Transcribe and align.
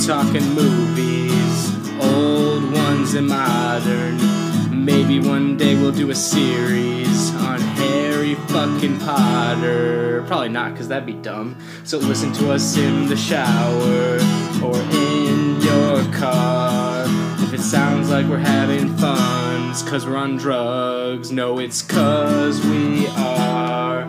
talking 0.00 0.42
movies, 0.54 1.74
old 2.00 2.72
ones 2.72 3.14
and 3.14 3.28
modern. 3.28 4.84
Maybe 4.84 5.20
one 5.20 5.56
day 5.56 5.74
we'll 5.74 5.92
do 5.92 6.10
a 6.10 6.14
series 6.14 7.34
on 7.34 7.60
Harry 7.60 8.34
fucking 8.34 8.98
Potter. 9.00 10.24
Probably 10.26 10.48
not, 10.48 10.72
because 10.72 10.88
that'd 10.88 11.06
be 11.06 11.14
dumb. 11.14 11.56
So 11.84 11.98
listen 11.98 12.32
to 12.34 12.52
us 12.52 12.76
in 12.76 13.06
the 13.06 13.16
shower 13.16 14.18
or 14.62 14.80
in 14.92 15.60
your 15.60 16.04
car. 16.12 17.04
If 17.38 17.54
it 17.54 17.60
sounds 17.60 18.10
like 18.10 18.26
we're 18.26 18.38
having 18.38 18.96
fun, 18.96 19.70
it's 19.70 19.82
cause 19.82 20.06
we're 20.06 20.16
on 20.16 20.36
drugs. 20.36 21.30
No, 21.30 21.58
it's 21.58 21.82
cause 21.82 22.64
we 22.66 23.06
are. 23.08 24.04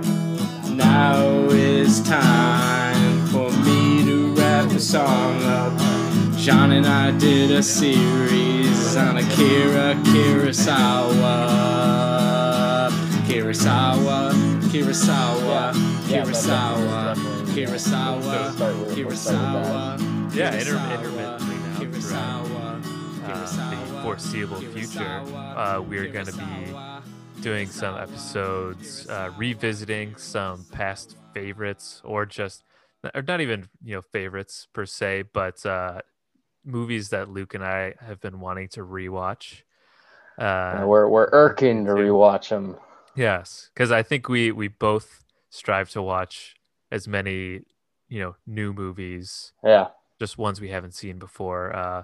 Now 0.71 1.25
is 1.49 2.02
time 2.02 2.74
song 4.95 5.44
up. 5.44 5.73
John 6.38 6.72
and 6.72 6.85
I 6.85 7.12
did 7.20 7.52
a 7.52 7.62
series 7.62 8.95
on 8.95 9.17
Akira 9.17 9.94
Kurosawa. 10.05 11.36
Kurosawa, 13.27 14.31
Kurosawa, 14.72 15.73
Kurosawa, 16.08 17.16
Kurosawa, 17.53 18.53
Kurosawa. 18.95 20.34
Yeah, 20.34 20.56
inter- 20.56 20.78
intermittently 20.94 21.56
now 21.58 21.78
Kurosawa, 21.78 22.66
uh, 23.25 23.72
the 23.72 24.02
foreseeable 24.02 24.62
future, 24.62 25.19
uh, 25.58 25.81
we're 25.81 26.08
going 26.08 26.28
to 26.28 26.38
be 26.38 27.41
doing 27.41 27.67
some 27.67 27.97
episodes 27.97 29.08
uh, 29.09 29.30
revisiting 29.38 30.16
some 30.16 30.64
past 30.72 31.17
favorites 31.34 32.02
or 32.06 32.25
just 32.25 32.64
or 33.14 33.22
not 33.22 33.42
even 33.42 33.67
you 33.84 33.95
know 33.95 34.02
favorites 34.02 34.67
per 34.73 34.86
se 34.86 35.23
but 35.34 35.66
uh 35.66 36.00
movies 36.64 37.09
that 37.09 37.30
luke 37.30 37.53
and 37.53 37.64
i 37.64 37.94
have 38.00 38.20
been 38.22 38.39
wanting 38.39 38.67
to 38.67 38.81
rewatch. 38.81 39.62
Uh 40.38 40.84
we're 40.86 41.08
we're 41.08 41.30
irking 41.31 41.86
to 41.86 41.92
rewatch 41.92 42.50
them. 42.50 42.75
yes 43.16 43.70
because 43.73 43.92
i 43.92 44.02
think 44.03 44.28
we 44.28 44.52
we 44.52 44.67
both 44.67 45.23
strive 45.50 45.89
to 45.89 46.02
watch 46.02 46.56
as 46.92 47.08
many 47.08 47.62
you 48.09 48.20
know 48.20 48.36
new 48.45 48.73
movies. 48.73 49.52
Yeah, 49.64 49.88
just 50.19 50.38
ones 50.38 50.62
we 50.62 50.69
haven't 50.69 50.94
seen 50.94 51.17
before 51.19 51.75
uh 51.75 52.03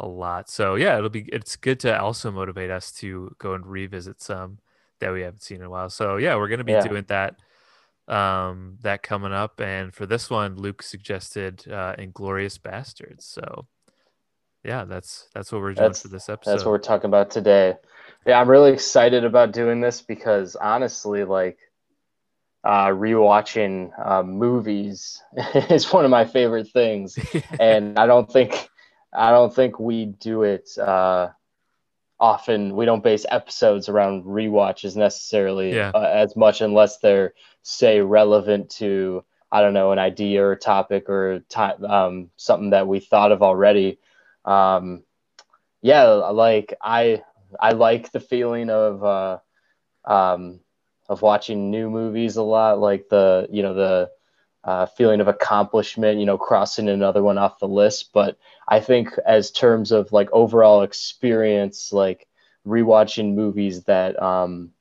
a 0.00 0.06
lot. 0.06 0.48
So 0.48 0.76
yeah 0.76 0.96
it'll 0.96 1.10
be 1.10 1.28
it's 1.32 1.56
good 1.56 1.80
to 1.80 2.00
also 2.00 2.30
motivate 2.30 2.70
us 2.70 2.92
to 2.92 3.34
go 3.38 3.54
and 3.54 3.66
revisit 3.66 4.22
some 4.22 4.58
that 5.00 5.12
we 5.12 5.22
haven't 5.22 5.42
seen 5.42 5.58
in 5.58 5.64
a 5.66 5.70
while. 5.70 5.90
So 5.90 6.16
yeah 6.16 6.36
we're 6.36 6.48
gonna 6.48 6.64
be 6.64 6.72
Yeah. 6.72 6.86
doing 6.88 7.04
that 7.08 7.36
um 8.08 8.78
that 8.80 9.02
coming 9.02 9.32
up 9.32 9.60
and 9.60 9.94
for 9.94 10.06
this 10.06 10.30
one 10.30 10.56
luke 10.56 10.82
suggested 10.82 11.64
uh 11.70 11.94
Inglourious 11.96 12.58
Basterds. 12.58 13.22
So 13.22 13.66
yeah 14.64 14.84
that's 14.84 15.28
that's 15.34 15.52
what 15.52 15.60
we're 15.60 15.74
doing 15.74 15.84
That's- 15.84 16.02
for 16.02 16.08
this 16.08 16.28
episode 16.28 16.50
that's 16.52 16.64
what 16.64 16.72
we're 16.72 16.78
talking 16.78 17.08
about 17.08 17.30
today. 17.30 17.76
Yeah, 18.26 18.40
I'm 18.40 18.50
really 18.50 18.72
excited 18.72 19.24
about 19.24 19.52
doing 19.52 19.80
this 19.80 20.02
because 20.02 20.56
honestly, 20.56 21.24
like 21.24 21.58
uh, 22.64 22.88
rewatching 22.88 23.90
uh, 24.04 24.22
movies 24.22 25.22
is 25.70 25.90
one 25.92 26.04
of 26.04 26.10
my 26.10 26.24
favorite 26.24 26.68
things, 26.72 27.18
and 27.60 27.98
I 27.98 28.06
don't 28.06 28.30
think 28.30 28.68
I 29.12 29.30
don't 29.30 29.54
think 29.54 29.78
we 29.78 30.06
do 30.06 30.42
it 30.42 30.68
uh, 30.78 31.28
often. 32.20 32.74
We 32.76 32.84
don't 32.84 33.02
base 33.02 33.24
episodes 33.30 33.88
around 33.88 34.24
rewatches 34.24 34.96
necessarily 34.96 35.74
Yeah. 35.74 35.92
uh, 35.94 36.00
as 36.00 36.36
much, 36.36 36.60
unless 36.60 36.98
they're 36.98 37.34
say 37.62 38.00
relevant 38.00 38.70
to 38.70 39.24
I 39.50 39.60
don't 39.62 39.74
know 39.74 39.92
an 39.92 39.98
idea 39.98 40.42
or 40.42 40.52
a 40.52 40.58
topic 40.58 41.08
or 41.08 41.40
time 41.48 41.84
um, 41.84 42.30
something 42.36 42.70
that 42.70 42.86
we 42.86 43.00
thought 43.00 43.32
of 43.32 43.42
already. 43.42 43.98
Um, 44.44 45.04
yeah, 45.82 46.04
like 46.04 46.74
I 46.82 47.22
I 47.60 47.72
like 47.72 48.12
the 48.12 48.20
feeling 48.20 48.70
of 48.70 49.04
uh, 49.04 49.38
um, 50.04 50.60
of 51.08 51.22
watching 51.22 51.70
new 51.70 51.90
movies 51.90 52.36
a 52.36 52.42
lot, 52.42 52.78
like 52.78 53.08
the 53.08 53.46
you 53.50 53.62
know 53.62 53.74
the 53.74 54.10
uh, 54.68 54.86
feeling 54.86 55.20
of 55.20 55.28
accomplishment, 55.28 56.20
you 56.20 56.26
know, 56.26 56.38
crossing 56.38 56.88
another 56.88 57.22
one 57.22 57.38
off 57.38 57.58
the 57.60 57.68
list. 57.68 58.12
But 58.14 58.38
I 58.68 58.80
think 58.80 59.10
as 59.26 59.50
terms 59.52 59.92
of 59.92 60.12
like 60.12 60.30
overall 60.32 60.82
experience, 60.82 61.92
like 61.92 62.28
rewatching 62.66 63.34
movies 63.34 63.84
that 63.84 64.20
um, 64.22 64.72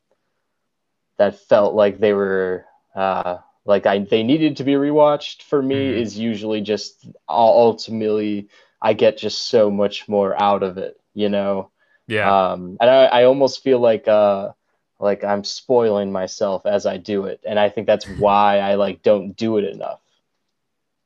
that 1.17 1.39
felt 1.39 1.75
like 1.75 1.99
they 1.99 2.13
were 2.13 2.65
uh, 2.95 3.37
like 3.65 3.85
I 3.85 3.99
they 3.99 4.23
needed 4.23 4.57
to 4.57 4.63
be 4.63 4.73
rewatched 4.73 5.43
for 5.43 5.61
me 5.61 5.95
Mhm. 5.95 5.99
is 5.99 6.17
usually 6.17 6.61
just 6.61 7.07
ultimately 7.29 8.49
I 8.81 8.93
get 8.93 9.17
just 9.17 9.49
so 9.49 9.71
much 9.71 10.07
more 10.09 10.39
out 10.41 10.63
of 10.63 10.77
it, 10.77 10.99
you 11.13 11.29
know. 11.29 11.71
yeah 12.07 12.33
Um, 12.33 12.77
and 12.81 12.89
I, 12.89 13.05
I 13.05 13.23
almost 13.25 13.63
feel 13.63 13.79
like 13.79 14.07
uh, 14.07 14.51
like 14.99 15.23
I'm 15.23 15.43
spoiling 15.43 16.11
myself 16.11 16.65
as 16.65 16.85
I 16.85 16.97
do 16.97 17.25
it, 17.25 17.41
and 17.45 17.59
I 17.59 17.69
think 17.69 17.87
that's 17.87 18.07
why 18.07 18.59
I 18.59 18.75
like 18.75 19.03
don't 19.03 19.35
do 19.35 19.57
it 19.57 19.65
enough. 19.65 20.01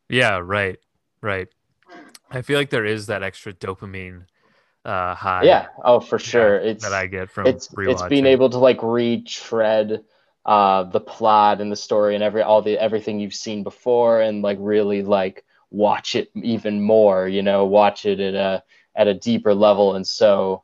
yeah 0.10 0.38
right 0.44 0.80
right 1.22 1.48
i 2.32 2.42
feel 2.42 2.58
like 2.58 2.70
there 2.70 2.86
is 2.86 3.08
that 3.08 3.24
extra 3.24 3.54
dopamine 3.54 4.26
uh 4.86 5.16
high 5.16 5.46
yeah, 5.46 5.68
oh 5.84 6.00
for 6.00 6.18
yeah, 6.18 6.20
sure. 6.20 6.58
It's 6.58 6.84
that 6.84 6.94
i 6.94 7.08
get 7.08 7.30
from 7.30 7.48
it's 7.48 7.70
it's 7.86 8.04
being 8.04 8.26
able 8.26 8.50
to 8.50 8.58
like 8.60 8.82
retread 8.84 10.04
uh, 10.46 10.84
the 10.84 11.00
plot 11.02 11.62
and 11.62 11.72
the 11.72 11.76
story 11.76 12.16
and 12.16 12.24
every 12.24 12.42
all 12.42 12.62
the 12.62 12.78
everything 12.80 13.20
you've 13.20 13.34
seen 13.34 13.64
before, 13.64 14.22
and 14.22 14.42
like 14.42 14.58
really 14.62 15.04
like 15.04 15.46
watch 15.72 16.16
it 16.16 16.32
even 16.36 16.82
more. 16.82 17.28
You 17.28 17.44
know, 17.44 17.66
watch 17.66 18.06
it 18.06 18.20
at 18.20 18.36
a 18.36 18.64
at 18.96 19.08
a 19.08 19.14
deeper 19.14 19.54
level, 19.56 19.96
and 19.96 20.08
so 20.08 20.64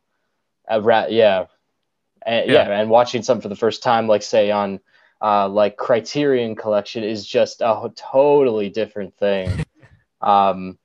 uh, 0.71 0.81
ra- 0.81 1.07
yeah. 1.09 1.47
And, 2.27 2.47
yeah. 2.47 2.67
Yeah. 2.67 2.79
and 2.81 2.89
watching 2.89 3.23
some 3.23 3.41
for 3.41 3.49
the 3.49 3.55
first 3.55 3.81
time, 3.81 4.07
like 4.07 4.21
say 4.21 4.51
on 4.51 4.79
uh, 5.21 5.47
like 5.49 5.77
Criterion 5.77 6.55
Collection, 6.55 7.03
is 7.03 7.25
just 7.25 7.61
a 7.61 7.91
totally 7.95 8.69
different 8.69 9.17
thing. 9.17 9.65
um, 10.21 10.77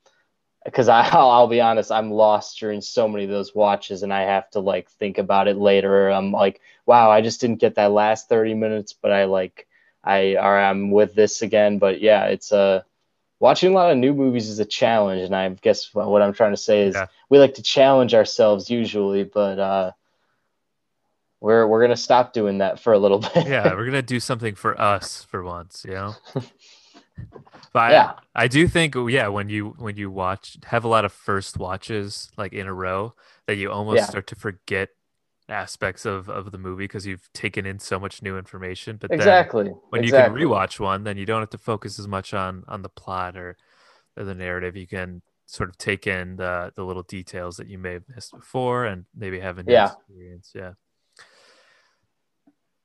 because 0.64 0.88
I'll, 0.88 1.30
I'll 1.30 1.48
be 1.48 1.60
honest, 1.60 1.90
I'm 1.90 2.10
lost 2.10 2.58
during 2.60 2.80
so 2.80 3.08
many 3.08 3.24
of 3.24 3.30
those 3.30 3.54
watches, 3.54 4.02
and 4.02 4.12
I 4.12 4.22
have 4.22 4.48
to 4.50 4.60
like 4.60 4.88
think 4.92 5.18
about 5.18 5.48
it 5.48 5.56
later. 5.56 6.08
I'm 6.08 6.32
like, 6.32 6.60
wow, 6.86 7.10
I 7.10 7.20
just 7.20 7.40
didn't 7.40 7.60
get 7.60 7.74
that 7.74 7.90
last 7.90 8.28
30 8.28 8.54
minutes, 8.54 8.92
but 8.92 9.12
I 9.12 9.24
like, 9.24 9.66
I 10.04 10.36
or 10.36 10.58
I'm 10.58 10.90
with 10.90 11.14
this 11.14 11.42
again. 11.42 11.78
But 11.78 12.00
yeah, 12.00 12.26
it's 12.26 12.52
a 12.52 12.84
watching 13.40 13.72
a 13.72 13.74
lot 13.74 13.90
of 13.90 13.98
new 13.98 14.14
movies 14.14 14.48
is 14.48 14.60
a 14.60 14.64
challenge, 14.64 15.22
and 15.22 15.34
I 15.34 15.48
guess 15.48 15.92
what 15.92 16.22
I'm 16.22 16.32
trying 16.32 16.52
to 16.52 16.56
say 16.56 16.82
is 16.82 16.94
Yeah. 16.94 17.06
we 17.28 17.38
like 17.38 17.54
to 17.54 17.62
challenge 17.62 18.14
ourselves 18.14 18.70
usually, 18.70 19.24
but 19.24 19.58
uh, 19.58 19.92
we're 21.42 21.66
we're 21.66 21.82
gonna 21.82 21.96
stop 21.96 22.32
doing 22.32 22.58
that 22.58 22.78
for 22.80 22.92
a 22.92 22.98
little 22.98 23.18
bit. 23.34 23.46
yeah 23.46 23.74
we're 23.74 23.84
gonna 23.84 24.00
do 24.02 24.20
something 24.20 24.54
for 24.54 24.80
us 24.80 25.24
for 25.30 25.42
once 25.42 25.84
you 25.86 25.92
know 25.94 26.14
but 27.72 27.90
Yeah. 27.92 28.12
I, 28.34 28.44
I 28.44 28.48
do 28.48 28.66
think 28.68 28.96
oh, 28.96 29.06
yeah 29.08 29.28
when 29.28 29.48
you 29.48 29.74
when 29.78 29.96
you 29.96 30.10
watch 30.10 30.56
have 30.64 30.84
a 30.84 30.88
lot 30.88 31.04
of 31.04 31.12
first 31.12 31.58
watches 31.58 32.30
like 32.38 32.52
in 32.52 32.66
a 32.66 32.72
row 32.74 33.14
that 33.46 33.56
you 33.56 33.70
almost 33.70 33.96
Yeah. 33.98 34.06
start 34.06 34.26
to 34.28 34.36
forget 34.36 34.88
aspects 35.48 36.06
of 36.06 36.28
of 36.30 36.52
the 36.52 36.58
movie 36.58 36.84
because 36.84 37.06
you've 37.06 37.28
taken 37.34 37.66
in 37.66 37.78
so 37.78 37.98
much 37.98 38.22
new 38.22 38.38
information 38.38 38.96
but 38.96 39.10
then 39.10 39.18
exactly. 39.18 39.70
when 39.90 40.04
exactly. 40.04 40.40
you 40.40 40.46
can 40.48 40.50
rewatch 40.50 40.78
one 40.80 41.04
then 41.04 41.18
you 41.18 41.26
don't 41.26 41.40
have 41.40 41.50
to 41.50 41.58
focus 41.58 41.98
as 41.98 42.06
much 42.08 42.32
on 42.32 42.62
on 42.68 42.82
the 42.82 42.88
plot 42.88 43.36
or, 43.36 43.56
or 44.16 44.24
the 44.24 44.34
narrative 44.34 44.76
you 44.76 44.86
can 44.86 45.20
sort 45.46 45.68
of 45.68 45.76
take 45.76 46.06
in 46.06 46.36
the 46.36 46.72
the 46.76 46.84
little 46.84 47.02
details 47.02 47.56
that 47.56 47.68
you 47.68 47.76
may 47.76 47.92
have 47.94 48.04
missed 48.14 48.32
before 48.32 48.84
and 48.86 49.04
maybe 49.14 49.40
have 49.40 49.58
a 49.58 49.62
new 49.62 49.72
Yeah. 49.72 49.86
experience 49.92 50.52
yeah 50.54 50.72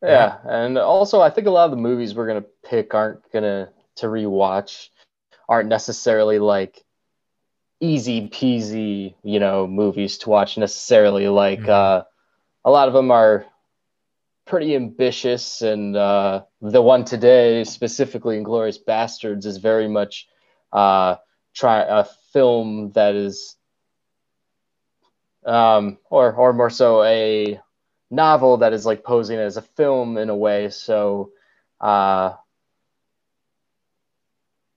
Yeah, 0.02 0.38
and 0.44 0.78
also 0.78 1.22
I 1.22 1.30
think 1.30 1.48
a 1.48 1.52
lot 1.52 1.66
of 1.66 1.72
the 1.72 1.78
movies 1.78 2.14
we're 2.14 2.28
gonna 2.28 2.46
pick 2.64 2.94
aren't 2.94 3.30
gonna 3.32 3.70
to 3.98 4.08
rewatch 4.08 4.90
aren't 5.50 5.70
necessarily 5.70 6.40
like 6.40 6.84
easy 7.80 8.30
peasy, 8.30 9.16
you 9.24 9.40
know, 9.40 9.68
movies 9.68 10.20
to 10.20 10.30
watch 10.30 10.58
necessarily. 10.58 11.28
Like 11.28 11.62
Mhm. 11.62 11.70
uh, 11.70 12.04
a 12.66 12.72
lot 12.72 12.88
of 12.88 12.94
them 12.94 13.12
are 13.12 13.46
pretty 14.46 14.76
ambitious, 14.76 15.62
and 15.62 15.96
uh, 15.96 16.44
the 16.62 16.82
one 16.82 17.04
today, 17.04 17.64
specifically 17.64 18.38
Inglourious 18.40 18.80
Basterds, 18.84 19.46
is 19.46 19.58
very 19.58 19.88
much 19.88 20.28
uh, 20.72 21.16
try 21.54 21.82
a 21.82 22.04
film 22.34 22.92
that 22.92 23.16
is, 23.16 23.56
um, 25.46 25.98
or 26.10 26.34
or 26.34 26.54
more 26.54 26.70
so 26.70 27.04
a 27.04 27.60
novel 28.10 28.58
that 28.58 28.74
is 28.74 28.86
like 28.86 29.04
posing 29.04 29.38
as 29.38 29.58
a 29.58 29.62
film 29.62 30.18
in 30.18 30.30
a 30.30 30.36
way. 30.36 30.70
So, 30.70 31.32
uh, 31.82 32.34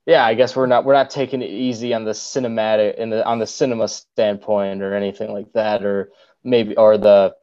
yeah, 0.06 0.24
I 0.24 0.34
guess 0.34 0.56
we're 0.56 0.66
not 0.66 0.84
we're 0.84 0.94
not 0.94 1.10
taking 1.10 1.42
it 1.42 1.50
easy 1.50 1.94
on 1.94 2.04
the 2.04 2.12
cinematic 2.12 2.96
in 2.96 3.10
the 3.10 3.24
on 3.24 3.38
the 3.38 3.46
cinema 3.46 3.88
standpoint 3.88 4.82
or 4.82 4.94
anything 4.94 5.32
like 5.32 5.52
that, 5.52 5.84
or 5.84 6.10
maybe 6.42 6.76
or 6.76 6.98
the 6.98 7.34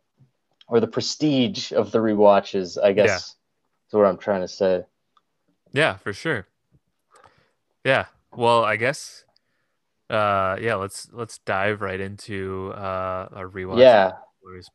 or 0.67 0.79
the 0.79 0.87
prestige 0.87 1.71
of 1.71 1.91
the 1.91 1.99
rewatches. 1.99 2.81
I 2.81 2.91
guess 2.91 3.07
Yeah. 3.07 3.17
is 3.17 3.93
what 3.93 4.05
I'm 4.05 4.17
trying 4.17 4.41
to 4.41 4.47
say. 4.47 4.83
Yeah, 5.71 5.97
for 5.97 6.13
sure. 6.13 6.47
Yeah. 7.85 8.05
Well, 8.35 8.63
I 8.65 8.75
guess 8.75 9.23
uh, 10.09 10.57
yeah, 10.61 10.75
let's 10.75 11.09
let's 11.11 11.37
dive 11.39 11.81
right 11.81 11.99
into 11.99 12.71
uh, 12.75 13.27
our 13.33 13.47
rewatch. 13.47 13.79
Yeah, 13.79 14.13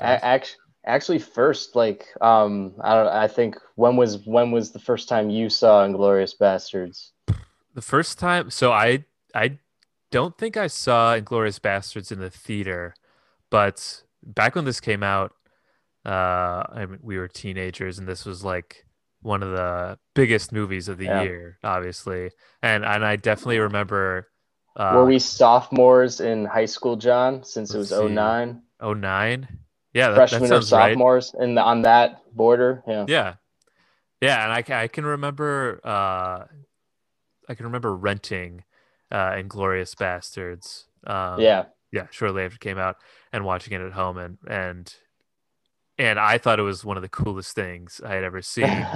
actually, 0.00 0.61
actually, 0.84 1.18
first, 1.18 1.76
like, 1.76 2.06
um, 2.20 2.74
I 2.80 2.94
don't. 2.94 3.08
I 3.08 3.28
think 3.28 3.56
when 3.76 3.96
was 3.96 4.18
when 4.26 4.50
was 4.50 4.70
the 4.72 4.78
first 4.78 5.08
time 5.08 5.30
you 5.30 5.48
saw 5.48 5.86
Inglourious 5.86 6.34
Basterds? 6.38 7.10
The 7.74 7.82
first 7.82 8.18
time, 8.18 8.50
so 8.50 8.72
I 8.72 9.04
I 9.34 9.58
don't 10.10 10.36
think 10.36 10.56
I 10.56 10.66
saw 10.66 11.16
Inglourious 11.16 11.58
Basterds 11.58 12.12
in 12.12 12.20
the 12.20 12.30
theater, 12.30 12.94
but 13.50 14.02
back 14.22 14.54
when 14.54 14.64
this 14.64 14.80
came 14.80 15.02
out, 15.02 15.32
uh, 16.04 16.62
I 16.68 16.86
mean, 16.86 16.98
we 17.02 17.18
were 17.18 17.28
teenagers, 17.28 17.98
and 17.98 18.06
this 18.06 18.24
was 18.24 18.44
like 18.44 18.84
one 19.22 19.42
of 19.42 19.50
the 19.52 19.98
biggest 20.14 20.52
movies 20.52 20.88
of 20.88 20.98
the 20.98 21.06
Yeah. 21.06 21.22
year, 21.22 21.58
obviously. 21.62 22.30
And 22.62 22.84
and 22.84 23.04
I 23.04 23.16
definitely 23.16 23.60
remember. 23.60 24.28
Uh, 24.76 24.94
Were 24.94 25.06
we 25.06 25.18
sophomores 25.18 26.20
in 26.20 26.44
high 26.44 26.66
school, 26.66 26.96
John? 26.96 27.44
Since 27.44 27.74
it 27.74 27.78
was 27.78 27.88
see. 27.88 28.08
09? 28.08 28.62
09? 28.80 29.48
Yeah, 29.94 30.08
that, 30.08 30.14
that 30.16 30.30
freshmen 30.30 30.44
or 30.44 30.54
sounds 30.54 30.72
right. 30.72 30.90
sophomores 30.92 31.34
in 31.38 31.54
the, 31.54 31.62
on 31.62 31.82
that 31.82 32.22
border. 32.34 32.82
Yeah. 32.86 33.04
Yeah, 33.08 33.34
yeah, 34.20 34.42
and 34.44 34.52
I 34.52 34.82
I 34.82 34.88
can 34.88 35.04
remember 35.04 35.80
uh, 35.84 36.44
I 37.48 37.54
can 37.54 37.66
remember 37.66 37.94
renting 37.94 38.64
uh, 39.10 39.32
Inglourious 39.32 39.94
Basterds. 39.94 40.84
Um, 41.06 41.40
Yeah. 41.40 41.64
yeah, 41.90 42.06
shortly 42.10 42.44
after 42.44 42.54
it 42.56 42.60
came 42.60 42.78
out 42.78 42.96
and 43.32 43.44
watching 43.44 43.72
it 43.74 43.80
at 43.82 43.92
home 43.92 44.16
and 44.18 44.38
and 44.48 44.94
and 45.98 46.18
I 46.18 46.38
thought 46.38 46.58
it 46.58 46.62
was 46.62 46.84
one 46.84 46.96
of 46.96 47.02
the 47.02 47.08
coolest 47.08 47.54
things 47.54 48.00
I 48.04 48.14
had 48.14 48.24
ever 48.24 48.40
seen. 48.42 48.64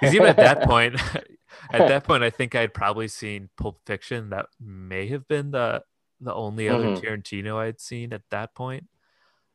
Because 0.00 0.14
even 0.14 0.26
at 0.28 0.36
that 0.36 0.62
point, 0.62 0.94
at 1.72 1.86
that 1.88 2.04
point, 2.04 2.24
I 2.24 2.30
think 2.30 2.54
I'd 2.54 2.72
probably 2.74 3.06
seen 3.06 3.50
Pulp 3.58 3.80
Fiction. 3.86 4.30
That 4.30 4.46
may 4.58 5.08
have 5.08 5.28
been 5.28 5.50
the 5.50 5.82
the 6.20 6.32
only 6.32 6.68
other 6.68 6.86
Mhm. 6.86 7.02
Tarantino 7.02 7.56
I'd 7.56 7.80
seen 7.80 8.12
at 8.12 8.22
that 8.30 8.54
point. 8.54 8.86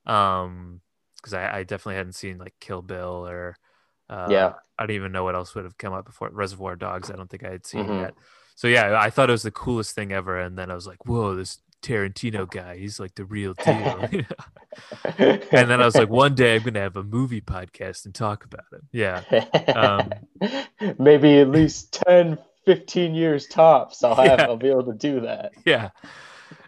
Um, 0.07 0.81
because 1.17 1.33
I, 1.33 1.57
I 1.59 1.63
definitely 1.63 1.95
hadn't 1.95 2.13
seen 2.15 2.37
like 2.37 2.53
Kill 2.59 2.81
Bill 2.81 3.27
or 3.27 3.57
uh, 4.09 4.27
Yeah. 4.29 4.53
I 4.79 4.83
don't 4.85 4.95
even 4.95 5.11
know 5.11 5.23
what 5.23 5.35
else 5.35 5.53
would 5.55 5.65
have 5.65 5.77
come 5.77 5.93
up 5.93 6.05
before 6.05 6.29
Reservoir 6.31 6.75
Dogs. 6.75 7.11
I 7.11 7.15
don't 7.15 7.29
think 7.29 7.43
I 7.43 7.49
had 7.51 7.65
seen 7.65 7.85
Mhm. 7.85 8.01
yet. 8.01 8.13
So 8.55 8.67
yeah, 8.67 8.97
I 8.99 9.09
thought 9.09 9.29
it 9.29 9.33
was 9.33 9.43
the 9.43 9.51
coolest 9.51 9.93
thing 9.95 10.11
ever, 10.11 10.39
and 10.39 10.57
then 10.57 10.71
I 10.71 10.75
was 10.75 10.87
like, 10.87 11.05
"Whoa, 11.05 11.35
this 11.35 11.59
Tarantino 11.83 12.49
guy, 12.49 12.77
he's 12.77 12.99
like 12.99 13.13
the 13.15 13.25
real 13.25 13.53
deal." 13.53 13.99
and 15.17 15.69
then 15.69 15.81
I 15.81 15.85
was 15.85 15.95
like, 15.95 16.09
"One 16.09 16.33
day 16.35 16.55
I'm 16.55 16.63
gonna 16.63 16.79
have 16.79 16.97
a 16.97 17.03
movie 17.03 17.41
podcast 17.41 18.05
and 18.05 18.15
talk 18.15 18.45
about 18.45 18.65
it." 18.73 18.81
Yeah, 18.91 19.21
um, 19.75 20.11
maybe 20.99 21.37
at 21.39 21.49
least 21.49 21.93
10, 22.07 22.37
15 22.65 23.13
years 23.15 23.47
tops. 23.47 24.03
I'll 24.03 24.15
have, 24.15 24.25
Yeah. 24.39 24.45
I'll 24.45 24.57
be 24.57 24.69
able 24.69 24.85
to 24.85 24.93
do 24.93 25.21
that. 25.21 25.51
yeah, 25.65 25.89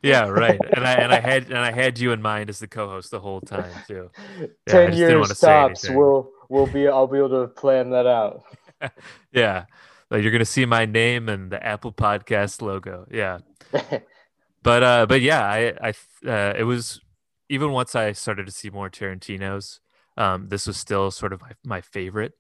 yeah, 0.04 0.28
right. 0.28 0.60
And 0.74 0.86
I 0.88 0.94
and 0.94 1.12
I 1.14 1.20
had 1.20 1.46
and 1.48 1.58
I 1.58 1.72
had 1.72 2.00
you 2.00 2.12
in 2.12 2.22
mind 2.22 2.50
as 2.50 2.60
the 2.60 2.68
co-host 2.68 3.12
the 3.12 3.20
whole 3.20 3.42
time 3.42 3.72
too. 3.88 4.10
I 4.40 4.48
10 4.68 4.94
years 4.94 5.14
wanna 5.16 5.36
say 5.36 5.48
tops. 5.48 5.84
anything. 5.86 5.98
We'll, 5.98 6.32
we'll 6.50 6.68
be, 6.68 6.88
I'll 6.88 7.08
be 7.08 7.18
able 7.18 7.30
to 7.30 7.48
plan 7.48 7.90
that 7.92 8.08
out. 8.08 8.44
Yeah, 9.32 9.66
like 10.10 10.24
you're 10.24 10.32
gonna 10.32 10.46
see 10.46 10.66
my 10.66 10.86
name 10.86 11.28
and 11.30 11.52
the 11.52 11.64
Apple 11.64 11.92
Podcast 11.92 12.62
logo. 12.62 13.06
Yeah. 13.12 13.40
but 14.64 14.84
uh 14.84 15.06
but 15.06 15.22
yeah 15.22 15.46
i 15.46 15.74
i 15.82 15.90
uh, 16.30 16.54
it 16.58 16.64
was 16.66 17.00
even 17.48 17.72
once 17.72 17.96
i 17.96 18.12
started 18.12 18.46
to 18.46 18.52
see 18.52 18.70
more 18.70 18.90
tarantinos 18.90 19.80
um 20.18 20.50
this 20.50 20.68
was 20.68 20.76
still 20.76 21.12
sort 21.12 21.32
of 21.32 21.40
my, 21.42 21.52
my 21.64 21.82
favorite 21.82 22.34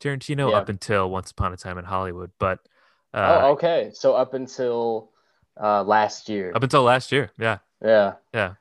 tarantino 0.00 0.50
Yeah. 0.50 0.56
up 0.58 0.68
until 0.70 1.10
once 1.10 1.30
upon 1.30 1.52
a 1.52 1.56
time 1.56 1.76
in 1.76 1.84
hollywood 1.84 2.30
but 2.38 2.60
oh, 3.14 3.20
uh 3.20 3.48
okay. 3.52 3.90
So 3.92 4.14
up 4.14 4.32
until 4.34 5.10
uh, 5.60 5.82
last 5.82 6.28
year. 6.28 6.52
up 6.54 6.62
until 6.62 6.82
last 6.82 7.12
year 7.12 7.30
yeah 7.38 7.58
yeah. 7.82 8.14
yeah 8.34 8.54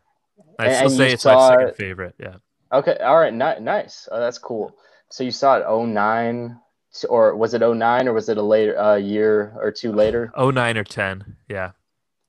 i'd 0.59 0.75
still 0.75 0.89
say 0.89 1.11
it's 1.13 1.23
saw 1.23 1.35
my 1.35 1.49
second 1.55 1.67
it- 1.69 1.75
favorite 1.77 2.15
yeah 2.19 2.35
Okay. 2.73 2.97
All 2.97 3.17
right. 3.17 3.31
Ni- 3.33 3.63
nice. 3.63 4.09
Oh, 4.11 4.19
that's 4.19 4.39
cool. 4.39 4.75
So 5.09 5.23
you 5.23 5.31
saw 5.31 5.57
it 5.59 5.85
09 5.87 6.59
or 7.07 7.35
was 7.35 7.53
it 7.53 7.61
09 7.61 8.07
or 8.07 8.13
was 8.13 8.27
it 8.27 8.37
a 8.37 8.41
later 8.41 8.77
uh, 8.77 8.95
year 8.95 9.53
or 9.57 9.71
two 9.71 9.91
later? 9.93 10.31
oh 10.35 10.49
nine 10.49 10.75
or 10.75 10.83
10 10.83 11.37
yeah 11.47 11.71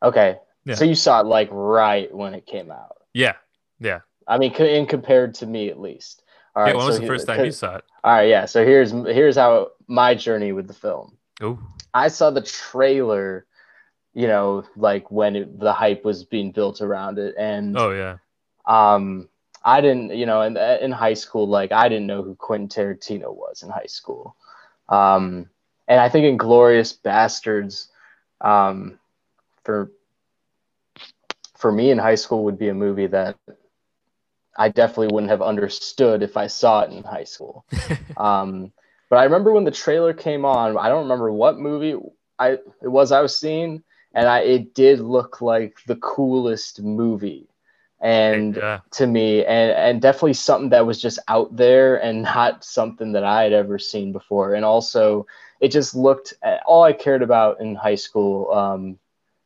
Okay. 0.02 0.36
Yeah. 0.64 0.74
So 0.74 0.84
you 0.84 0.94
saw 0.94 1.20
it 1.20 1.26
like 1.26 1.48
right 1.50 2.14
when 2.14 2.34
it 2.34 2.46
came 2.46 2.70
out. 2.70 2.96
yeah 3.14 3.34
yeah 3.80 4.00
I 4.28 4.38
mean, 4.38 4.52
in 4.54 4.86
compared 4.86 5.34
to 5.36 5.46
me 5.46 5.68
at 5.68 5.80
least. 5.80 6.22
All 6.54 6.62
right. 6.62 6.68
yeah 6.70 6.76
when 6.76 6.86
was 6.86 6.96
so 6.96 7.00
the 7.00 7.06
first 7.08 7.26
time 7.26 7.44
you 7.44 7.50
saw 7.50 7.76
it 7.76 7.84
All 8.04 8.12
right. 8.12 8.28
Yeah. 8.28 8.44
So 8.44 8.64
here's 8.64 8.90
here's 8.92 9.36
how 9.36 9.70
my 9.88 10.14
journey 10.14 10.52
with 10.52 10.68
the 10.68 10.74
film. 10.74 11.16
oh 11.40 11.58
I 11.94 12.08
saw 12.08 12.30
the 12.30 12.42
trailer, 12.42 13.46
you 14.16 14.26
know, 14.26 14.64
like 14.76 15.10
when 15.10 15.36
it, 15.36 15.60
the 15.60 15.74
hype 15.74 16.02
was 16.02 16.24
being 16.24 16.50
built 16.50 16.80
around 16.80 17.18
it, 17.18 17.34
and 17.36 17.76
oh 17.76 17.90
yeah 17.90 18.16
um, 18.64 19.28
I 19.62 19.82
didn't, 19.82 20.16
you 20.16 20.24
know, 20.24 20.40
in 20.40 20.56
in 20.56 20.90
high 20.90 21.12
school, 21.12 21.46
like 21.46 21.70
I 21.70 21.90
didn't 21.90 22.06
know 22.06 22.22
who 22.22 22.34
Quentin 22.34 22.68
Tarantino 22.68 23.34
was 23.34 23.62
in 23.62 23.68
high 23.68 23.86
school, 23.88 24.34
um, 24.88 25.50
and 25.86 26.00
I 26.00 26.08
think 26.08 26.24
Inglourious 26.24 26.98
Basterds, 26.98 27.88
um, 28.40 28.98
for 29.64 29.92
for 31.58 31.70
me 31.70 31.90
in 31.90 31.98
high 31.98 32.14
school 32.14 32.44
would 32.44 32.58
be 32.58 32.70
a 32.70 32.74
movie 32.74 33.08
that 33.08 33.36
I 34.56 34.70
definitely 34.70 35.08
wouldn't 35.08 35.30
have 35.30 35.42
understood 35.42 36.22
if 36.22 36.38
I 36.38 36.46
saw 36.46 36.80
it 36.80 36.90
in 36.90 37.02
high 37.04 37.24
school. 37.24 37.66
Um, 38.16 38.72
but 39.10 39.16
I 39.16 39.24
remember 39.24 39.52
when 39.52 39.64
the 39.64 39.70
trailer 39.70 40.14
came 40.14 40.46
on. 40.46 40.78
I 40.78 40.88
don't 40.88 41.02
remember 41.02 41.30
what 41.30 41.58
movie 41.58 42.00
I 42.38 42.52
it 42.52 42.88
was 42.88 43.12
I 43.12 43.20
was 43.20 43.38
seeing, 43.38 43.82
and 44.16 44.28
I 44.28 44.40
it 44.40 44.74
did 44.74 44.98
look 45.00 45.42
like 45.42 45.76
the 45.86 45.96
coolest 45.96 46.82
movie, 46.82 47.46
and 48.00 48.56
yeah 48.56 48.80
to 48.92 49.06
me, 49.06 49.44
and 49.44 49.70
and 49.72 50.02
definitely 50.02 50.32
something 50.32 50.70
that 50.70 50.86
was 50.86 51.00
just 51.00 51.18
out 51.28 51.54
there 51.54 52.02
and 52.02 52.22
not 52.22 52.64
something 52.64 53.12
that 53.12 53.24
I 53.24 53.42
had 53.42 53.52
ever 53.52 53.78
seen 53.78 54.12
before. 54.12 54.54
And 54.54 54.64
also, 54.64 55.26
it 55.60 55.68
just 55.68 55.94
looked. 55.94 56.32
All 56.64 56.82
I 56.82 56.94
cared 56.94 57.22
about 57.22 57.60
in 57.60 57.74
high 57.74 57.94
school 57.94 58.50
um, 58.52 58.98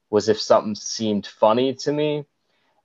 was 0.09 0.29
if 0.29 0.41
something 0.41 0.77
seemed 0.77 1.27
funny 1.27 1.75
to 1.75 1.93
me. 1.93 2.25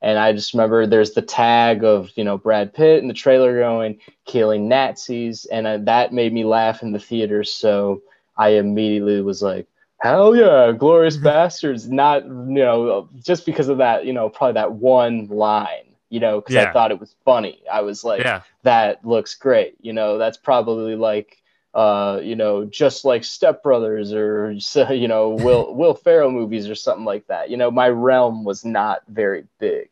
And 0.02 0.20
I 0.20 0.34
just 0.34 0.54
remember 0.54 0.86
there's 0.86 1.14
the 1.14 1.22
tag 1.22 1.84
of 1.84 2.10
you 2.16 2.24
know 2.24 2.38
Brad 2.38 2.74
Pitt 2.74 3.02
in 3.02 3.08
the 3.08 3.14
trailer 3.14 3.60
going 3.60 4.00
killing 4.26 4.68
Nazis, 4.68 5.46
and 5.46 5.88
that 5.88 6.14
made 6.14 6.34
me 6.34 6.46
laugh 6.46 6.82
in 6.82 6.92
the 6.94 7.00
theater. 7.00 7.44
So 7.44 8.02
I 8.36 8.50
immediately 8.50 9.22
was 9.22 9.44
like, 9.44 9.68
"Hell 10.06 10.36
yeah, 10.36 10.72
Glorious 10.72 11.18
Bastards!" 11.18 11.90
Not 11.90 12.26
you 12.26 12.30
know 12.30 13.10
just 13.24 13.46
because 13.46 13.70
of 13.70 13.80
that 13.80 14.06
you 14.06 14.14
know 14.14 14.30
probably 14.30 14.54
that 14.54 14.74
one 14.74 15.28
line, 15.28 15.96
you 16.10 16.20
know, 16.20 16.42
because 16.42 16.56
I 16.56 16.72
thought 16.72 16.92
it 16.92 17.00
was 17.00 17.16
funny. 17.26 17.64
I 17.72 17.82
was 17.82 18.04
like, 18.04 18.22
yeah 18.22 18.42
"That 18.64 19.04
looks 19.06 19.36
great," 19.36 19.76
you 19.82 19.94
know. 19.94 20.18
That's 20.18 20.38
probably 20.38 20.96
like. 20.96 21.42
Uh, 21.74 22.22
you 22.24 22.38
know, 22.38 22.64
just 22.64 23.04
like 23.04 23.26
Step 23.26 23.62
Brothers 23.62 24.14
or 24.14 24.56
you 24.90 25.10
know 25.10 25.30
Will 25.46 25.76
Will 25.76 25.94
Ferrell 25.94 26.32
movies 26.32 26.70
or 26.70 26.76
something 26.76 27.04
like 27.04 27.28
that. 27.28 27.50
You 27.50 27.58
know, 27.58 27.70
my 27.70 27.90
realm 27.90 28.46
was 28.46 28.64
not 28.64 29.02
very 29.10 29.44
big 29.60 29.90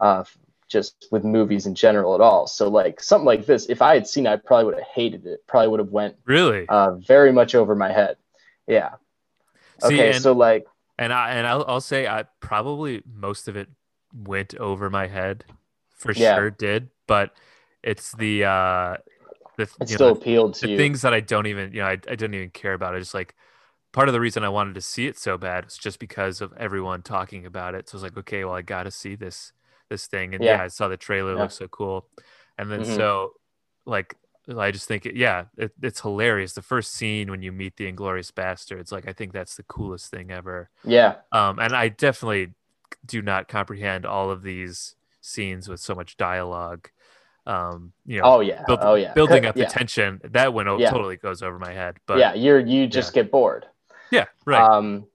uh, 0.00 0.24
just 0.68 1.06
with 1.10 1.24
movies 1.24 1.64
in 1.64 1.74
general 1.74 2.14
at 2.14 2.20
all. 2.20 2.46
So 2.46 2.68
like 2.68 3.00
something 3.00 3.24
like 3.24 3.46
this, 3.46 3.66
if 3.70 3.80
I 3.80 3.94
had 3.94 4.06
seen 4.06 4.26
it, 4.26 4.30
I 4.30 4.36
probably 4.36 4.66
would 4.66 4.74
have 4.74 4.88
hated 4.94 5.24
it. 5.24 5.46
Probably 5.46 5.68
would 5.68 5.80
have 5.80 5.92
went 5.92 6.16
really 6.26 6.66
uh, 6.68 6.96
very 6.96 7.32
much 7.32 7.54
over 7.54 7.74
my 7.74 7.90
head. 7.90 8.16
Yeah. 8.66 8.90
See, 9.80 9.94
Okay. 9.96 10.12
and- 10.12 10.22
so 10.22 10.32
like, 10.32 10.66
and 10.98 11.12
I 11.12 11.30
and 11.32 11.46
I'll, 11.46 11.64
I'll 11.66 11.80
say 11.80 12.06
I 12.06 12.24
probably 12.40 13.02
most 13.04 13.48
of 13.48 13.56
it 13.56 13.68
went 14.14 14.54
over 14.56 14.88
my 14.90 15.08
head, 15.08 15.44
for 15.90 16.14
Yeah. 16.14 16.36
sure 16.36 16.50
did. 16.50 16.90
But 17.06 17.32
it's 17.82 18.12
the 18.12 18.44
uh, 18.44 18.96
the 19.56 19.68
it 19.80 19.88
still 19.88 20.08
know, 20.08 20.12
appealed 20.14 20.54
to 20.54 20.66
the 20.66 20.72
you. 20.72 20.76
things 20.76 21.02
that 21.02 21.12
I 21.12 21.20
don't 21.20 21.46
even 21.46 21.72
you 21.72 21.80
know 21.80 21.88
I, 21.88 21.98
I 22.08 22.14
don't 22.14 22.34
even 22.34 22.50
care 22.50 22.74
about. 22.74 22.94
I 22.94 23.00
just 23.00 23.14
like 23.14 23.34
part 23.92 24.08
of 24.08 24.12
the 24.12 24.20
reason 24.20 24.44
I 24.44 24.48
wanted 24.48 24.74
to 24.76 24.80
see 24.80 25.06
it 25.06 25.18
so 25.18 25.36
bad 25.38 25.64
was 25.64 25.76
just 25.78 25.98
because 25.98 26.40
of 26.40 26.52
everyone 26.56 27.02
talking 27.02 27.46
about 27.46 27.74
it. 27.74 27.88
So 27.88 27.96
I 27.96 27.96
was 27.98 28.02
like, 28.04 28.16
okay, 28.18 28.44
well 28.44 28.54
I 28.54 28.62
got 28.62 28.84
to 28.84 28.90
see 28.92 29.16
this 29.16 29.52
this 29.90 30.06
thing, 30.06 30.34
and 30.34 30.42
yeah, 30.44 30.58
Yeah. 30.58 30.62
I 30.62 30.68
saw 30.68 30.88
the 30.88 30.96
trailer, 30.96 31.32
it 31.32 31.36
Yeah. 31.36 31.42
looks 31.42 31.56
so 31.58 31.68
cool, 31.68 32.06
and 32.58 32.70
then 32.70 32.82
Mhm. 32.82 32.96
so 32.96 33.34
like. 33.84 34.16
I 34.58 34.70
just 34.70 34.86
think, 34.86 35.06
it, 35.06 35.16
yeah, 35.16 35.44
it, 35.56 35.72
it's 35.82 36.00
hilarious. 36.00 36.52
The 36.52 36.62
first 36.62 36.92
scene 36.92 37.30
when 37.30 37.42
you 37.42 37.50
meet 37.52 37.76
the 37.76 37.90
Inglourious 37.90 38.30
Basterds, 38.30 38.92
like 38.92 39.08
I 39.08 39.12
think 39.12 39.32
that's 39.32 39.56
the 39.56 39.62
coolest 39.62 40.10
thing 40.10 40.30
ever. 40.30 40.68
yeah. 40.84 41.16
Um, 41.32 41.58
and 41.58 41.74
I 41.74 41.88
definitely 41.88 42.52
do 43.06 43.22
not 43.22 43.48
comprehend 43.48 44.04
all 44.06 44.30
of 44.30 44.42
these 44.42 44.96
scenes 45.20 45.68
with 45.68 45.80
so 45.80 45.94
much 45.94 46.16
dialogue. 46.16 46.88
Um, 47.46 47.92
you 48.06 48.18
know, 48.20 48.24
Oh 48.26 48.40
yeah. 48.40 48.64
build- 48.66 48.78
oh 48.82 48.94
yeah. 48.94 49.12
building 49.14 49.44
up 49.46 49.56
yeah. 49.56 49.64
the 49.66 49.70
tension 49.70 50.20
that 50.24 50.52
one 50.54 50.66
Yeah. 50.78 50.90
totally 50.90 51.16
goes 51.16 51.42
over 51.42 51.58
my 51.58 51.72
head. 51.72 51.96
But 52.06 52.18
yeah. 52.18 52.34
You're 52.34 52.60
you 52.60 52.86
just 52.86 53.12
get 53.12 53.30
bored. 53.30 53.66
yeah, 54.10 54.26
right. 54.46 54.60
Um, 54.62 55.06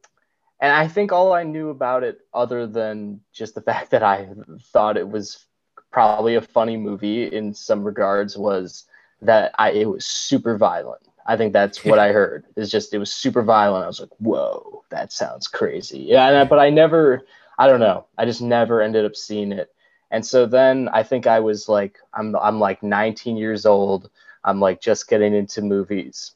and 0.61 0.71
I 0.73 0.87
think 0.87 1.11
all 1.11 1.31
I 1.33 1.43
knew 1.43 1.69
about 1.69 2.03
it, 2.03 2.19
other 2.33 2.67
than 2.67 3.21
just 3.31 3.55
the 3.55 3.61
fact 3.69 3.91
that 3.91 4.03
I 4.03 4.27
thought 4.73 4.97
it 4.97 5.07
was 5.09 5.45
probably 5.91 6.35
a 6.35 6.41
funny 6.41 6.77
movie 6.77 7.23
in 7.25 7.53
some 7.53 7.83
regards, 7.83 8.37
was 8.37 8.85
that 9.21 9.53
I 9.57 9.71
it 9.71 9.89
was 9.89 10.05
super 10.05 10.57
violent. 10.57 11.01
I 11.25 11.37
think 11.37 11.53
that's 11.53 11.85
what 11.85 11.99
I 11.99 12.11
heard. 12.19 12.45
Is 12.55 12.71
just 12.71 12.93
it 12.93 12.99
was 12.99 13.11
super 13.11 13.43
violent. 13.43 13.83
I 13.83 13.87
was 13.87 13.99
like, 13.99 14.09
whoa, 14.19 14.83
that 14.89 15.11
sounds 15.11 15.47
crazy. 15.47 15.99
Yeah, 15.99 16.27
and 16.27 16.37
I, 16.37 16.43
but 16.45 16.59
I 16.59 16.69
never, 16.69 17.21
I 17.57 17.67
don't 17.67 17.79
know. 17.79 18.05
I 18.17 18.25
just 18.25 18.41
never 18.41 18.81
ended 18.81 19.05
up 19.05 19.15
seeing 19.15 19.51
it. 19.51 19.73
And 20.11 20.25
so 20.25 20.45
then 20.47 20.89
I 20.91 21.03
think 21.03 21.27
I 21.27 21.39
was 21.39 21.69
like, 21.69 21.99
I'm, 22.13 22.35
I'm 22.37 22.59
like 22.59 22.81
19 22.81 23.37
years 23.37 23.65
old. 23.65 24.09
I'm 24.43 24.59
like 24.59 24.81
just 24.81 25.07
getting 25.07 25.35
into 25.35 25.61
movies. 25.61 26.33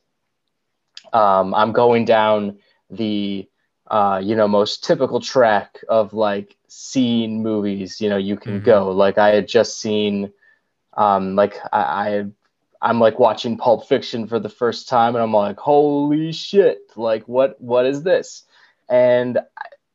Um, 1.14 1.54
I'm 1.54 1.72
going 1.72 2.06
down 2.06 2.58
the, 2.90 3.48
uh, 3.88 4.20
you 4.24 4.36
know, 4.36 4.48
most 4.48 4.84
typical 4.84 5.20
track 5.20 5.80
of 5.90 6.14
like 6.14 6.56
seeing 6.68 7.42
movies, 7.44 8.02
you 8.02 8.10
know, 8.10 8.18
you 8.18 8.38
can 8.38 8.62
Mhm. 8.62 8.64
go. 8.64 8.92
Like 8.92 9.18
I 9.18 9.30
had 9.36 9.48
just 9.48 9.80
seen, 9.80 10.32
um, 10.94 11.36
like 11.36 11.58
I, 11.72 12.06
I 12.08 12.10
had, 12.10 12.34
I'm 12.84 13.00
like 13.00 13.18
watching 13.18 13.58
Pulp 13.58 13.88
Fiction 13.88 14.28
for 14.28 14.40
the 14.40 14.50
first 14.50 14.90
time 14.90 15.16
and 15.16 15.24
I'm 15.24 15.34
like, 15.34 15.58
holy 15.58 16.32
shit, 16.34 16.80
like 16.96 17.28
what, 17.28 17.60
what 17.60 17.86
is 17.86 18.04
this? 18.04 18.44
And, 18.90 19.40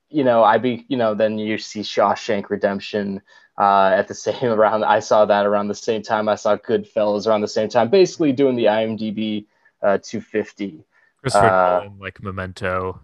you 0.08 0.24
know, 0.24 0.42
I 0.42 0.58
be, 0.58 0.86
you 0.88 0.96
know, 0.96 1.14
then 1.14 1.38
you 1.38 1.58
see 1.58 1.80
Shawshank 1.80 2.48
Redemption, 2.50 3.20
uh, 3.58 3.90
at 3.94 4.08
the 4.08 4.14
same 4.26 4.50
around. 4.50 4.84
I 4.84 5.00
saw 5.00 5.26
that 5.26 5.44
around 5.44 5.68
the 5.68 5.74
same 5.74 6.02
time. 6.02 6.28
I 6.28 6.36
saw 6.36 6.56
Goodfellas 6.56 7.26
around 7.26 7.42
the 7.42 7.48
same 7.48 7.68
time. 7.68 7.90
Basically, 7.90 8.32
doing 8.32 8.56
the 8.56 8.64
IMDb 8.66 9.46
uh, 9.82 9.98
250. 10.02 10.82
Christopher 11.20 11.46
Uh, 11.46 11.80
Nolan, 11.80 11.98
like 11.98 12.22
Memento. 12.22 13.00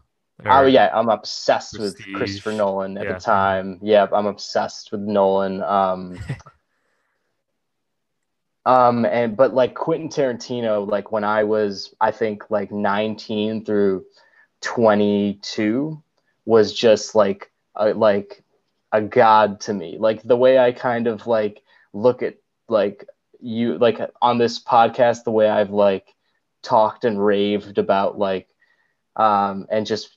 Oh 0.47 0.67
yeah, 0.67 0.91
I'm 0.93 1.09
obsessed 1.09 1.79
with 1.79 1.97
Christopher 2.15 2.53
Nolan 2.53 2.99
at 2.99 3.05
Yeah. 3.05 3.15
the 3.15 3.21
time. 3.21 3.79
Yeah, 3.83 4.07
I'm 4.13 4.27
obsessed 4.27 4.93
with 4.93 5.01
Nolan. 5.01 5.63
Um, 5.63 6.19
um, 8.67 9.05
and 9.05 9.37
but 9.37 9.55
like 9.55 9.75
Quentin 9.75 10.09
Tarantino, 10.09 10.89
like 10.91 11.13
when 11.13 11.25
I 11.25 11.45
was, 11.45 11.95
I 12.01 12.11
think 12.11 12.51
like 12.51 12.73
19 12.73 13.65
through 13.65 14.05
22, 14.63 16.03
was 16.47 16.73
just 16.73 17.15
like 17.15 17.51
a, 17.75 17.93
like 17.93 18.43
a 18.93 19.03
god 19.03 19.61
to 19.63 19.75
me. 19.75 19.99
Like 19.99 20.23
the 20.23 20.37
way 20.37 20.59
I 20.59 20.73
kind 20.73 21.07
of 21.07 21.27
like 21.27 21.63
look 21.93 22.23
at 22.23 22.37
like 22.69 23.07
you 23.41 23.77
like 23.79 24.01
on 24.23 24.39
this 24.39 24.63
podcast, 24.63 25.25
the 25.25 25.31
way 25.31 25.49
I've 25.49 25.71
like 25.71 26.15
talked 26.63 27.05
and 27.05 27.23
raved 27.23 27.77
about 27.79 28.19
like 28.19 28.49
um, 29.17 29.67
and 29.71 29.87
just 29.87 30.17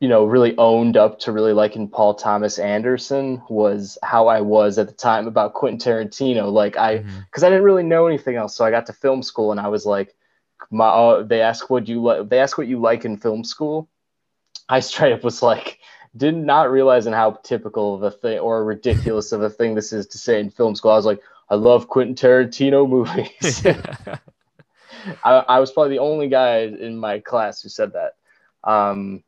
you 0.00 0.08
know 0.08 0.24
really 0.24 0.56
owned 0.58 0.96
up 0.96 1.18
to 1.20 1.32
really 1.32 1.52
liking 1.52 1.88
Paul 1.88 2.14
Thomas 2.14 2.58
Anderson 2.58 3.42
was 3.48 3.98
how 4.02 4.28
I 4.28 4.40
was 4.40 4.78
at 4.78 4.86
the 4.88 4.94
time 4.94 5.26
about 5.26 5.54
Quentin 5.54 5.78
Tarantino. 5.78 6.52
Like 6.52 6.76
I 6.76 6.98
Mhm. 6.98 7.24
because 7.26 7.42
I 7.44 7.48
didn't 7.50 7.64
really 7.64 7.82
know 7.82 8.06
anything 8.06 8.36
else, 8.36 8.54
so 8.54 8.64
I 8.64 8.70
got 8.70 8.86
to 8.86 8.92
film 8.92 9.22
school 9.22 9.50
and 9.50 9.60
I 9.60 9.68
was 9.68 9.86
like, 9.86 10.14
my 10.70 10.86
uh, 10.86 11.22
they 11.22 11.40
ask 11.40 11.70
what 11.70 11.88
you 11.88 12.02
like. 12.02 12.28
They 12.28 12.38
ask 12.40 12.58
what 12.58 12.68
you 12.68 12.80
like 12.80 13.04
in 13.04 13.16
film 13.16 13.44
school. 13.44 13.88
I 14.68 14.80
straight 14.80 15.12
up 15.12 15.24
was 15.24 15.42
like, 15.42 15.78
did 16.16 16.36
not 16.36 16.70
realizing 16.70 17.12
how 17.12 17.32
typical 17.42 17.94
of 17.94 18.02
a 18.02 18.10
thing 18.10 18.38
or 18.38 18.64
ridiculous 18.64 19.32
of 19.32 19.42
a 19.42 19.50
thing 19.50 19.74
this 19.74 19.92
is 19.92 20.06
to 20.08 20.18
say 20.18 20.40
in 20.40 20.50
film 20.50 20.74
school. 20.74 20.90
I 20.90 20.96
was 20.96 21.06
like, 21.06 21.22
I 21.50 21.54
love 21.54 21.88
Quentin 21.88 22.14
Tarantino 22.14 22.88
movies. 22.88 23.64
I, 25.24 25.32
I 25.48 25.60
was 25.60 25.72
probably 25.72 25.96
the 25.96 26.02
only 26.02 26.28
guy 26.28 26.58
in 26.60 26.98
my 26.98 27.20
class 27.20 27.62
who 27.62 27.68
said 27.68 27.92
that. 27.94 28.14
Um, 28.64 29.22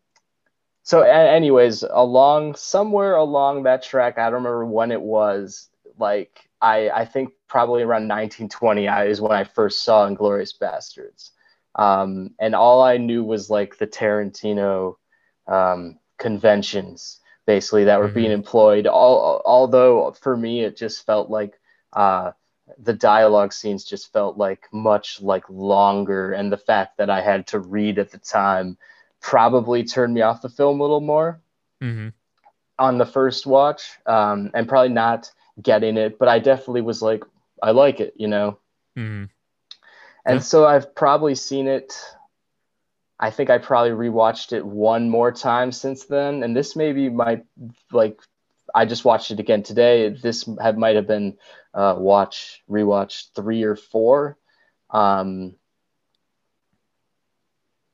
so, 0.82 1.02
a- 1.02 1.06
anyways, 1.30 1.82
along 1.82 2.54
somewhere 2.56 3.16
along 3.16 3.64
that 3.64 3.82
track, 3.82 4.18
I 4.18 4.24
don't 4.24 4.34
remember 4.44 4.64
when 4.66 4.92
it 4.92 5.00
was. 5.00 5.68
Like, 5.98 6.48
I 6.60 6.90
I 6.90 7.04
think 7.04 7.32
probably 7.48 7.82
around 7.82 8.08
1920 8.08 8.88
I, 8.88 9.06
is 9.06 9.20
when 9.20 9.32
I 9.32 9.44
first 9.44 9.82
saw 9.84 10.08
Inglourious 10.08 10.56
Basterds, 10.58 11.30
um, 11.74 12.34
and 12.38 12.54
all 12.54 12.82
I 12.82 12.96
knew 12.96 13.22
was 13.24 13.50
like 13.50 13.76
the 13.78 13.86
Tarantino 13.86 14.96
um, 15.46 15.98
conventions, 16.18 17.20
basically 17.46 17.84
that 17.84 18.00
were 18.00 18.08
Mhm. 18.08 18.14
being 18.14 18.30
employed. 18.32 18.86
All, 18.86 19.42
although 19.44 20.12
for 20.12 20.36
me, 20.36 20.64
it 20.64 20.76
just 20.76 21.04
felt 21.06 21.30
like. 21.30 21.58
Uh, 21.92 22.32
the 22.78 22.92
dialogue 22.94 23.52
scenes 23.52 23.84
just 23.84 24.12
felt 24.12 24.38
like 24.38 24.68
much 24.72 25.20
like 25.20 25.42
longer 25.50 26.32
and 26.32 26.52
the 26.52 26.56
fact 26.56 26.96
that 26.98 27.10
i 27.10 27.20
had 27.20 27.44
to 27.48 27.58
read 27.58 27.98
at 27.98 28.12
the 28.12 28.18
time 28.18 28.78
probably 29.20 29.84
turned 29.84 30.14
me 30.14 30.22
off 30.22 30.42
the 30.42 30.48
film 30.48 30.80
a 30.80 30.82
little 30.82 31.00
more 31.00 31.40
Mhm. 31.82 32.12
on 32.78 32.98
the 32.98 33.06
first 33.06 33.46
watch 33.46 33.98
um, 34.06 34.50
and 34.54 34.68
probably 34.68 34.88
not 34.92 35.30
getting 35.60 35.96
it 35.98 36.18
but 36.18 36.28
i 36.28 36.38
definitely 36.38 36.80
was 36.80 37.02
like 37.02 37.22
i 37.62 37.70
like 37.70 38.00
it 38.00 38.14
you 38.16 38.26
know 38.28 38.58
Mhm. 38.96 39.28
and 40.24 40.36
Yeah. 40.36 40.38
so 40.40 40.66
i've 40.66 40.94
probably 40.94 41.34
seen 41.34 41.66
it 41.68 41.92
i 43.18 43.30
think 43.30 43.50
i 43.50 43.58
probably 43.58 43.90
rewatched 43.90 44.52
it 44.52 44.64
one 44.64 45.10
more 45.10 45.30
time 45.32 45.70
since 45.70 46.06
then 46.06 46.42
and 46.42 46.56
this 46.56 46.76
maybe 46.76 47.10
might 47.10 47.44
like 47.92 48.18
i 48.74 48.86
just 48.86 49.04
watched 49.04 49.30
it 49.30 49.40
again 49.40 49.62
today 49.62 50.08
this 50.08 50.48
have, 50.62 50.78
might 50.78 50.96
have 50.96 51.06
been 51.06 51.36
uh, 51.74 51.94
watch 51.98 52.62
rewatch 52.70 53.26
three 53.34 53.62
or 53.62 53.76
four 53.76 54.38
um, 54.90 55.54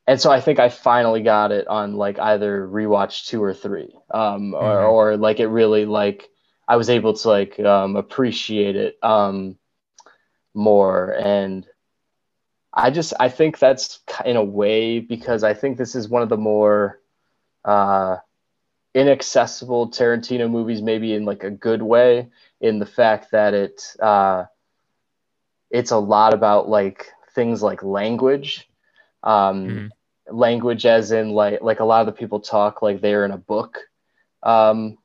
and 0.07 0.19
so 0.21 0.31
i 0.31 0.39
think 0.41 0.59
i 0.59 0.69
finally 0.69 1.21
got 1.21 1.51
it 1.51 1.67
on 1.67 1.95
like 1.95 2.19
either 2.19 2.67
rewatch 2.67 3.27
two 3.27 3.43
or 3.43 3.53
three 3.53 3.93
um, 4.11 4.53
or, 4.53 4.79
Mhm. 4.79 4.93
or 5.13 5.17
like 5.17 5.39
it 5.39 5.47
really 5.47 5.85
like 5.85 6.29
i 6.67 6.75
was 6.75 6.89
able 6.89 7.13
to 7.13 7.29
like 7.29 7.59
um, 7.59 7.95
appreciate 7.95 8.75
it 8.75 8.97
um, 9.03 9.57
more 10.53 11.11
and 11.19 11.67
I 12.73 12.91
just 12.91 13.13
I 13.19 13.29
think 13.29 13.59
that's 13.59 13.99
in 14.25 14.35
a 14.35 14.43
way 14.43 14.99
because 14.99 15.43
I 15.43 15.53
think 15.53 15.77
this 15.77 15.95
is 15.95 16.09
one 16.09 16.21
of 16.21 16.29
the 16.29 16.37
more 16.37 17.01
uh, 17.65 18.17
inaccessible 18.93 19.89
Tarantino 19.89 20.49
movies, 20.49 20.81
maybe 20.81 21.13
in 21.13 21.25
like 21.25 21.43
a 21.43 21.49
good 21.51 21.81
way, 21.81 22.29
in 22.61 22.79
the 22.79 22.85
fact 22.85 23.31
that 23.31 23.53
it 23.53 23.81
uh, 24.01 24.45
it's 25.69 25.91
a 25.91 25.97
lot 25.97 26.33
about 26.33 26.69
like 26.69 27.11
things 27.33 27.61
like 27.63 27.83
language, 27.83 28.69
um, 29.23 29.71
Mhm. 29.71 29.91
Language 30.31 30.85
as 30.85 31.11
in 31.11 31.31
like 31.31 31.61
like 31.61 31.79
a 31.79 31.85
lot 31.85 32.01
of 32.01 32.07
the 32.07 32.11
people 32.19 32.39
talk 32.39 32.81
like 32.81 33.01
they're 33.01 33.25
in 33.25 33.31
a 33.31 33.37
book, 33.37 33.79
um, 34.43 34.97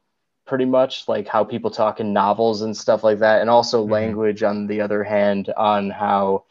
pretty 0.47 0.65
much 0.65 1.09
like 1.09 1.29
how 1.29 1.45
people 1.45 1.71
talk 1.71 2.01
in 2.01 2.13
novels 2.13 2.63
and 2.63 2.77
stuff 2.77 3.05
like 3.05 3.21
that, 3.21 3.41
and 3.41 3.51
also 3.51 3.85
Mhm. 3.85 3.91
language 3.91 4.43
on 4.43 4.67
the 4.67 4.81
other 4.81 5.05
hand 5.05 5.53
on 5.57 5.91
how 5.91 6.45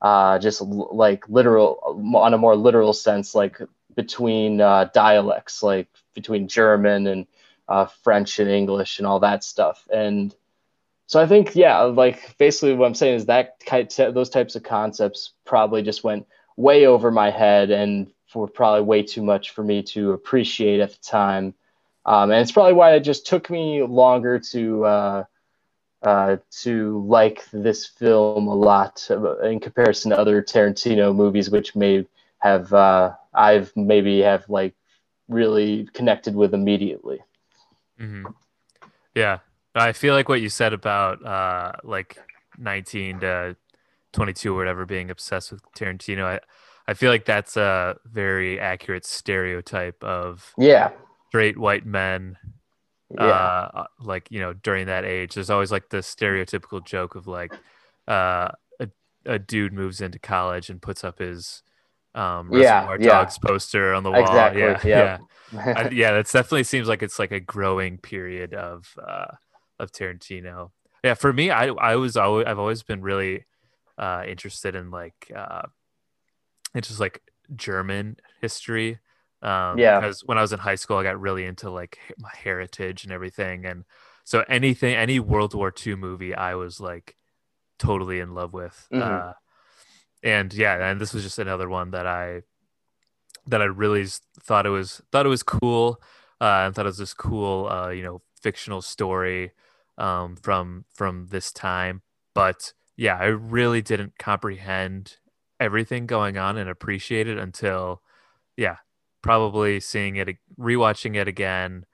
uh, 0.00 0.38
just 0.38 0.60
l- 0.60 0.90
like 0.92 1.28
literal 1.28 1.80
on 2.14 2.34
a 2.34 2.38
more 2.38 2.56
literal 2.56 2.92
sense 2.92 3.34
like 3.34 3.58
between 3.96 4.60
uh, 4.60 4.84
dialects 4.94 5.62
like 5.62 5.88
between 6.14 6.46
german 6.48 7.06
and 7.06 7.26
uh, 7.68 7.86
french 8.04 8.38
and 8.38 8.48
english 8.50 8.98
and 8.98 9.06
all 9.06 9.20
that 9.20 9.42
stuff 9.42 9.86
and 9.92 10.34
so 11.06 11.20
i 11.20 11.26
think 11.26 11.56
yeah 11.56 11.80
like 11.82 12.36
basically 12.38 12.74
what 12.74 12.86
i'm 12.86 12.94
saying 12.94 13.16
is 13.16 13.26
that 13.26 13.56
those 14.14 14.30
types 14.30 14.54
of 14.54 14.62
concepts 14.62 15.32
probably 15.44 15.82
just 15.82 16.04
went 16.04 16.26
way 16.56 16.86
over 16.86 17.10
my 17.10 17.30
head 17.30 17.70
and 17.70 18.12
were 18.34 18.46
probably 18.46 18.82
way 18.82 19.02
too 19.02 19.22
much 19.22 19.50
for 19.50 19.62
me 19.62 19.82
to 19.82 20.12
appreciate 20.12 20.80
at 20.80 20.90
the 20.90 20.98
time 20.98 21.54
um, 22.08 22.30
and 22.30 22.40
it's 22.40 22.52
probably 22.52 22.72
why 22.72 22.94
it 22.94 23.00
just 23.00 23.26
took 23.26 23.50
me 23.50 23.82
longer 23.82 24.38
to 24.38 24.84
uh, 24.86 25.24
uh, 26.02 26.36
to 26.62 27.04
like 27.06 27.44
this 27.52 27.86
film 27.86 28.48
a 28.48 28.54
lot 28.54 29.06
in 29.42 29.60
comparison 29.60 30.10
to 30.10 30.18
other 30.18 30.42
Tarantino 30.42 31.14
movies, 31.14 31.50
which 31.50 31.76
may 31.76 32.06
have 32.38 32.72
uh, 32.72 33.12
I've 33.34 33.76
maybe 33.76 34.20
have 34.20 34.48
like 34.48 34.74
really 35.28 35.86
connected 35.92 36.34
with 36.34 36.54
immediately. 36.54 37.20
hmm 37.98 38.24
Yeah, 39.14 39.40
I 39.74 39.92
feel 39.92 40.14
like 40.14 40.30
what 40.30 40.40
you 40.40 40.48
said 40.48 40.72
about 40.72 41.22
uh, 41.22 41.72
like 41.84 42.16
19 42.56 43.20
to 43.20 43.56
22 44.12 44.54
or 44.54 44.56
whatever 44.56 44.86
being 44.86 45.10
obsessed 45.10 45.52
with 45.52 45.60
Tarantino. 45.72 46.24
I, 46.24 46.40
I 46.88 46.94
feel 46.94 47.10
like 47.10 47.26
that's 47.26 47.58
a 47.58 47.96
very 48.06 48.58
accurate 48.58 49.04
stereotype 49.04 50.02
of 50.02 50.54
Yeah, 50.56 50.90
straight 51.28 51.58
white 51.58 51.84
men. 51.84 52.38
yeah, 53.14 53.68
Uh, 53.74 53.84
like 54.00 54.28
you 54.30 54.40
know, 54.40 54.54
during 54.54 54.86
that 54.86 55.04
age, 55.04 55.34
there's 55.34 55.50
always 55.50 55.70
like 55.70 55.90
the 55.90 55.98
stereotypical 55.98 56.84
joke 56.84 57.14
of 57.14 57.26
like, 57.26 57.52
uh, 58.08 58.48
a, 58.80 58.88
a 59.26 59.38
dude 59.38 59.74
moves 59.74 60.00
into 60.00 60.18
college 60.18 60.70
and 60.70 60.80
puts 60.80 61.04
up 61.04 61.18
his 61.18 61.62
um, 62.14 62.50
Yeah, 62.52 62.96
yeah. 62.98 63.10
Dogs 63.10 63.38
poster 63.38 63.92
on 63.92 64.02
the 64.02 64.10
wall. 64.10 64.20
Exactly, 64.20 64.60
Yeah, 64.62 64.80
yep. 64.84 65.20
yeah. 65.52 65.74
I, 65.76 65.88
yeah, 65.90 66.12
that 66.12 66.26
definitely 66.26 66.64
seems 66.64 66.88
like 66.88 67.02
it's 67.02 67.18
like 67.18 67.32
a 67.32 67.40
growing 67.40 67.98
period 67.98 68.54
of 68.54 68.94
uh, 69.06 69.34
of 69.78 69.92
Tarantino. 69.92 70.70
Yeah, 71.04 71.14
for 71.14 71.32
me, 71.32 71.50
I 71.50 71.66
I 71.66 71.96
was 71.96 72.16
always 72.16 72.46
I've 72.46 72.58
always 72.58 72.82
been 72.82 73.02
really 73.02 73.44
uh, 73.98 74.24
interested 74.26 74.74
in 74.74 74.90
like 74.90 75.30
uh, 75.34 75.62
it's 76.74 76.88
just 76.88 77.00
like 77.00 77.22
German 77.56 78.16
history. 78.40 78.98
Um, 79.42 79.78
Yeah. 79.78 80.00
because 80.00 80.22
when 80.24 80.38
I 80.38 80.42
was 80.42 80.52
in 80.52 80.58
high 80.58 80.74
school, 80.76 80.96
I 80.98 81.02
got 81.04 81.20
really 81.20 81.44
into 81.44 81.70
like 81.70 81.98
my 82.18 82.30
heritage 82.36 83.04
and 83.04 83.12
everything, 83.12 83.64
and 83.66 83.84
so 84.24 84.44
anything, 84.48 84.94
any 84.94 85.20
World 85.20 85.54
War 85.54 85.72
II 85.72 85.96
movie, 85.96 86.34
I 86.34 86.54
was 86.54 86.80
like 86.80 87.16
totally 87.78 88.20
in 88.20 88.34
love 88.34 88.52
with. 88.52 88.88
Mhm. 88.92 89.02
Uh, 89.02 89.32
and 90.22 90.52
yeah, 90.54 90.90
and 90.90 91.00
this 91.00 91.14
was 91.14 91.22
just 91.22 91.38
another 91.38 91.68
one 91.68 91.92
that 91.92 92.06
I 92.06 92.42
that 93.46 93.62
I 93.62 93.66
really 93.66 94.06
thought 94.40 94.66
it 94.66 94.70
was 94.70 95.00
thought 95.12 95.26
it 95.26 95.30
was 95.30 95.42
cool, 95.42 96.00
Uh, 96.40 96.68
I 96.68 96.70
thought 96.70 96.86
it 96.86 96.94
was 96.94 96.98
this 96.98 97.14
cool, 97.14 97.68
uh, 97.68 97.88
you 97.88 98.02
know, 98.02 98.22
fictional 98.42 98.82
story 98.82 99.52
um, 99.96 100.36
from 100.36 100.84
from 100.94 101.26
this 101.28 101.52
time. 101.52 102.02
But 102.34 102.72
yeah, 102.96 103.16
I 103.18 103.26
really 103.26 103.82
didn't 103.82 104.18
comprehend 104.18 105.16
everything 105.60 106.06
going 106.06 106.38
on 106.38 106.58
and 106.58 106.70
appreciate 106.70 107.28
it 107.28 107.38
until, 107.38 108.02
yeah, 108.56 108.76
probably 109.22 109.80
seeing 109.80 110.16
it, 110.16 110.36
rewatching 110.58 111.16
it 111.16 111.28
again, 111.28 111.84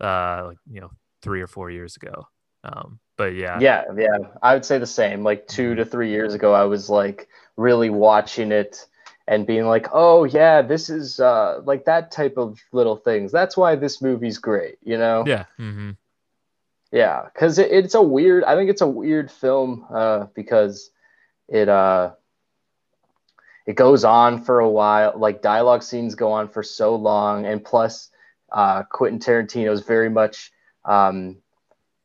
uh, 0.00 0.44
like 0.48 0.58
you 0.70 0.80
know, 0.80 0.90
three 1.22 1.40
or 1.42 1.46
four 1.46 1.70
years 1.70 1.96
ago. 1.96 2.28
Um, 2.64 3.00
but 3.16 3.34
yeah, 3.34 3.62
yeah, 3.62 3.84
yeah, 3.96 4.18
I 4.42 4.54
would 4.54 4.64
say 4.64 4.78
the 4.78 4.86
same. 4.86 5.22
Like 5.22 5.46
two 5.46 5.74
Mm-hmm. 5.74 5.76
to 5.76 5.84
three 5.84 6.10
years 6.10 6.34
ago, 6.34 6.52
I 6.52 6.64
was 6.64 6.90
like 6.90 7.28
really 7.56 7.90
watching 7.90 8.52
it 8.52 8.86
and 9.28 9.46
being 9.46 9.66
like, 9.66 9.86
oh 9.92 10.24
yeah, 10.24 10.60
this 10.62 10.90
is 10.90 11.20
uh, 11.20 11.60
like 11.64 11.84
that 11.84 12.10
type 12.10 12.36
of 12.36 12.60
little 12.72 12.96
things. 12.96 13.32
That's 13.32 13.56
why 13.56 13.76
this 13.76 14.02
movie's 14.02 14.38
great, 14.38 14.76
you 14.82 14.98
know? 14.98 15.24
yeah, 15.26 15.44
Mm-hmm. 15.58 15.92
Yeah, 16.92 17.24
because 17.32 17.58
it, 17.58 17.72
it's 17.72 17.94
a 17.94 18.02
weird. 18.02 18.44
I 18.44 18.54
think 18.54 18.70
it's 18.70 18.80
a 18.80 18.86
weird 18.86 19.30
film 19.30 19.86
uh, 19.92 20.26
because 20.34 20.90
it 21.48 21.68
uh, 21.68 22.12
it 23.66 23.76
goes 23.76 24.04
on 24.04 24.42
for 24.42 24.60
a 24.60 24.68
while. 24.68 25.14
Like 25.16 25.42
dialogue 25.42 25.82
scenes 25.82 26.14
go 26.14 26.32
on 26.32 26.48
for 26.48 26.62
so 26.62 26.96
long, 26.96 27.46
and 27.46 27.64
plus, 27.64 28.10
uh, 28.52 28.82
Quentin 28.84 29.20
Tarantino 29.20 29.72
is 29.72 29.80
very 29.80 30.10
much, 30.10 30.52
um, 30.84 31.36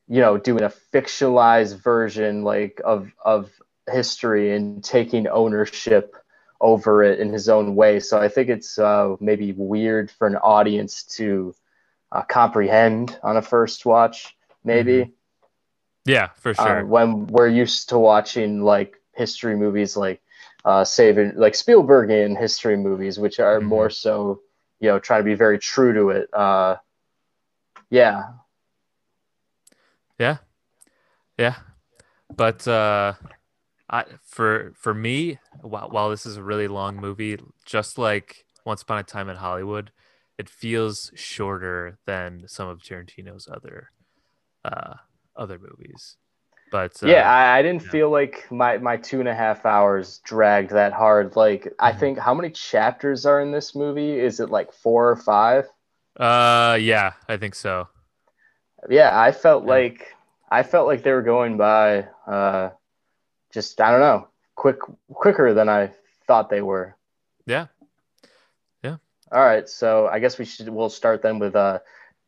you 0.07 0.21
know, 0.21 0.37
doing 0.37 0.63
a 0.63 0.73
fictionalized 0.93 1.81
version 1.81 2.43
like 2.43 2.81
of 2.83 3.11
of 3.23 3.51
history 3.91 4.55
and 4.55 4.83
taking 4.83 5.27
ownership 5.27 6.15
over 6.61 7.03
it 7.03 7.19
in 7.19 7.31
his 7.31 7.49
own 7.49 7.75
way. 7.75 7.99
So 7.99 8.19
I 8.19 8.27
think 8.27 8.49
it's 8.49 8.77
uh, 8.77 9.15
maybe 9.19 9.53
weird 9.53 10.11
for 10.11 10.27
an 10.27 10.35
audience 10.35 11.03
to 11.15 11.55
uh, 12.11 12.23
comprehend 12.23 13.17
on 13.23 13.37
a 13.37 13.41
first 13.41 13.85
watch 13.85 14.35
maybe 14.63 15.13
yeah, 16.05 16.29
for 16.35 16.51
uh, 16.57 16.65
sure. 16.65 16.85
when 16.85 17.27
we're 17.27 17.47
used 17.47 17.89
to 17.89 17.99
watching 17.99 18.63
like 18.63 18.95
history 19.13 19.55
movies 19.55 19.95
like 19.95 20.21
uh 20.65 20.83
saving 20.83 21.33
like 21.35 21.53
Spielbergian 21.53 22.37
history 22.37 22.77
movies 22.77 23.19
which 23.19 23.39
are 23.39 23.59
Mhm. 23.59 23.65
more 23.65 23.89
so 23.89 24.41
you 24.79 24.89
know 24.89 24.99
trying 24.99 25.21
to 25.21 25.25
be 25.25 25.35
very 25.35 25.59
true 25.59 25.93
to 25.93 26.09
it 26.11 26.33
uh 26.33 26.77
yeah 27.89 28.23
Yeah. 30.19 30.37
Yeah. 31.37 31.55
But 32.35 32.67
uh 32.67 33.13
I 33.89 34.05
for 34.23 34.73
for 34.75 34.93
me, 34.93 35.39
while 35.61 35.89
while 35.89 36.09
this 36.09 36.25
is 36.25 36.37
a 36.37 36.43
really 36.43 36.67
long 36.67 36.97
movie, 36.97 37.37
just 37.65 37.97
like 37.97 38.45
Once 38.65 38.81
Upon 38.83 38.99
a 38.99 39.03
Time 39.03 39.29
in 39.29 39.37
Hollywood, 39.37 39.91
it 40.37 40.49
feels 40.49 41.11
shorter 41.15 41.97
than 42.05 42.45
some 42.47 42.67
of 42.67 42.81
Tarantino's 42.81 43.47
other 43.51 43.91
uh 44.65 44.95
other 45.35 45.59
movies. 45.59 46.17
But 46.69 47.01
uh, 47.03 47.07
yeah 47.07 47.29
I, 47.31 47.59
I 47.59 47.61
didn't 47.61 47.83
yeah. 47.83 47.83
feel 47.83 48.09
like 48.09 48.47
my 48.51 48.77
my 48.77 48.97
two 48.97 49.19
and 49.19 49.29
a 49.29 49.35
half 49.35 49.65
hours 49.65 50.19
dragged 50.23 50.71
that 50.71 50.93
hard 50.93 51.35
like 51.35 51.73
I 51.79 51.91
Mhm. 51.91 51.93
think 51.93 52.19
how 52.19 52.33
many 52.33 52.49
chapters 52.51 53.25
are 53.25 53.41
in 53.41 53.51
this 53.51 53.75
movie 53.75 54.19
is 54.19 54.39
it 54.39 54.49
like 54.49 54.73
four 54.73 55.09
or 55.09 55.15
five 55.15 55.69
uh 56.20 56.77
yeah, 56.79 57.13
I 57.27 57.37
think 57.37 57.55
so. 57.55 57.87
yeah 58.89 59.17
i 59.20 59.31
felt 59.31 59.65
Yeah. 59.65 59.65
like 59.65 60.15
i 60.50 60.63
felt 60.63 60.87
like 60.87 61.03
they 61.03 61.11
were 61.11 61.22
going 61.22 61.57
by 61.57 62.07
uh 62.27 62.70
just 63.53 63.79
i 63.81 63.91
don't 63.91 64.00
know 64.01 64.27
quick 64.55 64.79
quicker 65.13 65.53
than 65.53 65.70
i 65.70 65.91
thought 66.27 66.50
they 66.50 66.61
were 66.61 66.96
Yeah. 67.46 67.67
Yeah. 68.83 68.98
all 69.31 69.39
right 69.44 69.67
so 69.70 70.07
i 70.07 70.20
guess 70.20 70.37
we 70.37 70.46
should 70.46 70.70
we'll 70.70 70.89
start 70.89 71.22
then 71.22 71.39
with 71.39 71.55
uh 71.55 71.79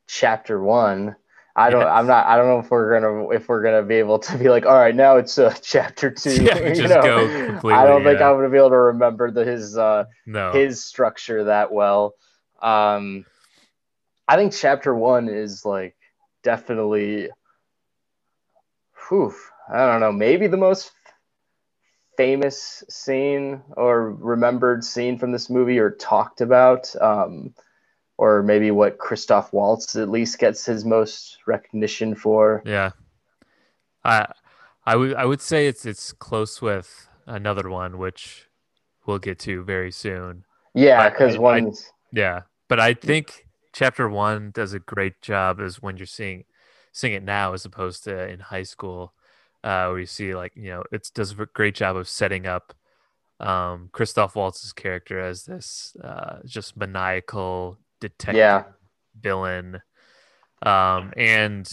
chapter 0.07 0.61
one 0.61 1.15
i 1.55 1.69
don't 1.69 1.87
i'm 1.87 2.07
not 2.07 2.25
i 2.27 2.37
don't 2.37 2.47
know 2.47 2.59
if 2.59 2.71
we're 2.71 2.99
gonna 2.99 3.29
if 3.29 3.49
we're 3.49 3.61
gonna 3.61 3.83
be 3.83 3.95
able 3.95 4.19
to 4.19 4.37
be 4.37 4.49
like 4.49 4.65
all 4.65 4.75
right 4.75 4.95
now 4.95 5.17
it's 5.17 5.37
uh 5.37 5.53
chapter 5.61 6.09
two 6.09 6.43
Yeah, 6.43 6.73
you 6.73 6.87
know? 6.87 7.27
i 7.65 7.85
don't 7.85 8.03
think 8.03 8.21
i'm 8.21 8.35
gonna 8.35 8.49
be 8.49 8.57
able 8.57 8.69
to 8.69 8.77
remember 8.77 9.31
the 9.31 9.43
his 9.45 9.77
uh 9.77 10.05
No. 10.25 10.51
his 10.53 10.83
structure 10.83 11.45
that 11.45 11.71
well. 11.71 12.15
Um, 12.61 13.25
I 14.27 14.35
think 14.35 14.53
chapter 14.53 14.95
one 14.95 15.27
is 15.29 15.65
like 15.65 15.95
definitely, 16.43 17.29
whew, 19.09 19.33
I 19.71 19.85
don't 19.85 19.99
know, 19.99 20.11
maybe 20.11 20.47
the 20.47 20.57
most 20.57 20.91
famous 22.17 22.83
scene 22.89 23.61
or 23.75 24.11
remembered 24.11 24.83
scene 24.83 25.17
from 25.17 25.31
this 25.31 25.49
movie 25.49 25.79
or 25.79 25.91
talked 25.91 26.41
about. 26.41 26.93
Um, 27.01 27.53
or 28.21 28.43
maybe 28.43 28.69
what 28.69 28.99
Christoph 28.99 29.51
Waltz 29.51 29.95
at 29.95 30.07
least 30.07 30.37
gets 30.37 30.63
his 30.63 30.85
most 30.85 31.39
recognition 31.47 32.13
for. 32.13 32.61
Yeah. 32.67 32.91
I 34.03 34.27
I 34.85 34.95
would 34.95 35.15
I 35.15 35.25
would 35.25 35.41
say 35.41 35.65
it's 35.65 35.87
it's 35.87 36.13
close 36.13 36.61
with 36.61 37.07
another 37.25 37.67
one 37.67 37.97
which 37.97 38.47
we'll 39.07 39.17
get 39.17 39.39
to 39.39 39.63
very 39.63 39.91
soon. 39.91 40.45
Yeah, 40.75 41.09
because 41.09 41.39
one. 41.39 41.73
Yeah, 42.13 42.41
but 42.69 42.79
I 42.79 42.93
think 42.93 43.47
chapter 43.73 44.07
one 44.07 44.51
does 44.53 44.73
a 44.73 44.79
great 44.79 45.19
job 45.23 45.59
as 45.59 45.81
when 45.81 45.97
you're 45.97 46.05
seeing 46.05 46.43
seeing 46.91 47.13
it 47.13 47.23
now 47.23 47.53
as 47.53 47.65
opposed 47.65 48.03
to 48.03 48.29
in 48.29 48.39
high 48.39 48.63
school, 48.63 49.13
uh, 49.63 49.87
where 49.87 49.99
you 49.99 50.05
see 50.05 50.35
like 50.35 50.51
you 50.55 50.69
know 50.69 50.83
it 50.91 51.09
does 51.15 51.31
a 51.31 51.47
great 51.47 51.73
job 51.73 51.95
of 51.95 52.07
setting 52.07 52.45
up 52.45 52.75
um, 53.39 53.89
Christoph 53.91 54.35
Waltz's 54.35 54.73
character 54.73 55.19
as 55.19 55.45
this 55.45 55.95
uh, 56.03 56.37
just 56.45 56.77
maniacal 56.77 57.79
detective 58.01 58.37
yeah, 58.37 58.63
villain, 59.19 59.79
um, 60.63 61.13
and 61.15 61.69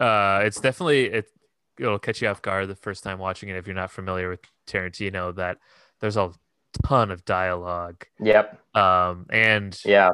uh, 0.00 0.40
it's 0.44 0.60
definitely 0.60 1.04
it 1.06 1.26
it'll 1.78 1.98
catch 1.98 2.22
you 2.22 2.28
off 2.28 2.40
guard 2.40 2.68
the 2.68 2.74
first 2.74 3.04
time 3.04 3.18
watching 3.18 3.50
it 3.50 3.56
if 3.56 3.66
you're 3.66 3.76
not 3.76 3.90
familiar 3.90 4.30
with 4.30 4.40
Tarantino 4.66 5.34
that 5.36 5.58
there's 6.00 6.16
a 6.16 6.32
ton 6.86 7.10
of 7.10 7.26
dialogue. 7.26 8.06
Yep, 8.18 8.58
um 8.74 9.26
and 9.28 9.78
yeah, 9.84 10.12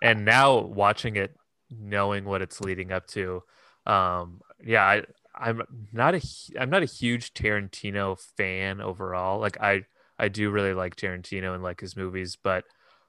and 0.00 0.24
now 0.24 0.58
watching 0.58 1.16
it 1.16 1.34
knowing 1.70 2.24
what 2.24 2.42
it's 2.42 2.60
leading 2.60 2.92
up 2.92 3.06
to 3.08 3.42
um 3.86 4.40
yeah 4.64 4.84
i 4.84 5.02
i'm 5.34 5.62
not 5.92 6.14
a 6.14 6.20
i'm 6.60 6.70
not 6.70 6.82
a 6.82 6.86
huge 6.86 7.34
tarantino 7.34 8.18
fan 8.36 8.80
overall. 8.80 9.40
Like 9.40 9.60
i 9.60 9.82
i 10.18 10.28
do 10.28 10.50
really 10.50 10.74
like 10.74 10.96
tarantino 10.96 11.54
and 11.54 11.62
like 11.62 11.80
his 11.80 11.96
movies 11.96 12.36
but 12.40 12.64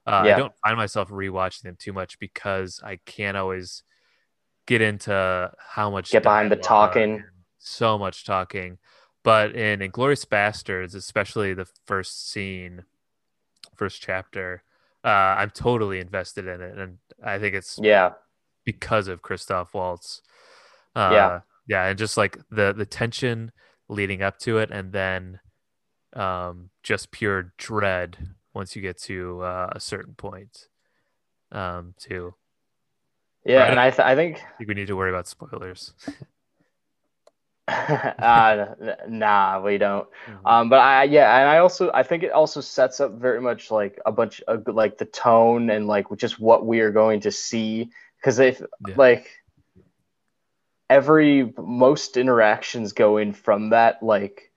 uh, 0.08 0.22
Yeah. 0.26 0.34
i 0.34 0.38
don't 0.38 0.52
find 0.64 0.76
myself 0.76 1.08
rewatching 1.10 1.62
them 1.62 1.76
too 1.78 1.92
much 1.92 2.18
because 2.18 2.80
i 2.84 2.98
can't 3.04 3.36
always 3.36 3.82
get 4.66 4.80
into 4.82 5.50
how 5.58 5.90
much 5.90 6.10
Get 6.10 6.22
behind 6.24 6.50
the 6.50 6.56
talking. 6.56 7.22
so 7.58 7.98
much 7.98 8.24
talking 8.24 8.78
but 9.24 9.54
in 9.54 9.80
Inglourious 9.80 10.24
Basterds 10.26 10.94
especially 10.94 11.54
the 11.54 11.66
first 11.86 12.30
scene 12.30 12.84
first 13.76 14.00
chapter 14.02 14.62
uh, 15.04 15.08
I'm 15.38 15.50
totally 15.50 16.00
invested 16.00 16.48
in 16.48 16.60
it, 16.60 16.76
and 16.76 16.98
I 17.24 17.38
think 17.38 17.54
it's 17.54 17.78
yeah, 17.80 18.10
because 18.64 19.06
of 19.06 19.22
Christoph 19.22 19.72
Waltz. 19.72 20.22
Uh, 20.96 21.10
Yeah. 21.12 21.40
yeah, 21.68 21.86
and 21.86 21.96
just 21.98 22.16
like 22.16 22.36
the 22.50 22.74
the 22.76 22.84
tension 22.84 23.52
leading 23.88 24.22
up 24.22 24.38
to 24.40 24.58
it, 24.58 24.70
and 24.72 24.92
then 24.92 25.38
um, 26.14 26.70
just 26.82 27.12
pure 27.12 27.54
dread 27.58 28.18
once 28.58 28.74
you 28.74 28.82
get 28.82 28.98
to 28.98 29.40
uh, 29.40 29.68
a 29.70 29.78
certain 29.78 30.14
point. 30.14 30.66
Um, 31.52 31.94
too. 31.96 32.34
yeah, 33.44 33.60
Right. 33.60 33.70
and 33.70 33.78
I 33.80 33.90
th- 33.90 34.00
I 34.00 34.16
think 34.16 34.36
I 34.44 34.56
think 34.58 34.68
we 34.68 34.74
need 34.74 34.88
to 34.88 34.96
worry 34.96 35.10
about 35.10 35.28
spoilers. 35.28 35.94
uh, 37.68 38.74
nah, 39.08 39.60
we 39.62 39.78
don't. 39.78 40.08
Mhm. 40.26 40.40
Um, 40.44 40.68
but 40.68 40.80
I 40.80 41.04
yeah, 41.04 41.38
and 41.38 41.48
I 41.48 41.58
also 41.58 41.90
I 41.94 42.02
think 42.02 42.24
it 42.24 42.32
also 42.32 42.60
sets 42.60 42.98
up 42.98 43.12
very 43.12 43.40
much 43.40 43.70
like 43.70 44.00
a 44.04 44.10
bunch 44.10 44.42
of 44.48 44.66
like 44.66 44.98
the 44.98 45.04
tone 45.04 45.70
and 45.70 45.86
like 45.86 46.06
just 46.16 46.40
what 46.40 46.66
we 46.66 46.80
are 46.80 46.90
going 46.90 47.20
to 47.20 47.30
see 47.30 47.90
because 48.18 48.40
if 48.40 48.60
Yeah. 48.88 48.94
like 48.96 49.30
every 50.90 51.52
most 51.56 52.16
interactions 52.16 52.92
going 52.92 53.32
from 53.32 53.70
that 53.70 54.02
like 54.02 54.47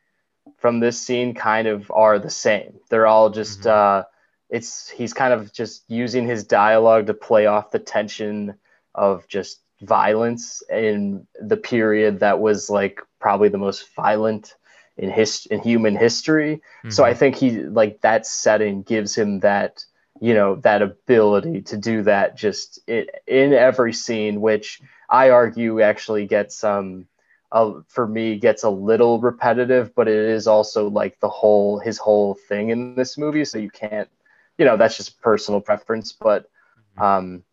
from 0.62 0.80
this 0.80 1.00
scene 1.02 1.34
kind 1.34 1.68
of 1.68 1.92
are 1.92 2.20
the 2.20 2.30
same. 2.30 2.80
They're 2.90 3.08
all 3.08 3.30
just 3.32 3.64
Mhm. 3.64 3.72
uh 3.78 4.04
it's 4.50 4.90
he's 4.90 5.14
kind 5.14 5.34
of 5.34 5.54
just 5.54 5.84
using 5.90 6.28
his 6.28 6.44
dialogue 6.44 7.08
to 7.08 7.14
play 7.14 7.46
off 7.48 7.72
the 7.72 7.80
tension 7.80 8.56
of 8.96 9.28
just 9.28 9.62
violence 9.82 10.62
in 10.70 11.28
the 11.40 11.58
period 11.58 12.20
that 12.20 12.40
was 12.40 12.70
like 12.70 13.02
probably 13.20 13.50
the 13.50 13.58
most 13.58 13.94
violent 13.96 14.56
in 14.98 15.10
his 15.10 15.48
in 15.48 15.60
human 15.62 15.96
history. 15.96 16.62
So 16.90 17.04
I 17.04 17.14
Mhm. 17.14 17.18
think 17.18 17.36
he 17.38 17.50
like 17.64 18.02
that 18.02 18.26
setting 18.28 18.84
gives 18.84 19.16
him 19.18 19.40
that 19.40 19.86
you 20.20 20.34
know 20.36 20.56
that 20.58 20.82
ability 20.84 21.62
to 21.64 21.78
do 21.78 22.04
that 22.04 22.38
just 22.38 22.80
in, 22.88 23.08
in 23.26 23.54
every 23.54 23.94
scene, 23.94 24.42
which 24.42 24.82
I 25.10 25.30
argue 25.32 25.82
actually 25.82 26.28
gets 26.28 26.64
um 26.64 27.08
uh, 27.52 27.74
for 27.88 28.08
me 28.08 28.38
gets 28.38 28.64
a 28.64 28.70
little 28.70 29.20
repetitive, 29.20 29.94
but 29.96 30.08
it 30.08 30.18
is 30.18 30.48
also 30.48 30.90
like 30.90 31.20
the 31.20 31.30
whole 31.30 31.80
his 31.80 31.98
whole 31.98 32.36
thing 32.36 32.70
in 32.70 32.96
this 32.96 33.18
movie. 33.18 33.46
So 33.46 33.58
you 33.58 33.70
can't 33.72 34.10
you 34.58 34.66
know 34.66 34.78
that's 34.78 34.98
just 34.98 35.22
personal 35.22 35.62
preference, 35.62 36.14
but 36.14 36.50
Mhm. 36.76 37.04
um 37.04 37.44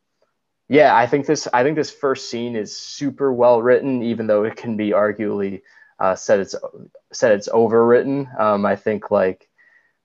yeah, 0.68 0.94
I 0.94 1.06
think 1.06 1.26
this 1.26 1.48
I 1.52 1.62
think 1.62 1.76
this 1.76 1.90
first 1.90 2.30
scene 2.30 2.56
is 2.56 2.76
super 2.76 3.32
well 3.32 3.62
written, 3.62 4.02
even 4.02 4.26
though 4.26 4.44
it 4.44 4.56
can 4.56 4.76
be 4.76 4.90
arguably 4.90 5.62
uh, 5.98 6.14
said 6.14 6.40
it's 6.40 6.54
said 7.12 7.32
it's 7.32 7.48
overwritten. 7.48 8.38
Um, 8.38 8.66
I 8.66 8.76
think 8.76 9.10
like 9.10 9.48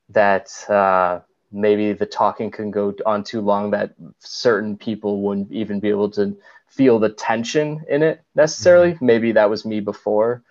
that 0.10 0.52
uh, 0.70 1.22
maybe 1.52 1.94
the 1.94 2.06
talking 2.06 2.52
can 2.52 2.72
go 2.72 2.94
on 3.06 3.24
too 3.24 3.42
long 3.42 3.72
that 3.72 3.94
certain 4.20 4.78
people 4.78 5.22
wouldn't 5.22 5.52
even 5.52 5.80
be 5.80 5.90
able 5.90 6.10
to 6.12 6.38
feel 6.76 7.00
the 7.00 7.10
tension 7.10 7.86
in 7.90 8.04
it 8.04 8.22
necessarily. 8.36 8.94
Mm-hmm. 8.94 9.06
Maybe 9.06 9.32
that 9.34 9.50
was 9.50 9.66
me 9.66 9.80
before, 9.80 10.44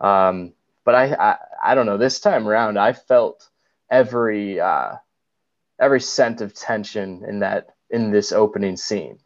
um, 0.00 0.52
but 0.84 0.94
I, 0.94 1.14
I, 1.14 1.36
I 1.62 1.74
don't 1.74 1.86
know. 1.86 1.98
This 1.98 2.20
time 2.20 2.46
around, 2.46 2.78
I 2.78 2.92
felt 2.92 3.48
every 3.90 4.60
uh, 4.60 4.96
every 5.78 6.00
scent 6.00 6.40
of 6.40 6.54
tension 6.54 7.24
in 7.26 7.40
that 7.40 7.74
in 7.90 8.10
this 8.10 8.32
opening 8.32 8.76
scene 8.76 9.18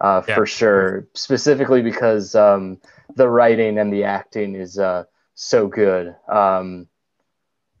uh, 0.00 0.22
yeah. 0.26 0.34
for 0.34 0.46
sure. 0.46 1.06
Specifically 1.14 1.82
because 1.82 2.34
um, 2.34 2.80
the 3.14 3.28
writing 3.28 3.78
and 3.78 3.92
the 3.92 4.04
acting 4.04 4.54
is 4.54 4.78
uh, 4.78 5.04
so 5.34 5.68
good. 5.68 6.14
Um, 6.28 6.88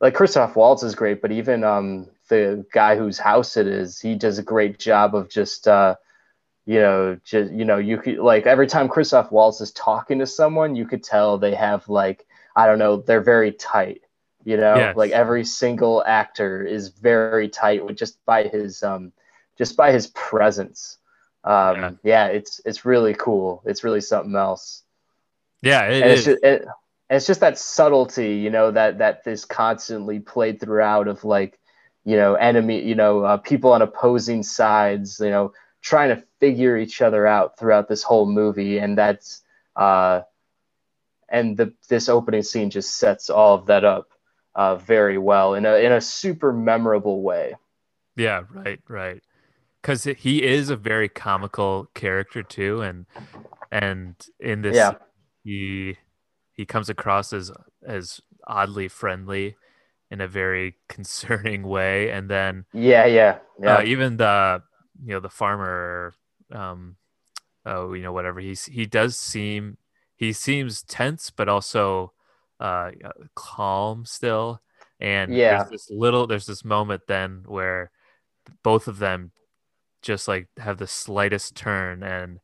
like 0.00 0.14
Christoph 0.14 0.56
Waltz 0.56 0.82
is 0.82 0.94
great, 0.94 1.22
but 1.22 1.32
even 1.32 1.64
um, 1.64 2.08
the 2.28 2.66
guy 2.72 2.96
whose 2.96 3.18
house 3.18 3.56
it 3.56 3.66
is, 3.66 3.98
he 3.98 4.14
does 4.14 4.38
a 4.38 4.42
great 4.42 4.78
job 4.78 5.14
of 5.14 5.30
just 5.30 5.66
uh, 5.66 5.96
you 6.66 6.80
know, 6.80 7.18
just 7.24 7.52
you 7.52 7.64
know, 7.64 7.78
you 7.78 7.96
could 7.96 8.18
like 8.18 8.46
every 8.46 8.66
time 8.66 8.88
Christoph 8.88 9.30
Waltz 9.30 9.60
is 9.60 9.70
talking 9.70 10.18
to 10.18 10.26
someone, 10.26 10.74
you 10.74 10.86
could 10.86 11.02
tell 11.02 11.38
they 11.38 11.54
have 11.54 11.88
like 11.88 12.26
I 12.56 12.66
don't 12.66 12.80
know, 12.80 12.96
they're 12.96 13.22
very 13.22 13.52
tight. 13.52 14.02
You 14.44 14.56
know, 14.56 14.76
yes. 14.76 14.96
like 14.96 15.12
every 15.12 15.44
single 15.44 16.04
actor 16.04 16.62
is 16.62 16.88
very 16.88 17.48
tight 17.48 17.84
with 17.84 17.96
just 17.96 18.24
by 18.26 18.44
his 18.44 18.82
um, 18.82 19.12
just 19.56 19.76
by 19.76 19.92
his 19.92 20.08
presence. 20.08 20.98
Um, 21.44 21.76
yeah. 21.76 21.90
yeah. 22.02 22.26
it's 22.26 22.60
it's 22.64 22.84
really 22.84 23.14
cool. 23.14 23.62
It's 23.64 23.84
really 23.84 24.00
something 24.00 24.34
else. 24.34 24.82
Yeah, 25.62 25.84
it 25.84 26.02
and 26.02 26.12
is. 26.12 26.26
It's 26.26 26.26
just, 26.26 26.44
it, 26.44 26.68
it's 27.08 27.26
just 27.26 27.40
that 27.40 27.58
subtlety, 27.58 28.36
you 28.36 28.50
know, 28.50 28.72
that 28.72 28.98
that 28.98 29.22
is 29.26 29.44
constantly 29.44 30.18
played 30.18 30.60
throughout 30.60 31.06
of 31.06 31.24
like, 31.24 31.58
you 32.04 32.16
know, 32.16 32.34
enemy, 32.34 32.82
you 32.82 32.96
know, 32.96 33.22
uh, 33.22 33.36
people 33.36 33.72
on 33.72 33.82
opposing 33.82 34.42
sides, 34.42 35.20
you 35.20 35.30
know, 35.30 35.52
trying 35.82 36.14
to 36.14 36.22
figure 36.40 36.76
each 36.76 37.02
other 37.02 37.26
out 37.26 37.58
throughout 37.58 37.88
this 37.88 38.02
whole 38.02 38.26
movie, 38.26 38.78
and 38.78 38.96
that's 38.96 39.42
uh, 39.76 40.22
and 41.28 41.56
the 41.56 41.72
this 41.88 42.08
opening 42.08 42.42
scene 42.42 42.70
just 42.70 42.96
sets 42.96 43.30
all 43.30 43.54
of 43.54 43.66
that 43.66 43.84
up 43.84 44.08
uh, 44.54 44.76
very 44.76 45.18
well 45.18 45.54
in 45.54 45.66
a 45.66 45.76
in 45.76 45.92
a 45.92 46.00
super 46.00 46.52
memorable 46.52 47.22
way. 47.22 47.54
Yeah, 48.16 48.42
right, 48.54 48.80
right 48.88 49.22
because 49.86 50.02
he 50.02 50.42
is 50.42 50.68
a 50.68 50.74
very 50.74 51.08
comical 51.08 51.88
character 51.94 52.42
too, 52.42 52.82
and 52.82 53.06
and 53.70 54.16
in 54.40 54.62
this, 54.62 54.74
yeah. 54.74 54.94
he 55.44 55.96
he 56.52 56.66
comes 56.66 56.88
across 56.88 57.32
as 57.32 57.52
as 57.86 58.20
oddly 58.48 58.88
friendly 58.88 59.54
in 60.10 60.20
a 60.20 60.26
very 60.26 60.74
concerning 60.88 61.62
way, 61.62 62.10
and 62.10 62.28
then 62.28 62.64
yeah, 62.72 63.06
yeah, 63.06 63.38
yeah. 63.60 63.76
Uh, 63.76 63.82
even 63.84 64.16
the 64.16 64.60
you 65.04 65.14
know 65.14 65.20
the 65.20 65.28
farmer, 65.28 66.14
um, 66.52 66.96
oh 67.64 67.92
you 67.92 68.02
know 68.02 68.12
whatever. 68.12 68.40
He's 68.40 68.64
he 68.66 68.86
does 68.86 69.16
seem 69.16 69.76
he 70.16 70.32
seems 70.32 70.82
tense, 70.82 71.30
but 71.30 71.48
also 71.48 72.12
uh 72.60 72.90
calm 73.34 74.04
still, 74.04 74.60
and 75.00 75.34
yeah, 75.34 75.58
there's 75.58 75.70
this 75.70 75.90
little 75.90 76.26
there's 76.26 76.46
this 76.46 76.64
moment 76.64 77.02
then 77.06 77.44
where 77.46 77.90
both 78.62 78.88
of 78.88 78.98
them 78.98 79.32
just 80.02 80.28
like 80.28 80.48
have 80.58 80.78
the 80.78 80.86
slightest 80.86 81.56
turn 81.56 82.02
and 82.02 82.38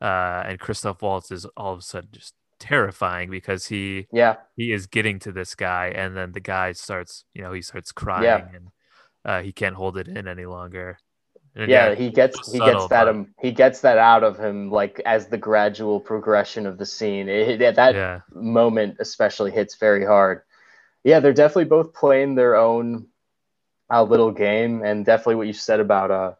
uh 0.00 0.44
and 0.46 0.60
Christoph 0.60 1.02
Waltz 1.02 1.32
is 1.32 1.46
all 1.56 1.72
of 1.72 1.80
a 1.80 1.82
sudden 1.82 2.10
just 2.12 2.34
terrifying 2.58 3.30
because 3.30 3.66
he 3.66 4.06
yeah. 4.12 4.36
he 4.56 4.72
is 4.72 4.86
getting 4.86 5.18
to 5.20 5.32
this 5.32 5.54
guy 5.54 5.88
and 5.94 6.16
then 6.16 6.32
the 6.32 6.40
guy 6.40 6.72
starts 6.72 7.24
you 7.32 7.42
know 7.42 7.52
he 7.52 7.62
starts 7.62 7.92
crying 7.92 8.24
yeah. 8.24 8.48
and 8.54 8.68
uh, 9.24 9.42
he 9.42 9.52
can't 9.52 9.74
hold 9.74 9.96
it 9.96 10.08
in 10.08 10.26
any 10.26 10.46
longer 10.46 10.98
and 11.58 11.70
yeah, 11.70 11.90
yeah, 11.90 11.94
he 11.94 12.10
gets 12.10 12.52
he 12.52 12.58
gets 12.58 12.86
that 12.88 13.08
um, 13.08 13.34
he 13.40 13.52
gets 13.52 13.80
that 13.80 13.98
out 13.98 14.24
of 14.24 14.38
him 14.38 14.70
like 14.70 15.00
as 15.04 15.26
the 15.26 15.36
gradual 15.36 16.00
progression 16.00 16.66
of 16.66 16.78
the 16.78 16.86
scene 16.86 17.28
it, 17.28 17.60
it, 17.60 17.76
that 17.76 17.94
yeah. 17.94 18.20
moment 18.32 18.96
especially 19.00 19.50
hits 19.50 19.74
very 19.74 20.04
hard 20.04 20.42
yeah 21.04 21.20
they're 21.20 21.32
definitely 21.32 21.64
both 21.64 21.92
playing 21.92 22.34
their 22.34 22.56
own 22.56 23.06
uh, 23.90 24.02
little 24.02 24.30
game 24.30 24.82
and 24.82 25.04
definitely 25.04 25.34
what 25.34 25.46
you 25.46 25.52
said 25.52 25.80
about 25.80 26.10
uh 26.10 26.32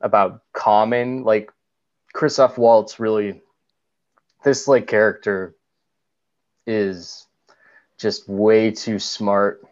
about 0.00 0.42
calming. 0.52 1.24
Like 1.24 1.52
Christoph 2.12 2.58
Waltz 2.58 2.98
really, 2.98 3.42
this 4.44 4.68
like 4.68 4.86
character 4.86 5.54
is 6.66 7.26
just 7.98 8.28
way 8.28 8.70
too 8.70 8.98
smart. 8.98 9.62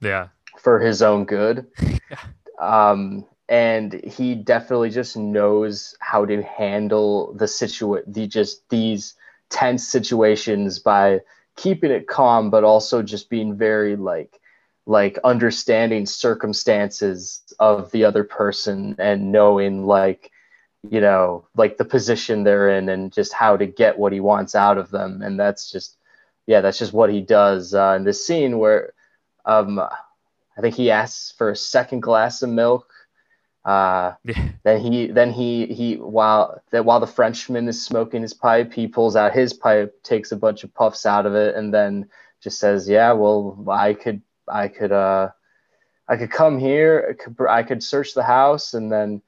Yeah. 0.00 0.28
For 0.58 0.80
his 0.80 1.02
own 1.02 1.24
good. 1.24 1.66
um, 2.60 3.24
and 3.52 4.02
he 4.02 4.34
definitely 4.34 4.88
just 4.88 5.14
knows 5.14 5.94
how 6.00 6.24
to 6.24 6.42
handle 6.42 7.34
the 7.34 7.46
situation, 7.46 8.10
the 8.10 8.26
just 8.26 8.66
these 8.70 9.14
tense 9.50 9.86
situations 9.86 10.78
by 10.78 11.20
keeping 11.56 11.90
it 11.90 12.06
calm, 12.08 12.48
but 12.48 12.64
also 12.64 13.02
just 13.02 13.28
being 13.28 13.54
very 13.54 13.94
like 13.94 14.40
like 14.86 15.18
understanding 15.22 16.06
circumstances 16.06 17.42
of 17.58 17.90
the 17.90 18.04
other 18.06 18.24
person 18.24 18.96
and 18.98 19.30
knowing 19.30 19.84
like 19.86 20.30
you 20.88 21.00
know 21.00 21.46
like 21.54 21.76
the 21.76 21.84
position 21.84 22.44
they're 22.44 22.70
in 22.70 22.88
and 22.88 23.12
just 23.12 23.34
how 23.34 23.54
to 23.54 23.66
get 23.66 23.98
what 23.98 24.14
he 24.14 24.20
wants 24.20 24.54
out 24.54 24.78
of 24.78 24.90
them. 24.90 25.20
And 25.20 25.38
that's 25.38 25.70
just 25.70 25.98
yeah 26.46 26.62
that's 26.62 26.78
just 26.78 26.94
what 26.94 27.12
he 27.12 27.20
does. 27.20 27.74
Uh, 27.74 27.96
in 27.98 28.04
this 28.04 28.26
scene 28.26 28.58
where 28.58 28.94
um 29.44 29.78
i 29.78 30.60
think 30.60 30.74
he 30.74 30.90
asks 30.90 31.32
for 31.36 31.50
a 31.50 31.56
second 31.56 32.00
glass 32.00 32.42
of 32.42 32.48
milk 32.48 32.91
uh 33.64 34.12
yeah. 34.24 34.48
then 34.64 34.80
he 34.80 35.06
then 35.06 35.32
he 35.32 35.66
he 35.66 35.94
while 35.96 36.60
that 36.70 36.84
while 36.84 36.98
the 36.98 37.06
frenchman 37.06 37.68
is 37.68 37.84
smoking 37.84 38.22
his 38.22 38.34
pipe 38.34 38.72
he 38.72 38.88
pulls 38.88 39.14
out 39.14 39.32
his 39.32 39.52
pipe 39.52 40.02
takes 40.02 40.32
a 40.32 40.36
bunch 40.36 40.64
of 40.64 40.74
puffs 40.74 41.06
out 41.06 41.26
of 41.26 41.34
it 41.34 41.54
and 41.54 41.72
then 41.72 42.08
just 42.40 42.58
says 42.58 42.88
yeah 42.88 43.12
well 43.12 43.64
i 43.70 43.94
could 43.94 44.20
I 44.48 44.68
could 44.68 44.92
uh, 44.92 45.30
I 46.08 46.16
could 46.16 46.30
come 46.30 46.58
here, 46.58 47.08
I 47.10 47.22
could, 47.22 47.48
I 47.48 47.62
could 47.62 47.82
search 47.82 48.14
the 48.14 48.22
house, 48.22 48.74
and 48.74 48.90
then 48.90 49.22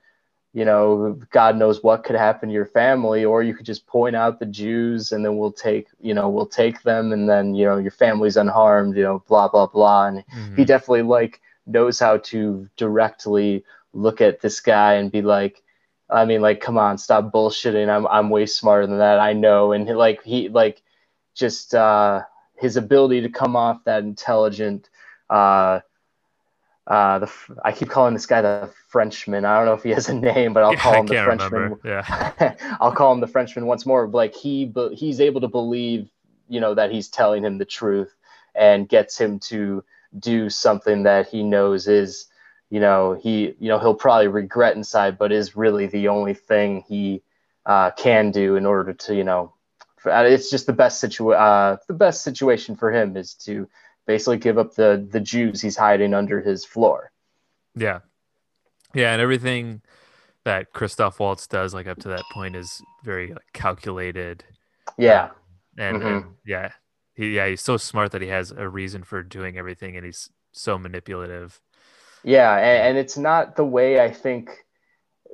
you 0.53 0.65
know, 0.65 1.19
God 1.33 1.57
knows 1.57 1.83
what 1.83 2.05
could 2.05 2.15
happen 2.15 2.49
to 2.49 2.53
your 2.53 2.67
family, 2.67 3.25
or 3.25 3.43
you 3.43 3.55
could 3.55 3.67
just 3.67 3.89
point 3.89 4.15
out 4.15 4.39
the 4.39 4.47
Jews, 4.47 5.11
and 5.11 5.25
then 5.25 5.37
we'll 5.37 5.53
take 5.53 5.89
you 6.01 6.15
know 6.15 6.29
we'll 6.29 6.47
take 6.47 6.83
them, 6.83 7.13
and 7.13 7.29
then 7.29 7.55
you 7.55 7.65
know 7.65 7.79
your 7.79 7.91
family's 7.91 8.37
unharmed, 8.37 8.97
you 8.97 9.03
know, 9.03 9.23
blah 9.29 9.49
blah 9.49 9.67
blah. 9.67 10.07
And 10.07 10.19
mm-hmm. 10.19 10.57
he 10.57 10.65
definitely 10.65 11.03
like 11.03 11.41
knows 11.67 11.99
how 11.99 12.19
to 12.19 12.69
directly 12.77 13.65
look 13.95 14.21
at 14.21 14.41
this 14.41 14.61
guy 14.61 14.95
and 14.95 15.11
be 15.11 15.23
like, 15.23 15.63
I 16.11 16.25
mean, 16.25 16.43
like, 16.43 16.61
come 16.61 16.77
on, 16.77 16.99
stop 16.99 17.33
bullshitting. 17.33 17.89
I'm 17.89 18.07
I'm 18.07 18.31
way 18.31 18.47
smarter 18.47 18.87
than 18.87 18.99
that. 18.99 19.19
I 19.19 19.33
know. 19.33 19.73
And 19.73 19.87
like 19.89 20.23
he 20.23 20.49
like 20.49 20.83
just 21.35 21.75
uh, 21.75 22.23
his 22.57 22.77
ability 22.77 23.23
to 23.23 23.29
come 23.29 23.57
off 23.57 23.85
that 23.85 24.03
intelligent 24.03 24.91
uh, 25.31 25.81
uh, 26.87 27.19
the 27.21 27.33
I 27.65 27.73
keep 27.73 27.89
calling 27.89 28.15
this 28.15 28.27
guy 28.27 28.43
the 28.43 28.71
Frenchman. 28.89 29.45
I 29.45 29.57
don't 29.57 29.67
know 29.67 29.73
if 29.73 29.83
he 29.83 29.91
has 29.91 30.09
a 30.09 30.15
name, 30.15 30.53
but 30.53 30.63
I'll 30.65 30.73
yeah, 30.73 30.81
call 30.81 31.01
him 31.01 31.07
the 31.07 31.23
Frenchman. 31.25 31.63
Remember. 31.63 31.81
Yeah, 31.85 32.55
I'll 32.81 32.93
call 32.93 33.13
him 33.13 33.21
the 33.21 33.27
Frenchman 33.27 33.67
once 33.67 33.87
more. 33.87 34.07
Like 34.07 34.35
he, 34.35 34.67
but 34.67 34.93
he's 34.93 35.21
able 35.21 35.41
to 35.41 35.49
believe, 35.49 36.11
you 36.49 36.61
know, 36.61 36.75
that 36.75 36.91
he's 36.91 37.09
telling 37.09 37.43
him 37.43 37.57
the 37.57 37.65
truth, 37.65 38.15
and 38.55 38.89
gets 38.89 39.19
him 39.19 39.39
to 39.41 39.83
do 40.19 40.51
something 40.51 41.05
that 41.05 41.29
he 41.29 41.43
knows 41.43 41.89
is, 41.89 42.27
you 42.71 42.81
know, 42.81 43.19
he, 43.21 43.55
you 43.59 43.69
know, 43.69 43.79
he'll 43.79 43.95
probably 43.95 44.29
regret 44.29 44.77
inside, 44.77 45.19
but 45.19 45.33
is 45.33 45.57
really 45.57 45.87
the 45.87 46.09
only 46.09 46.35
thing 46.35 46.85
he 46.89 47.23
uh, 47.67 47.91
can 47.93 48.31
do 48.31 48.57
in 48.57 48.67
order 48.67 48.93
to, 48.93 49.15
you 49.15 49.25
know, 49.25 49.55
it's 50.07 50.51
just 50.51 50.67
the 50.67 50.73
best 50.73 51.03
situa- 51.03 51.39
uh, 51.39 51.77
the 51.89 51.95
best 51.95 52.23
situation 52.23 52.77
for 52.77 52.93
him 52.93 53.17
is 53.17 53.35
to 53.35 53.69
basically 54.07 54.37
give 54.37 54.59
up 54.59 54.75
the 54.75 55.07
the 55.11 55.21
Jews 55.21 55.63
he's 55.63 55.77
hiding 55.77 56.15
under 56.15 56.41
his 56.41 56.65
floor. 56.65 57.11
Yeah, 57.75 58.01
yeah, 58.93 59.13
and 59.13 59.23
everything 59.23 59.83
that 60.45 60.73
Christoph 60.73 61.19
Waltz 61.21 61.47
does, 61.47 61.73
like 61.73 61.87
up 61.87 61.99
to 62.01 62.09
that 62.09 62.23
point, 62.33 62.55
is 62.55 62.83
very 63.03 63.33
like, 63.33 63.53
calculated. 63.53 64.45
Yeah, 64.99 65.25
um, 65.25 65.31
and, 65.79 65.97
mm-hmm. 65.97 66.07
and, 66.07 66.25
yeah, 66.45 66.73
he 67.15 67.35
yeah 67.37 67.49
he's 67.49 67.63
so 67.63 67.77
smart 67.77 68.13
that 68.13 68.23
he 68.23 68.29
has 68.29 68.51
a 68.51 68.69
reason 68.69 69.05
for 69.05 69.23
doing 69.23 69.57
everything, 69.57 69.97
and 69.97 70.05
he's 70.05 70.29
so 70.53 70.79
manipulative. 70.79 71.61
Yeah, 72.25 72.57
and, 72.57 72.89
and 72.89 72.99
it's 72.99 73.17
not 73.17 73.57
the 73.57 73.65
way 73.65 74.01
I 74.01 74.11
think 74.11 74.65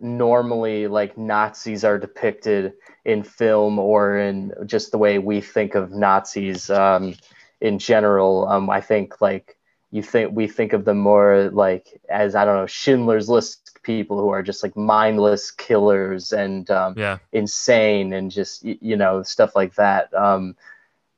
normally 0.01 0.87
like 0.87 1.17
Nazis 1.17 1.85
are 1.85 1.99
depicted 1.99 2.73
in 3.05 3.23
film 3.23 3.79
or 3.79 4.19
in 4.19 4.53
just 4.67 4.91
the 4.93 4.99
way 4.99 5.19
we 5.19 5.41
think 5.41 5.75
of 5.75 5.93
Nazis. 5.93 6.71
Um, 6.71 7.15
in 7.61 7.79
general. 7.79 8.49
Um, 8.49 8.71
I 8.71 8.81
think 8.81 9.21
like 9.21 9.57
you 9.91 10.03
think 10.03 10.35
we 10.35 10.47
think 10.47 10.73
of 10.73 10.85
them 10.85 10.99
more 10.99 11.51
like 11.53 12.01
as 12.09 12.35
I 12.35 12.45
don't 12.45 12.57
know 12.57 12.67
Schindler's 12.67 13.29
List 13.29 13.79
people 13.83 14.21
who 14.21 14.29
are 14.29 14.43
just 14.43 14.63
like 14.63 14.77
mindless 14.77 15.51
killers 15.51 16.33
and 16.33 16.71
um, 16.71 16.95
Yeah. 16.97 17.19
insane 17.33 18.13
and 18.13 18.31
just 18.31 18.65
you 18.65 18.97
know 18.97 19.23
stuff 19.23 19.55
like 19.55 19.75
that. 19.75 20.13
Um, 20.15 20.57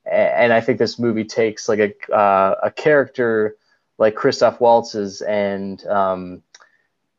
and 0.05 0.51
I 0.51 0.59
think 0.59 0.79
this 0.79 0.99
movie 0.99 1.23
takes 1.23 1.69
like 1.69 1.79
a 1.79 2.13
uh, 2.13 2.55
a 2.63 2.71
character 2.71 3.55
like 3.97 4.15
Christoph 4.15 4.59
Waltz's 4.59 5.21
and 5.21 5.85
um, 5.87 6.43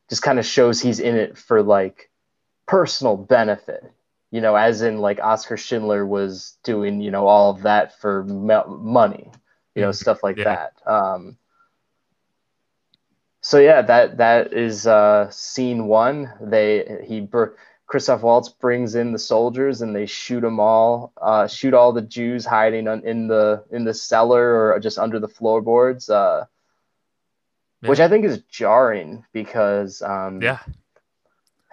just 0.08 0.22
kind 0.22 0.38
of 0.38 0.46
shows 0.46 0.80
he's 0.80 1.00
in 1.00 1.16
it 1.16 1.36
for 1.38 1.62
like 1.62 2.10
personal 2.66 3.16
benefit. 3.16 3.84
You 4.30 4.40
know, 4.40 4.56
as 4.56 4.82
in 4.82 4.98
like 4.98 5.20
Oskar 5.22 5.56
Schindler 5.56 6.04
was 6.06 6.56
doing, 6.64 7.00
you 7.00 7.10
know, 7.10 7.26
all 7.26 7.50
of 7.50 7.62
that 7.62 7.98
for 8.00 8.24
mo- 8.24 8.66
money, 8.80 9.30
you 9.74 9.82
know, 9.82 9.90
Mhm. 9.90 9.94
stuff 9.94 10.22
like 10.22 10.38
Yeah. 10.38 10.44
that. 10.44 10.72
Um, 10.86 11.36
so 13.40 13.58
yeah, 13.58 13.82
that 13.82 14.16
that 14.18 14.52
is 14.52 14.86
uh, 14.86 15.28
scene 15.30 15.86
one. 15.86 16.32
They 16.40 17.02
he 17.06 17.20
br- 17.20 17.54
Christoph 17.86 18.22
Waltz 18.22 18.48
brings 18.48 18.94
in 18.94 19.12
the 19.12 19.18
soldiers 19.18 19.82
and 19.82 19.94
they 19.94 20.06
shoot 20.06 20.40
them 20.40 20.58
all, 20.58 21.12
uh, 21.20 21.46
shoot 21.46 21.74
all 21.74 21.92
the 21.92 22.02
Jews 22.02 22.44
hiding 22.46 22.88
on, 22.88 23.04
in 23.04 23.28
the 23.28 23.64
in 23.70 23.84
the 23.84 23.94
cellar 23.94 24.72
or 24.72 24.80
just 24.80 24.98
under 24.98 25.20
the 25.20 25.28
floorboards, 25.28 26.08
uh, 26.08 26.46
which 27.88 28.00
I 28.00 28.08
think 28.08 28.24
is 28.24 28.42
jarring 28.50 29.24
because 29.32 30.02
um, 30.02 30.40
Yeah. 30.42 30.58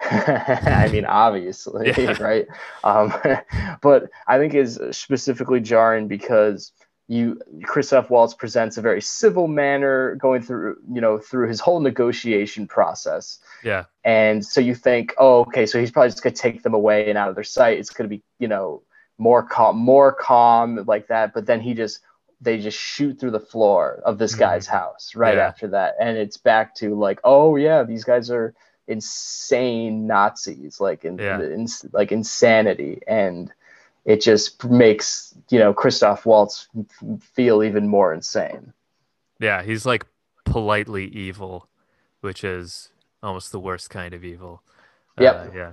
I 0.02 0.88
mean, 0.90 1.04
obviously, 1.04 1.92
Yeah. 1.96 2.20
right? 2.22 2.46
Um, 2.82 3.14
but 3.82 4.10
I 4.26 4.38
think 4.38 4.54
is 4.54 4.80
specifically 4.90 5.60
jarring 5.60 6.08
because 6.08 6.72
you 7.08 7.40
Christoph 7.64 8.10
Waltz 8.10 8.34
presents 8.34 8.76
a 8.78 8.80
very 8.80 9.02
civil 9.02 9.46
manner 9.46 10.14
going 10.16 10.40
through, 10.42 10.76
you 10.92 11.00
know, 11.00 11.18
through 11.18 11.48
his 11.48 11.60
whole 11.60 11.80
negotiation 11.80 12.66
process. 12.66 13.38
Yeah. 13.62 13.84
And 14.04 14.44
so 14.44 14.60
you 14.60 14.74
think, 14.74 15.14
oh, 15.18 15.40
okay, 15.42 15.66
so 15.66 15.78
he's 15.78 15.90
probably 15.90 16.10
just 16.10 16.22
gonna 16.22 16.34
take 16.34 16.62
them 16.62 16.74
away 16.74 17.08
and 17.08 17.18
out 17.18 17.28
of 17.28 17.34
their 17.34 17.44
sight. 17.44 17.78
It's 17.78 17.90
gonna 17.90 18.08
be, 18.08 18.22
you 18.38 18.48
know, 18.48 18.82
more 19.18 19.42
calm, 19.42 19.76
more 19.76 20.12
calm 20.12 20.84
like 20.86 21.08
that. 21.08 21.34
But 21.34 21.46
then 21.46 21.60
he 21.60 21.74
just 21.74 22.00
they 22.42 22.58
just 22.58 22.76
shoot 22.78 23.18
through 23.20 23.30
the 23.30 23.40
floor 23.40 24.02
of 24.04 24.18
this 24.18 24.34
Mhm. 24.34 24.38
guy's 24.40 24.66
house 24.66 25.14
right 25.14 25.36
Yeah. 25.36 25.46
after 25.46 25.68
that, 25.68 25.94
and 26.00 26.18
it's 26.18 26.36
back 26.36 26.74
to 26.76 26.94
like, 26.98 27.20
oh 27.24 27.54
yeah, 27.56 27.82
these 27.84 28.04
guys 28.04 28.30
are 28.30 28.52
insane 28.88 30.06
Nazis, 30.06 30.80
like 30.80 31.04
in, 31.04 31.18
Yeah. 31.18 31.40
in 31.40 31.66
like 31.92 32.10
insanity, 32.12 33.00
and 33.06 33.52
it 34.04 34.20
just 34.20 34.64
makes 34.64 35.34
you 35.50 35.58
know 35.58 35.72
Christoph 35.72 36.26
Waltz 36.26 36.68
feel 37.20 37.62
even 37.62 37.86
more 37.88 38.12
insane. 38.12 38.72
Yeah. 39.38 39.62
He's 39.62 39.86
like 39.86 40.04
politely 40.44 41.06
evil, 41.06 41.68
which 42.20 42.42
is 42.44 42.90
almost 43.22 43.52
the 43.52 43.60
worst 43.60 43.90
kind 43.90 44.14
of 44.14 44.24
evil. 44.24 44.62
Yep. 45.18 45.34
Uh, 45.34 45.50
yeah. 45.56 45.72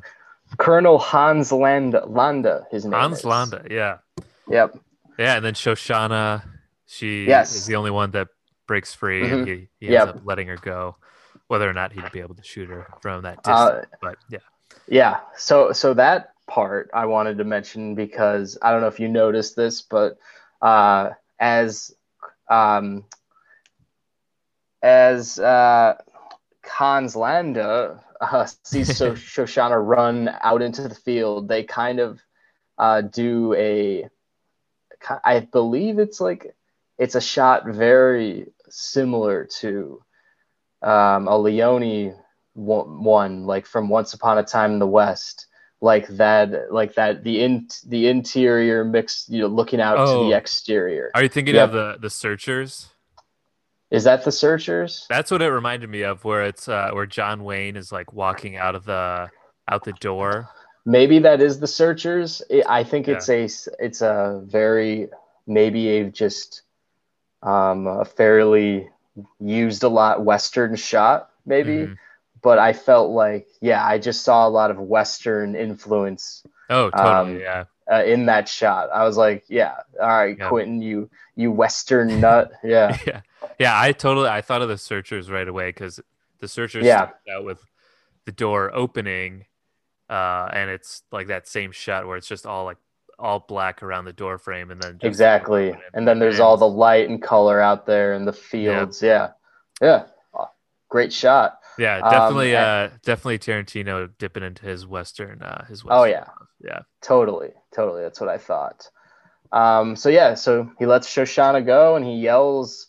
Colonel 0.57 0.97
Hans 0.99 1.51
Land- 1.51 1.99
Landa, 2.07 2.65
his 2.71 2.85
name 2.85 2.93
Hans 2.93 3.19
is. 3.19 3.25
Landa. 3.25 3.63
Yeah. 3.69 3.97
Yep. 4.47 4.77
Yeah. 5.17 5.35
And 5.37 5.45
then 5.45 5.53
Shoshana, 5.53 6.43
she 6.91 7.27
Yes. 7.27 7.55
is 7.55 7.67
the 7.67 7.75
only 7.75 7.91
one 7.91 8.09
that 8.11 8.29
breaks 8.67 8.95
free 8.95 9.21
and 9.23 9.45
Mhm. 9.45 9.47
he, 9.47 9.69
he 9.79 9.87
ends 9.95 10.05
Yep. 10.05 10.15
up 10.15 10.21
letting 10.25 10.47
her 10.47 10.57
go, 10.57 10.95
whether 11.47 11.69
or 11.69 11.73
not 11.73 11.91
he'd 11.93 12.11
be 12.11 12.19
able 12.19 12.33
to 12.33 12.43
shoot 12.43 12.67
her 12.67 12.87
from 13.01 13.21
that 13.23 13.39
Uh, 13.45 13.71
distance. 13.75 13.95
but 14.01 14.17
yeah. 14.29 14.39
Yeah. 14.87 15.19
So 15.37 15.71
so 15.71 15.93
that 15.93 16.33
part 16.47 16.89
I 16.91 17.05
wanted 17.05 17.37
to 17.37 17.43
mention 17.43 17.93
because 17.93 18.57
I 18.63 18.71
don't 18.71 18.81
know 18.81 18.87
if 18.87 18.99
you 18.99 19.07
noticed 19.07 19.55
this, 19.55 19.83
but 19.83 20.17
uh, 20.63 21.11
as 21.39 21.93
um, 22.49 23.05
as 24.81 25.37
uh, 25.39 25.95
Hans 26.65 27.15
Landa 27.15 28.03
uh, 28.19 28.47
sees 28.63 28.97
so- 28.97 29.13
Shoshana 29.13 29.79
run 29.79 30.35
out 30.41 30.63
into 30.63 30.87
the 30.87 30.95
field, 30.95 31.47
they 31.47 31.63
kind 31.63 31.99
of 31.99 32.19
uh, 32.79 33.01
do 33.01 33.53
a 33.53 34.09
I 35.23 35.41
believe 35.41 35.97
it's 35.99 36.19
like 36.19 36.55
it's 36.99 37.15
a 37.15 37.21
shot 37.21 37.65
very 37.65 38.45
similar 38.69 39.45
to 39.61 40.03
um, 40.83 41.27
a 41.27 41.37
Leone 41.37 42.13
one, 42.53 43.45
like 43.45 43.65
from 43.65 43.89
Once 43.89 44.13
Upon 44.13 44.37
a 44.37 44.43
Time 44.43 44.73
in 44.73 44.79
the 44.79 44.87
West, 44.87 45.47
like 45.81 46.07
that, 46.09 46.71
like 46.71 46.93
that 46.95 47.23
the 47.23 47.41
in 47.41 47.67
the 47.87 48.07
interior 48.07 48.83
mixed, 48.83 49.29
you 49.29 49.39
know, 49.41 49.47
looking 49.47 49.79
out 49.81 49.95
to 49.95 50.01
Oh. 50.11 50.29
the 50.29 50.35
exterior. 50.35 51.09
Are 51.15 51.23
you 51.23 51.29
thinking 51.29 51.55
Yep. 51.55 51.69
of 51.69 51.73
the, 51.73 51.97
the 52.01 52.09
searchers? 52.09 52.89
Is 53.91 54.03
that 54.03 54.23
the 54.23 54.31
Searchers? 54.31 55.07
That's 55.09 55.31
what 55.31 55.41
it 55.41 55.49
reminded 55.49 55.89
me 55.89 56.03
of, 56.03 56.23
where 56.23 56.43
it's 56.43 56.67
uh, 56.67 56.91
where 56.91 57.07
John 57.07 57.43
Wayne 57.43 57.75
is 57.75 57.91
like 57.91 58.13
walking 58.13 58.55
out 58.55 58.75
of 58.75 58.85
the 58.85 59.29
out 59.67 59.83
the 59.83 59.93
door. 59.93 60.47
Maybe 60.85 61.17
that 61.19 61.41
is 61.41 61.59
the 61.59 61.65
Searchers. 61.65 62.43
I 62.67 62.83
think 62.83 63.07
Yeah. 63.07 63.15
it's 63.15 63.29
a 63.29 63.45
it's 63.83 64.01
a 64.03 64.41
very 64.45 65.09
maybe 65.47 65.89
a 65.97 66.09
just 66.11 66.61
um, 67.43 67.87
a 67.87 68.05
fairly 68.05 68.89
used 69.39 69.83
a 69.83 69.87
lot 69.89 70.23
Western 70.23 70.75
shot, 70.75 71.29
maybe. 71.45 71.87
Mhm. 71.87 71.97
But 72.41 72.57
I 72.57 72.71
felt 72.71 73.11
like, 73.11 73.49
yeah, 73.59 73.85
I 73.85 73.97
just 73.97 74.23
saw 74.23 74.47
a 74.47 74.49
lot 74.49 74.71
of 74.71 74.79
Western 74.79 75.55
influence 75.55 76.43
Oh, 76.69 76.89
totally. 76.89 77.35
Um, 77.35 77.39
yeah. 77.39 77.63
uh, 77.91 78.03
in 78.03 78.27
that 78.27 78.47
shot. 78.47 78.89
I 78.93 79.03
was 79.03 79.17
like, 79.17 79.43
yeah, 79.49 79.75
all 79.99 80.07
right, 80.07 80.37
Yeah. 80.37 80.47
Quentin, 80.47 80.81
you 80.81 81.09
you 81.35 81.51
Western 81.51 82.19
nut, 82.21 82.51
yeah, 82.63 82.97
yeah. 83.07 83.21
Yeah. 83.57 83.79
I 83.81 83.91
totally, 83.91 84.29
I 84.29 84.41
thought 84.41 84.61
of 84.61 84.69
the 84.69 84.77
searchers 84.77 85.29
right 85.29 85.47
away 85.47 85.69
because 85.69 85.99
the 86.39 86.47
searchers 86.47 86.85
Yeah. 86.85 87.09
out 87.33 87.43
with 87.43 87.61
the 88.25 88.31
door 88.31 88.71
opening. 88.73 89.45
Uh, 90.09 90.49
and 90.53 90.69
it's 90.69 91.03
like 91.11 91.27
that 91.27 91.47
same 91.47 91.71
shot 91.71 92.07
where 92.07 92.17
it's 92.17 92.27
just 92.27 92.45
all 92.45 92.65
like 92.65 92.77
all 93.19 93.39
black 93.47 93.83
around 93.83 94.05
the 94.05 94.13
door 94.13 94.37
frame 94.37 94.71
and 94.71 94.81
then 94.81 94.97
exactly. 95.01 95.75
And 95.93 96.07
then 96.07 96.19
there's 96.19 96.39
all 96.39 96.57
the 96.57 96.67
light 96.67 97.09
and 97.09 97.21
color 97.21 97.59
out 97.61 97.85
there 97.85 98.13
in 98.13 98.25
the 98.25 98.33
fields, 98.33 99.01
yeah, 99.01 99.31
yeah, 99.81 100.05
Uh, 100.33 100.45
great 100.89 101.11
shot. 101.13 101.59
yeah, 101.77 101.97
um, 101.99 102.11
definitely, 102.11 102.55
and- 102.55 102.65
uh, 102.65 102.95
definitely 103.03 103.39
Tarantino 103.39 104.09
dipping 104.17 104.43
into 104.43 104.65
his 104.65 104.87
western, 104.87 105.41
uh, 105.41 105.65
his 105.65 105.83
Oh, 105.87 106.05
yeah. 106.05 106.19
love. 106.19 106.47
yeah, 106.63 106.79
Totally, 107.01 107.51
totally. 107.73 108.01
That's 108.03 108.19
what 108.21 108.29
I 108.29 108.37
thought. 108.37 108.89
Um, 109.51 109.95
so 109.95 110.09
yeah, 110.09 110.35
so 110.35 110.71
he 110.79 110.85
lets 110.85 111.07
Shoshana 111.13 111.65
go 111.65 111.95
and 111.95 112.05
he 112.05 112.15
yells. 112.17 112.87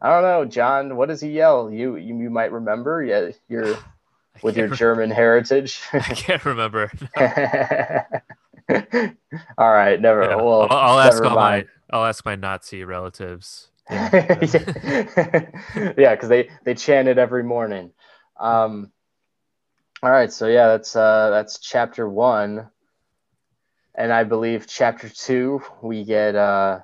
I 0.00 0.08
don't 0.10 0.22
know, 0.22 0.44
John. 0.44 0.96
What 0.96 1.08
does 1.08 1.20
he 1.20 1.28
yell? 1.30 1.70
You 1.70 1.96
you, 1.96 2.16
you 2.18 2.30
might 2.30 2.50
remember. 2.52 3.02
Yeah, 3.02 3.30
you're 3.48 3.76
with 4.42 4.56
your 4.56 4.68
German 4.68 5.10
heritage. 5.10 5.80
I 5.92 5.98
can't 6.00 6.44
remember. 6.46 6.90
all 9.58 9.72
right, 9.72 10.00
never. 10.00 10.22
Yeah. 10.22 10.36
Well, 10.36 10.66
I'll, 10.70 10.76
I'll 10.76 10.98
ask 11.00 11.16
never 11.16 11.28
all 11.28 11.36
mind. 11.36 11.66
my 11.90 11.96
I'll 11.98 12.04
ask 12.04 12.24
my 12.24 12.36
Nazi 12.36 12.84
relatives. 12.84 13.70
yeah, 13.90 14.20
because 15.94 16.28
they 16.28 16.50
they 16.64 16.74
chant 16.74 17.08
it 17.08 17.16
every 17.16 17.42
morning. 17.42 17.90
Um, 18.38 18.92
all 20.02 20.10
right, 20.10 20.30
so 20.30 20.46
yeah, 20.46 20.66
that's 20.68 20.94
uh, 20.94 21.30
that's 21.30 21.58
chapter 21.58 22.08
one, 22.08 22.68
and 23.94 24.12
I 24.12 24.24
believe 24.24 24.66
chapter 24.66 25.08
two 25.08 25.62
we 25.82 26.04
get 26.04 26.36
uh, 26.36 26.80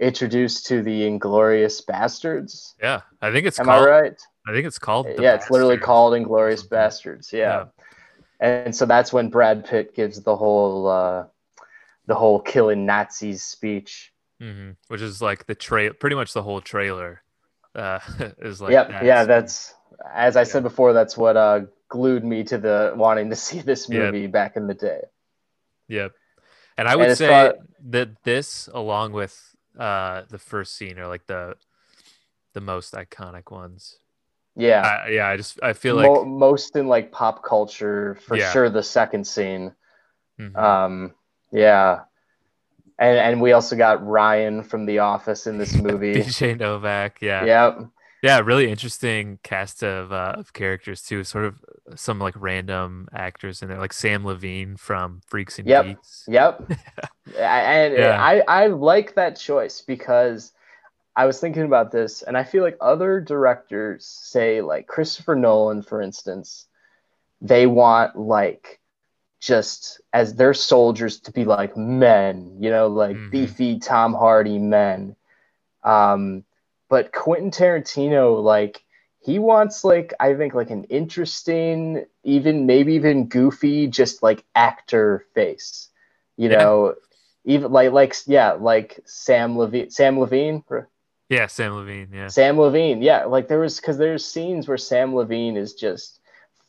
introduced 0.00 0.66
to 0.66 0.82
the 0.82 1.06
Inglorious 1.06 1.82
Bastards. 1.82 2.74
Yeah, 2.82 3.02
I 3.20 3.30
think 3.30 3.46
it's 3.46 3.60
Am 3.60 3.66
called. 3.66 3.86
I 3.86 3.90
right? 3.90 4.20
I 4.48 4.52
think 4.52 4.66
it's 4.66 4.78
called. 4.78 5.06
The 5.06 5.22
yeah, 5.22 5.34
it's 5.34 5.50
literally 5.50 5.76
called 5.76 6.14
Inglorious. 6.14 6.62
Bastards. 6.62 7.32
Yeah. 7.32 7.66
And 8.40 8.74
so 8.74 8.86
that's 8.86 9.12
when 9.12 9.30
Brad 9.30 9.64
Pitt 9.66 9.94
gives 9.94 10.20
the 10.22 10.36
whole 10.36 10.88
uh, 10.88 11.24
the 12.06 12.14
whole 12.14 12.40
killing 12.40 12.86
Nazis 12.86 13.42
speech. 13.42 14.12
hmm 14.40 14.70
Which 14.88 15.00
is 15.00 15.22
like 15.22 15.46
the 15.46 15.54
trail, 15.54 15.92
pretty 15.92 16.16
much 16.16 16.32
the 16.32 16.42
whole 16.42 16.60
trailer. 16.60 17.22
Uh, 17.74 17.98
is 18.38 18.60
like. 18.60 18.72
yep, 18.72 18.88
that. 18.90 19.04
yeah, 19.04 19.24
that's 19.24 19.74
as 20.14 20.36
I 20.36 20.40
Yeah. 20.40 20.44
said 20.44 20.62
before. 20.62 20.92
That's 20.92 21.16
what 21.16 21.36
uh, 21.36 21.60
glued 21.88 22.24
me 22.24 22.44
to 22.44 22.58
the 22.58 22.92
wanting 22.96 23.30
to 23.30 23.36
see 23.46 23.60
this 23.60 23.88
movie 23.88 24.26
back 24.26 24.56
in 24.56 24.66
the 24.66 24.74
day. 24.74 25.00
Yep. 25.88 26.12
And 26.78 26.88
I 26.88 26.96
would 26.96 27.08
as 27.08 27.18
say 27.18 27.28
far- 27.28 27.54
that 27.88 28.22
this, 28.24 28.68
along 28.72 29.12
with 29.12 29.56
uh, 29.78 30.22
the 30.28 30.38
first 30.38 30.74
scene, 30.76 30.98
are 30.98 31.06
like 31.08 31.26
the 31.26 31.56
the 32.54 32.60
most 32.60 32.94
iconic 32.94 33.50
ones. 33.50 33.98
Yeah, 34.56 34.80
I, 34.80 35.10
yeah, 35.10 35.28
I 35.28 35.36
just 35.36 35.58
I 35.62 35.74
feel 35.74 35.96
like 35.96 36.06
Mo- 36.06 36.24
most 36.24 36.76
in 36.76 36.88
like 36.88 37.12
pop 37.12 37.44
culture 37.44 38.16
for 38.26 38.36
Yeah. 38.36 38.50
sure. 38.52 38.70
The 38.70 38.82
second 38.82 39.26
scene, 39.26 39.74
Mhm. 40.40 40.56
um, 40.56 41.14
yeah, 41.52 42.00
and 42.98 43.18
and 43.18 43.40
we 43.42 43.52
also 43.52 43.76
got 43.76 44.04
Ryan 44.06 44.62
from 44.62 44.86
The 44.86 45.00
Office 45.00 45.46
in 45.46 45.58
this 45.58 45.74
movie. 45.82 46.14
BJ 46.14 46.58
Novak, 46.58 47.20
yeah. 47.20 47.44
Yep. 47.44 47.88
yeah, 48.22 48.40
really 48.40 48.70
interesting 48.70 49.38
cast 49.42 49.82
of 49.84 50.10
uh, 50.10 50.36
of 50.38 50.54
characters 50.54 51.02
too. 51.02 51.22
Sort 51.22 51.44
of 51.44 51.62
some 51.94 52.18
like 52.18 52.34
random 52.38 53.08
actors 53.12 53.60
in 53.60 53.68
there, 53.68 53.78
like 53.78 53.92
Samm 53.92 54.24
Levine 54.24 54.76
from 54.78 55.20
Freaks 55.26 55.58
and 55.58 55.68
Yep. 55.68 55.84
Geeks. 55.84 56.24
Yep. 56.28 56.62
and 57.38 57.94
Yeah. 57.94 58.16
I, 58.20 58.42
I 58.48 58.66
like 58.68 59.14
that 59.16 59.36
choice 59.36 59.82
because 59.82 60.52
I 61.16 61.26
was 61.26 61.40
thinking 61.40 61.64
about 61.64 61.90
this 61.92 62.22
and 62.22 62.36
I 62.36 62.44
feel 62.44 62.62
like 62.62 62.76
other 62.80 63.20
directors 63.20 64.06
say 64.06 64.60
like 64.60 64.86
Christopher 64.86 65.34
Nolan, 65.34 65.82
for 65.82 66.02
instance, 66.02 66.66
they 67.40 67.66
want 67.66 68.16
like 68.18 68.80
just 69.40 70.00
as 70.12 70.34
their 70.34 70.54
soldiers 70.54 71.20
to 71.20 71.32
be 71.32 71.44
like 71.44 71.76
men, 71.76 72.56
you 72.60 72.70
know, 72.70 72.88
like 72.88 73.16
Mhm. 73.16 73.30
beefy 73.30 73.78
Tom 73.78 74.14
Hardy 74.14 74.58
men. 74.58 75.16
Um, 75.84 76.44
but 76.88 77.12
Quentin 77.12 77.50
Tarantino, 77.50 78.42
like, 78.42 78.82
he 79.20 79.38
wants 79.38 79.84
like 79.84 80.14
I 80.20 80.34
think 80.34 80.54
like 80.54 80.70
an 80.70 80.84
interesting, 80.84 82.06
even 82.24 82.66
maybe 82.66 82.94
even 82.94 83.28
goofy, 83.28 83.88
just 83.88 84.22
like 84.22 84.44
actor 84.54 85.24
face. 85.34 85.88
You 86.36 86.48
Yeah. 86.50 86.58
know, 86.58 86.94
even 87.44 87.72
like 87.72 87.92
like 87.92 88.14
yeah, 88.26 88.52
like 88.52 89.00
Samm 89.06 89.56
Levine, 89.56 89.86
Samm 89.88 90.18
Levine, 90.18 90.62
Yeah, 91.28 91.46
Samm 91.46 91.74
Levine. 91.74 92.08
Yeah. 92.12 92.26
Samm 92.26 92.56
Levine, 92.56 93.02
yeah, 93.02 93.24
like 93.24 93.48
there 93.48 93.58
was 93.58 93.80
because 93.80 93.98
there's 93.98 94.24
scenes 94.24 94.68
where 94.68 94.76
Samm 94.76 95.12
Levine 95.14 95.56
is 95.56 95.74
just 95.74 96.20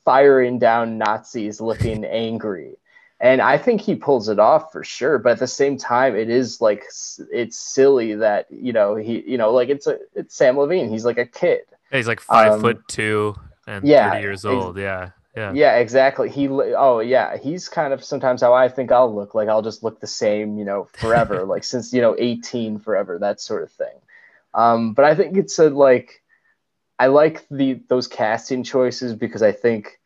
firing 0.03 0.57
down 0.57 0.97
Nazis, 0.97 1.61
looking 1.61 2.03
angry, 2.27 2.77
and 3.19 3.41
I 3.41 3.57
think 3.57 3.81
he 3.81 3.95
pulls 3.95 4.29
it 4.29 4.39
off 4.39 4.71
for 4.71 4.83
sure. 4.83 5.19
But 5.19 5.33
at 5.33 5.39
the 5.39 5.47
same 5.47 5.77
time, 5.77 6.15
it 6.15 6.29
is 6.29 6.59
like 6.59 6.85
it's 7.31 7.57
silly 7.59 8.15
that 8.15 8.47
you 8.49 8.73
know 8.73 8.95
he, 8.95 9.23
you 9.27 9.37
know, 9.37 9.51
like 9.51 9.69
it's 9.69 9.85
a 9.85 9.99
it's 10.15 10.37
Samm 10.37 10.57
Levine. 10.57 10.89
He's 10.89 11.05
like 11.05 11.17
a 11.19 11.25
kid. 11.25 11.61
Yeah, 11.91 11.97
He's 11.97 12.07
like 12.07 12.19
five 12.19 12.53
Um, 12.53 12.61
foot 12.61 12.87
two 12.87 13.35
and 13.67 13.87
yeah, 13.87 14.11
30 14.11 14.21
years 14.21 14.45
ex- 14.45 14.51
old. 14.53 14.77
Yeah. 14.77 15.11
Yeah. 15.35 15.53
Yeah, 15.53 15.75
exactly. 15.75 16.31
He, 16.31 16.47
oh 16.49 16.99
yeah, 16.99 17.37
he's 17.37 17.69
kind 17.69 17.93
of 17.93 18.03
sometimes 18.03 18.41
how 18.41 18.53
I 18.53 18.69
think 18.69 18.91
I'll 18.91 19.13
look. 19.13 19.35
Like 19.35 19.49
I'll 19.49 19.61
just 19.61 19.83
look 19.83 19.99
the 19.99 20.07
same, 20.07 20.57
you 20.57 20.65
know, 20.65 20.87
forever. 20.93 21.43
like 21.45 21.63
since 21.63 21.93
you 21.93 22.01
know, 22.01 22.15
eighteen 22.17 22.79
forever, 22.79 23.19
that 23.19 23.39
sort 23.39 23.61
of 23.61 23.71
thing. 23.71 23.93
Um, 24.57 24.93
but 24.93 25.05
I 25.05 25.15
think 25.15 25.37
it's 25.37 25.57
a 25.59 25.69
like, 25.69 26.21
I 26.99 27.07
like 27.07 27.45
the 27.49 27.79
those 27.87 28.07
casting 28.07 28.63
choices 28.63 29.13
because 29.13 29.43
I 29.43 29.51
think 29.53 29.99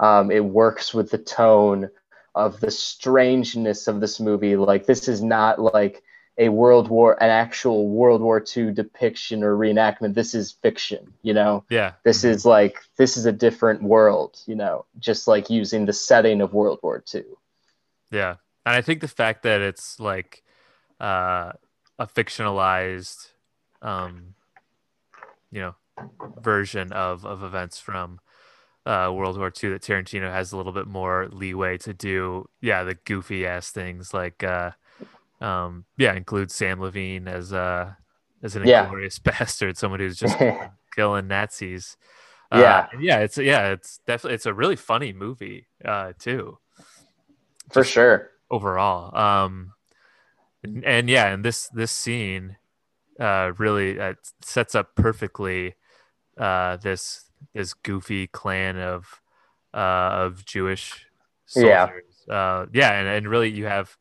um, 0.00 0.30
it 0.30 0.44
works 0.44 0.92
with 0.92 1.10
the 1.10 1.18
tone 1.18 1.88
of 2.34 2.60
the 2.60 2.70
strangeness 2.70 3.86
of 3.88 4.00
this 4.00 4.18
movie. 4.18 4.56
Like 4.56 4.86
this 4.86 5.06
is 5.08 5.22
not 5.22 5.60
like 5.60 6.02
a 6.38 6.48
World 6.48 6.88
War, 6.88 7.22
an 7.22 7.30
actual 7.30 7.88
World 7.88 8.20
War 8.22 8.42
II 8.56 8.72
depiction 8.72 9.44
or 9.44 9.54
reenactment. 9.56 10.14
This 10.14 10.34
is 10.34 10.50
fiction, 10.50 11.12
you 11.22 11.34
know 11.34 11.64
Yeah. 11.70 11.92
this 12.04 12.24
is 12.24 12.44
like 12.44 12.78
this 12.96 13.16
is 13.16 13.26
a 13.26 13.32
different 13.32 13.82
world 13.82 14.40
you 14.46 14.56
know 14.56 14.84
just 14.98 15.28
like 15.28 15.50
using 15.50 15.86
the 15.86 15.92
setting 15.92 16.40
of 16.40 16.52
world 16.52 16.80
war 16.82 17.04
ii 17.14 17.22
Yeah. 18.10 18.36
And 18.64 18.74
I 18.76 18.80
think 18.82 19.00
the 19.00 19.08
fact 19.08 19.42
that 19.42 19.60
it's 19.60 19.98
like 20.00 20.42
uh, 21.00 21.52
a 21.98 22.06
fictionalized, 22.06 23.28
um, 23.82 24.34
you 25.50 25.60
know, 25.60 25.74
version 26.40 26.92
of, 26.92 27.26
of 27.26 27.42
events 27.42 27.80
from 27.80 28.20
uh, 28.86 29.12
World 29.14 29.38
War 29.38 29.52
II 29.62 29.70
that 29.70 29.82
Tarantino 29.82 30.32
has 30.32 30.52
a 30.52 30.56
little 30.56 30.72
bit 30.72 30.86
more 30.88 31.28
leeway 31.30 31.78
to 31.78 31.94
do. 31.94 32.48
Yeah, 32.60 32.84
the 32.84 32.94
goofy 32.94 33.46
ass 33.46 33.70
things 33.70 34.14
like, 34.14 34.42
uh, 34.44 34.72
um, 35.40 35.84
yeah, 35.98 36.14
include 36.14 36.50
Samm 36.50 36.80
Levine 36.80 37.28
as 37.28 37.52
uh, 37.52 37.92
as 38.42 38.56
an 38.56 38.64
Yeah. 38.64 38.82
inglorious 38.82 39.18
bastard, 39.20 39.76
someone 39.78 40.00
who's 40.00 40.18
just 40.18 40.36
killing 40.96 41.28
Nazis. 41.28 41.96
Yeah. 42.52 42.78
Uh, 42.78 42.86
and 42.92 43.02
yeah, 43.02 43.20
it's 43.20 43.38
yeah, 43.38 43.70
it's 43.70 44.00
definitely 44.06 44.34
it's 44.34 44.46
a 44.46 44.54
really 44.54 44.76
funny 44.76 45.12
movie 45.12 45.68
uh, 45.84 46.12
too 46.18 46.58
for 47.70 47.84
sure 47.84 48.30
overall. 48.50 49.16
Um, 49.16 49.72
and, 50.62 50.84
and 50.84 51.10
yeah, 51.10 51.28
and 51.32 51.44
this 51.44 51.68
this 51.68 51.92
scene 51.92 52.56
uh, 53.20 53.52
really 53.58 53.98
uh, 54.00 54.14
sets 54.40 54.74
up 54.74 54.94
perfectly 54.96 55.74
uh, 56.38 56.76
this 56.78 57.24
this 57.54 57.74
goofy 57.74 58.26
clan 58.26 58.78
of 58.78 59.20
uh, 59.74 59.78
of 60.26 60.44
Jewish 60.44 61.06
Yeah. 61.56 61.86
soldiers. 61.86 62.04
Uh, 62.28 62.66
yeah, 62.72 62.92
and, 62.98 63.08
and 63.08 63.28
really 63.28 63.50
you 63.50 63.66
have 63.66 63.96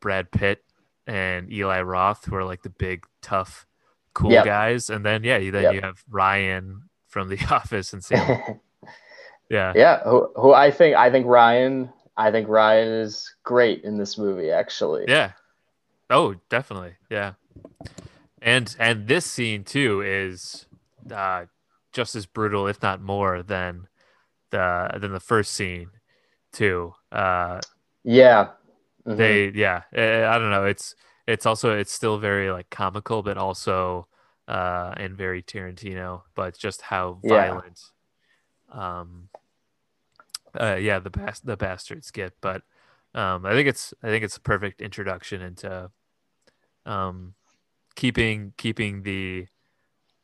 Brad 0.00 0.30
Pitt 0.30 0.62
and 1.06 1.52
Eli 1.52 1.82
Roth 1.82 2.24
who 2.24 2.36
are 2.36 2.44
like 2.44 2.62
the 2.62 2.70
big 2.70 3.04
tough 3.20 3.66
cool 4.14 4.30
Yep. 4.30 4.44
guys, 4.44 4.90
and 4.90 5.04
then 5.04 5.24
yeah, 5.24 5.38
you 5.38 5.50
then 5.50 5.64
Yep. 5.64 5.74
you 5.74 5.80
have 5.82 6.02
Ryan 6.08 6.82
from 7.08 7.28
The 7.28 7.38
Office 7.50 7.92
and 7.92 8.02
Sam. 8.04 8.60
yeah, 9.50 9.72
yeah 9.76 10.00
who, 10.04 10.30
who 10.36 10.54
i 10.54 10.70
think 10.70 10.96
i 10.96 11.10
think 11.10 11.26
ryan 11.26 11.92
i 12.16 12.30
think 12.30 12.48
ryan 12.48 12.88
is 12.88 13.34
great 13.44 13.84
in 13.84 13.98
this 13.98 14.16
movie 14.16 14.50
actually 14.50 15.04
Yeah. 15.06 15.32
Oh, 16.10 16.34
definitely. 16.48 16.94
Yeah. 17.10 17.32
And 18.44 18.76
and 18.78 19.08
this 19.08 19.24
scene 19.24 19.64
too 19.64 20.02
is 20.02 20.66
uh 21.10 21.46
just 21.92 22.14
as 22.14 22.26
brutal, 22.26 22.66
if 22.68 22.82
not 22.82 23.00
more, 23.00 23.42
than 23.42 23.88
the 24.50 24.90
than 25.00 25.12
the 25.12 25.20
first 25.20 25.52
scene 25.54 25.90
too. 26.52 26.94
Uh 27.10 27.60
yeah 28.04 28.50
Mhm. 29.06 29.16
they 29.18 29.48
yeah, 29.54 29.82
eh, 29.94 30.26
I 30.26 30.38
don't 30.38 30.50
know. 30.50 30.66
It's 30.66 30.94
it's 31.26 31.46
also 31.46 31.74
it's 31.76 31.92
still 31.92 32.18
very 32.18 32.50
like 32.50 32.68
comical, 32.70 33.22
but 33.22 33.38
also 33.38 34.08
uh 34.46 34.92
and 34.98 35.16
very 35.16 35.42
Tarantino, 35.42 36.22
but 36.34 36.56
just 36.58 36.82
how 36.82 37.20
Yeah. 37.22 37.28
violent 37.28 37.80
um 38.70 39.30
uh 40.60 40.76
yeah, 40.76 40.98
the 40.98 41.10
bas- 41.10 41.40
the 41.40 41.56
bastards 41.56 42.10
get, 42.10 42.34
but 42.42 42.62
um 43.14 43.46
I 43.46 43.52
think 43.52 43.68
it's 43.68 43.94
I 44.02 44.08
think 44.08 44.22
it's 44.24 44.36
a 44.36 44.40
perfect 44.40 44.82
introduction 44.82 45.40
into 45.40 45.90
um 46.86 47.34
keeping 47.96 48.52
keeping 48.56 49.02
the 49.02 49.46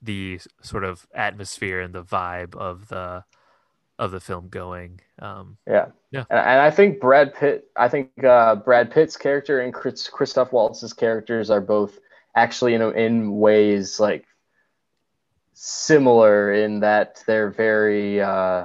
the 0.03 0.41
sort 0.63 0.85
of 0.85 1.07
atmosphere 1.15 1.81
and 1.81 1.95
the 1.95 2.03
vibe 2.03 2.55
of 2.57 2.89
the 2.89 3.25
of 3.99 4.11
the 4.13 4.21
film 4.21 4.49
going. 4.49 5.01
Um 5.19 5.59
yeah 5.67 5.87
Yeah. 6.11 6.25
and, 6.31 6.39
and 6.39 6.61
i 6.61 6.71
think 6.71 7.01
brad 7.01 7.35
pitt 7.35 7.71
i 7.77 7.89
think 7.89 8.11
uh, 8.25 8.57
brad 8.57 8.91
pitt's 8.91 9.17
character 9.17 9.61
and 9.61 9.75
Chris, 9.75 10.09
christoph 10.09 10.53
waltz's 10.53 10.93
characters 10.93 11.51
are 11.51 11.61
both 11.61 11.99
actually 12.35 12.75
in, 12.75 12.83
in 12.97 13.39
ways 13.39 14.01
like 14.01 14.25
similar 15.53 16.55
in 16.55 16.81
that 16.81 17.23
they're 17.27 17.51
very 17.51 18.21
uh, 18.21 18.65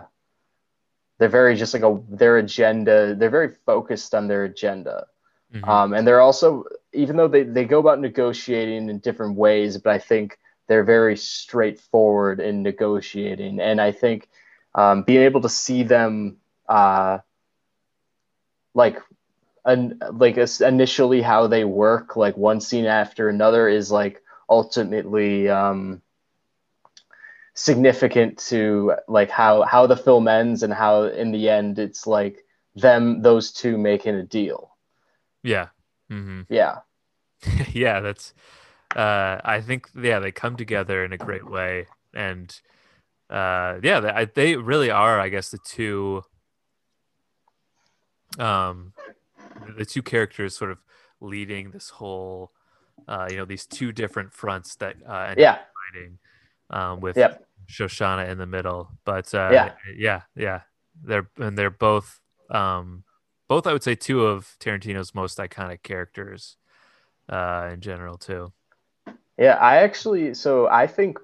they're 1.18 1.28
very 1.28 1.56
just 1.56 1.74
like 1.74 1.84
a 1.84 2.02
their 2.10 2.38
agenda 2.38 3.16
they're 3.16 3.30
very 3.30 3.54
focused 3.66 4.16
on 4.16 4.28
their 4.28 4.46
agenda 4.46 5.06
mhm. 5.54 5.68
um, 5.68 5.94
and 5.94 6.08
they're 6.08 6.22
also 6.22 6.64
even 6.96 7.16
though 7.16 7.28
they, 7.28 7.44
they 7.44 7.66
go 7.66 7.80
about 7.80 8.00
negotiating 8.00 8.90
in 8.90 9.00
different 9.00 9.36
ways 9.36 9.78
but 9.78 9.94
i 9.94 10.00
think 10.00 10.38
they're 10.68 10.84
very 10.84 11.16
straightforward 11.16 12.40
in 12.40 12.64
negotiating 12.64 13.60
and 13.60 13.80
i 13.80 13.92
think 13.92 14.30
um, 14.74 15.04
being 15.04 15.22
able 15.22 15.42
to 15.42 15.50
see 15.50 15.84
them 15.84 16.38
uh, 16.68 17.20
like 18.74 19.00
like 20.12 20.38
initially 20.38 21.22
how 21.22 21.48
they 21.48 21.64
work 21.64 22.16
like 22.16 22.36
one 22.38 22.60
scene 22.60 22.86
after 22.86 23.30
another 23.30 23.70
is 23.70 23.90
like 23.90 24.22
ultimately 24.50 25.50
um, 25.50 26.02
significant 27.54 28.38
to 28.38 28.94
like 29.08 29.30
how 29.30 29.64
how 29.64 29.88
the 29.88 29.96
film 29.96 30.28
ends 30.28 30.62
and 30.62 30.74
how 30.74 31.04
in 31.04 31.32
the 31.32 31.50
end 31.50 31.80
it's 31.80 32.06
like 32.06 32.44
them 32.76 33.22
those 33.22 33.52
two 33.52 33.78
making 33.78 34.16
a 34.16 34.24
deal 34.24 34.76
yeah. 35.46 35.68
Hmm 36.10 36.42
yeah. 36.50 36.80
Yeah, 37.72 38.00
that's 38.00 38.34
uh 38.96 39.40
I 39.44 39.62
think 39.62 39.90
yeah, 39.96 40.20
they 40.20 40.32
come 40.32 40.56
together 40.56 41.04
in 41.04 41.14
a 41.14 41.18
great 41.18 41.50
way. 41.50 41.88
And 42.14 42.54
uh 43.30 43.80
yeah, 43.84 44.00
they, 44.00 44.26
they 44.34 44.56
really 44.56 44.90
are 44.90 45.20
I 45.20 45.30
guess 45.30 45.50
the 45.50 45.60
two 45.60 46.24
um 48.40 48.94
the 49.78 49.86
two 49.86 50.02
characters 50.02 50.56
sort 50.56 50.72
of 50.72 50.80
leading 51.22 51.72
this 51.72 51.90
whole 51.90 52.52
uh 53.08 53.28
you 53.30 53.38
know 53.38 53.46
these 53.46 53.66
two 53.66 53.92
different 53.92 54.34
fronts 54.34 54.76
that 54.76 54.96
uh 55.08 55.36
yeah. 55.38 55.60
fighting 55.94 56.18
um 56.70 57.00
with 57.02 57.18
yep. 57.18 57.46
Shoshana 57.68 58.30
in 58.30 58.38
the 58.38 58.46
middle. 58.46 58.90
But 59.06 59.34
uh, 59.34 59.50
Yeah. 59.52 59.72
yeah, 59.96 60.22
yeah, 60.36 60.62
they're 61.04 61.30
and 61.38 61.58
they're 61.58 61.70
both 61.70 62.20
um, 62.50 63.04
both 63.48 63.68
I 63.68 63.74
would 63.74 63.84
say 63.84 63.96
two 63.96 64.26
of 64.26 64.56
Tarantino's 64.60 65.16
most 65.16 65.38
iconic 65.38 65.84
characters 65.84 66.58
uh, 67.30 67.70
in 67.74 67.82
general 67.82 68.18
too. 68.18 68.54
Yeah, 69.38 69.56
I 69.56 69.78
actually, 69.78 70.34
so 70.34 70.68
I 70.68 70.88
think 70.88 71.20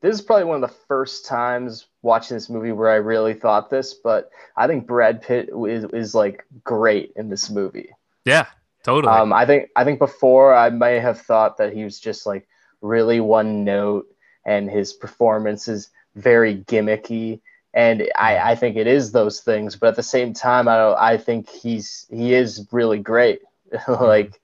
this 0.00 0.14
is 0.14 0.22
probably 0.22 0.44
one 0.44 0.62
of 0.62 0.70
the 0.70 0.76
first 0.86 1.26
times 1.26 1.86
watching 2.02 2.36
this 2.36 2.48
movie 2.50 2.72
where 2.72 2.90
I 2.90 2.96
really 2.96 3.34
thought 3.34 3.70
this, 3.70 3.94
but 3.94 4.30
I 4.56 4.66
think 4.66 4.86
Brad 4.86 5.22
Pitt 5.22 5.48
is, 5.68 5.84
is 5.92 6.14
like 6.14 6.44
great 6.62 7.12
in 7.16 7.30
this 7.30 7.50
movie. 7.50 7.90
Yeah, 8.24 8.46
totally. 8.82 9.12
Um, 9.12 9.32
I 9.32 9.46
think 9.46 9.70
I 9.74 9.82
think 9.84 9.98
before 9.98 10.54
I 10.54 10.70
may 10.70 11.00
have 11.00 11.20
thought 11.20 11.56
that 11.56 11.72
he 11.72 11.84
was 11.84 11.98
just 11.98 12.26
like 12.26 12.46
really 12.80 13.18
one 13.18 13.64
note 13.64 14.06
and 14.44 14.70
his 14.70 14.92
performance 14.92 15.68
is 15.68 15.90
very 16.14 16.58
gimmicky. 16.58 17.40
And 17.74 18.08
I, 18.16 18.52
I 18.52 18.54
think 18.54 18.76
it 18.76 18.86
is 18.86 19.12
those 19.12 19.40
things, 19.40 19.76
but 19.76 19.88
at 19.88 19.96
the 19.96 20.02
same 20.02 20.32
time, 20.32 20.68
I 20.68 20.76
don't, 20.76 20.96
I 20.98 21.18
think 21.18 21.50
he's 21.50 22.06
he 22.10 22.32
is 22.34 22.68
really 22.72 23.00
great, 23.00 23.40
like 23.88 24.40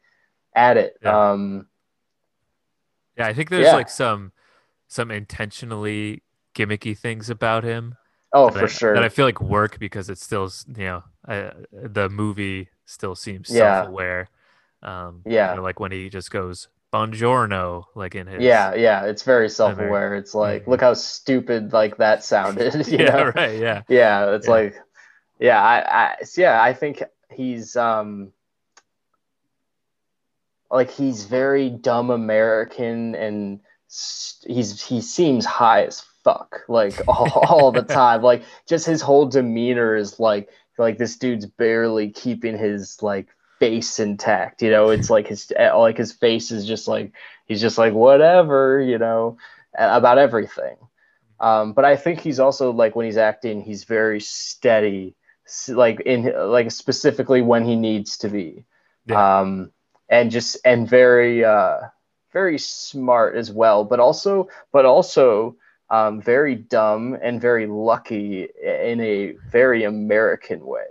at 0.55 0.77
it. 0.77 0.97
Yeah. 1.03 1.31
Um, 1.33 1.67
yeah, 3.17 3.27
I 3.27 3.33
think 3.33 3.51
there's 3.51 3.67
yeah. 3.67 3.77
like 3.77 3.89
some 3.89 4.33
some 4.89 5.11
intentionally 5.11 6.23
gimmicky 6.55 6.97
things 6.99 7.31
about 7.31 7.65
him 7.65 7.97
Oh, 8.33 8.51
for 8.51 8.65
I, 8.65 8.67
sure. 8.67 8.95
That 8.95 9.05
I 9.05 9.09
feel 9.09 9.25
like 9.25 9.41
work 9.41 9.79
because 9.79 10.11
it 10.11 10.19
still, 10.19 10.51
you 10.77 10.85
know, 10.85 11.05
uh, 11.29 11.51
the 11.73 12.09
movie 12.09 12.69
still 12.87 13.15
seems 13.15 13.49
Yeah. 13.49 13.83
self-aware. 13.85 14.29
Um, 14.83 15.27
you 15.27 15.33
Yeah. 15.33 15.57
know, 15.57 15.63
like 15.63 15.81
when 15.81 15.93
he 15.93 16.09
just 16.09 16.31
goes 16.31 16.69
"Buongiorno," 16.93 17.85
like 17.95 18.15
in 18.15 18.27
his. 18.27 18.43
yeah, 18.43 18.75
yeah, 18.75 19.05
it's 19.07 19.23
very 19.23 19.49
self-aware. 19.49 20.15
It's 20.17 20.35
like, 20.35 20.67
look 20.67 20.81
how 20.81 20.95
stupid 20.95 21.73
like 21.73 21.99
that 21.99 22.25
sounded. 22.25 22.75
You 22.89 22.99
yeah, 22.99 23.11
know? 23.11 23.33
right. 23.35 23.59
Yeah. 23.59 23.83
Yeah, 23.89 24.35
it's 24.35 24.47
Yeah. 24.47 24.53
like, 24.53 24.75
yeah, 25.41 25.63
I, 25.63 26.05
I, 26.05 26.17
yeah, 26.37 26.63
I 26.63 26.73
think 26.75 27.03
he's 27.31 27.77
um, 27.77 28.33
like 30.71 30.91
he's 30.91 31.25
very 31.25 31.71
dumb 31.71 32.11
American, 32.11 33.15
and 33.15 33.61
s- 33.89 34.43
he's 34.47 34.83
he 34.83 35.01
seems 35.01 35.45
high 35.45 35.85
as 35.87 36.01
fuck, 36.25 36.63
like 36.69 37.01
all, 37.09 37.31
all 37.31 37.73
the 37.73 37.83
time. 37.83 38.23
Like 38.23 38.45
just 38.67 38.87
his 38.87 39.03
whole 39.03 39.27
demeanor 39.27 39.97
is 39.97 40.21
like 40.21 40.51
like 40.79 40.99
this 40.99 41.17
dude's 41.17 41.47
barely 41.47 42.11
keeping 42.11 42.57
his 42.57 43.03
like 43.03 43.29
face 43.61 44.01
intact. 44.01 44.63
You 44.63 44.71
know, 44.73 44.91
it's 44.91 45.11
like 45.11 45.29
his 45.29 45.53
like 45.57 45.99
his 45.99 46.13
face 46.13 46.51
is 46.51 46.67
just 46.67 46.89
like 46.89 47.13
he's 47.47 47.61
just 47.61 47.79
like 47.79 47.95
whatever. 47.95 48.81
You 48.81 48.99
know, 48.99 49.39
about 49.79 50.19
everything. 50.19 50.77
Um, 51.39 51.73
but 51.73 51.85
I 51.85 51.97
think 51.97 52.21
he's 52.21 52.41
also 52.41 52.73
like 52.73 52.97
when 52.97 53.07
he's 53.07 53.17
acting, 53.17 53.63
he's 53.63 53.85
very 53.85 54.21
steady, 54.21 55.15
like 55.69 56.01
in 56.01 56.33
like 56.51 56.71
specifically 56.71 57.43
when 57.43 57.65
he 57.65 57.77
needs 57.77 58.19
to 58.19 58.29
be, 58.29 58.65
Yeah. 59.07 59.41
um, 59.41 59.71
and 60.09 60.31
just 60.31 60.59
and 60.65 60.89
very 60.89 61.45
uh, 61.45 61.79
very 62.33 62.59
smart 62.59 63.37
as 63.37 63.51
well. 63.51 63.85
But 63.85 64.01
also, 64.01 64.49
but 64.73 64.85
also 64.85 65.57
um, 65.89 66.21
very 66.21 66.57
dumb 66.57 67.17
and 67.23 67.41
very 67.41 67.67
lucky 67.67 68.49
in 68.63 69.01
a 69.01 69.33
very 69.51 69.85
American 69.85 70.65
way. 70.67 70.87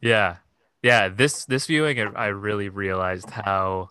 Yeah, 0.00 0.36
yeah. 0.84 1.08
This 1.10 1.46
this 1.46 1.66
viewing, 1.66 2.00
I 2.00 2.04
I 2.16 2.28
really 2.28 2.70
realized 2.70 3.30
how 3.30 3.90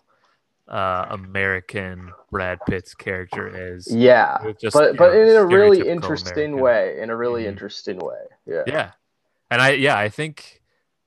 uh, 0.68 1.06
American 1.10 2.12
Brad 2.30 2.60
Pitt's 2.66 2.94
character 2.94 3.48
is. 3.74 3.88
Yeah, 3.90 4.38
just, 4.60 4.74
but 4.74 4.96
but 4.96 5.12
know, 5.12 5.22
in 5.30 5.36
a 5.36 5.44
really 5.46 5.88
interesting 5.88 6.52
American. 6.52 6.58
way. 6.58 7.00
In 7.00 7.10
a 7.10 7.16
really 7.16 7.44
Mhm. 7.44 7.48
interesting 7.48 7.98
way. 7.98 8.24
Yeah. 8.46 8.64
Yeah, 8.66 8.92
and 9.50 9.62
I 9.62 9.72
yeah 9.72 9.98
I 9.98 10.08
think 10.10 10.62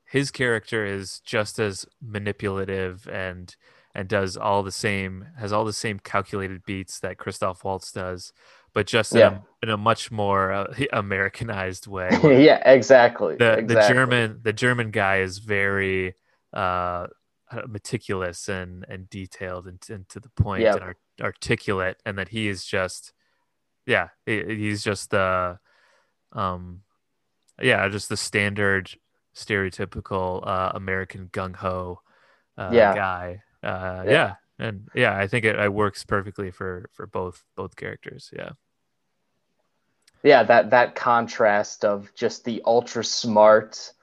his 0.06 0.32
character 0.32 0.86
is 0.86 1.22
just 1.22 1.60
as 1.60 1.86
manipulative 2.02 3.08
and 3.10 3.56
and 3.96 4.10
does 4.10 4.38
all 4.38 4.64
the 4.64 4.72
same 4.72 5.28
has 5.40 5.54
all 5.54 5.66
the 5.66 5.74
same 5.74 6.00
calculated 6.00 6.66
beats 6.66 7.00
that 7.02 7.18
Christoph 7.20 7.64
Waltz 7.64 7.92
does, 7.94 8.34
but 8.78 8.86
just 8.86 9.16
in, 9.16 9.22
a, 9.22 9.44
in 9.64 9.70
a 9.70 9.78
much 9.78 10.12
more 10.12 10.52
uh, 10.52 10.72
Americanized 10.94 11.88
way. 11.88 12.10
yeah. 12.24 12.62
Exactly. 12.64 13.36
the 13.36 13.54
exactly. 13.54 13.76
the 13.76 13.88
German 13.94 14.40
the 14.44 14.54
German 14.54 14.92
guy 14.92 15.18
is 15.22 15.40
very 15.40 16.14
uh 16.54 17.08
meticulous 17.68 18.48
and 18.50 18.86
and 18.88 19.10
detailed 19.10 19.66
and, 19.68 19.80
and 19.90 20.08
to 20.10 20.20
the 20.20 20.30
point 20.30 20.62
Yep. 20.62 20.76
and 20.76 20.84
art- 20.84 20.98
articulate 21.20 21.98
and 22.06 22.20
that 22.20 22.30
he 22.30 22.48
is 22.48 22.64
just 22.66 23.14
yeah 23.88 24.10
he's 24.28 24.84
just 24.84 25.10
the 25.10 25.58
um 26.34 26.82
yeah 27.60 27.90
just 27.90 28.10
the 28.10 28.18
standard 28.18 28.92
stereotypical 29.36 30.46
uh 30.46 30.72
American 30.76 31.30
gung-ho 31.34 32.00
uh 32.60 32.70
Yeah. 32.72 32.94
guy 32.94 33.42
uh 33.64 34.04
Yeah. 34.06 34.12
yeah. 34.12 34.34
and 34.68 34.88
yeah 34.94 35.18
I 35.18 35.26
think 35.28 35.46
it, 35.46 35.56
it 35.58 35.74
works 35.74 36.06
perfectly 36.06 36.52
for 36.52 36.90
for 36.94 37.08
both 37.08 37.44
both 37.56 37.76
characters 37.76 38.30
yeah 38.38 38.52
yeah 40.24 40.44
that 40.44 40.70
that 40.72 40.96
contrast 40.96 41.86
of 41.86 42.10
just 42.16 42.44
the 42.46 42.62
ultra 42.66 43.04
smart 43.04 43.94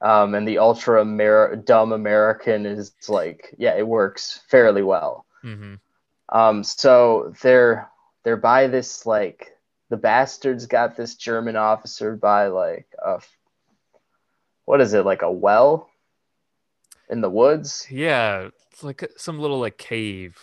um, 0.00 0.34
and 0.34 0.46
the 0.46 0.58
ultra 0.58 1.00
Amer- 1.02 1.56
dumb 1.56 1.92
american 1.92 2.66
is 2.66 2.92
like 3.08 3.54
yeah 3.58 3.74
it 3.76 3.86
works 3.86 4.40
fairly 4.48 4.82
well. 4.82 5.24
Hmm 5.42 5.74
um, 6.30 6.64
so 6.64 7.34
they're 7.42 7.90
they're 8.22 8.36
by 8.36 8.66
this 8.66 9.04
like 9.06 9.56
the 9.90 9.96
bastards 9.96 10.66
got 10.66 10.96
this 10.96 11.14
german 11.16 11.54
officer 11.56 12.16
by 12.16 12.46
like 12.46 12.86
a 13.04 13.20
what 14.64 14.80
is 14.80 14.94
it 14.94 15.04
like 15.04 15.22
a 15.22 15.30
well 15.30 15.90
in 17.08 17.20
the 17.20 17.30
woods? 17.30 17.86
Yeah, 17.90 18.48
it's 18.70 18.82
like 18.82 19.04
some 19.16 19.38
little 19.38 19.60
like 19.60 19.78
cave 19.78 20.38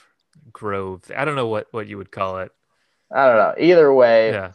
grove. 0.54 1.04
I 1.16 1.26
don't 1.26 1.36
know 1.36 1.48
what 1.48 1.68
what 1.72 1.88
you 1.88 1.98
would 1.98 2.12
call 2.12 2.40
it. 2.40 2.52
i 3.14 3.26
don't 3.28 3.38
know. 3.38 3.56
Either 3.58 3.94
way 3.94 4.30
Yeah, 4.32 4.52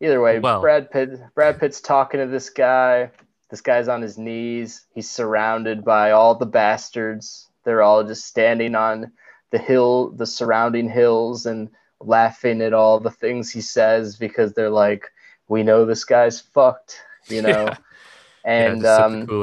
Either 0.00 0.20
way, 0.20 0.38
Well- 0.38 0.60
Brad 0.60 0.90
Pitt 0.90 1.20
Brad 1.34 1.58
Pitt's 1.58 1.80
talking 1.80 2.20
to 2.20 2.26
this 2.26 2.50
guy. 2.50 3.10
This 3.50 3.60
guy's 3.60 3.88
on 3.88 4.02
his 4.02 4.18
knees. 4.18 4.86
He's 4.94 5.10
surrounded 5.10 5.84
by 5.84 6.10
all 6.10 6.34
the 6.34 6.46
bastards. 6.46 7.48
They're 7.64 7.82
all 7.82 8.02
just 8.02 8.26
standing 8.26 8.74
on 8.74 9.12
the 9.50 9.58
hill, 9.58 10.10
the 10.10 10.26
surrounding 10.26 10.88
hills, 10.88 11.46
and 11.46 11.70
laughing 12.00 12.60
at 12.60 12.72
all 12.74 12.98
the 13.00 13.10
things 13.10 13.50
he 13.50 13.60
says 13.60 14.16
because 14.16 14.52
they're 14.52 14.70
like, 14.70 15.08
"We 15.48 15.62
know 15.62 15.84
this 15.84 16.04
guy's 16.04 16.40
fucked," 16.40 17.00
you 17.28 17.42
know. 17.48 17.48
Yeah. 17.50 17.76
And 18.44 18.82
yeah, 18.82 18.98
just 18.98 19.18
sip 19.20 19.28
the 19.28 19.34
um. 19.34 19.40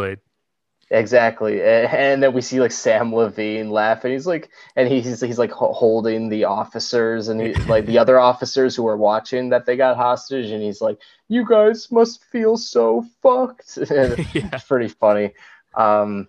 Exactly, 0.93 1.63
and 1.63 2.21
then 2.21 2.33
we 2.33 2.41
see 2.41 2.59
like 2.59 2.71
Samm 2.71 3.13
Levine 3.13 3.69
laughing. 3.69 4.11
He's 4.11 4.27
like, 4.27 4.49
and 4.75 4.89
he's 4.89 5.21
he's 5.21 5.39
like 5.39 5.51
holding 5.51 6.27
the 6.27 6.43
officers 6.43 7.29
and 7.29 7.39
he, 7.39 7.53
like 7.63 7.85
the 7.85 7.97
other 7.97 8.19
officers 8.19 8.75
who 8.75 8.85
are 8.87 8.97
watching 8.97 9.49
that 9.49 9.65
they 9.65 9.77
got 9.77 9.95
hostage, 9.95 10.51
and 10.51 10.61
he's 10.61 10.81
like, 10.81 10.99
"You 11.29 11.47
guys 11.47 11.89
must 11.93 12.25
feel 12.25 12.57
so 12.57 13.05
fucked." 13.23 13.77
Yeah, 14.33 14.49
it's 14.51 14.65
pretty 14.65 14.89
funny. 14.89 15.31
Um, 15.75 16.27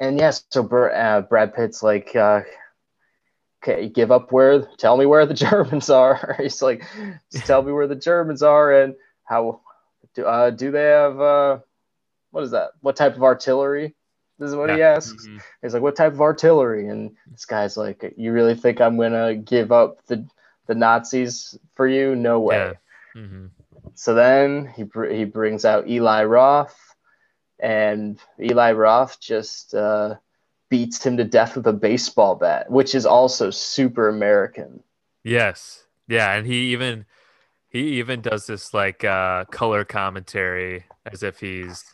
and 0.00 0.18
yes, 0.18 0.44
so 0.50 0.64
Br- 0.64 0.90
uh, 0.90 1.20
Brad 1.20 1.54
Pitt's 1.54 1.80
like, 1.80 2.16
uh, 2.16 2.40
"Okay, 3.62 3.88
give 3.88 4.10
up 4.10 4.32
where? 4.32 4.62
Tell 4.78 4.96
me 4.96 5.06
where 5.06 5.26
the 5.26 5.34
Germans 5.46 5.90
are." 5.90 6.36
he's 6.40 6.60
like, 6.60 6.82
"Just 7.30 7.46
tell 7.46 7.62
me 7.62 7.70
where 7.70 7.86
the 7.86 7.94
Germans 7.94 8.42
are 8.42 8.72
and 8.82 8.96
how 9.22 9.60
do 10.16 10.26
uh, 10.26 10.50
do 10.50 10.72
they 10.72 10.86
have 10.86 11.20
uh, 11.20 11.58
what 12.34 12.44
is 12.44 12.50
that? 12.50 12.72
What 12.80 12.96
type 12.96 13.16
of 13.16 13.22
artillery?" 13.22 13.94
This 14.38 14.50
is 14.50 14.56
what 14.56 14.70
he 14.70 14.78
Yeah. 14.78 14.96
asks. 14.96 15.26
Mhm. 15.26 15.40
He's 15.62 15.74
like, 15.74 15.82
"What 15.82 15.96
type 15.96 16.12
of 16.12 16.20
artillery?" 16.20 16.88
And 16.88 17.16
this 17.30 17.46
guy's 17.46 17.76
like, 17.76 18.12
"You 18.16 18.32
really 18.32 18.56
think 18.56 18.80
I'm 18.80 18.96
gonna 18.98 19.36
give 19.36 19.70
up 19.70 20.04
the 20.06 20.26
the 20.66 20.74
Nazis 20.74 21.56
for 21.74 21.86
you? 21.86 22.16
No 22.16 22.40
way." 22.40 22.76
Yeah. 23.14 23.20
Mhm. 23.22 23.50
So 23.94 24.12
then 24.14 24.66
he 24.66 24.84
he 25.10 25.24
brings 25.24 25.64
out 25.64 25.88
Eli 25.88 26.24
Roth, 26.24 26.76
and 27.60 28.18
Eli 28.40 28.72
Roth 28.72 29.20
just 29.20 29.74
uh, 29.74 30.16
beats 30.68 31.04
him 31.04 31.16
to 31.18 31.24
death 31.24 31.54
with 31.54 31.66
a 31.68 31.72
baseball 31.72 32.34
bat, 32.34 32.68
which 32.70 32.94
is 32.94 33.06
also 33.06 33.50
super 33.50 34.08
American. 34.08 34.82
Yes. 35.22 35.86
Yeah, 36.08 36.32
and 36.34 36.46
he 36.46 36.72
even 36.72 37.06
he 37.68 37.98
even 38.00 38.20
does 38.20 38.46
this 38.46 38.74
like 38.74 39.04
uh 39.04 39.44
color 39.46 39.84
commentary 39.84 40.84
as 41.06 41.22
if 41.22 41.38
he's 41.40 41.84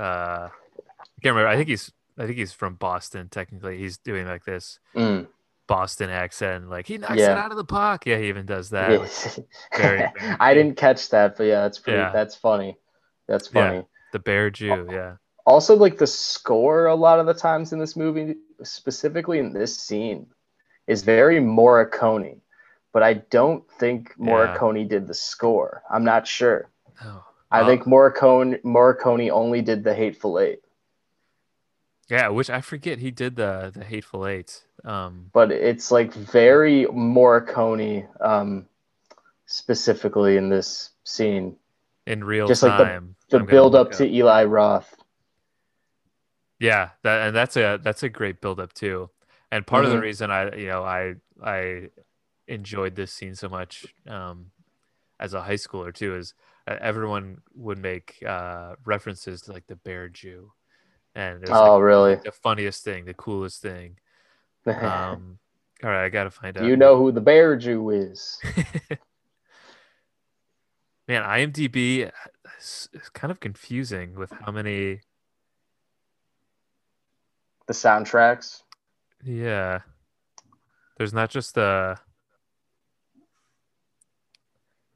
uh 0.00 0.48
I 0.50 1.22
can't 1.22 1.34
remember. 1.36 1.48
I 1.48 1.56
think 1.56 1.68
he's 1.68 1.92
I 2.18 2.26
think 2.26 2.38
he's 2.38 2.52
from 2.52 2.74
Boston 2.74 3.28
technically. 3.28 3.78
He's 3.78 3.98
doing 3.98 4.26
like 4.26 4.44
this 4.44 4.78
Mm. 4.96 5.26
Boston 5.66 6.10
accent 6.10 6.68
like 6.68 6.86
he 6.86 6.98
knocks 6.98 7.20
it 7.20 7.28
out 7.30 7.50
of 7.52 7.56
the 7.56 7.64
park. 7.64 8.06
Yeah, 8.06 8.18
he 8.18 8.28
even 8.28 8.46
does 8.46 8.70
that. 8.70 9.00
which- 9.00 9.38
very 9.76 10.04
I 10.40 10.54
didn't 10.54 10.76
catch 10.76 11.10
that, 11.10 11.36
but 11.36 11.44
yeah, 11.44 11.60
that's 11.62 11.78
pretty. 11.78 11.98
Yeah. 11.98 12.10
That's 12.12 12.34
funny. 12.34 12.76
That's 13.28 13.48
Yeah. 13.52 13.68
funny. 13.70 13.86
The 14.12 14.18
Bear 14.18 14.50
Jew, 14.50 14.88
yeah. 14.90 15.16
Also, 15.46 15.76
like 15.76 15.96
the 15.98 16.06
score, 16.06 16.86
a 16.86 16.94
lot 16.94 17.20
of 17.20 17.26
the 17.26 17.34
times 17.34 17.72
in 17.72 17.78
this 17.78 17.96
movie, 17.96 18.36
specifically 18.64 19.38
in 19.38 19.52
this 19.52 19.76
scene, 19.78 20.26
is 20.86 21.02
very 21.02 21.38
Morricone. 21.40 22.40
But 22.92 23.02
I 23.04 23.14
don't 23.14 23.64
think 23.78 24.12
Yeah. 24.18 24.26
Morricone 24.26 24.88
did 24.88 25.06
the 25.06 25.14
score. 25.14 25.82
I'm 25.88 26.04
not 26.04 26.26
sure. 26.26 26.68
Oh. 27.04 27.24
I 27.50 27.62
Well, 27.62 27.68
think 27.68 27.84
Morricone 27.84 28.62
Morricone 28.62 29.30
only 29.30 29.62
did 29.62 29.82
the 29.84 29.94
Hateful 29.94 30.38
Eight, 30.38 30.60
Yeah, 32.08 32.28
which 32.28 32.50
I 32.50 32.60
forget 32.60 32.98
he 32.98 33.10
did 33.10 33.36
the 33.36 33.70
the 33.74 33.84
Hateful 33.84 34.26
Eight. 34.26 34.64
Um 34.84 35.30
but 35.32 35.50
it's 35.52 35.90
like 35.90 36.12
very 36.14 36.86
Morricone 36.86 38.06
um, 38.20 38.66
specifically 39.46 40.36
in 40.36 40.48
this 40.48 40.90
scene. 41.04 41.56
in 42.06 42.24
real 42.24 42.46
Just 42.46 42.62
like 42.62 42.78
the- 42.78 42.84
The 43.30 43.40
build 43.40 43.72
look 43.72 43.92
up 43.92 43.92
to 43.98 44.06
Eli 44.06 44.44
Roth. 44.44 44.96
Yeah, 46.58 46.90
that 47.02 47.26
and 47.28 47.36
that's 47.36 47.56
a 47.56 47.78
that's 47.82 48.02
a 48.02 48.08
great 48.08 48.40
build 48.40 48.60
up 48.60 48.72
too. 48.72 49.10
And 49.50 49.66
part 49.66 49.84
of 49.84 49.90
the 49.90 49.96
Mhm. 49.96 50.02
reason 50.02 50.30
I 50.30 50.54
you 50.56 50.68
know 50.68 50.82
I 50.84 51.14
I 51.42 51.90
enjoyed 52.48 52.96
this 52.96 53.12
scene 53.12 53.34
so 53.34 53.48
much 53.48 53.86
um, 54.06 54.50
as 55.20 55.34
a 55.34 55.42
high 55.42 55.54
schooler 55.54 55.94
too 55.94 56.16
is 56.16 56.34
everyone 56.66 57.38
would 57.54 57.78
make 57.78 58.22
uh, 58.26 58.74
references 58.84 59.42
to 59.42 59.52
like 59.52 59.66
the 59.66 59.76
Bear 59.76 60.08
Jew, 60.08 60.52
and 61.14 61.42
it 61.42 61.48
was 61.48 61.58
Oh, 61.58 61.74
like, 61.74 61.82
really? 61.82 62.14
the 62.24 62.32
funniest 62.32 62.84
thing, 62.84 63.04
the 63.04 63.14
coolest 63.14 63.62
thing. 63.62 63.96
Um, 64.66 65.38
all 65.82 65.88
right, 65.90 66.04
I 66.04 66.08
gotta 66.10 66.30
find 66.30 66.56
out. 66.58 66.68
you 66.68 66.76
know 66.76 66.98
who 66.98 67.10
the 67.12 67.20
Bear 67.22 67.56
Jew 67.56 67.90
is? 67.90 68.38
Man, 71.08 71.22
IMDb 71.22 72.10
is, 72.58 72.88
is 72.92 73.08
kind 73.08 73.30
of 73.30 73.40
confusing 73.40 74.14
with 74.14 74.30
how 74.30 74.52
many. 74.52 75.00
The 77.66 77.72
soundtracks. 77.72 78.62
Yeah, 79.24 79.80
there's 80.98 81.12
not 81.12 81.30
just 81.30 81.54
the. 81.54 81.98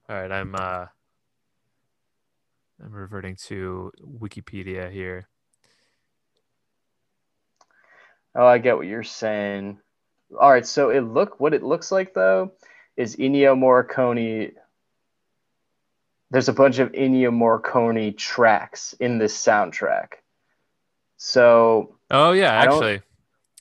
All 0.09 0.17
right, 0.17 0.31
I'm 0.31 0.55
uh. 0.55 0.87
I'm 2.83 2.93
reverting 2.93 3.37
to 3.47 3.93
Wikipedia 4.01 4.91
here. 4.91 5.29
Oh, 8.35 8.47
I 8.47 8.59
get 8.59 8.77
what 8.77 8.87
you're 8.87 9.05
saying. 9.05 9.79
All 10.39 10.51
right, 10.51 10.67
so 10.67 10.91
it 10.91 11.01
look 11.01 11.39
what 11.39 11.55
it 11.55 11.63
looks 11.63 11.93
like 11.93 12.15
though 12.15 12.53
is 12.97 13.17
Ennio 13.17 13.57
Morricone. 13.57 14.53
There's 16.31 16.49
a 16.49 16.53
bunch 16.53 16.79
of 16.79 16.91
Ennio 16.93 17.31
Morricone 17.31 18.17
tracks 18.17 18.95
in 18.95 19.19
this 19.19 19.37
soundtrack. 19.37 20.15
So 21.17 21.97
Oh 22.11 22.33
yeah, 22.33 22.53
I 22.53 22.65
actually, 22.65 23.03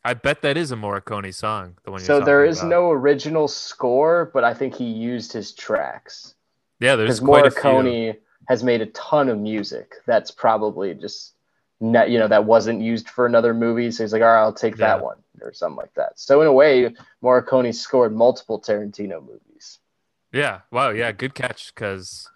I 0.04 0.16
bet 0.16 0.42
that 0.42 0.58
is 0.58 0.72
a 0.72 0.76
Morricone 0.76 1.34
song. 1.34 1.78
The 1.84 1.92
one. 1.92 2.02
So 2.02 2.20
there 2.20 2.44
is 2.44 2.60
about. 2.60 2.70
no 2.70 2.92
original 2.92 3.48
score, 3.48 4.32
but 4.34 4.44
I 4.44 4.56
think 4.56 4.74
he 4.76 4.86
used 4.86 5.32
his 5.32 5.54
tracks 5.54 6.34
Yeah, 6.80 6.96
there's 6.96 7.20
quite 7.20 7.46
a 7.46 7.52
few. 7.52 8.16
Has 8.48 8.64
made 8.64 8.82
a 8.82 8.88
ton 8.88 9.30
of 9.30 9.40
music 9.40 9.96
that's 10.06 10.30
probably 10.32 10.94
just 10.94 11.34
not, 11.80 12.10
you 12.10 12.20
know 12.20 12.28
that 12.28 12.46
wasn't 12.46 12.82
used 12.82 13.10
for 13.10 13.26
another 13.26 13.54
movie. 13.54 13.90
So 13.92 14.04
he's 14.04 14.14
like, 14.14 14.22
all 14.22 14.28
right, 14.28 14.42
I'll 14.42 14.54
take 14.54 14.78
Yeah. 14.78 14.88
that 14.98 15.04
one 15.04 15.18
or 15.42 15.54
something 15.54 15.78
like 15.78 15.94
that. 15.96 16.20
So 16.20 16.42
in 16.42 16.48
a 16.48 16.54
way, 16.54 16.94
Morricone 17.24 17.74
scored 17.74 18.14
multiple 18.16 18.60
Tarantino 18.62 19.22
movies 19.26 19.80
Yeah. 20.32 20.62
Wow. 20.72 20.90
Yeah. 20.90 21.12
Good 21.12 21.36
catch. 21.36 21.74
Because 21.74 22.30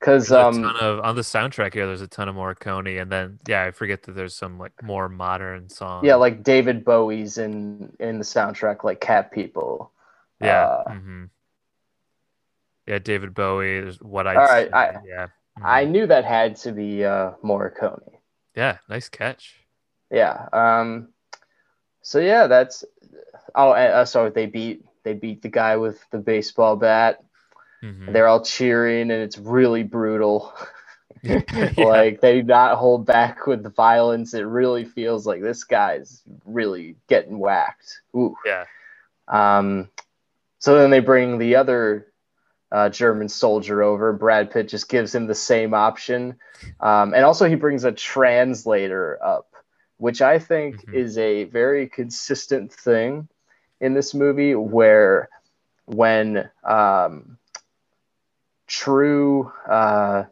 because 0.00 0.30
um 0.30 0.64
of 0.64 1.00
on 1.00 1.16
the 1.16 1.22
soundtrack 1.22 1.74
here. 1.74 1.86
There's 1.86 2.02
a 2.02 2.06
ton 2.06 2.28
of 2.28 2.36
Morricone, 2.36 3.00
and 3.02 3.10
then 3.10 3.40
yeah, 3.48 3.64
I 3.64 3.72
forget 3.72 4.04
that 4.04 4.12
there's 4.12 4.34
some 4.34 4.56
like 4.58 4.80
more 4.82 5.08
modern 5.08 5.68
songs. 5.68 6.06
yeah 6.06 6.14
like 6.14 6.44
David 6.44 6.84
Bowie's 6.84 7.36
in 7.38 7.92
in 7.98 8.18
the 8.18 8.24
soundtrack 8.24 8.84
like 8.84 9.00
Cat 9.00 9.32
People. 9.32 9.90
Yeah. 10.40 10.62
Uh, 10.66 10.92
hmm 10.94 11.24
Yeah. 12.86 12.98
David 13.00 13.34
Bowie. 13.34 13.80
There's 13.80 14.00
what 14.00 14.26
I. 14.28 14.34
All 14.36 14.46
right, 14.46 14.72
I- 14.72 14.96
yeah. 15.04 15.26
I 15.62 15.84
knew 15.84 16.06
that 16.06 16.24
had 16.24 16.56
to 16.58 16.72
be 16.72 17.04
uh, 17.04 17.32
Morricone. 17.44 18.02
Yeah. 18.54 18.78
Nice 18.88 19.08
catch. 19.08 19.54
Yeah. 20.10 20.48
Um. 20.52 21.08
So 22.02 22.18
yeah, 22.18 22.46
that's. 22.46 22.84
Oh, 23.54 23.70
uh, 23.70 24.04
so 24.04 24.30
they 24.30 24.46
beat 24.46 24.84
they 25.04 25.14
beat 25.14 25.42
the 25.42 25.48
guy 25.48 25.76
with 25.76 25.98
the 26.10 26.18
baseball 26.18 26.76
bat. 26.76 27.22
Mhm. 27.82 28.12
They're 28.12 28.26
all 28.26 28.44
cheering, 28.44 29.10
and 29.10 29.22
it's 29.22 29.38
really 29.38 29.82
brutal. 29.82 30.52
Yeah. 31.24 31.40
Like 31.76 32.20
they 32.20 32.40
do 32.40 32.46
not 32.46 32.76
hold 32.78 33.04
back 33.04 33.46
with 33.48 33.64
the 33.64 33.70
violence. 33.70 34.34
It 34.34 34.42
really 34.42 34.84
feels 34.84 35.26
like 35.26 35.42
this 35.42 35.64
guy's 35.64 36.22
really 36.44 36.94
getting 37.08 37.40
whacked. 37.40 38.02
Ooh. 38.14 38.36
Yeah. 38.46 38.66
Um. 39.26 39.88
So 40.60 40.78
then 40.78 40.90
they 40.90 41.00
bring 41.00 41.38
the 41.38 41.56
other 41.56 42.07
uh, 42.70 42.88
German 42.88 43.28
soldier 43.28 43.82
over. 43.82 44.12
Brad 44.12 44.50
Pitt 44.50 44.68
just 44.68 44.88
gives 44.88 45.14
him 45.14 45.26
the 45.26 45.34
same 45.34 45.74
option, 45.74 46.36
um, 46.80 47.14
and 47.14 47.24
also 47.24 47.48
he 47.48 47.54
brings 47.54 47.84
a 47.84 47.92
translator 47.92 49.18
up, 49.22 49.54
which 49.98 50.22
I 50.22 50.38
think 50.38 50.86
Mhm. 50.86 50.94
is 50.94 51.18
a 51.18 51.44
very 51.44 51.88
consistent 51.88 52.72
thing 52.72 53.28
in 53.80 53.94
this 53.94 54.14
movie, 54.14 54.54
where 54.54 55.28
when 55.86 56.50
um, 56.64 57.38
true, 58.66 59.52
uh, 59.68 60.24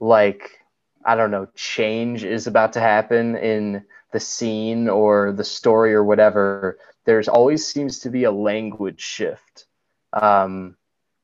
like 0.00 0.60
I 1.04 1.14
don't 1.14 1.30
know, 1.30 1.48
change 1.54 2.24
is 2.24 2.46
about 2.46 2.74
to 2.74 2.80
happen 2.80 3.36
in 3.36 3.84
the 4.12 4.20
scene 4.20 4.88
or 4.88 5.32
the 5.32 5.44
story 5.44 5.94
or 5.94 6.04
whatever, 6.04 6.78
there's 7.04 7.28
always 7.28 7.66
seems 7.66 8.00
to 8.00 8.10
be 8.10 8.24
a 8.24 8.30
language 8.30 9.00
shift. 9.00 9.66
Um, 10.12 10.77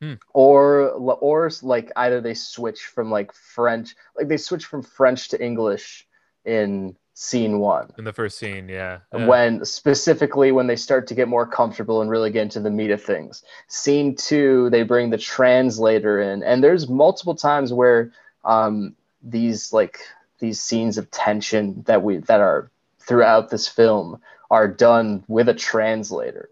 Hmm. 0.05 0.15
or 0.35 0.91
or 0.91 1.51
like 1.63 1.91
either 1.97 2.21
they 2.21 2.35
switch 2.35 2.83
from 2.83 3.11
like 3.11 3.33
French, 3.33 3.97
like 4.15 4.29
they 4.29 4.37
switch 4.37 4.67
from 4.67 4.83
French 4.83 5.29
to 5.31 5.43
English 5.43 6.07
in 6.45 6.95
scene 7.15 7.59
one. 7.59 7.91
In 7.97 8.05
the 8.05 8.13
first 8.13 8.39
scene. 8.39 8.69
Yeah. 8.69 8.99
yeah. 9.17 9.27
When 9.27 9.65
specifically 9.65 10.53
when 10.53 10.67
they 10.67 10.77
start 10.77 11.07
to 11.07 11.15
get 11.15 11.27
more 11.27 11.47
comfortable 11.47 12.03
and 12.03 12.11
really 12.11 12.31
get 12.31 12.43
into 12.43 12.61
the 12.61 12.71
meat 12.71 12.91
of 12.91 13.03
things. 13.03 13.45
Scene 13.69 14.15
two, 14.15 14.69
they 14.69 14.83
bring 14.83 15.09
the 15.09 15.17
translator 15.17 16.21
in, 16.21 16.43
and 16.43 16.63
there's 16.63 16.87
multiple 16.87 17.35
times 17.35 17.73
where 17.73 18.13
um, 18.45 18.95
these 19.23 19.73
like 19.73 20.01
these 20.39 20.61
scenes 20.61 20.99
of 20.99 21.11
tension 21.11 21.83
that 21.87 22.03
we 22.03 22.19
that 22.19 22.41
are 22.41 22.71
throughout 23.01 23.49
this 23.49 23.67
film 23.67 24.21
are 24.51 24.69
done 24.69 25.25
with 25.29 25.49
a 25.49 25.55
translator. 25.55 26.51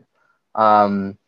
Um, 0.54 1.18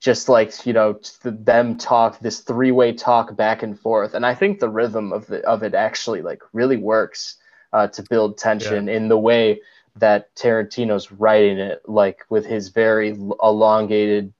just 0.00 0.28
like 0.28 0.66
you 0.66 0.72
know 0.72 0.98
them 1.24 1.76
talk 1.78 2.18
this 2.20 2.40
three-way 2.40 2.92
talk 2.92 3.34
back 3.36 3.62
and 3.62 3.78
forth. 3.78 4.14
And 4.14 4.24
i 4.26 4.34
think 4.34 4.60
the 4.60 4.68
rhythm 4.68 5.12
of 5.12 5.26
the 5.26 5.40
of 5.46 5.62
it 5.62 5.74
actually 5.74 6.22
like 6.22 6.42
really 6.52 6.76
works 6.76 7.36
uh, 7.72 7.88
to 7.88 8.02
build 8.02 8.38
tension 8.38 8.88
in 8.88 9.08
the 9.08 9.18
way 9.18 9.60
that 9.96 10.34
tarantino's 10.34 11.10
writing 11.10 11.58
it 11.58 11.82
like 11.88 12.24
with 12.28 12.44
his 12.46 12.68
very 12.68 13.16
elongated 13.42 14.32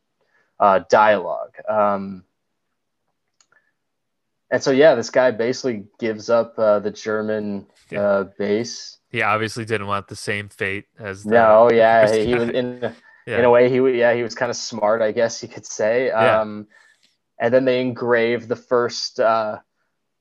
uh, 0.60 0.80
dialogue. 0.90 1.54
Um, 1.68 2.24
and 4.50 4.62
so 4.62 4.70
yeah 4.70 4.94
this 4.94 5.10
guy 5.10 5.30
basically 5.30 5.84
gives 5.98 6.30
up 6.30 6.58
uh, 6.58 6.78
the 6.78 6.90
german 6.90 7.66
Yeah. 7.90 8.00
uh, 8.02 8.24
base. 8.38 8.98
He 9.10 9.22
obviously 9.22 9.64
didn't 9.64 9.86
want 9.86 10.08
the 10.08 10.16
same 10.16 10.48
fate 10.48 10.86
as 10.98 11.24
the 11.24 11.30
no 11.30 11.70
yeah 11.72 12.12
he 12.24 12.34
was 12.34 12.50
in 12.50 12.92
Yeah. 13.26 13.38
in 13.40 13.44
a 13.44 13.50
way 13.50 13.68
he 13.68 13.78
yeah 13.98 14.14
he 14.14 14.22
was 14.22 14.34
kind 14.36 14.50
of 14.50 14.56
smart 14.56 15.02
i 15.02 15.10
guess 15.12 15.42
you 15.42 15.48
could 15.48 15.66
say 15.66 16.06
Yeah. 16.06 16.40
um 16.42 16.66
and 17.40 17.52
then 17.52 17.64
they 17.64 17.80
engrave 17.80 18.46
the 18.48 18.54
first 18.56 19.18
uh 19.18 19.58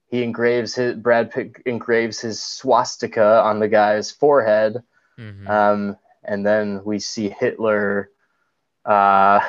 he 0.08 0.24
engraves 0.24 0.74
his 0.76 0.95
brad 0.95 1.30
pitt 1.32 1.56
engraves 1.66 2.20
his 2.20 2.41
swastika 2.41 3.41
on 3.43 3.60
the 3.60 3.68
guy's 3.68 4.12
forehead 4.12 4.82
Mhm. 5.20 5.47
um 5.49 5.97
and 6.24 6.45
then 6.45 6.82
we 6.84 6.97
see 6.99 7.30
hitler 7.30 8.10
uh 8.86 9.39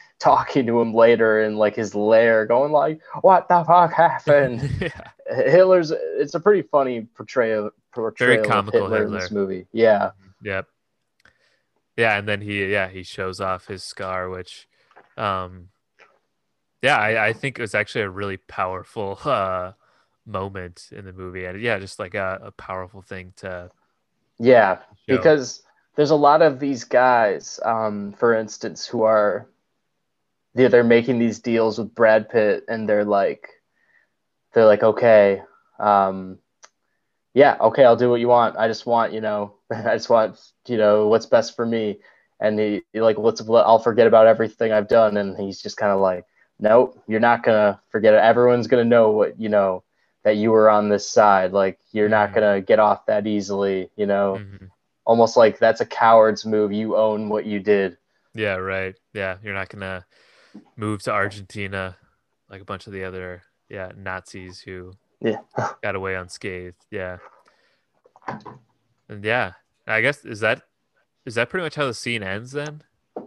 talking 0.18 0.66
to 0.66 0.80
him 0.80 0.94
later 0.94 1.40
in 1.42 1.56
like 1.56 1.76
his 1.76 1.94
lair 1.94 2.46
going 2.46 2.72
like 2.72 3.00
what 3.20 3.48
the 3.48 3.62
fuck 3.64 3.92
happened 3.92 4.68
yeah. 4.80 5.44
hitler's 5.44 5.90
it's 5.92 6.34
a 6.34 6.40
pretty 6.40 6.62
funny 6.62 7.02
portrayal 7.14 7.70
portrayal 7.92 8.44
comical 8.44 8.86
of 8.86 8.90
hitler, 8.92 9.06
in 9.06 9.12
this 9.12 9.30
movie 9.30 9.66
yeah 9.72 10.10
Yep. 10.42 10.66
Yeah, 11.96 12.18
and 12.18 12.28
then 12.28 12.40
he 12.40 12.64
yeah 12.70 12.88
he 12.88 13.02
shows 13.02 13.40
off 13.40 13.66
his 13.66 13.82
scar, 13.84 14.28
which, 14.28 14.68
um, 15.16 15.70
yeah, 16.82 16.96
I, 16.96 17.28
I 17.28 17.32
think 17.32 17.58
it 17.58 17.62
was 17.62 17.74
actually 17.74 18.02
a 18.02 18.10
really 18.10 18.36
powerful 18.36 19.18
uh 19.24 19.72
moment 20.26 20.88
in 20.92 21.04
the 21.04 21.12
movie, 21.12 21.44
and 21.44 21.60
yeah, 21.60 21.78
just 21.78 21.98
like 21.98 22.14
a, 22.14 22.40
a 22.42 22.50
powerful 22.52 23.02
thing 23.02 23.32
to 23.38 23.70
Yeah, 24.38 24.78
show. 25.08 25.16
because 25.16 25.62
there's 25.96 26.10
a 26.10 26.16
lot 26.16 26.42
of 26.42 26.58
these 26.60 26.84
guys, 26.84 27.60
um, 27.64 28.12
for 28.12 28.34
instance, 28.34 28.86
who 28.86 29.02
are 29.02 29.48
they're, 30.54 30.68
they're 30.68 30.84
making 30.84 31.18
these 31.18 31.40
deals 31.40 31.78
with 31.78 31.94
Brad 31.94 32.28
Pitt, 32.28 32.64
and 32.68 32.88
they're 32.88 33.04
like, 33.04 33.48
they're 34.54 34.66
like, 34.66 34.82
okay, 34.82 35.42
um, 35.78 36.38
yeah, 37.34 37.56
okay, 37.60 37.84
I'll 37.84 37.96
do 37.96 38.10
what 38.10 38.20
you 38.20 38.28
want. 38.28 38.58
I 38.58 38.68
just 38.68 38.86
want, 38.86 39.14
you 39.14 39.22
know, 39.22 39.55
I 39.72 39.94
just 39.96 40.10
want, 40.10 40.38
you 40.66 40.76
know, 40.76 41.08
what's 41.08 41.26
best 41.26 41.56
for 41.56 41.66
me. 41.66 41.98
And 42.40 42.58
he, 42.58 42.82
he 42.92 43.00
like, 43.00 43.18
let's, 43.18 43.42
I'll 43.48 43.78
forget 43.78 44.06
about 44.06 44.26
everything 44.26 44.72
I've 44.72 44.88
done. 44.88 45.16
And 45.16 45.36
he's 45.38 45.62
just 45.62 45.76
kind 45.76 45.92
of 45.92 46.00
like, 46.00 46.24
nope, 46.60 47.02
you're 47.06 47.20
not 47.20 47.42
gonna 47.42 47.80
forget 47.90 48.14
it. 48.14 48.20
Everyone's 48.20 48.66
gonna 48.66 48.84
know 48.84 49.10
what 49.10 49.40
you 49.40 49.48
know 49.48 49.82
that 50.22 50.36
you 50.36 50.50
were 50.50 50.68
on 50.68 50.88
this 50.88 51.08
side. 51.08 51.52
Like, 51.52 51.78
you're 51.92 52.08
not 52.08 52.30
Mhm. 52.30 52.34
gonna 52.34 52.60
get 52.60 52.78
off 52.78 53.06
that 53.06 53.26
easily, 53.26 53.90
you 53.96 54.06
know 54.06 54.40
Mhm. 54.42 54.70
almost 55.04 55.36
like 55.36 55.58
that's 55.58 55.80
a 55.80 55.86
coward's 55.86 56.44
move. 56.44 56.72
You 56.72 56.96
own 56.96 57.28
what 57.28 57.46
you 57.46 57.60
did. 57.60 57.96
yeah, 58.34 58.56
right, 58.56 58.94
yeah, 59.14 59.38
you're 59.42 59.54
not 59.54 59.68
gonna 59.68 60.04
move 60.76 61.02
to 61.04 61.12
Argentina 61.12 61.96
like 62.50 62.60
a 62.60 62.64
bunch 62.64 62.86
of 62.86 62.92
the 62.92 63.04
other 63.04 63.42
yeah 63.68 63.92
Nazis 63.96 64.60
who 64.60 64.92
Yeah. 65.20 65.38
got 65.82 65.94
away 65.94 66.16
unscathed. 66.16 66.84
Yeah, 66.90 67.18
yeah, 69.08 69.52
I 69.86 70.00
guess 70.00 70.24
is 70.24 70.40
that 70.40 70.62
is 71.24 71.34
that 71.36 71.50
pretty 71.50 71.64
much 71.64 71.74
how 71.74 71.86
the 71.86 71.94
scene 71.94 72.22
ends 72.22 72.52
then? 72.52 72.82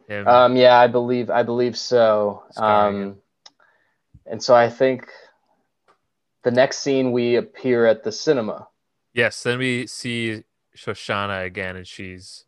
Him, 0.08 0.28
Um, 0.28 0.56
yeah, 0.56 0.80
I 0.80 0.88
believe 0.88 1.30
I 1.30 1.44
believe 1.44 1.78
so. 1.78 2.44
Scarring 2.52 3.02
him. 3.02 3.08
Um, 3.10 3.18
and 4.26 4.44
so 4.44 4.56
I 4.56 4.70
think 4.70 5.08
the 6.44 6.52
next 6.52 6.80
scene 6.80 7.12
we 7.12 7.36
appear 7.36 7.86
at 7.86 8.04
the 8.04 8.12
cinema. 8.12 8.68
Yes, 9.14 9.42
then 9.44 9.60
we 9.60 9.88
see 9.88 10.44
Shoshana 10.78 11.46
again, 11.46 11.76
and 11.76 11.88
she's 11.88 12.46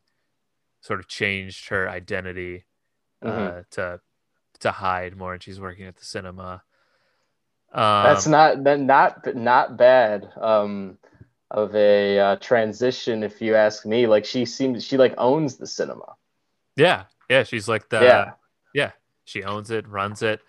sort 0.82 1.00
of 1.00 1.08
changed 1.08 1.70
her 1.70 1.90
identity 1.90 2.66
uh, 3.24 3.28
Mhm. 3.28 3.70
to 3.72 4.02
to 4.60 4.72
hide 4.72 5.16
more, 5.18 5.34
and 5.34 5.42
she's 5.44 5.60
working 5.60 5.86
at 5.86 5.96
the 5.96 6.06
cinema. 6.06 6.64
Um, 7.74 8.04
That's 8.04 8.28
not 8.28 8.64
that 8.64 8.80
not 8.80 9.36
not 9.36 9.78
bad. 9.78 10.32
Um, 10.40 10.98
of 11.52 11.76
a 11.76 12.18
uh, 12.20 12.36
transition, 12.38 13.24
if 13.24 13.41
you 13.41 13.56
ask 13.56 13.86
me. 13.86 14.08
Like 14.08 14.26
she 14.26 14.45
seems 14.45 14.84
she 14.84 14.97
like 14.97 15.14
owns 15.18 15.58
the 15.58 15.68
cinema. 15.68 16.16
yeah, 16.76 17.04
yeah. 17.30 17.43
She's 17.43 17.68
like 17.68 17.89
the 17.89 18.02
Yeah. 18.02 18.32
yeah. 18.74 18.91
She 19.26 19.43
owns 19.43 19.70
it, 19.72 19.88
runs 19.88 20.22
it, 20.24 20.41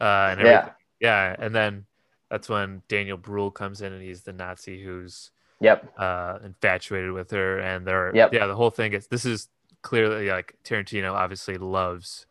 uh, 0.00 0.28
and 0.30 0.40
everything. 0.40 0.72
Yeah. 1.00 1.28
Yeah, 1.28 1.36
and 1.38 1.54
then 1.54 1.84
that's 2.30 2.48
when 2.48 2.82
Daniel 2.88 3.16
Bruhl 3.18 3.50
comes 3.50 3.82
in, 3.82 3.92
and 3.92 4.02
he's 4.02 4.22
the 4.22 4.32
Nazi 4.32 4.82
who's 4.82 5.30
Yep. 5.60 5.92
uh, 5.98 6.38
infatuated 6.44 7.12
with 7.12 7.30
her, 7.30 7.58
and 7.60 7.86
they're 7.86 8.12
Yep. 8.14 8.32
yeah. 8.32 8.46
The 8.46 8.56
whole 8.56 8.70
thing 8.70 8.92
is 8.94 9.06
this 9.08 9.24
is 9.24 9.48
clearly 9.82 10.28
like 10.28 10.54
Tarantino 10.64 11.12
obviously 11.12 11.56
loves 11.58 12.26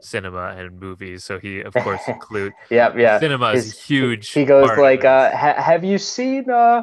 cinema 0.00 0.54
and 0.56 0.78
movies, 0.80 1.24
so 1.24 1.38
he 1.38 1.60
of 1.62 1.74
course 1.74 2.00
include 2.08 2.52
Yep. 2.70 2.96
Yeah. 2.96 3.18
cinema 3.20 3.52
is 3.52 3.80
huge. 3.80 4.30
He 4.30 4.44
goes 4.44 4.76
like, 4.78 5.04
uh, 5.04 5.30
ha- 5.36 5.60
"Have 5.60 5.84
you 5.84 5.98
seen 5.98 6.48
uh, 6.50 6.82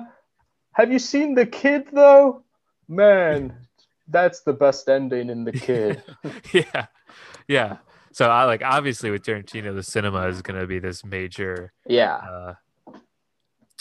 have 0.74 0.92
you 0.92 1.00
seen 1.00 1.36
the 1.36 1.46
kid 1.46 1.88
though? 1.92 2.44
Man, 2.88 3.56
that's 4.08 4.42
the 4.42 4.54
best 4.54 4.90
ending 4.90 5.30
in 5.30 5.44
the 5.46 5.52
kid." 5.54 6.04
yeah, 6.54 6.88
yeah. 7.48 7.78
So 8.12 8.30
I 8.30 8.46
like 8.46 8.62
obviously 8.64 9.12
with 9.12 9.24
Tarantino, 9.24 9.74
the 9.76 9.84
cinema 9.84 10.28
is 10.28 10.42
going 10.42 10.60
to 10.60 10.68
be 10.68 10.80
this 10.80 11.04
major, 11.06 11.74
yeah. 11.88 12.16
uh, 12.18 12.54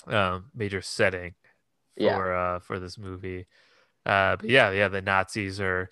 um, 0.07 0.47
major 0.55 0.81
setting 0.83 1.35
for 1.99 2.03
Yeah. 2.03 2.19
uh 2.19 2.59
for 2.61 2.79
this 2.81 2.99
movie. 2.99 3.47
Uh, 4.07 4.37
but 4.37 4.49
yeah, 4.51 4.71
yeah, 4.71 4.89
the 4.89 5.03
Nazis 5.03 5.61
are 5.61 5.89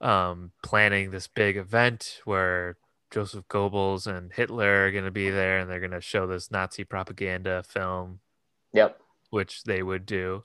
um 0.00 0.52
planning 0.62 1.10
this 1.10 1.26
big 1.28 1.56
event 1.56 2.20
where 2.24 2.76
Joseph 3.10 3.48
Goebbels 3.48 4.06
and 4.06 4.32
Hitler 4.32 4.86
are 4.86 4.92
going 4.92 5.04
to 5.04 5.10
be 5.10 5.30
there, 5.30 5.58
and 5.58 5.70
they're 5.70 5.80
going 5.80 5.90
to 5.92 6.00
show 6.00 6.26
this 6.26 6.50
Nazi 6.50 6.84
propaganda 6.84 7.62
film 7.62 8.20
Yep. 8.74 9.00
Which 9.30 9.64
they 9.64 9.82
would 9.82 10.06
do. 10.06 10.44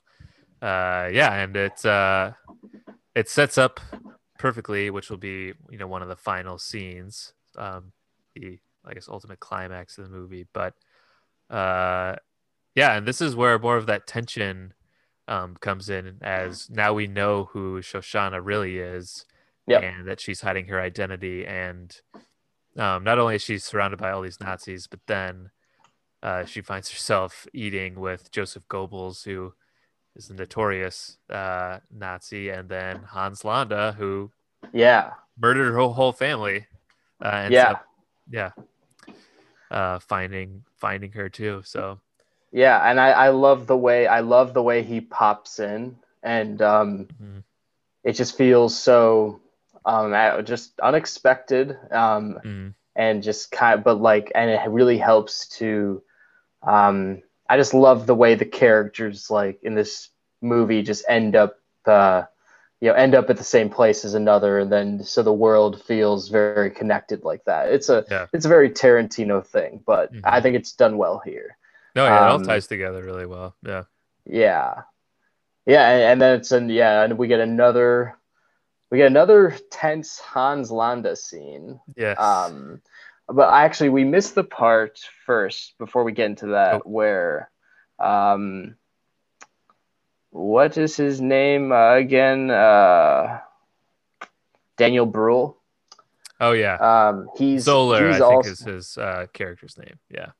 Uh, 0.62 1.08
yeah, 1.12 1.34
and 1.34 1.56
it's 1.56 1.84
uh, 1.84 2.32
it 3.14 3.28
sets 3.28 3.58
up 3.58 3.80
perfectly, 4.38 4.90
which 4.90 5.10
will 5.10 5.18
be 5.18 5.52
you 5.70 5.78
know 5.78 5.86
one 5.86 6.02
of 6.02 6.08
the 6.08 6.16
final 6.16 6.58
scenes, 6.58 7.32
um, 7.58 7.92
the 8.34 8.58
I 8.84 8.94
guess 8.94 9.08
ultimate 9.08 9.40
climax 9.40 9.98
of 9.98 10.04
the 10.04 10.10
movie. 10.16 10.46
But 10.52 10.74
uh, 11.50 12.16
yeah, 12.74 12.96
and 12.96 13.06
this 13.06 13.20
is 13.20 13.36
where 13.36 13.58
more 13.58 13.76
of 13.76 13.86
that 13.86 14.06
tension 14.06 14.72
um, 15.28 15.56
comes 15.60 15.88
in, 15.90 16.18
as 16.22 16.68
now 16.70 16.92
we 16.94 17.06
know 17.06 17.44
who 17.52 17.80
Shoshana 17.80 18.40
really 18.42 18.78
is, 18.78 19.26
Yep. 19.66 19.82
and 19.82 20.08
that 20.08 20.20
she's 20.20 20.40
hiding 20.42 20.66
her 20.68 20.80
identity, 20.80 21.46
and 21.46 21.94
um, 22.76 23.04
not 23.04 23.18
only 23.18 23.36
is 23.36 23.42
she 23.42 23.58
surrounded 23.58 23.98
by 23.98 24.10
all 24.10 24.20
these 24.22 24.40
Nazis, 24.40 24.86
but 24.86 25.00
then 25.06 25.50
uh, 26.24 26.44
she 26.46 26.62
finds 26.62 26.90
herself 26.90 27.46
eating 27.52 28.00
with 28.00 28.30
Joseph 28.32 28.66
Goebbels, 28.68 29.24
who 29.24 29.52
is 30.16 30.28
the 30.28 30.34
notorious 30.34 31.18
uh, 31.28 31.80
Nazi, 31.92 32.48
and 32.48 32.68
then 32.68 33.02
Hans 33.04 33.44
Landa, 33.44 33.92
who 33.92 34.32
Yeah. 34.72 35.12
murdered 35.38 35.70
her 35.70 35.76
whole, 35.78 35.92
whole 35.92 36.12
family. 36.12 36.66
Uh, 37.20 37.48
Yeah. 37.50 37.70
up- 37.72 37.86
yeah. 38.30 38.50
Uh, 39.70 39.98
finding 39.98 40.62
finding 40.76 41.12
her 41.12 41.28
too. 41.28 41.62
So 41.64 42.00
Yeah, 42.52 42.78
and 42.88 43.00
I, 43.00 43.10
I 43.10 43.28
love 43.30 43.66
the 43.66 43.76
way 43.76 44.06
I 44.06 44.20
love 44.20 44.54
the 44.54 44.62
way 44.62 44.82
he 44.82 45.00
pops 45.00 45.58
in, 45.58 45.96
and 46.22 46.62
um, 46.62 47.08
Mhm. 47.20 47.42
it 48.04 48.12
just 48.12 48.36
feels 48.36 48.78
so 48.78 49.40
um, 49.84 50.12
just 50.44 50.78
unexpected, 50.80 51.76
um, 51.90 52.38
mm, 52.44 52.74
and 52.96 53.22
just 53.22 53.50
kind 53.50 53.82
but 53.84 54.00
like, 54.00 54.32
and 54.34 54.50
it 54.50 54.70
really 54.70 54.98
helps 54.98 55.48
to. 55.58 56.02
Um, 56.66 57.22
I 57.48 57.56
just 57.56 57.74
love 57.74 58.06
the 58.06 58.14
way 58.14 58.34
the 58.34 58.44
characters 58.44 59.30
like 59.30 59.60
in 59.62 59.74
this 59.74 60.10
movie 60.40 60.82
just 60.82 61.04
end 61.08 61.36
up, 61.36 61.58
uh, 61.86 62.24
you 62.80 62.88
know, 62.88 62.94
end 62.94 63.14
up 63.14 63.30
at 63.30 63.36
the 63.36 63.44
same 63.44 63.70
place 63.70 64.04
as 64.04 64.14
another, 64.14 64.58
and 64.58 64.72
then 64.72 65.02
so 65.04 65.22
the 65.22 65.32
world 65.32 65.82
feels 65.82 66.28
very 66.28 66.70
connected 66.70 67.24
like 67.24 67.44
that. 67.44 67.72
It's 67.72 67.88
a 67.88 68.04
Yeah. 68.10 68.26
it's 68.32 68.44
a 68.46 68.48
very 68.48 68.70
Tarantino 68.70 69.44
thing, 69.44 69.82
but 69.86 70.12
Mhm. 70.12 70.20
I 70.24 70.40
think 70.40 70.56
it's 70.56 70.72
done 70.72 70.96
well 70.96 71.20
here. 71.24 71.56
no, 71.94 72.06
yeah, 72.06 72.24
it 72.24 72.28
all 72.28 72.38
Um, 72.38 72.44
ties 72.44 72.66
together 72.66 73.02
really 73.02 73.26
well. 73.26 73.54
Yeah, 73.62 73.84
Yeah, 74.26 74.82
yeah, 75.66 75.88
and, 75.90 76.02
and 76.02 76.22
then 76.22 76.38
it's 76.40 76.52
an 76.52 76.68
yeah, 76.68 77.02
and 77.04 77.18
we 77.18 77.28
get 77.28 77.40
another, 77.40 78.14
we 78.90 78.98
get 78.98 79.06
another 79.06 79.56
tense 79.70 80.18
Hans 80.18 80.70
Landa 80.70 81.16
scene. 81.16 81.80
yes, 81.96 82.18
Um, 82.18 82.82
but 83.28 83.52
actually, 83.52 83.88
we 83.90 84.04
missed 84.04 84.34
the 84.34 84.44
part 84.44 85.00
first 85.26 85.74
before 85.78 86.04
we 86.04 86.12
get 86.12 86.26
into 86.26 86.48
that 86.48 86.74
Oh. 86.76 86.80
where, 86.84 87.50
um, 87.98 88.76
what 90.30 90.76
is 90.76 90.96
his 90.96 91.20
name 91.20 91.72
uh, 91.72 91.94
again? 91.94 92.50
Uh, 92.50 93.40
Daniel 94.76 95.06
Bruhl. 95.06 95.56
oh 96.40 96.52
yeah, 96.52 96.74
Um, 96.76 97.28
he's 97.36 97.62
Zoller, 97.64 98.08
He's 98.10 98.20
I 98.20 98.28
think 98.28 98.46
is 98.46 98.60
his 98.60 98.98
uh, 98.98 99.26
character's 99.32 99.78
name. 99.78 99.98
Yeah, 100.10 100.30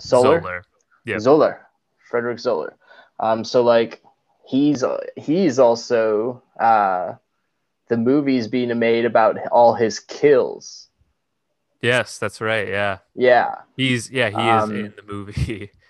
Zoller. 0.00 0.40
Zoller. 0.40 0.64
Yep. 1.06 1.20
Zoller, 1.20 1.66
Frederick 2.08 2.38
Zoller. 2.38 2.76
Um, 3.18 3.44
so 3.44 3.62
like 3.62 4.02
he's 4.46 4.84
he's 5.16 5.58
also 5.58 6.42
uh, 6.60 7.14
the 7.88 7.96
movie's 7.96 8.48
being 8.48 8.78
made 8.78 9.04
about 9.06 9.38
all 9.50 9.74
his 9.74 9.98
kills. 9.98 10.88
Yes, 11.82 12.18
that's 12.18 12.40
right. 12.40 12.68
Yeah, 12.68 12.98
Yeah, 13.14 13.56
he's 13.76 14.10
yeah 14.10 14.30
he 14.30 14.36
Um, 14.36 14.70
is 14.72 14.78
in 14.86 14.94
the 14.96 15.02
movie. 15.12 15.70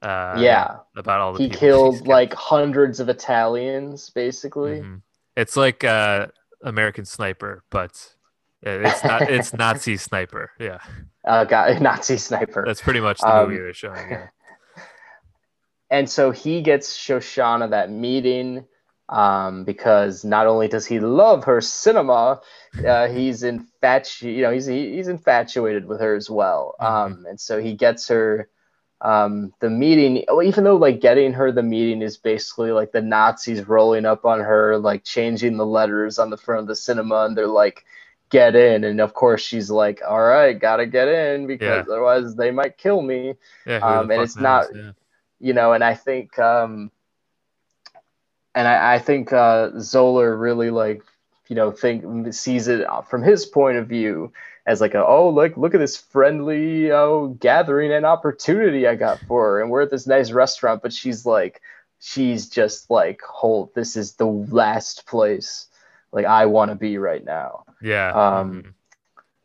Uh, 0.00 0.36
yeah. 0.38 0.76
about 0.96 1.18
all 1.20 1.32
the 1.32 1.42
He 1.42 1.48
killed 1.48 2.06
like 2.06 2.32
hundreds 2.32 3.00
of 3.00 3.08
Italians, 3.08 4.10
basically. 4.10 4.80
Mhm. 4.82 5.02
It's 5.36 5.56
like 5.56 5.82
uh, 5.82 6.28
American 6.62 7.04
Sniper, 7.04 7.64
but 7.68 8.14
it's 8.62 9.02
not. 9.02 9.22
It's 9.22 9.52
Nazi 9.58 9.96
Sniper. 9.96 10.52
Yeah, 10.60 10.78
Uh, 11.24 11.42
guy, 11.44 11.76
Nazi 11.80 12.16
sniper. 12.16 12.62
that's 12.64 12.80
pretty 12.80 13.00
much 13.00 13.18
the 13.18 13.28
Um, 13.28 13.48
movie 13.48 13.60
they're 13.60 13.72
showing. 13.74 14.08
Yeah. 14.08 14.28
and 15.90 16.08
so 16.08 16.30
he 16.30 16.62
gets 16.62 16.96
Shoshana 16.96 17.70
that 17.70 17.90
meeting 17.90 18.66
um, 19.08 19.64
because 19.64 20.24
not 20.24 20.46
only 20.46 20.68
does 20.68 20.86
he 20.86 21.00
love 21.00 21.44
her 21.44 21.60
cinema, 21.60 22.40
uh, 22.86 23.08
he's 23.16 23.42
infatu- 23.42 24.34
you 24.34 24.42
know, 24.42 24.50
he's 24.52 24.66
he, 24.66 24.96
he's 24.96 25.08
infatuated 25.08 25.86
with 25.86 26.00
her 26.00 26.14
as 26.14 26.28
well. 26.30 26.74
Um, 26.80 27.26
and 27.28 27.40
so 27.40 27.60
he 27.60 27.74
gets 27.74 28.08
her 28.08 28.48
um, 29.00 29.52
the 29.60 29.70
meeting. 29.70 30.24
Even 30.44 30.64
though 30.64 30.76
like 30.76 31.00
getting 31.00 31.32
her 31.34 31.52
the 31.52 31.62
meeting 31.62 32.02
is 32.02 32.16
basically 32.18 32.72
like 32.72 32.92
the 32.92 33.00
Nazis 33.02 33.66
rolling 33.68 34.04
up 34.06 34.24
on 34.24 34.40
her, 34.40 34.76
like 34.78 35.04
changing 35.04 35.56
the 35.56 35.66
letters 35.66 36.18
on 36.18 36.30
the 36.30 36.36
front 36.36 36.60
of 36.62 36.66
the 36.66 36.76
cinema, 36.76 37.24
and 37.24 37.36
they're 37.36 37.46
like. 37.46 37.84
Get 38.30 38.54
in, 38.54 38.84
and 38.84 39.00
of 39.00 39.14
course 39.14 39.40
she's 39.40 39.70
like, 39.70 40.02
"All 40.06 40.20
right, 40.20 40.52
gotta 40.52 40.84
get 40.84 41.08
in 41.08 41.46
because 41.46 41.86
Yeah. 41.86 41.90
otherwise 41.94 42.34
they 42.36 42.50
might 42.50 42.76
kill 42.76 43.00
me." 43.00 43.36
Yeah, 43.64 43.78
Um, 43.78 44.10
and 44.10 44.20
it's 44.20 44.36
not- 44.36 44.66
Yeah. 44.76 44.90
you 45.40 45.54
know, 45.54 45.72
and 45.72 45.82
I 45.82 45.94
think, 45.94 46.38
um, 46.38 46.90
and 48.54 48.66
I, 48.68 48.94
I 48.94 48.98
think 48.98 49.32
uh, 49.32 49.70
Zoller 49.80 50.36
really 50.36 50.70
like, 50.70 51.02
you 51.48 51.56
know, 51.56 51.70
think 51.70 52.32
sees 52.34 52.68
it 52.68 52.86
from 53.08 53.22
his 53.22 53.46
point 53.46 53.78
of 53.78 53.88
view 53.88 54.32
as 54.66 54.80
like 54.80 54.94
a 54.94 55.04
oh 55.04 55.30
look 55.30 55.56
look 55.56 55.74
at 55.74 55.78
this 55.80 55.96
friendly 55.96 56.90
oh 56.92 57.28
gathering 57.40 57.92
and 57.92 58.04
opportunity 58.04 58.86
I 58.86 58.96
got 58.96 59.20
for 59.26 59.44
her, 59.44 59.62
and 59.62 59.70
we're 59.70 59.82
at 59.82 59.90
this 59.90 60.06
nice 60.06 60.30
restaurant, 60.30 60.82
but 60.82 60.92
she's 60.92 61.24
like, 61.24 61.60
she's 62.00 62.48
just 62.48 62.90
like, 62.90 63.20
hold, 63.22 63.74
this 63.74 63.96
is 63.96 64.14
the 64.14 64.26
last 64.26 65.06
place 65.06 65.66
like 66.12 66.26
I 66.26 66.46
want 66.46 66.70
to 66.70 66.74
be 66.74 66.98
right 66.98 67.24
now 67.24 67.64
Yeah. 67.82 68.10
um, 68.10 68.62
mhm. 68.62 68.72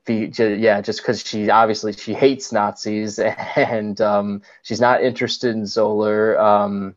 be, 0.06 0.28
ju- 0.28 0.58
yeah, 0.60 0.82
just 0.82 1.02
because 1.02 1.26
she 1.26 1.50
obviously 1.50 1.94
she 1.94 2.14
hates 2.14 2.52
Nazis 2.52 3.20
and 3.56 4.00
um, 4.02 4.42
she's 4.64 4.82
not 4.82 5.04
interested 5.04 5.56
in 5.56 5.66
Zoller. 5.66 6.40
Um, 6.40 6.96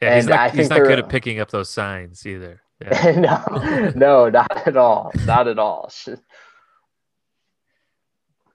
yeah, 0.00 0.16
he's 0.16 0.26
not, 0.26 0.38
I 0.38 0.48
he's 0.50 0.70
not 0.70 0.82
good 0.82 0.98
at 0.98 1.08
picking 1.08 1.40
up 1.40 1.50
those 1.50 1.70
signs 1.70 2.26
either. 2.26 2.60
Yeah. 2.78 3.12
no, 3.12 3.90
no, 3.96 4.28
not 4.28 4.66
at 4.66 4.76
all, 4.76 5.10
not 5.24 5.48
at 5.48 5.58
all. 5.58 5.90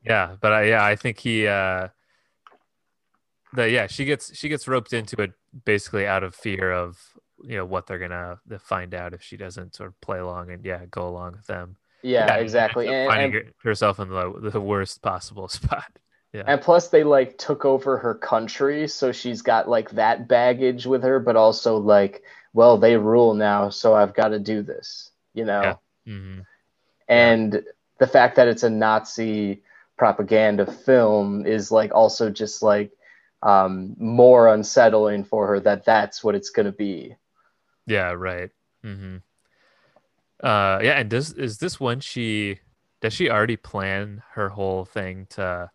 Yeah, 0.03 0.35
but 0.41 0.51
I, 0.51 0.63
yeah, 0.63 0.83
I 0.83 0.95
think 0.95 1.19
he 1.19 1.45
uh 1.45 1.89
the 3.53 3.69
yeah, 3.69 3.87
she 3.87 4.05
gets 4.05 4.35
she 4.35 4.49
gets 4.49 4.67
roped 4.67 4.93
into 4.93 5.21
it 5.21 5.33
basically 5.65 6.07
out 6.07 6.23
of 6.23 6.33
fear 6.33 6.71
of 6.71 6.97
you 7.43 7.57
know 7.57 7.65
what 7.65 7.87
they're 7.87 7.99
gonna 7.99 8.39
find 8.59 8.93
out 8.93 9.13
if 9.13 9.21
she 9.21 9.37
doesn't 9.37 9.75
sort 9.75 9.89
of 9.89 10.01
play 10.01 10.19
along 10.19 10.51
and 10.51 10.65
yeah 10.65 10.85
go 10.89 11.07
along 11.07 11.33
with 11.33 11.47
them. 11.47 11.77
Yeah, 12.03 12.33
and 12.33 12.41
exactly. 12.41 12.87
And, 12.87 13.09
finding 13.09 13.35
and, 13.35 13.53
herself 13.63 13.99
in 13.99 14.09
the 14.09 14.49
the 14.51 14.61
worst 14.61 15.01
possible 15.01 15.47
spot. 15.49 15.99
And 16.33 16.61
plus, 16.61 16.87
they 16.87 17.03
like 17.03 17.37
took 17.37 17.65
over 17.65 17.97
her 17.97 18.15
country, 18.15 18.87
so 18.87 19.11
she's 19.11 19.41
got 19.41 19.67
like 19.67 19.91
that 19.91 20.27
baggage 20.27 20.85
with 20.85 21.03
her, 21.03 21.19
but 21.19 21.35
also 21.35 21.77
like, 21.77 22.23
well, 22.53 22.77
they 22.77 22.97
rule 22.97 23.33
now, 23.33 23.69
so 23.69 23.93
I've 23.93 24.13
got 24.13 24.29
to 24.29 24.39
do 24.39 24.61
this, 24.61 25.11
you 25.33 25.45
know. 25.45 25.79
Yeah. 26.05 26.13
hmm 26.13 26.39
and 27.07 27.63
the 27.99 28.07
fact 28.07 28.37
that 28.37 28.47
it's 28.47 28.63
a 28.63 28.69
Nazi 28.69 29.61
propaganda 29.97 30.65
film 30.65 31.45
is 31.45 31.71
like 31.71 31.93
also 31.93 32.29
just 32.29 32.63
like 32.63 32.91
um, 33.43 33.95
more 33.99 34.47
unsettling 34.47 35.25
for 35.25 35.45
her 35.47 35.59
that 35.59 35.83
that's 35.83 36.23
what 36.23 36.33
it's 36.33 36.49
going 36.49 36.67
to 36.67 36.71
be. 36.71 37.15
Yeah, 37.85 38.13
right. 38.13 38.49
Mm-hmm. 38.83 39.17
Uh, 40.41 40.79
yeah, 40.81 40.93
and 40.93 41.09
does 41.09 41.33
is 41.33 41.57
this 41.57 41.79
when 41.79 41.99
she 41.99 42.59
does 43.01 43.13
she 43.13 43.29
already 43.29 43.57
plan 43.57 44.23
her 44.31 44.49
whole 44.49 44.85
thing 44.85 45.27
to 45.31 45.69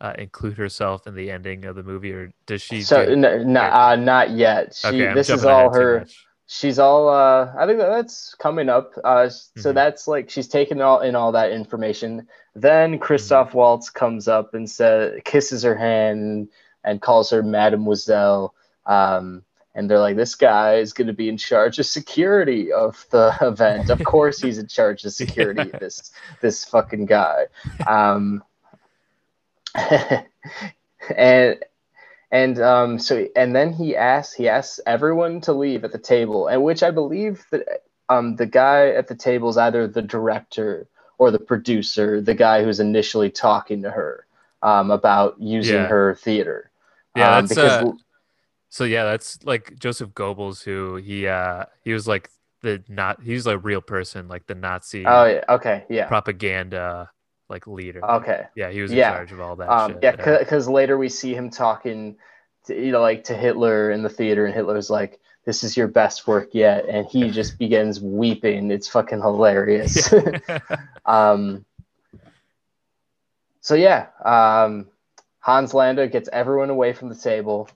uh, 0.00 0.12
include 0.18 0.56
herself 0.58 1.06
in 1.06 1.14
the 1.14 1.30
ending 1.30 1.64
of 1.64 1.74
the 1.76 1.82
movie, 1.82 2.12
or 2.12 2.32
does 2.46 2.62
she? 2.62 2.82
So 2.82 3.04
do, 3.04 3.12
n- 3.12 3.24
n- 3.24 3.56
uh, 3.56 3.96
not 3.96 4.30
yet. 4.30 4.74
She, 4.74 4.86
okay, 4.88 5.14
this 5.14 5.28
is 5.30 5.44
all 5.44 5.72
her. 5.74 6.06
She's 6.46 6.78
all. 6.78 7.08
Uh, 7.10 7.52
I 7.58 7.66
think 7.66 7.78
that 7.78 7.90
that's 7.90 8.34
coming 8.36 8.68
up. 8.70 8.92
Uh, 9.04 9.28
so 9.28 9.70
Mhm. 9.70 9.74
that's 9.74 10.08
like 10.08 10.30
she's 10.30 10.48
taken 10.48 10.80
all 10.80 11.00
in 11.00 11.14
all 11.14 11.32
that 11.32 11.50
information. 11.52 12.26
Then 12.54 12.92
Mm-hmm. 12.92 13.02
Christoph 13.02 13.52
Waltz 13.54 13.90
comes 13.90 14.28
up 14.28 14.54
and 14.54 14.68
says, 14.70 15.20
kisses 15.24 15.62
her 15.62 15.74
hand 15.74 16.48
and 16.84 17.02
calls 17.02 17.28
her 17.30 17.42
Mademoiselle. 17.42 18.54
Um, 18.86 19.42
and 19.74 19.90
they're 19.90 19.98
like, 20.00 20.16
this 20.16 20.34
guy 20.34 20.76
is 20.76 20.92
going 20.94 21.06
to 21.08 21.12
be 21.12 21.28
in 21.28 21.36
charge 21.36 21.78
of 21.78 21.86
security 21.86 22.72
of 22.72 23.04
the 23.10 23.36
event. 23.42 23.90
Of 23.90 24.02
course, 24.04 24.40
he's 24.40 24.58
in 24.58 24.66
charge 24.68 25.04
of 25.04 25.12
security. 25.22 25.68
Yeah. 25.72 25.78
This 25.78 26.10
this 26.40 26.64
fucking 26.64 27.06
guy. 27.06 27.46
Um, 27.86 28.42
and 31.16 31.58
and 32.30 32.60
um, 32.60 32.98
so 32.98 33.26
and 33.36 33.54
then 33.56 33.72
he 33.72 33.96
asks 33.96 34.34
he 34.34 34.48
asks 34.48 34.80
everyone 34.86 35.40
to 35.42 35.52
leave 35.52 35.84
at 35.84 35.92
the 35.92 35.98
table, 35.98 36.48
and 36.48 36.62
which 36.62 36.82
I 36.82 36.90
believe 36.90 37.44
that 37.50 37.84
um, 38.08 38.36
the 38.36 38.46
guy 38.46 38.88
at 38.90 39.08
the 39.08 39.14
table 39.14 39.48
is 39.48 39.56
either 39.58 39.86
the 39.86 40.02
director 40.02 40.88
or 41.18 41.30
the 41.30 41.38
producer, 41.38 42.20
the 42.20 42.34
guy 42.34 42.62
who's 42.64 42.80
initially 42.80 43.30
talking 43.30 43.82
to 43.82 43.90
her 43.90 44.26
um, 44.62 44.90
about 44.90 45.40
using 45.40 45.74
Yeah. 45.76 45.88
her 45.88 46.14
theater. 46.16 46.70
Yeah, 47.14 47.38
Um, 47.38 47.46
that's 47.46 47.56
uh, 47.56 47.84
so. 48.70 48.84
Yeah, 48.84 49.04
that's 49.04 49.42
like 49.44 49.78
Joseph 49.78 50.10
Goebbels, 50.10 50.62
who 50.64 50.96
he 50.96 51.26
uh 51.26 51.64
he 51.84 51.92
was 51.92 52.06
like 52.06 52.30
the 52.62 52.82
not 52.88 53.22
he 53.22 53.34
was 53.34 53.46
a 53.46 53.58
real 53.58 53.80
person, 53.80 54.28
like 54.28 54.46
the 54.46 54.54
Nazi 54.54 55.04
oh 55.04 55.24
yeah, 55.24 55.44
okay, 55.48 55.84
yeah, 55.88 56.08
propaganda 56.08 57.10
like 57.48 57.66
leader. 57.66 58.04
okay. 58.04 58.46
Yeah, 58.54 58.70
he 58.70 58.82
was 58.82 58.90
in 58.90 58.98
Yeah. 58.98 59.10
charge 59.10 59.32
of 59.32 59.40
all 59.40 59.56
that. 59.56 59.68
Um, 59.70 59.92
shit. 59.92 60.00
yeah, 60.02 60.38
because 60.38 60.68
later 60.68 60.98
we 60.98 61.08
see 61.08 61.34
him 61.34 61.50
talking, 61.50 62.16
to, 62.66 62.74
you 62.74 62.92
know, 62.92 63.00
like 63.00 63.24
to 63.24 63.34
Hitler 63.34 63.90
in 63.90 64.02
the 64.02 64.08
theater, 64.08 64.44
and 64.44 64.54
Hitler's 64.54 64.90
like, 64.90 65.18
"This 65.44 65.64
is 65.64 65.76
your 65.76 65.88
best 65.88 66.26
work 66.26 66.50
yet," 66.54 66.86
and 66.88 67.06
he 67.06 67.30
just 67.40 67.58
begins 67.58 68.00
weeping. 68.00 68.70
It's 68.70 68.88
fucking 68.88 69.20
hilarious. 69.20 70.12
Yeah. 70.12 70.58
um, 71.06 71.64
so 73.60 73.74
yeah, 73.74 74.06
um, 74.24 74.88
Hans 75.40 75.74
Landa 75.74 76.06
gets 76.08 76.28
everyone 76.32 76.70
away 76.70 76.92
from 76.92 77.08
the 77.08 77.14
table, 77.14 77.68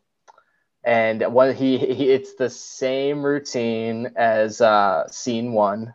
and 0.84 1.22
what 1.32 1.54
he, 1.54 1.78
he 1.78 2.10
it's 2.10 2.34
the 2.34 2.50
same 2.50 3.24
routine 3.24 4.12
as 4.16 4.60
uh, 4.60 5.06
scene 5.08 5.52
one. 5.52 5.94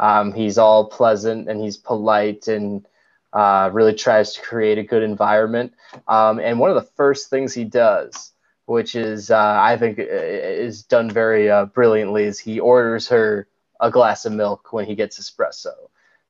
Um, 0.00 0.32
he's 0.32 0.58
all 0.58 0.86
pleasant 0.88 1.48
and 1.48 1.60
he's 1.60 1.76
polite 1.76 2.46
and 2.46 2.86
uh, 3.32 3.70
really 3.72 3.94
tries 3.94 4.34
to 4.34 4.42
create 4.42 4.78
a 4.78 4.82
good 4.82 5.02
environment. 5.02 5.74
Um, 6.06 6.38
and 6.38 6.58
one 6.58 6.70
of 6.70 6.76
the 6.76 6.90
first 6.96 7.30
things 7.30 7.54
he 7.54 7.64
does, 7.64 8.32
which 8.66 8.94
is 8.94 9.30
uh, 9.30 9.58
I 9.60 9.76
think 9.76 9.98
uh, 9.98 10.02
is 10.02 10.82
done 10.82 11.10
very 11.10 11.50
uh, 11.50 11.66
brilliantly, 11.66 12.24
is 12.24 12.38
he 12.38 12.60
orders 12.60 13.08
her 13.08 13.48
a 13.80 13.90
glass 13.90 14.24
of 14.24 14.32
milk 14.32 14.72
when 14.72 14.86
he 14.86 14.94
gets 14.94 15.20
espresso. 15.20 15.74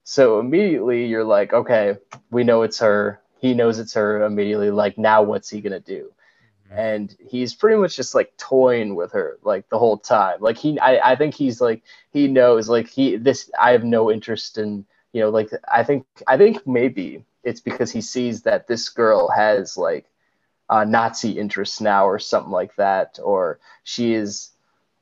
So 0.05 0.41
immediately 0.41 1.07
you're 1.07 1.25
like, 1.25 1.53
okay, 1.53 1.97
we 2.31 2.45
know 2.45 2.63
it's 2.63 2.79
her. 2.79 3.21
He 3.41 3.55
knows 3.55 3.79
it's 3.79 3.95
her 3.95 4.25
immediately. 4.25 4.71
Like 4.71 4.99
now, 4.99 5.23
what's 5.23 5.51
he 5.51 5.61
gonna 5.61 5.81
do? 5.81 6.11
and 6.71 7.17
he's 7.27 7.55
pretty 7.55 7.77
much 7.79 7.97
just 7.97 8.15
like 8.15 8.37
toying 8.37 8.95
with 8.95 9.13
her 9.13 9.39
like 9.43 9.69
the 9.69 9.79
whole 9.79 9.97
time 9.97 10.37
like 10.41 10.59
he 10.59 10.79
I, 10.81 11.13
I 11.13 11.17
think 11.17 11.35
he's 11.35 11.61
like 11.61 11.83
he 12.11 12.29
knows 12.29 12.69
like 12.69 12.89
he 12.89 13.17
this 13.17 13.51
i 13.59 13.71
have 13.73 13.85
no 13.85 14.11
interest 14.11 14.59
in 14.59 14.85
you 15.13 15.21
know 15.21 15.31
like 15.31 15.51
i 15.73 15.83
think 15.83 16.07
i 16.27 16.37
think 16.37 16.67
maybe 16.67 17.25
it's 17.45 17.61
because 17.61 17.91
he 17.91 18.01
sees 18.01 18.43
that 18.43 18.67
this 18.67 18.89
girl 18.89 19.29
has 19.29 19.77
like 19.77 20.07
uh, 20.71 20.85
nazi 20.85 21.39
interests 21.39 21.81
now 21.81 22.07
or 22.07 22.19
something 22.19 22.53
like 22.53 22.75
that 22.77 23.19
or 23.23 23.59
she 23.85 24.13
is 24.13 24.51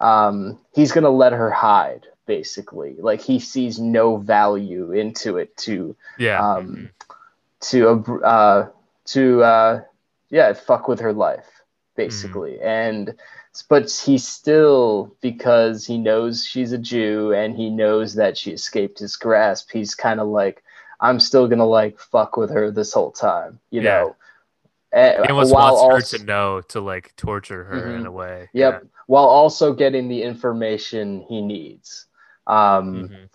um 0.00 0.58
he's 0.72 0.92
gonna 0.92 1.10
let 1.10 1.32
her 1.32 1.50
hide 1.50 2.06
basically. 2.26 2.96
Like 2.98 3.20
he 3.20 3.40
sees 3.40 3.78
no 3.78 4.16
value 4.16 4.92
into 4.92 5.38
it 5.38 5.56
to 5.58 5.96
yeah. 6.18 6.46
um, 6.46 6.90
to 7.60 8.22
uh, 8.22 8.68
to 9.06 9.42
uh, 9.42 9.80
yeah 10.28 10.52
fuck 10.52 10.88
with 10.88 11.00
her 11.00 11.12
life 11.12 11.46
basically. 11.94 12.60
And 12.60 13.14
but 13.62 13.90
he's 13.90 14.26
still 14.26 15.14
because 15.20 15.86
he 15.86 15.98
knows 15.98 16.44
she's 16.44 16.72
a 16.72 16.78
jew 16.78 17.32
and 17.32 17.56
he 17.56 17.70
knows 17.70 18.14
that 18.14 18.36
she 18.36 18.50
escaped 18.52 18.98
his 18.98 19.16
grasp 19.16 19.70
he's 19.72 19.94
kind 19.94 20.20
of 20.20 20.28
like 20.28 20.62
i'm 21.00 21.20
still 21.20 21.46
gonna 21.48 21.66
like 21.66 21.98
fuck 21.98 22.36
with 22.36 22.50
her 22.50 22.70
this 22.70 22.92
whole 22.92 23.12
time 23.12 23.58
you 23.70 23.80
Yeah. 23.82 23.90
know 24.00 24.16
Eh, 24.92 25.12
he 25.22 25.28
almost 25.28 25.52
while 25.52 25.74
wants 25.74 25.80
also- 26.02 26.16
her 26.16 26.18
to 26.18 26.24
know 26.24 26.60
to 26.62 26.80
like 26.80 27.14
torture 27.16 27.64
her 27.64 27.90
in 27.96 28.02
Mhm. 28.04 28.06
a 28.06 28.10
way. 28.10 28.48
yep 28.52 28.84
while 29.06 29.26
also 29.26 29.72
getting 29.72 30.08
the 30.08 30.22
information 30.22 31.20
he 31.28 31.40
needs 31.42 32.06
Yeah. 32.48 32.76
um 32.76 33.08
Mhm. 33.08 33.28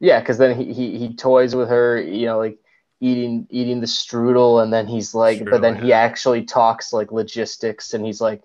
yeah 0.00 0.20
because 0.20 0.38
then 0.38 0.56
he, 0.56 0.72
he 0.72 0.98
he 0.98 1.14
toys 1.14 1.54
with 1.54 1.68
her 1.68 2.00
you 2.00 2.26
know 2.26 2.38
like 2.38 2.58
eating 3.00 3.46
eating 3.50 3.80
the 3.80 3.86
strudel 3.86 4.62
and 4.62 4.72
then 4.72 4.86
he's 4.86 5.14
like 5.14 5.38
but 5.44 5.48
Strudel, 5.54 5.60
then 5.60 5.76
he 5.76 5.92
actually 5.92 6.44
talks 6.44 6.92
like 6.94 7.12
logistics 7.12 7.92
and 7.94 8.04
he's 8.04 8.20
like 8.22 8.42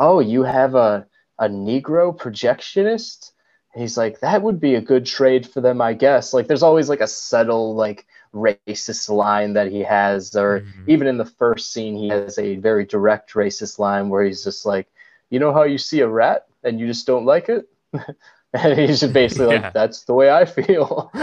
oh 0.00 0.20
you 0.20 0.42
have 0.42 0.74
a 0.74 1.06
a 1.38 1.48
negro 1.48 2.16
projectionist 2.16 3.32
and 3.74 3.82
he's 3.82 3.96
like 3.98 4.20
that 4.20 4.42
would 4.42 4.60
be 4.60 4.74
a 4.76 4.80
good 4.80 5.06
trade 5.06 5.46
for 5.48 5.60
them 5.62 5.80
i 5.80 5.94
guess 5.94 6.34
like 6.34 6.48
there's 6.48 6.64
always 6.64 6.88
like 6.88 7.00
a 7.00 7.08
subtle 7.08 7.74
like 7.76 8.06
racist 8.34 9.08
line 9.10 9.54
that 9.54 9.70
he 9.72 9.80
has 9.82 10.34
or 10.36 10.60
Mhm. 10.62 10.88
even 10.88 11.06
in 11.08 11.18
the 11.18 11.24
first 11.26 11.72
scene 11.72 11.96
he 11.96 12.08
has 12.08 12.38
a 12.38 12.56
very 12.56 12.84
direct 12.86 13.32
racist 13.34 13.78
line 13.78 14.08
where 14.10 14.24
he's 14.24 14.44
just 14.44 14.66
like 14.66 14.88
you 15.30 15.38
know 15.40 15.52
how 15.52 15.64
you 15.64 15.78
see 15.78 16.00
a 16.00 16.08
rat 16.08 16.46
and 16.64 16.80
you 16.80 16.86
just 16.88 17.06
don't 17.06 17.26
like 17.26 17.48
it 17.48 17.68
and 18.54 18.78
he's 18.78 19.00
just 19.00 19.12
basically 19.12 19.46
Yeah. 19.54 19.62
like 19.62 19.72
that's 19.72 20.04
the 20.04 20.14
way 20.14 20.30
i 20.30 20.44
feel 20.44 21.10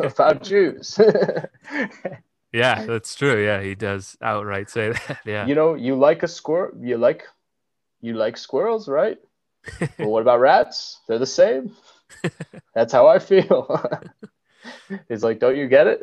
about 0.00 0.42
jews 0.42 0.98
Yeah, 2.52 2.86
that's 2.86 3.14
true. 3.14 3.44
Yeah, 3.44 3.60
he 3.60 3.74
does 3.74 4.16
outright 4.22 4.70
say 4.70 4.92
that. 4.92 5.18
Yeah. 5.26 5.46
you 5.46 5.54
know 5.54 5.74
you 5.74 5.94
like 5.96 6.22
a 6.22 6.28
squirrel 6.28 6.72
you 6.80 6.96
like 6.96 7.24
you 8.06 8.14
like 8.14 8.36
squirrels 8.36 8.88
right? 8.88 9.18
Well 9.98 10.10
what 10.10 10.22
about 10.22 10.40
rats? 10.40 11.00
They're 11.08 11.18
the 11.18 11.26
same. 11.26 11.74
That's 12.74 12.92
how 12.92 13.06
i 13.08 13.18
feel. 13.18 13.80
He's 15.08 15.24
like 15.24 15.40
don't 15.40 15.56
you 15.56 15.68
get 15.68 15.86
it? 15.86 16.02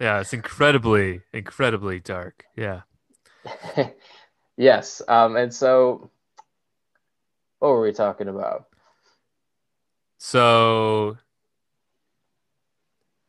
Yeah, 0.00 0.20
it's 0.20 0.32
incredibly, 0.32 1.20
incredibly 1.32 2.00
dark. 2.00 2.44
Yeah. 2.56 2.82
yes 4.56 5.02
um 5.08 5.36
and 5.36 5.52
so 5.52 6.10
what 7.58 7.68
were 7.68 7.82
we 7.82 7.92
talking 7.92 8.28
about? 8.28 8.66
So 10.18 11.18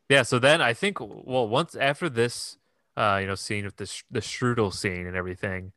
yeah, 0.10 0.24
so 0.24 0.40
then 0.40 0.62
I 0.62 0.74
think 0.74 1.00
well 1.02 1.48
once 1.48 1.76
after 1.76 2.10
this 2.10 2.58
uh 2.96 3.18
you 3.20 3.28
know 3.28 3.36
scene 3.36 3.66
with 3.66 3.78
the 3.78 3.86
sh- 3.86 4.04
the 4.10 4.22
strudel 4.22 4.74
scene 4.74 5.08
and 5.08 5.16
everything 5.16 5.74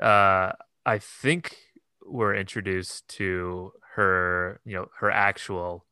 uh 0.00 0.52
I 0.84 0.98
think 0.98 1.56
we're 2.04 2.34
introduced 2.34 3.06
to 3.16 3.72
her, 3.94 4.60
you 4.64 4.74
know, 4.74 4.88
her 4.98 5.10
actual 5.10 5.86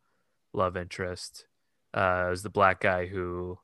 love 0.53 0.77
interest 0.77 1.47
uh 1.95 2.31
is 2.33 2.43
the 2.43 2.51
black 2.51 2.81
guy 2.81 3.07
who 3.07 3.59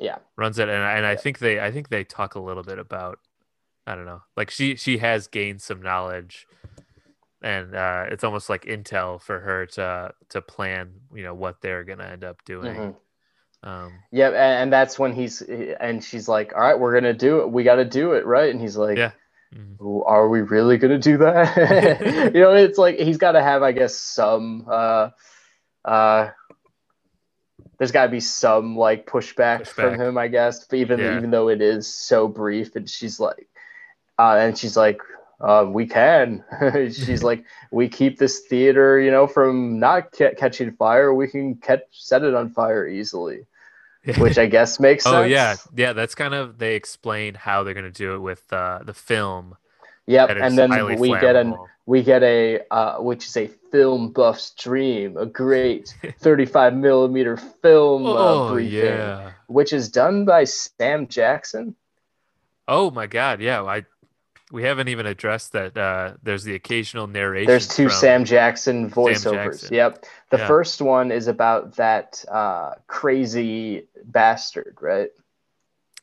yeah 0.00 0.16
runs 0.36 0.58
it 0.58 0.68
and, 0.68 0.82
and 0.82 1.06
I 1.06 1.16
think 1.16 1.38
they 1.38 1.60
I 1.60 1.70
think 1.72 1.88
they 1.88 2.04
talk 2.04 2.34
a 2.34 2.40
little 2.40 2.62
bit 2.62 2.78
about 2.78 3.18
I 3.86 3.94
don't 3.94 4.04
know. 4.06 4.22
Like 4.36 4.50
she 4.50 4.76
she 4.76 4.98
has 4.98 5.26
gained 5.28 5.60
some 5.62 5.82
knowledge 5.82 6.46
and 7.42 7.74
uh 7.74 8.06
it's 8.10 8.24
almost 8.24 8.48
like 8.48 8.64
intel 8.64 9.20
for 9.20 9.40
her 9.40 9.66
to 9.66 10.12
to 10.30 10.42
plan, 10.42 10.92
you 11.14 11.22
know, 11.22 11.34
what 11.34 11.60
they're 11.60 11.84
going 11.84 11.98
to 11.98 12.08
end 12.08 12.24
up 12.24 12.44
doing. 12.44 12.74
Mhm. 12.76 12.94
Um 13.62 13.92
yeah 14.12 14.28
and, 14.28 14.36
and 14.36 14.72
that's 14.72 14.98
when 14.98 15.12
he's 15.12 15.42
and 15.42 16.02
she's 16.02 16.28
like 16.28 16.52
all 16.54 16.60
right 16.60 16.78
we're 16.78 16.94
gonna 16.94 17.12
do 17.12 17.40
it 17.40 17.50
we 17.50 17.64
gotta 17.64 17.84
do 17.84 18.12
it 18.12 18.24
right 18.24 18.50
and 18.52 18.60
he's 18.60 18.76
like 18.76 18.98
Yeah. 18.98 19.12
Mhm. 19.54 19.80
"Ooh, 19.80 20.02
are 20.04 20.28
we 20.28 20.42
really 20.42 20.78
gonna 20.78 20.98
do 20.98 21.18
that? 21.18 22.32
You 22.34 22.40
know 22.40 22.54
it's 22.54 22.78
like 22.78 22.98
he's 22.98 23.18
got 23.18 23.32
to 23.32 23.42
have 23.42 23.62
i 23.62 23.72
guess 23.72 23.94
some 23.96 24.66
uh 24.70 25.10
uh 25.84 26.30
there's 27.78 27.92
got 27.92 28.04
to 28.06 28.10
be 28.10 28.20
some 28.20 28.76
like 28.76 29.06
pushback, 29.06 29.66
from 29.66 29.98
him 30.00 30.18
i 30.18 30.28
guess 30.28 30.66
but 30.66 30.76
even 30.78 31.00
Yeah. 31.00 31.16
even 31.16 31.30
though 31.30 31.48
it 31.48 31.60
is 31.62 31.92
so 31.92 32.28
brief 32.28 32.76
and 32.76 32.88
she's 32.88 33.20
like 33.20 33.48
uh 34.18 34.36
and 34.40 34.58
she's 34.58 34.76
like 34.76 35.00
uh, 35.40 35.64
we 35.68 35.86
can. 35.86 36.44
She's 36.90 37.22
like 37.22 37.44
we 37.70 37.88
keep 37.88 38.18
this 38.18 38.40
theater 38.40 38.98
you 39.00 39.10
know 39.10 39.26
from 39.28 39.78
not 39.78 40.10
ca- 40.12 40.34
catching 40.36 40.72
fire. 40.72 41.14
We 41.14 41.28
can 41.28 41.54
catch 41.56 41.82
set 41.92 42.24
it 42.24 42.34
on 42.34 42.50
fire 42.50 42.88
easily 42.88 43.46
which 44.16 44.38
I 44.38 44.46
guess 44.46 44.80
makes 44.80 45.04
sense. 45.04 45.14
oh 45.16 45.22
yeah, 45.22 45.56
yeah. 45.76 45.92
That's 45.92 46.14
kind 46.14 46.34
of 46.34 46.58
they 46.58 46.74
explain 46.74 47.34
how 47.34 47.62
they're 47.62 47.74
gonna 47.74 47.90
do 47.90 48.14
it 48.14 48.18
with 48.20 48.50
uh, 48.52 48.80
the 48.84 48.94
film. 48.94 49.56
Yep, 50.06 50.30
and 50.30 50.56
then 50.56 50.98
we 50.98 51.10
get 51.10 51.36
an 51.36 51.54
we 51.84 52.02
get 52.02 52.22
a 52.22 52.60
uh, 52.70 52.96
which 52.98 53.26
is 53.26 53.36
a 53.36 53.46
film 53.70 54.12
buff's 54.12 54.50
dream, 54.50 55.16
a 55.16 55.26
great 55.26 55.94
35 56.20 56.74
millimeter 56.74 57.36
film 57.36 58.06
uh, 58.06 58.14
Oh 58.14 58.52
briefing, 58.52 58.84
yeah. 58.84 59.32
which 59.46 59.72
is 59.72 59.88
done 59.88 60.24
by 60.24 60.44
Sam 60.44 61.06
Jackson. 61.06 61.76
Oh 62.66 62.90
my 62.90 63.06
god, 63.06 63.40
yeah. 63.40 63.62
I 63.62 63.84
we 64.50 64.62
haven't 64.62 64.88
even 64.88 65.06
addressed 65.06 65.52
that. 65.52 65.76
Uh, 65.76 66.14
there's 66.22 66.44
the 66.44 66.54
occasional 66.54 67.06
narration. 67.06 67.46
There's 67.48 67.68
two 67.68 67.90
Sam 67.90 68.24
Jackson 68.24 68.90
voiceovers. 68.90 69.32
Jackson. 69.32 69.74
Yep, 69.74 70.04
the 70.30 70.38
Yeah. 70.38 70.46
first 70.46 70.80
one 70.80 71.10
is 71.12 71.28
about 71.28 71.76
that 71.76 72.24
uh, 72.30 72.74
crazy 72.86 73.86
bastard, 74.04 74.76
right? 74.80 75.10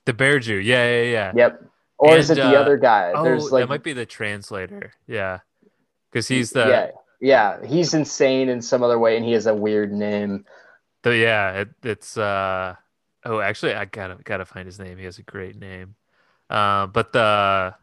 The 0.06 0.14
Bear 0.14 0.40
Jew. 0.40 0.58
Yeah, 0.58 0.88
yeah, 0.90 1.12
yeah. 1.12 1.32
Yep. 1.36 1.64
Or 1.98 2.18
is 2.18 2.30
it 2.30 2.36
the 2.36 2.44
uh, 2.58 2.62
other 2.62 2.78
guy? 2.78 3.14
Oh, 3.16 3.24
There's 3.24 3.52
like 3.52 3.64
that 3.64 3.70
might 3.70 3.84
be 3.84 3.94
the 3.94 4.06
translator. 4.06 4.94
Yeah, 5.08 5.40
because 6.12 6.28
he's 6.28 6.52
the 6.52 6.68
yeah, 6.68 6.92
yeah. 7.60 7.66
He's 7.66 7.94
insane 7.94 8.50
in 8.50 8.62
some 8.62 8.84
other 8.84 9.00
way, 9.00 9.16
and 9.16 9.26
he 9.26 9.32
has 9.32 9.48
a 9.48 9.56
weird 9.56 9.92
name. 9.94 10.46
the 11.04 11.16
yeah. 11.16 11.62
It, 11.62 11.70
it's 11.84 12.18
uh 12.18 12.76
oh, 13.24 13.40
actually, 13.40 13.74
I 13.76 13.86
gotta 13.86 14.18
gotta 14.24 14.46
find 14.46 14.66
his 14.66 14.78
name. 14.78 14.98
He 14.98 15.06
has 15.06 15.18
a 15.20 15.24
great 15.24 15.56
name. 15.56 15.96
Uh, 16.50 16.88
but 16.88 17.14
the 17.14 17.74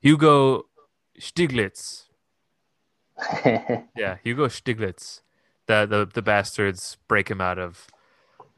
Hugo 0.00 0.66
Stiglitz. 1.18 2.06
Yeah, 3.96 4.16
Hugo 4.24 4.46
Stiglitz. 4.48 5.20
The 5.66 5.86
the 5.86 6.08
the 6.12 6.22
bastards 6.22 6.96
break 7.08 7.30
him 7.30 7.40
out 7.40 7.58
of 7.58 7.86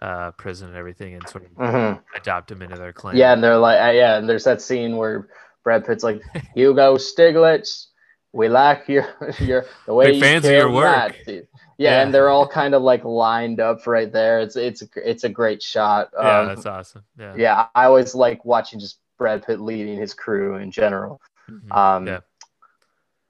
uh 0.00 0.30
prison 0.32 0.68
and 0.68 0.76
everything, 0.76 1.14
and 1.14 1.28
sort 1.28 1.44
of 1.44 1.50
Mhm. 1.52 2.00
adopt 2.16 2.50
him 2.50 2.62
into 2.62 2.76
their 2.76 2.92
clan. 2.92 3.16
Yeah, 3.16 3.32
and 3.32 3.42
they're 3.42 3.58
like, 3.58 3.80
uh, 3.80 3.90
yeah, 3.92 4.16
and 4.18 4.28
there's 4.28 4.44
that 4.44 4.62
scene 4.62 4.96
where 4.96 5.28
Brad 5.64 5.84
Pitt's 5.84 6.04
like, 6.04 6.22
Hugo 6.54 6.96
Stiglitz, 6.96 7.86
we 8.32 8.48
like 8.48 8.88
your 8.88 9.06
your 9.40 9.64
the 9.86 9.94
way 9.94 10.12
you 10.12 10.20
fancy 10.20 10.50
your 10.52 10.70
work." 10.70 10.96
Nazis." 10.96 11.26
Yeah, 11.26 11.90
Yeah. 11.98 12.02
and 12.02 12.14
they're 12.14 12.28
all 12.28 12.46
kind 12.46 12.74
of 12.74 12.82
like 12.82 13.04
lined 13.04 13.58
up 13.60 13.86
right 13.86 14.12
there. 14.12 14.40
It's 14.40 14.56
it's 14.56 14.82
a, 14.82 14.86
it's 14.96 15.24
a 15.24 15.28
great 15.28 15.62
shot. 15.62 16.10
yeah, 16.14 16.38
Um, 16.40 16.46
that's 16.48 16.66
awesome. 16.66 17.02
Yeah, 17.18 17.34
yeah, 17.36 17.66
I 17.74 17.84
always 17.86 18.14
like 18.14 18.44
watching 18.44 18.78
just 18.80 18.98
Brad 19.18 19.44
Pitt 19.44 19.60
leading 19.60 19.98
his 19.98 20.14
crew 20.14 20.56
in 20.56 20.70
general. 20.70 21.20
Mhm. 21.50 21.76
Um, 21.76 22.06
yeah. 22.06 22.20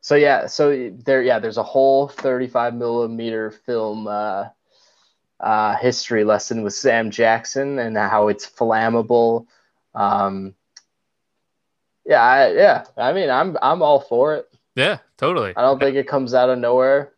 So 0.01 0.17
yeah, 0.17 0.47
so 0.47 0.91
there, 1.05 1.23
yeah, 1.23 1.39
there's 1.39 1.59
a 1.59 1.63
whole 1.63 2.09
35 2.09 2.75
millimeter 2.75 3.53
film 3.53 4.09
uh, 4.09 4.49
uh, 5.39 5.77
history 5.77 6.25
lesson 6.25 6.63
with 6.63 6.75
Sam 6.75 7.11
Jackson 7.11 7.79
and 7.79 7.97
how 7.97 8.29
it's 8.29 8.47
flammable. 8.49 9.47
Um, 9.95 10.55
yeah, 12.05 12.21
I, 12.21 12.53
yeah. 12.53 12.85
I 12.97 13.13
mean, 13.13 13.31
I'm 13.31 13.57
I'm 13.63 13.83
all 13.83 14.01
for 14.01 14.35
it. 14.37 14.49
yeah, 14.75 14.99
totally. 15.17 15.53
I 15.57 15.63
don't 15.63 15.79
think 15.79 15.97
it 15.97 16.09
comes 16.09 16.35
out 16.35 16.51
of 16.51 16.59
nowhere. 16.59 17.13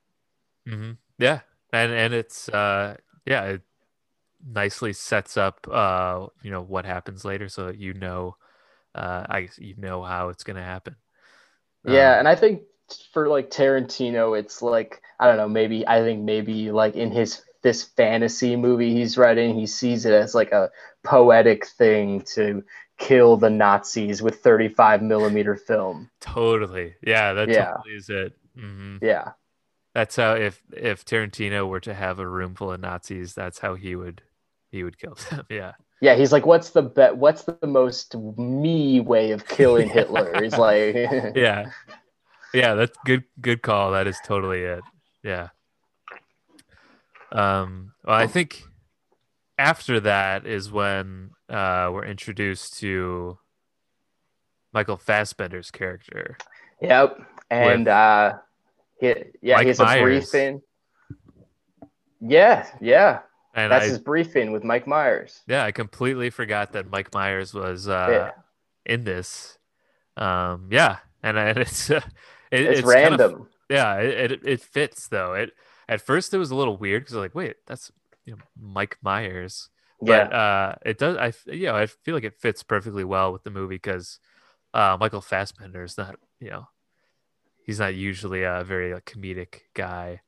Mm-hmm. 0.69 0.93
Yeah, 1.19 1.41
and 1.73 1.93
and 1.93 2.13
it's 2.13 2.49
uh 2.49 2.97
yeah, 3.25 3.45
it 3.45 3.63
nicely 4.47 4.93
sets 4.93 5.39
up 5.39 5.67
uh 5.71 6.27
you 6.43 6.51
know 6.51 6.63
what 6.63 6.85
happens 6.85 7.25
later, 7.25 7.49
so 7.49 7.67
that 7.67 7.79
you 7.79 7.95
know, 7.95 8.37
uh 8.95 9.27
I 9.29 9.43
guess 9.43 9.59
you 9.59 9.75
know 9.77 10.03
how 10.03 10.29
it's 10.31 10.45
gonna 10.45 10.63
happen. 10.63 10.97
Yeah, 11.85 12.19
Um, 12.19 12.19
and 12.19 12.27
I 12.29 12.35
think 12.35 12.63
for 13.13 13.29
like 13.29 13.51
Tarantino, 13.51 14.39
it's 14.39 14.63
like 14.63 15.03
I 15.21 15.27
don't 15.29 15.37
know, 15.37 15.49
maybe 15.49 15.87
I 15.87 16.01
think 16.01 16.23
maybe 16.23 16.71
like 16.71 16.95
in 16.97 17.11
his 17.11 17.43
this 17.63 17.83
fantasy 17.83 18.57
movie 18.57 18.93
he's 18.95 19.17
writing, 19.19 19.55
he 19.55 19.67
sees 19.67 20.05
it 20.05 20.13
as 20.13 20.35
like 20.35 20.53
a 20.53 20.71
poetic 21.03 21.67
thing 21.67 22.23
to 22.35 22.65
kill 22.99 23.37
the 23.37 23.51
Nazis 23.51 24.23
with 24.23 24.41
35 24.41 25.03
millimeter 25.03 25.57
film. 25.57 26.11
totally. 26.21 26.95
Yeah, 27.03 27.35
that 27.35 27.53
Yeah. 27.53 27.77
totally 27.77 27.95
is 27.97 28.09
it. 28.11 28.33
hmm 28.57 28.99
Yeah, 29.01 29.35
That's 29.95 30.17
how 30.17 30.35
if 30.35 30.63
if 30.77 31.05
Tarantino 31.05 31.69
were 31.69 31.81
to 31.81 31.95
have 31.95 32.19
a 32.19 32.29
room 32.29 32.55
full 32.55 32.73
of 32.73 32.81
Nazis, 32.81 33.35
that's 33.35 33.61
how 33.61 33.75
he 33.77 33.97
would 33.97 34.23
he 34.71 34.85
would 34.85 34.99
kill 34.99 35.17
them. 35.31 35.47
yeah. 35.51 35.75
Yeah. 36.01 36.15
He's 36.17 36.33
like, 36.33 36.47
what's 36.47 36.71
the 36.71 36.83
bet? 36.83 37.17
What's 37.17 37.43
the 37.43 37.59
most 37.67 38.15
me 38.17 39.01
way 39.01 39.31
of 39.33 39.47
killing 39.47 39.89
Hitler? 39.99 40.35
He's 40.43 40.57
like, 40.57 40.95
Yeah. 41.35 41.71
Yeah, 42.53 42.75
that's 42.75 42.97
good 43.05 43.25
good 43.41 43.63
call. 43.63 43.93
That 43.93 44.07
is 44.07 44.19
totally 44.25 44.61
it. 44.63 44.83
Yeah. 45.23 45.49
Um 47.33 47.93
well 48.05 48.17
I 48.17 48.27
think 48.27 48.63
after 49.59 50.01
that 50.01 50.47
is 50.47 50.71
when 50.71 51.31
uh 51.49 51.91
we're 51.93 52.05
introduced 52.05 52.79
to 52.81 53.39
Michael 54.73 54.97
Fassbender's 54.97 55.71
character. 55.71 56.37
Yep. 56.81 57.19
And 57.51 57.89
uh 57.89 58.35
he, 59.01 59.15
yeah, 59.43 59.57
Mike 59.57 59.63
he 59.65 59.69
has 59.69 59.81
a 59.81 59.85
Myers. 59.85 60.31
briefing. 60.31 60.63
Yeah, 62.21 62.67
yeah. 62.81 63.21
And 63.57 63.71
That's 63.71 63.85
I 63.85 63.89
his 63.89 63.99
briefing 64.01 64.51
with 64.53 64.65
Mike 64.65 64.87
Myers. 64.87 65.43
yeah, 65.47 65.65
I 65.65 65.71
completely 65.73 66.31
forgot 66.31 66.73
that 66.73 66.91
Mike 66.91 67.15
Myers 67.15 67.55
was 67.55 67.89
uh 67.89 68.09
Yeah. 68.11 68.31
in 68.93 69.05
this. 69.05 69.59
Um 70.17 70.69
yeah, 70.71 70.99
and, 71.23 71.37
and 71.39 71.59
it's 71.65 71.91
uh, 71.91 72.01
it, 72.51 72.61
It's, 72.63 72.81
kind 72.81 73.15
of- 73.15 73.21
random. 73.21 73.49
yeah, 73.71 73.97
it, 74.01 74.33
it 74.33 74.41
it 74.45 74.61
fits 74.61 75.09
though. 75.09 75.35
It 75.35 75.53
at 75.89 76.01
first 76.01 76.35
it 76.35 76.39
was 76.39 76.51
a 76.51 76.57
little 76.57 76.77
weird 76.77 77.03
because 77.03 77.15
I 77.15 77.19
was 77.21 77.25
like, 77.27 77.35
wait, 77.35 77.57
that's 77.67 77.93
you 78.25 78.33
know 78.35 78.43
Mike 78.61 78.99
Myers. 79.03 79.69
yeah. 80.03 80.25
But 80.25 80.33
uh, 80.35 80.75
it 80.85 80.99
does. 80.99 81.17
I 81.17 81.33
you 81.53 81.67
know 81.67 81.77
I 81.77 81.87
feel 81.87 82.15
like 82.15 82.25
it 82.25 82.35
fits 82.41 82.63
perfectly 82.63 83.05
well 83.05 83.33
with 83.33 83.45
the 83.45 83.51
movie 83.51 83.77
because 83.77 84.19
uh, 84.73 84.97
Michael 84.99 85.21
Fassbender 85.21 85.85
is 85.85 85.97
not 85.97 86.17
you 86.41 86.51
know 86.51 86.67
he's 87.65 87.79
not 87.79 87.95
usually 87.95 88.43
a 88.43 88.65
very 88.67 88.93
like, 88.95 89.05
comedic 89.05 89.61
guy. 89.75 90.21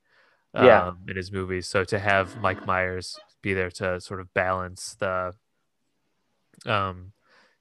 Um, 0.57 0.67
Yeah. 0.67 0.93
In 1.09 1.17
his 1.17 1.31
movies, 1.31 1.67
so 1.67 1.85
to 1.85 1.99
have 1.99 2.41
Mike 2.41 2.67
Myers 2.67 3.19
be 3.43 3.55
there 3.55 3.71
to 3.71 4.01
sort 4.01 4.21
of 4.21 4.33
balance 4.35 4.97
the 4.99 5.35
um 6.65 7.13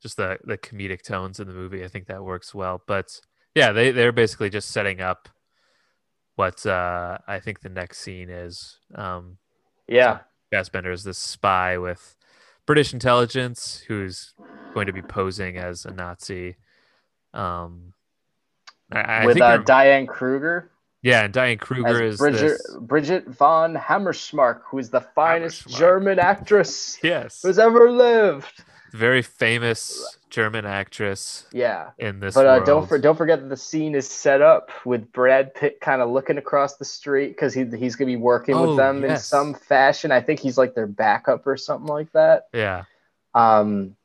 just 0.01 0.17
the 0.17 0.37
the 0.43 0.57
comedic 0.57 1.01
tones 1.01 1.39
in 1.39 1.47
the 1.47 1.53
movie, 1.53 1.83
I 1.83 1.87
think 1.87 2.07
that 2.07 2.23
works 2.23 2.55
well. 2.55 2.81
But 2.87 3.19
yeah, 3.53 3.71
they 3.71 3.91
they're 3.91 4.11
basically 4.11 4.49
just 4.49 4.69
setting 4.69 5.01
up 5.01 5.29
what 6.35 6.65
uh, 6.65 7.17
I 7.27 7.39
think 7.39 7.61
the 7.61 7.69
next 7.69 7.99
scene 7.99 8.29
is. 8.29 8.77
Um, 8.93 9.37
yeah. 9.87 10.19
Fassbender 10.51 10.91
is 10.91 11.03
this 11.03 11.17
spy 11.17 11.77
with 11.77 12.15
British 12.65 12.93
intelligence 12.93 13.83
who's 13.87 14.33
going 14.73 14.87
to 14.87 14.93
be 14.93 15.01
posing 15.01 15.57
as 15.57 15.85
a 15.85 15.91
Nazi. 15.91 16.57
Um, 17.33 17.93
I, 18.91 18.99
I 18.99 19.25
with 19.25 19.41
uh, 19.41 19.57
Diane 19.57 20.07
Kruger 20.07 20.71
yeah, 21.05 21.23
and 21.25 21.33
Diane 21.33 21.57
Kruger 21.59 22.01
as 22.01 22.13
is 22.13 22.17
Bridget 22.17 22.41
this. 22.41 22.77
Bridget 22.81 23.27
von 23.27 23.75
Hammersmark, 23.75 24.61
who 24.65 24.79
is 24.79 24.89
the 24.89 25.01
finest 25.01 25.67
German 25.67 26.19
actress 26.19 26.97
Yes, 27.03 27.41
who's 27.43 27.59
ever 27.59 27.91
lived. 27.91 28.63
very 28.91 29.21
famous 29.21 30.17
German 30.29 30.65
actress 30.65 31.45
Yeah, 31.53 31.91
in 31.99 32.19
this 32.19 32.33
but 32.33 32.47
uh, 32.47 32.59
don't 32.65 32.87
for, 32.87 32.97
don't 32.97 33.15
forget 33.17 33.39
that 33.41 33.49
the 33.49 33.57
scene 33.57 33.93
is 33.93 34.07
set 34.07 34.41
up 34.41 34.71
with 34.83 35.11
Brad 35.11 35.53
Pitt 35.53 35.79
kind 35.79 36.01
of 36.01 36.09
looking 36.09 36.37
across 36.37 36.75
the 36.77 36.85
street 36.85 37.29
because 37.29 37.53
he 37.53 37.65
he's 37.77 37.95
gonna 37.95 38.07
be 38.07 38.15
working 38.15 38.55
Oh, 38.55 38.67
with 38.67 38.77
them 38.77 39.03
in 39.05 39.17
some 39.17 39.53
fashion. 39.53 40.11
I 40.11 40.21
think 40.21 40.39
he's 40.39 40.57
like 40.57 40.73
their 40.75 40.87
backup 40.87 41.45
or 41.45 41.55
something 41.55 41.87
like 41.87 42.11
that. 42.13 42.47
yeah, 42.53 42.83
Um, 43.33 43.95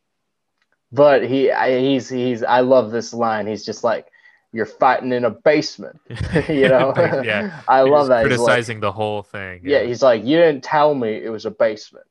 but 0.92 1.22
he 1.24 1.50
I, 1.50 1.78
he's 1.80 2.08
he's 2.08 2.42
I 2.42 2.60
love 2.60 2.90
this 2.90 3.14
line. 3.14 3.46
He's 3.46 3.64
just 3.64 3.84
like, 3.84 4.06
"You're 4.52 4.66
fighting 4.66 5.12
in 5.12 5.24
a 5.24 5.30
basement," 5.30 6.00
you 6.48 6.68
know. 6.68 6.92
yeah. 7.24 7.60
I 7.68 7.82
love 7.82 8.08
that. 8.08 8.26
He's 8.26 8.38
like- 8.38 8.46
criticizing 8.46 8.80
the 8.80 8.92
whole 8.92 9.22
thing. 9.22 9.62
Yeah, 9.64 9.82
he's 9.82 10.02
like, 10.02 10.24
you 10.24 10.36
didn't 10.36 10.64
tell 10.64 10.94
me 10.94 11.10
it 11.22 11.30
was 11.30 11.46
a 11.46 11.50
basement. 11.50 12.06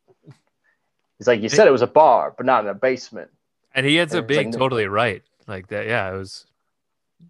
He's 1.18 1.28
like, 1.28 1.42
you 1.42 1.50
said 1.50 1.68
it 1.68 1.72
was 1.72 1.82
a 1.82 1.88
bar, 1.88 2.34
but 2.38 2.46
not 2.46 2.64
in 2.64 2.70
a 2.70 2.74
basement. 2.74 3.30
and 3.76 3.86
he 3.86 4.00
ends 4.00 4.14
and 4.14 4.20
up 4.24 4.24
like, 4.24 4.28
being 4.30 4.50
no- 4.52 4.58
totally 4.58 4.86
right. 4.88 5.22
Like 5.48 5.68
that, 5.68 5.86
yeah. 5.88 6.14
It 6.14 6.18
was. 6.18 6.46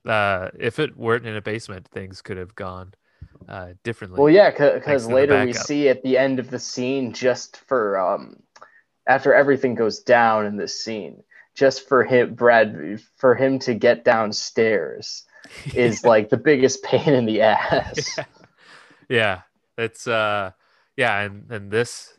Uh, 0.06 0.50
if 0.60 0.78
it 0.78 0.96
weren't 0.96 1.26
in 1.26 1.36
a 1.36 1.42
basement, 1.42 1.88
things 1.88 2.22
could 2.22 2.38
have 2.38 2.54
gone 2.54 2.94
uh, 3.48 3.70
differently. 3.84 4.20
Well, 4.20 4.30
yeah, 4.32 4.52
because 4.52 5.08
later 5.08 5.44
we 5.44 5.54
see 5.54 5.90
at 5.90 6.04
the 6.04 6.16
end 6.18 6.38
of 6.38 6.52
the 6.52 6.60
scene, 6.60 7.12
just 7.14 7.58
for 7.58 7.98
um, 7.98 8.36
after 9.08 9.34
everything 9.34 9.74
goes 9.74 10.00
down 10.00 10.46
in 10.46 10.58
this 10.58 10.80
scene, 10.80 11.24
just 11.60 11.88
for 11.90 12.06
him, 12.06 12.34
Brad, 12.36 13.02
for 13.18 13.36
him 13.36 13.60
to 13.60 13.74
get 13.74 14.06
downstairs 14.06 15.26
is 15.76 16.04
like 16.06 16.30
the 16.30 16.38
biggest 16.38 16.82
pain 16.84 17.14
in 17.14 17.26
the 17.26 17.42
ass. 17.42 18.18
yeah. 18.18 18.24
yeah 19.10 19.42
it's 19.78 20.08
uh 20.08 20.52
yeah 20.96 21.20
and 21.22 21.50
and 21.52 21.72
this 21.72 22.14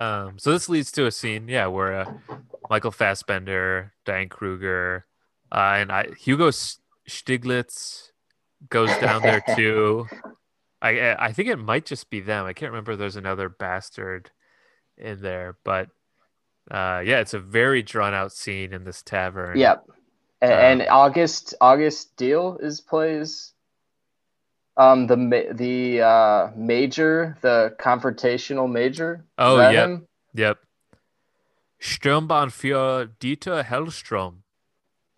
um 0.00 0.38
so 0.38 0.52
this 0.52 0.68
leads 0.68 0.92
to 0.92 1.06
a 1.06 1.10
scene 1.10 1.48
yeah 1.48 1.66
where 1.66 1.92
uh, 1.92 2.12
michael 2.68 2.92
fassbender 2.92 3.92
diane 4.04 4.28
kruger 4.28 5.06
uh, 5.50 5.74
and 5.76 5.90
i 5.90 6.06
hugo 6.16 6.50
stiglitz 7.08 8.12
goes 8.68 8.96
down 8.98 9.22
there 9.22 9.42
too 9.56 10.06
i 10.80 11.16
i 11.18 11.32
think 11.32 11.48
it 11.48 11.56
might 11.56 11.84
just 11.84 12.10
be 12.10 12.20
them 12.20 12.44
i 12.46 12.52
can't 12.52 12.70
remember 12.70 12.92
if 12.92 12.98
there's 12.98 13.16
another 13.16 13.48
bastard 13.48 14.30
in 14.96 15.20
there 15.20 15.56
but 15.64 15.88
uh, 16.70 17.02
yeah, 17.04 17.20
it's 17.20 17.34
a 17.34 17.40
very 17.40 17.82
drawn 17.82 18.14
out 18.14 18.32
scene 18.32 18.72
in 18.72 18.84
this 18.84 19.02
tavern. 19.02 19.58
Yep. 19.58 19.84
And, 20.40 20.52
Um, 20.52 20.58
and 20.58 20.88
August 20.88 21.54
August 21.60 22.16
Diehl 22.16 22.62
is 22.62 22.80
plays 22.80 23.52
um 24.76 25.06
the 25.06 25.50
the 25.52 26.00
uh 26.02 26.50
major, 26.56 27.36
the 27.42 27.74
confrontational 27.78 28.70
major. 28.70 29.24
Oh, 29.36 29.58
yep. 29.58 29.88
him? 29.88 30.06
Yep. 30.34 30.58
Sturmbannführer 31.80 33.10
Dieter 33.18 33.64
Hellstrom. 33.64 34.42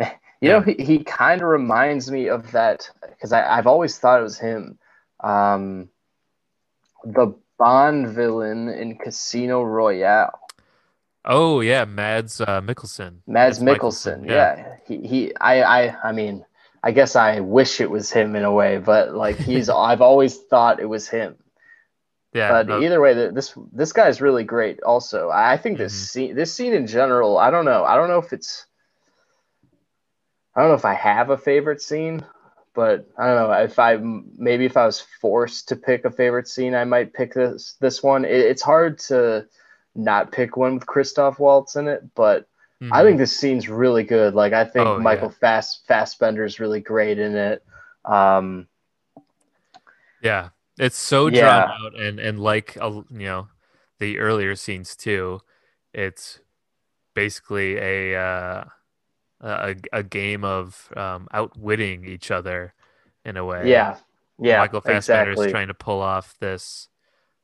You 0.43 0.49
know, 0.49 0.61
he, 0.61 0.75
he 0.75 1.05
kind 1.05 1.41
of 1.41 1.47
reminds 1.47 2.11
me 2.11 2.27
of 2.27 2.51
that 2.51 2.91
because 3.03 3.33
I've 3.33 3.69
always 3.69 3.97
thought 3.97 4.19
it 4.19 4.25
was 4.25 4.41
him. 4.41 4.77
Um, 5.21 5.89
the 7.05 7.37
Bond 7.61 8.09
villain 8.09 8.69
in 8.69 8.99
Casino 8.99 9.63
Royale, 9.63 10.33
Oh 11.25 11.61
yeah, 11.61 11.85
Mads 11.85 12.41
uh, 12.41 12.61
Mikkelsen. 12.61 13.19
Mads 13.27 13.61
Mads 13.61 13.79
Mikkelsen. 13.79 14.27
Yeah. 14.29 14.77
he, 14.87 14.99
he 15.07 15.37
I, 15.37 15.63
I 15.89 16.09
I 16.09 16.13
mean, 16.13 16.45
I 16.83 16.91
guess 16.93 17.17
I 17.17 17.41
wish 17.41 17.81
it 17.81 17.91
was 17.91 18.11
him 18.11 18.35
in 18.37 18.45
a 18.45 18.53
way, 18.53 18.79
but 18.79 19.15
like 19.15 19.37
he's 19.37 19.69
I've 19.69 20.03
always 20.03 20.37
thought 20.39 20.81
it 20.81 20.87
was 20.87 21.09
him. 21.09 21.37
Yeah. 22.33 22.49
But 22.51 22.67
no, 22.69 22.81
either 22.83 23.01
way, 23.01 23.15
this 23.31 23.55
this 23.73 23.93
guy's 23.93 24.21
really 24.21 24.45
great. 24.45 24.83
Also, 24.83 25.31
I 25.31 25.57
think 25.57 25.79
this 25.79 25.93
Mhm. 25.95 26.09
scene 26.09 26.35
this 26.35 26.53
scene 26.53 26.73
in 26.75 26.87
general, 26.87 27.39
I 27.39 27.51
don't 27.51 27.65
know, 27.65 27.85
I 27.85 27.97
don't 27.97 28.09
know 28.09 28.19
if 28.19 28.33
it's 28.33 28.67
I 30.55 30.61
don't 30.61 30.71
know 30.71 30.75
if 30.77 30.85
I 30.85 30.95
have 30.95 31.31
a 31.31 31.39
favorite 31.39 31.81
scene, 31.81 32.25
but 32.75 33.07
I 33.19 33.27
don't 33.27 33.37
know 33.37 33.53
if 33.63 33.79
I 33.79 33.97
maybe 33.99 34.65
if 34.65 34.77
I 34.77 34.87
was 34.87 35.01
forced 35.21 35.69
to 35.69 35.77
pick 35.77 36.05
a 36.05 36.11
favorite 36.11 36.49
scene, 36.49 36.75
I 36.75 36.85
might 36.85 37.15
pick 37.15 37.35
this 37.35 37.77
this 37.81 38.03
one. 38.03 38.25
It, 38.25 38.33
it's 38.33 38.63
hard 38.63 38.99
to 39.11 39.47
not 39.95 40.33
pick 40.33 40.57
one 40.57 40.75
with 40.75 40.87
Christoph 40.87 41.39
Waltz 41.39 41.77
in 41.77 41.89
it, 41.89 42.03
but 42.15 42.47
I 42.91 43.03
mhm. 43.03 43.05
think 43.05 43.19
this 43.19 43.37
scene's 43.37 43.69
really 43.69 44.05
good. 44.05 44.35
Like 44.35 44.53
I 44.53 44.65
think 44.65 44.87
Oh, 44.87 44.99
yeah. 44.99 45.03
Michael 45.03 45.31
Fast 45.31 45.87
Fassbender's 45.87 46.61
really 46.61 46.81
great 46.81 47.19
in 47.19 47.37
it. 47.37 47.65
Um, 48.05 48.69
Yeah, 50.21 50.51
it's 50.79 50.97
so 50.97 51.29
Yeah. 51.29 51.67
drawn 51.67 51.71
out, 51.71 52.01
and 52.01 52.19
and 52.21 52.41
like 52.41 52.77
a, 52.77 52.89
you 53.11 53.27
know, 53.27 53.49
the 53.99 54.19
earlier 54.19 54.55
scenes 54.57 54.97
too. 54.97 55.41
It's 55.93 56.41
basically 57.15 57.77
a 57.79 58.17
uh, 58.21 58.65
a 59.41 59.77
a 59.93 60.03
game 60.03 60.45
of 60.45 60.91
um, 60.97 61.29
outwitting 61.33 62.05
each 62.05 62.31
other 62.31 62.75
in 63.25 63.37
a 63.37 63.45
way. 63.45 63.69
yeah, 63.71 63.99
yeah, 64.39 64.59
Michael 64.59 64.81
Fassbender 64.81 65.33
exactly. 65.33 65.47
is 65.47 65.53
trying 65.53 65.69
to 65.69 65.75
pull 65.75 66.01
off 66.01 66.37
this, 66.41 66.89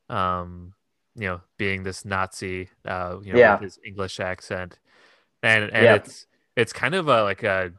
um, 0.09 0.75
you 1.19 1.29
know, 1.29 1.41
being 1.59 1.83
this 1.83 2.05
Nazi, 2.05 2.69
uh, 2.87 3.19
you 3.23 3.33
know, 3.33 3.41
Yeah. 3.41 3.53
with 3.53 3.63
his 3.63 3.79
English 3.85 4.21
accent, 4.21 4.79
and 5.43 5.65
and 5.73 5.85
Yep. 5.85 6.05
it's 6.05 6.27
it's 6.57 6.73
kind 6.73 6.95
of 6.95 7.09
a 7.09 7.23
like 7.25 7.43
a 7.43 7.73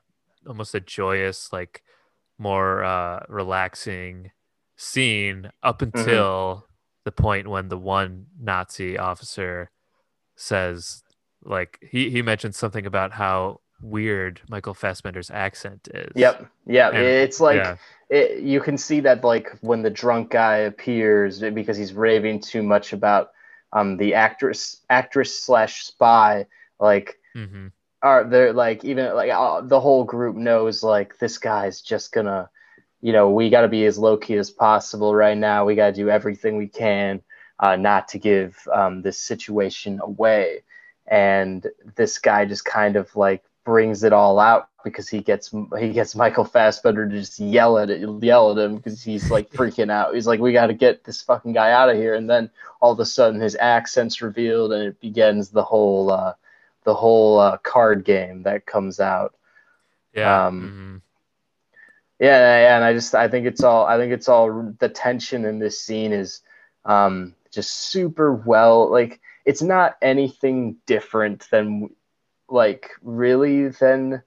almost 0.48 0.76
a 0.76 0.80
joyous, 0.80 1.52
like 1.54 1.84
more 2.38 2.84
uh, 2.84 3.26
relaxing 3.30 4.32
scene 4.78 5.52
up 5.64 5.82
Mm-hmm. 5.94 6.00
until 6.00 6.66
the 7.06 7.12
point 7.12 7.48
when 7.50 7.70
the 7.70 7.78
one 7.78 8.28
Nazi 8.40 8.98
officer 8.98 9.72
says, 10.36 11.04
like 11.44 11.80
he 11.92 12.10
he 12.10 12.22
mentioned 12.22 12.56
something 12.56 12.86
about 12.86 13.12
how 13.14 13.62
weird 13.82 14.42
Michael 14.50 14.74
Fassbender's 14.74 15.32
accent 15.32 15.88
is. 15.94 16.12
Yep. 16.16 16.48
Yeah. 16.66 16.90
And- 16.90 16.98
it's 16.98 17.40
like 17.40 17.58
yeah. 17.58 17.76
it, 18.10 18.42
you 18.42 18.60
can 18.60 18.78
see 18.78 19.00
that 19.02 19.24
like 19.24 19.58
when 19.62 19.82
the 19.82 19.90
drunk 19.90 20.32
guy 20.32 20.58
appears 20.58 21.40
because 21.40 21.78
he's 21.78 21.94
raving 21.94 22.42
too 22.42 22.64
much 22.64 22.94
about 22.94 23.32
um 23.74 23.98
the 23.98 24.14
actress 24.14 24.82
actress 24.90 25.42
slash 25.44 25.84
spy 25.84 26.46
like 26.80 27.20
mm-hmm. 27.36 27.68
are 28.02 28.24
they're 28.24 28.54
like 28.54 28.84
even 28.84 29.14
like 29.14 29.32
uh, 29.32 29.62
the 29.62 29.80
whole 29.80 30.04
group 30.04 30.36
knows 30.36 30.84
like 30.84 31.18
this 31.20 31.38
guy's 31.38 31.82
just 31.82 32.12
gonna 32.12 32.50
you 33.02 33.14
know 33.14 33.30
we 33.30 33.50
got 33.50 33.62
to 33.62 33.68
be 33.68 33.86
as 33.86 33.98
low 33.98 34.18
key 34.18 34.36
as 34.36 34.50
possible 34.50 35.14
right 35.16 35.38
now 35.38 35.66
we 35.66 35.76
got 35.76 35.88
to 35.88 35.94
do 35.94 36.10
everything 36.10 36.58
we 36.58 36.68
can 36.68 37.22
uh, 37.60 37.76
not 37.76 38.08
to 38.08 38.18
give 38.18 38.58
um, 38.74 39.02
this 39.02 39.20
situation 39.20 40.00
away 40.02 40.64
and 41.08 41.68
this 41.96 42.18
guy 42.20 42.46
just 42.46 42.64
kind 42.66 42.96
of 42.96 43.14
like 43.16 43.44
brings 43.70 44.04
it 44.04 44.12
all 44.12 44.40
out 44.40 44.68
because 44.84 45.08
he 45.08 45.22
gets 45.22 45.54
he 45.78 45.90
gets 45.90 46.16
Michael 46.16 46.44
Fassbender 46.44 47.08
to 47.08 47.20
just 47.20 47.40
yell 47.40 47.78
at 47.78 47.92
it 47.92 48.02
yell 48.24 48.50
at 48.50 48.58
him 48.58 48.78
because 48.78 49.04
he's 49.04 49.30
like 49.30 49.48
freaking 49.52 49.92
out 49.92 50.16
he's 50.16 50.26
like 50.26 50.40
we 50.40 50.52
got 50.52 50.68
to 50.68 50.74
get 50.74 51.04
this 51.04 51.22
fucking 51.22 51.54
guy 51.54 51.72
out 51.72 51.88
of 51.88 51.96
here 51.96 52.16
and 52.16 52.28
then 52.28 52.50
all 52.82 52.94
of 52.94 53.00
a 53.00 53.06
sudden 53.06 53.40
his 53.40 53.56
accent's 53.58 54.24
revealed 54.24 54.74
and 54.74 54.82
it 54.82 55.00
begins 55.00 55.50
the 55.50 55.62
whole 55.62 56.12
uh, 56.12 56.34
the 56.84 56.96
whole 56.96 57.38
uh, 57.38 57.58
card 57.58 58.04
game 58.04 58.42
that 58.42 58.66
comes 58.66 59.00
out. 59.00 59.36
Yeah. 60.16 60.48
Um, 60.48 61.02
mhm. 61.04 62.26
Yeah, 62.26 62.62
yeah, 62.62 62.76
and 62.76 62.84
I 62.84 62.94
just 62.94 63.14
I 63.14 63.28
think 63.28 63.46
it's 63.46 63.64
all 63.64 63.86
I 63.86 63.98
think 63.98 64.14
it's 64.14 64.28
all 64.28 64.74
the 64.80 64.90
tension 64.90 65.46
in 65.46 65.60
this 65.60 65.80
scene 65.80 66.12
is 66.12 66.42
um, 66.86 67.36
just 67.52 67.70
super 67.70 68.34
well 68.34 68.90
like 68.90 69.22
it's 69.46 69.62
not 69.62 69.96
anything 70.02 70.78
different 70.88 71.48
than 71.52 71.92
like 72.52 72.92
really 73.02 73.70
than 73.70 74.22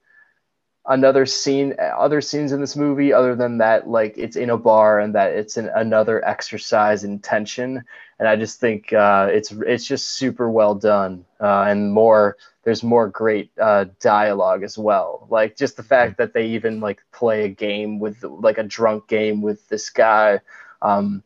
another 0.87 1.25
scene 1.25 1.75
other 1.79 2.21
scenes 2.21 2.51
in 2.51 2.61
this 2.61 2.75
movie 2.75 3.13
other 3.13 3.37
than 3.37 3.59
that 3.59 3.89
like 3.89 4.15
it's 4.19 4.35
in 4.35 4.51
a 4.51 4.57
bar 4.57 4.99
and 4.99 5.15
that 5.15 5.33
it's 5.33 5.57
an, 5.57 5.71
another 5.77 6.25
exercise 6.25 7.05
in 7.05 7.21
tension 7.21 7.85
and 8.19 8.29
I 8.29 8.35
just 8.35 8.59
think 8.59 8.93
uh, 8.93 9.29
it's 9.31 9.53
it's 9.67 9.85
just 9.85 10.11
super 10.11 10.51
well 10.51 10.75
done 10.75 11.25
uh, 11.41 11.67
and 11.69 11.93
more 11.93 12.37
there's 12.65 12.83
more 12.83 13.09
great 13.09 13.51
uh, 13.61 13.87
dialogue 14.01 14.63
as 14.63 14.79
well. 14.79 15.27
Like 15.31 15.57
just 15.57 15.77
the 15.77 15.83
fact 15.83 16.19
that 16.19 16.33
they 16.33 16.47
even 16.47 16.81
like 16.81 17.03
play 17.13 17.45
a 17.45 17.49
game 17.49 17.99
with 17.99 18.23
like 18.23 18.59
a 18.59 18.63
drunk 18.63 19.09
game 19.09 19.43
with 19.43 19.69
this 19.69 19.91
guy, 19.91 20.41
um, 20.81 21.23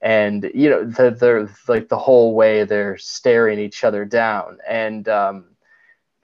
and 0.00 0.48
you 0.54 0.70
know 0.70 0.84
the 0.84 1.10
they're 1.10 1.48
like 1.66 1.88
the 1.88 1.98
whole 1.98 2.34
way 2.34 2.64
they're 2.64 2.98
staring 2.98 3.58
each 3.58 3.82
other 3.82 4.04
down, 4.04 4.58
and 4.68 5.08
um, 5.08 5.44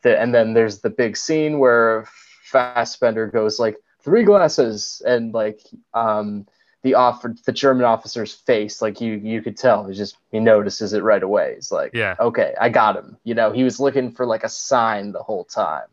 the 0.04 0.16
and 0.20 0.32
then 0.32 0.54
there's 0.54 0.78
the 0.78 0.90
big 0.90 1.16
scene 1.16 1.58
where 1.58 2.06
Fassbender 2.44 3.26
goes 3.26 3.58
like 3.58 3.76
three 4.04 4.22
glasses, 4.22 5.02
and 5.04 5.34
like 5.34 5.58
um, 5.94 6.46
the 6.82 6.94
offer 6.94 7.34
the 7.44 7.52
German 7.52 7.84
officer's 7.84 8.32
face, 8.32 8.80
like 8.80 9.00
you 9.00 9.14
you 9.14 9.42
could 9.42 9.56
tell, 9.56 9.86
he 9.88 9.94
just 9.94 10.16
he 10.30 10.38
notices 10.38 10.92
it 10.92 11.02
right 11.02 11.22
away. 11.22 11.56
He's 11.56 11.72
like, 11.72 11.90
Yeah. 11.92 12.14
okay, 12.20 12.54
I 12.60 12.68
got 12.68 12.96
him. 12.96 13.16
You 13.24 13.34
know, 13.34 13.50
he 13.50 13.64
was 13.64 13.80
looking 13.80 14.12
for 14.12 14.24
like 14.26 14.44
a 14.44 14.48
sign 14.48 15.10
the 15.10 15.22
whole 15.22 15.44
time. 15.44 15.88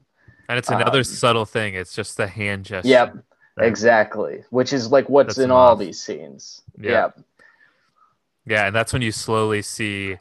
And 0.48 0.60
it's 0.60 0.70
another 0.70 1.00
Um, 1.00 1.04
subtle 1.06 1.46
thing. 1.46 1.74
It's 1.76 1.96
just 1.96 2.18
the 2.18 2.28
hand 2.28 2.66
gesture. 2.66 2.90
Yep, 2.90 3.16
that- 3.58 3.66
exactly. 3.66 4.44
Which 4.50 4.74
is 4.74 4.92
like 4.92 5.08
what's 5.10 5.38
in 5.38 5.50
all 5.50 5.76
these 5.78 6.00
scenes. 6.04 6.62
Yeah. 6.78 6.92
Yep. 6.92 7.20
Yeah, 8.46 8.68
and 8.68 8.76
that's 8.76 8.92
when 8.92 9.02
you 9.02 9.12
slowly 9.14 9.62
see, 9.62 10.18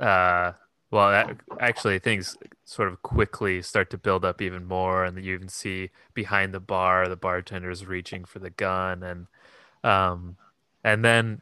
uh, 0.00 0.52
well, 0.92 1.10
that, 1.10 1.36
actually 1.58 1.98
things 1.98 2.36
sort 2.66 2.88
of 2.88 3.02
quickly 3.02 3.62
start 3.62 3.90
to 3.90 3.98
build 3.98 4.24
up 4.26 4.42
even 4.42 4.66
more, 4.66 5.04
and 5.04 5.16
you 5.24 5.34
even 5.34 5.48
see 5.48 5.90
behind 6.14 6.52
the 6.52 6.60
bar 6.60 7.08
the 7.08 7.16
bartender's 7.16 7.86
reaching 7.86 8.24
for 8.24 8.38
the 8.38 8.50
gun, 8.50 9.02
and 9.02 9.26
um, 9.82 10.36
and 10.84 11.02
then 11.02 11.40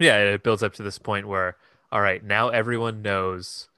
yeah, 0.00 0.18
it 0.18 0.42
builds 0.42 0.64
up 0.64 0.74
to 0.74 0.82
this 0.82 0.98
point 0.98 1.28
where 1.28 1.56
all 1.92 2.00
right, 2.00 2.22
now 2.24 2.48
everyone 2.48 3.02
knows, 3.02 3.68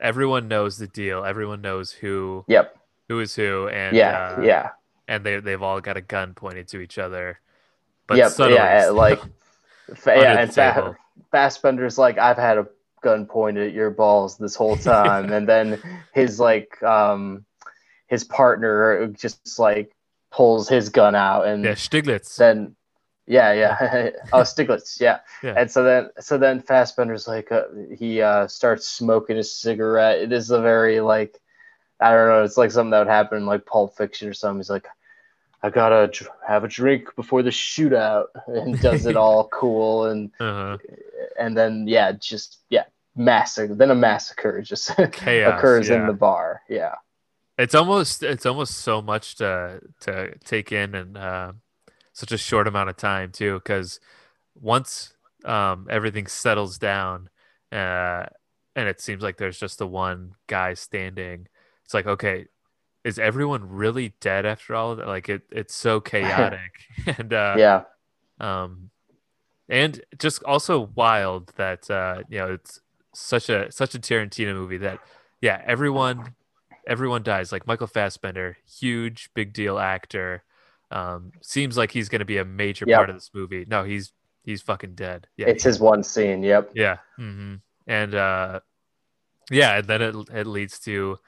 everyone 0.00 0.48
knows 0.48 0.78
the 0.78 0.88
deal, 0.88 1.24
everyone 1.24 1.60
knows 1.60 1.92
who 1.92 2.44
Yep. 2.48 2.76
who 3.08 3.20
is 3.20 3.36
who, 3.36 3.68
and 3.68 3.96
yeah. 3.96 4.36
uh, 4.38 4.42
yeah. 4.42 4.70
and 5.06 5.24
they 5.24 5.38
they've 5.38 5.62
all 5.62 5.80
got 5.80 5.96
a 5.96 6.00
gun 6.00 6.34
pointed 6.34 6.66
to 6.68 6.80
each 6.80 6.98
other, 6.98 7.38
but 8.08 8.18
Yep. 8.18 8.30
subtly 8.32 8.54
Yeah. 8.56 8.88
Like, 8.90 9.20
yeah, 10.04 10.40
and 10.40 10.52
Fa-. 10.52 10.96
Fassbender's 11.32 11.96
like, 11.96 12.18
I've 12.18 12.36
had 12.36 12.58
a 12.58 12.66
gun 13.00 13.26
pointed 13.26 13.68
at 13.68 13.74
your 13.74 13.90
balls 13.90 14.36
this 14.38 14.54
whole 14.54 14.76
time, 14.76 15.32
and 15.32 15.48
then 15.48 15.80
his 16.14 16.40
like, 16.40 16.82
um, 16.82 17.44
his 18.06 18.24
partner 18.24 19.06
just 19.08 19.58
like 19.58 19.92
pulls 20.30 20.68
his 20.68 20.88
gun 20.88 21.14
out, 21.14 21.46
and 21.46 21.64
yeah, 21.64 21.72
Stiglitz. 21.72 22.36
then 22.36 22.76
yeah 23.30 23.52
yeah 23.52 24.10
oh 24.32 24.40
stiglitz 24.40 25.00
yeah. 25.00 25.20
Yeah. 25.42 25.54
and 25.56 25.70
so 25.70 25.84
then 25.84 26.10
so 26.18 26.36
then 26.36 26.60
Fassbender's 26.60 27.28
like 27.28 27.52
uh, 27.52 27.62
he 27.96 28.20
uh 28.20 28.48
starts 28.48 28.88
smoking 28.88 29.38
a 29.38 29.44
cigarette 29.44 30.18
it 30.18 30.32
is 30.32 30.50
a 30.50 30.60
very 30.60 31.00
like 31.00 31.38
i 32.00 32.10
don't 32.10 32.28
know 32.28 32.42
it's 32.42 32.56
like 32.56 32.72
something 32.72 32.90
that 32.90 32.98
would 32.98 33.08
happen 33.08 33.38
in 33.38 33.46
like 33.46 33.66
pulp 33.66 33.96
fiction 33.96 34.28
or 34.28 34.34
something 34.34 34.58
he's 34.58 34.68
like 34.68 34.88
i 35.62 35.70
gotta 35.70 36.10
have 36.46 36.64
a 36.64 36.68
drink 36.68 37.14
before 37.16 37.42
the 37.42 37.50
shootout 37.50 38.26
and 38.46 38.80
does 38.80 39.06
it 39.06 39.16
all 39.16 39.48
cool 39.52 40.06
and 40.06 40.30
uh-huh. 40.40 40.78
and 41.38 41.56
then 41.56 41.86
yeah 41.86 42.12
just 42.12 42.58
yeah 42.70 42.84
massacre 43.16 43.74
then 43.74 43.90
a 43.90 43.94
massacre 43.94 44.62
just 44.62 44.90
Chaos, 45.12 45.58
occurs 45.58 45.90
in 45.90 46.06
the 46.06 46.12
bar 46.12 46.62
yeah 46.68 46.94
It's 47.58 47.74
almost 47.74 48.22
it's 48.22 48.46
almost 48.46 48.78
so 48.78 49.02
much 49.02 49.36
to 49.36 49.80
to 50.00 50.38
take 50.38 50.72
in 50.72 50.94
and 50.94 51.18
uh, 51.18 51.52
such 52.14 52.32
a 52.32 52.38
short 52.38 52.66
amount 52.66 52.90
of 52.90 52.96
time 52.96 53.32
too. 53.32 53.54
Because 53.54 54.00
once 54.54 55.14
um, 55.44 55.86
everything 55.90 56.26
settles 56.26 56.78
down, 56.78 57.28
uh, 57.70 58.26
and 58.76 58.88
it 58.88 59.00
seems 59.00 59.22
like 59.22 59.36
there's 59.36 59.58
just 59.58 59.78
the 59.78 59.86
one 59.86 60.34
guy 60.46 60.74
standing. 60.74 61.48
It's 61.84 61.94
like, 61.94 62.06
okay, 62.06 62.46
is 63.04 63.18
everyone 63.18 63.68
really 63.68 64.14
dead 64.20 64.46
after 64.46 64.74
all 64.74 64.92
of 64.92 64.98
that? 64.98 65.06
Like 65.08 65.28
it, 65.28 65.42
it's 65.50 65.74
so 65.74 66.00
chaotic, 66.12 66.72
and 67.06 67.32
uh, 67.32 67.54
yeah, 67.58 67.82
um, 68.40 68.90
and 69.68 70.00
just 70.18 70.42
also 70.44 70.90
wild 70.94 71.52
that 71.56 71.90
uh, 71.90 72.22
you 72.28 72.38
know 72.38 72.52
it's 72.54 72.80
such 73.14 73.48
a 73.48 73.70
such 73.70 73.94
a 73.94 73.98
Tarantino 73.98 74.54
movie 74.54 74.78
that 74.78 75.00
yeah, 75.40 75.62
everyone 75.66 76.34
everyone 76.86 77.22
dies. 77.22 77.52
Like 77.52 77.66
Michael 77.66 77.86
Fassbender, 77.86 78.56
huge 78.66 79.30
big 79.34 79.52
deal 79.52 79.78
actor. 79.78 80.42
Um, 80.90 81.32
seems 81.40 81.76
like 81.76 81.92
he's 81.92 82.08
going 82.08 82.18
to 82.20 82.24
be 82.24 82.38
a 82.38 82.44
major 82.44 82.84
Yep. 82.84 82.96
part 82.96 83.10
of 83.10 83.16
this 83.16 83.30
movie. 83.32 83.64
No, 83.68 83.84
he's 83.84 84.12
he's 84.44 84.62
fucking 84.62 84.94
dead. 84.94 85.28
Yeah, 85.36 85.46
it's 85.46 85.62
his 85.64 85.78
one 85.80 86.02
scene. 86.02 86.42
Yep. 86.42 86.72
yeah. 86.74 86.98
hmm 87.16 87.56
And 87.86 88.14
uh 88.14 88.60
yeah, 89.50 89.78
and 89.78 89.86
then 89.86 90.02
it 90.02 90.14
it 90.32 90.46
leads 90.46 90.78
to 90.80 91.18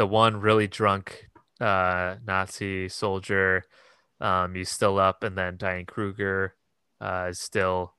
the 0.00 0.06
one 0.06 0.40
really 0.40 0.66
drunk 0.66 1.28
uh 1.60 2.14
Nazi 2.26 2.88
soldier. 2.88 3.66
Um 4.18 4.54
he's 4.54 4.70
still 4.70 4.98
up 4.98 5.22
and 5.22 5.36
then 5.36 5.58
Diane 5.58 5.84
Kruger 5.84 6.54
uh 7.02 7.26
is 7.28 7.38
still 7.38 7.96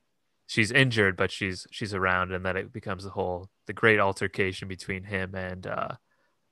she's 0.48 0.72
injured 0.72 1.16
but 1.16 1.30
she's 1.30 1.64
she's 1.70 1.94
around 1.94 2.32
and 2.32 2.44
then 2.44 2.56
it 2.56 2.72
becomes 2.72 3.04
the 3.04 3.10
whole 3.10 3.50
the 3.68 3.72
great 3.72 4.00
altercation 4.00 4.66
between 4.66 5.04
him 5.04 5.36
and 5.36 5.64
uh 5.64 5.90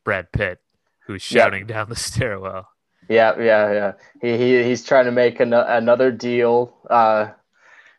Brad 0.05 0.30
Pitt 0.30 0.61
who's 1.09 1.20
shouting 1.20 1.66
down 1.66 1.88
the 1.88 1.96
stairwell. 2.09 2.68
Yeah, 3.09 3.34
yeah, 3.40 3.72
yeah. 3.72 3.92
He, 4.22 4.38
he 4.38 4.62
he's 4.62 4.84
trying 4.84 5.07
to 5.07 5.11
make 5.11 5.40
an, 5.40 5.53
another 5.53 6.12
deal. 6.12 6.76
Uh, 6.88 7.32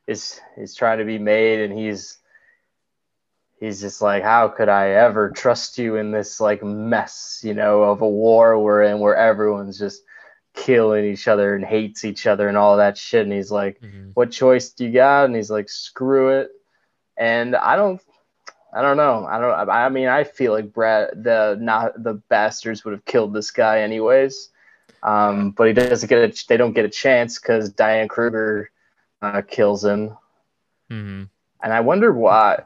is 0.08 0.40
he's 0.56 0.74
trying 0.74 1.00
to 1.00 1.06
be 1.06 1.20
made, 1.20 1.60
and 1.60 1.78
he's 1.78 2.18
he's 3.62 3.80
just 3.80 4.02
like, 4.02 4.24
how 4.24 4.50
could 4.50 4.68
I 4.68 4.90
ever 4.90 5.30
trust 5.30 5.78
you 5.78 5.96
in 5.96 6.12
this 6.12 6.42
like 6.42 6.62
mess, 6.62 7.40
you 7.44 7.54
know, 7.54 7.84
of 7.84 8.02
a 8.02 8.10
war 8.10 8.60
we're 8.60 8.84
in, 8.84 9.00
where 9.00 9.16
everyone's 9.16 9.80
just 9.80 10.04
killing 10.54 11.06
each 11.06 11.30
other 11.30 11.56
and 11.56 11.64
hates 11.64 12.04
each 12.04 12.28
other 12.28 12.50
and 12.50 12.58
all 12.58 12.76
that 12.76 12.98
shit. 12.98 13.24
And 13.24 13.32
he's 13.32 13.52
like, 13.52 13.80
Mhm. 13.80 14.12
what 14.16 14.32
choice 14.32 14.72
do 14.72 14.86
you 14.86 14.92
got? 14.92 15.24
And 15.26 15.36
he's 15.36 15.50
like, 15.50 15.70
screw 15.70 16.40
it. 16.42 16.50
And 17.16 17.56
I 17.56 17.78
don't, 17.78 18.02
I 18.74 18.82
don't 18.82 18.98
know. 18.98 19.26
I 19.26 19.40
don't. 19.40 19.70
I 19.70 19.90
mean, 19.90 20.08
I 20.08 20.24
feel 20.24 20.54
like 20.54 20.74
Brad, 20.74 21.24
the 21.24 21.58
not 21.60 22.02
the 22.04 22.16
bastards 22.30 22.84
would 22.84 22.94
have 22.94 23.06
killed 23.06 23.34
this 23.34 23.52
guy 23.52 23.82
anyways. 23.82 24.50
Um, 25.04 25.52
but 25.52 25.68
he 25.68 25.74
doesn't 25.74 26.08
get 26.10 26.20
a. 26.24 26.46
They 26.48 26.56
don't 26.58 26.72
get 26.74 26.86
a 26.86 26.90
chance 26.90 27.38
because 27.38 27.70
Diane 27.74 28.08
Kruger 28.08 28.72
uh, 29.22 29.42
kills 29.42 29.84
him, 29.84 30.16
Mm-hmm. 30.90 31.24
and 31.64 31.74
I 31.74 31.80
wonder 31.82 32.14
why. 32.14 32.64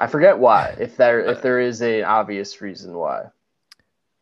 I 0.00 0.06
forget 0.08 0.38
why. 0.38 0.74
If 0.80 0.96
there 0.96 1.20
if 1.20 1.42
there 1.42 1.60
is 1.60 1.80
an 1.82 2.04
obvious 2.04 2.60
reason 2.60 2.94
why. 2.94 3.26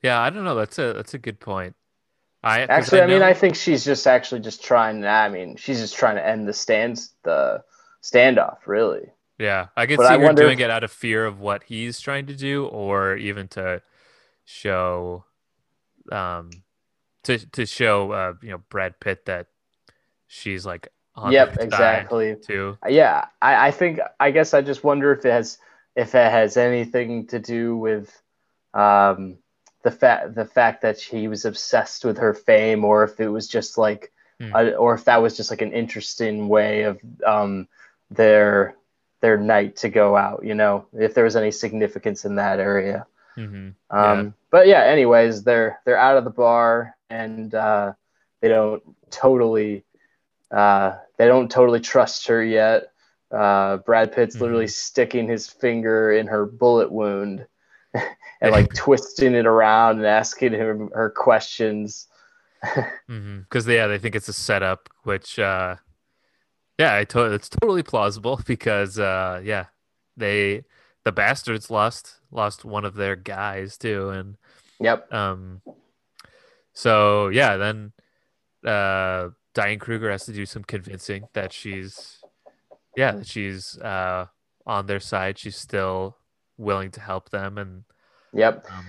Yeah, 0.02 0.20
I 0.20 0.30
don't 0.30 0.44
know. 0.44 0.54
That's 0.54 0.78
a 0.78 0.92
that's 0.92 1.14
a 1.14 1.18
good 1.18 1.40
point. 1.40 1.74
I 2.42 2.60
Actually, 2.62 3.00
I, 3.00 3.06
mean, 3.06 3.22
I 3.22 3.34
think 3.34 3.56
she's 3.56 3.84
just 3.84 4.06
actually 4.06 4.40
just 4.42 4.62
trying. 4.62 5.04
I 5.04 5.28
mean, 5.28 5.56
she's 5.56 5.80
just 5.80 5.96
trying 5.96 6.16
to 6.16 6.24
end 6.26 6.46
the 6.46 6.52
stands 6.52 7.14
the 7.24 7.64
standoff. 8.02 8.58
Really. 8.66 9.10
Yeah, 9.38 9.68
I 9.76 9.86
could 9.86 9.96
But 9.96 10.08
see 10.08 10.14
I 10.14 10.18
her 10.18 10.32
doing 10.34 10.58
if- 10.60 10.64
it 10.64 10.70
out 10.70 10.84
of 10.84 10.90
fear 10.92 11.24
of 11.26 11.40
what 11.40 11.62
he's 11.64 12.00
trying 12.00 12.26
to 12.26 12.34
do, 12.36 12.66
or 12.66 13.16
even 13.16 13.48
to 13.48 13.82
show, 14.44 15.24
um, 16.12 16.50
to 17.24 17.38
to 17.52 17.66
show, 17.66 18.12
uh, 18.12 18.34
you 18.42 18.50
know, 18.50 18.58
Brad 18.68 19.00
Pitt 19.00 19.24
that 19.26 19.46
she's 20.28 20.64
like 20.66 20.88
on 21.16 21.32
Yep. 21.32 21.56
Exactly. 21.60 22.36
too. 22.36 22.78
Yeah, 22.88 23.26
I, 23.42 23.68
I 23.68 23.70
think 23.72 23.98
I 24.20 24.30
guess 24.30 24.54
I 24.54 24.60
just 24.62 24.84
wonder 24.84 25.12
if 25.12 25.24
it 25.24 25.30
has 25.30 25.58
if 25.98 26.14
it 26.14 26.30
has 26.32 26.56
anything 26.56 27.26
to 27.28 27.40
do 27.40 27.76
with 27.76 28.08
um, 28.74 29.38
the 29.84 29.90
fact 29.90 30.34
the 30.34 30.46
fact 30.46 30.82
that 30.82 31.00
he 31.00 31.28
was 31.28 31.44
obsessed 31.44 32.04
with 32.04 32.18
her 32.18 32.34
fame, 32.34 32.84
or 32.84 33.04
if 33.04 33.20
it 33.20 33.28
was 33.28 33.48
just 33.48 33.78
like, 33.78 34.12
Hmm. 34.40 34.52
a, 34.54 34.74
or 34.76 34.94
if 34.94 35.04
that 35.06 35.22
was 35.22 35.36
just 35.36 35.50
like 35.50 35.62
an 35.62 35.72
interesting 35.72 36.48
way 36.48 36.84
of 36.84 37.00
um, 37.26 37.68
their 38.10 38.76
their 39.20 39.36
night 39.38 39.76
to 39.78 39.88
go 39.90 40.16
out. 40.16 40.44
You 40.44 40.54
know, 40.54 40.86
if 40.92 41.14
there 41.14 41.24
was 41.24 41.36
any 41.36 41.52
significance 41.52 42.24
in 42.24 42.36
that 42.36 42.60
area. 42.60 43.06
hmm 43.36 43.70
Um, 43.90 44.34
But 44.50 44.66
yeah, 44.68 44.84
anyways, 44.84 45.44
they're 45.44 45.80
they're 45.84 45.98
out 45.98 46.18
of 46.18 46.24
the 46.24 46.30
bar 46.30 46.96
and 47.10 47.54
uh, 47.54 47.94
they 48.40 48.48
don't 48.48 48.82
totally 49.10 49.84
uh, 50.50 50.96
they 51.18 51.26
don't 51.26 51.50
totally 51.50 51.80
trust 51.80 52.28
her 52.28 52.42
yet. 52.42 52.92
Uh, 53.30 53.78
Brad 53.78 54.12
Pitt's 54.12 54.40
literally 54.40 54.68
sticking 54.68 55.28
his 55.28 55.48
finger 55.48 56.12
in 56.12 56.26
her 56.26 56.46
bullet 56.46 56.90
wound 56.90 57.46
and 57.94 58.52
like 58.52 58.72
twisting 58.74 59.34
it 59.34 59.46
around 59.46 59.98
and 59.98 60.06
asking 60.06 60.52
him 60.52 60.90
her 60.94 61.10
questions. 61.10 62.06
mm-hmm 62.64 63.40
Because 63.40 63.66
yeah, 63.66 63.86
they 63.86 63.98
think 63.98 64.14
it's 64.14 64.28
a 64.28 64.32
setup, 64.32 64.88
which, 65.02 65.38
uh, 65.38 65.76
yeah, 66.78 66.96
I 66.96 67.04
to- 67.04 67.32
it's 67.32 67.48
totally 67.48 67.82
plausible 67.82 68.40
because, 68.46 68.98
uh, 68.98 69.40
yeah, 69.44 69.66
they 70.16 70.64
the 71.04 71.12
bastards 71.12 71.70
lost 71.70 72.16
lost 72.30 72.64
one 72.64 72.84
of 72.84 72.94
their 72.94 73.16
guys 73.16 73.78
too, 73.78 74.10
and 74.10 74.36
Yep. 74.80 75.12
Um, 75.12 75.62
so 76.72 77.28
yeah, 77.28 77.56
then 77.56 77.92
uh, 78.64 79.30
Diane 79.54 79.78
Kruger 79.78 80.10
has 80.10 80.24
to 80.26 80.32
do 80.32 80.46
some 80.46 80.64
convincing 80.64 81.28
that 81.32 81.52
she's, 81.52 82.17
yeah, 82.98 83.12
that 83.12 83.28
she's 83.28 83.78
uh, 83.78 84.26
on 84.66 84.86
their 84.86 84.98
side. 84.98 85.38
She's 85.38 85.56
still 85.56 86.16
willing 86.56 86.90
to 86.90 87.00
help 87.00 87.30
them, 87.30 87.56
and 87.56 87.84
Yep. 88.32 88.66
um, 88.72 88.86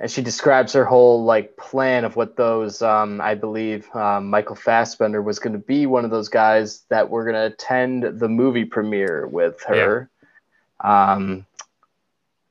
And 0.00 0.08
she 0.10 0.22
describes 0.22 0.72
her 0.74 0.84
whole 0.84 1.24
like 1.24 1.56
plan 1.56 2.04
of 2.04 2.14
what 2.14 2.36
those 2.36 2.80
um, 2.80 3.20
I 3.20 3.34
believe 3.34 3.92
um, 3.94 4.30
Michael 4.30 4.54
Fassbender 4.54 5.20
was 5.20 5.40
going 5.40 5.52
to 5.52 5.58
be 5.58 5.86
one 5.86 6.04
of 6.04 6.12
those 6.12 6.28
guys 6.28 6.84
that 6.90 7.10
were 7.10 7.24
going 7.24 7.34
to 7.34 7.52
attend 7.52 8.20
the 8.20 8.28
movie 8.28 8.64
premiere 8.64 9.26
with 9.26 9.60
her. 9.64 10.08
Um, 10.80 11.44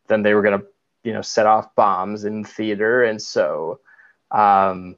then 0.08 0.22
they 0.22 0.34
were 0.34 0.42
going 0.42 0.60
to 0.60 0.66
you 1.04 1.14
know 1.14 1.22
set 1.22 1.46
off 1.46 1.74
bombs 1.76 2.26
in 2.26 2.44
theater, 2.44 3.06
and 3.06 3.22
so 3.22 3.80
um, 4.32 4.98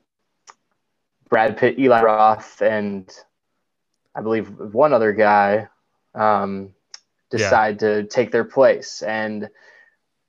Brad 1.29 1.57
Pitt, 1.57 1.77
Eli 1.77 2.01
Roth, 2.01 2.59
and 2.59 3.07
I 4.15 4.21
believe 4.21 4.49
one 4.49 4.93
other 4.93 5.13
guy 5.13 5.67
um, 6.15 6.73
decide 7.29 7.79
to 7.79 8.03
take 8.05 8.31
their 8.31 8.43
place. 8.43 9.01
And 9.01 9.49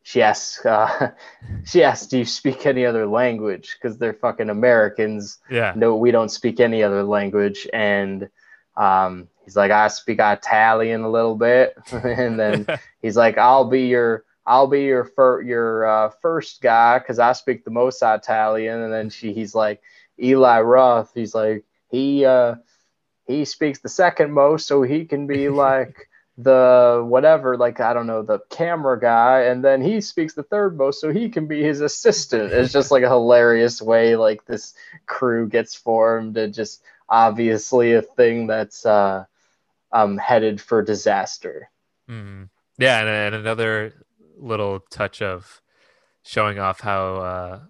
she 0.02 0.22
asks 0.22 0.64
uh, 0.64 1.12
she 1.64 1.82
asks 1.82 2.06
do 2.06 2.18
you 2.18 2.24
speak 2.24 2.66
any 2.66 2.86
other 2.86 3.06
language? 3.06 3.76
Because 3.80 3.98
they're 3.98 4.14
fucking 4.14 4.50
americans. 4.50 5.38
Yeah, 5.50 5.72
no 5.76 5.96
we 5.96 6.10
don't 6.10 6.30
speak 6.30 6.60
any 6.60 6.82
other 6.82 7.02
language. 7.02 7.66
And 7.72 8.28
um, 8.76 9.28
he's 9.44 9.56
like 9.56 9.70
i 9.70 9.88
speak 9.88 10.18
italian 10.20 11.02
a 11.02 11.10
little 11.10 11.36
bit. 11.36 11.76
And 11.92 12.38
then 12.38 12.66
he's 13.02 13.16
like 13.16 13.38
i'll 13.38 13.68
be 13.68 13.86
your 13.86 14.24
i'll 14.46 14.66
be 14.66 14.82
your 14.82 15.04
fir- 15.04 15.42
your 15.42 15.86
uh, 15.86 16.10
first 16.22 16.62
guy 16.62 16.98
because 16.98 17.18
i 17.18 17.32
speak 17.32 17.64
the 17.64 17.70
most 17.70 18.02
italian. 18.02 18.80
And 18.80 18.92
then 18.92 19.10
she 19.10 19.32
he's 19.32 19.54
like 19.54 19.82
eli 20.22 20.60
roth. 20.60 21.12
He's 21.14 21.34
like 21.34 21.64
he 21.90 22.24
uh 22.24 22.56
he 23.30 23.44
speaks 23.44 23.78
the 23.78 23.88
second 23.88 24.32
most 24.32 24.66
so 24.66 24.82
he 24.82 25.04
can 25.04 25.26
be 25.26 25.48
like 25.66 26.08
the 26.38 27.04
whatever 27.06 27.56
like 27.56 27.80
i 27.80 27.92
don't 27.92 28.06
know 28.06 28.22
the 28.22 28.38
camera 28.50 28.98
guy 28.98 29.42
and 29.42 29.62
then 29.62 29.82
he 29.82 30.00
speaks 30.00 30.32
the 30.32 30.42
third 30.42 30.76
most 30.76 31.00
so 31.00 31.12
he 31.12 31.28
can 31.28 31.46
be 31.46 31.62
his 31.62 31.80
assistant 31.80 32.50
it's 32.52 32.72
just 32.72 32.90
like 32.90 33.02
a 33.02 33.08
hilarious 33.08 33.82
way 33.82 34.16
like 34.16 34.44
this 34.46 34.72
crew 35.06 35.46
gets 35.48 35.74
formed 35.74 36.36
and 36.38 36.54
just 36.54 36.82
obviously 37.08 37.92
a 37.92 38.00
thing 38.02 38.46
that's 38.46 38.86
uh 38.86 39.24
um 39.92 40.16
headed 40.16 40.60
for 40.60 40.82
disaster 40.82 41.68
Mhm. 42.08 42.48
yeah, 42.78 43.00
and, 43.00 43.08
and 43.08 43.34
another 43.36 43.92
little 44.36 44.80
touch 44.90 45.22
of 45.22 45.60
showing 46.22 46.58
off 46.58 46.80
how 46.80 47.16
uh, 47.16 47.60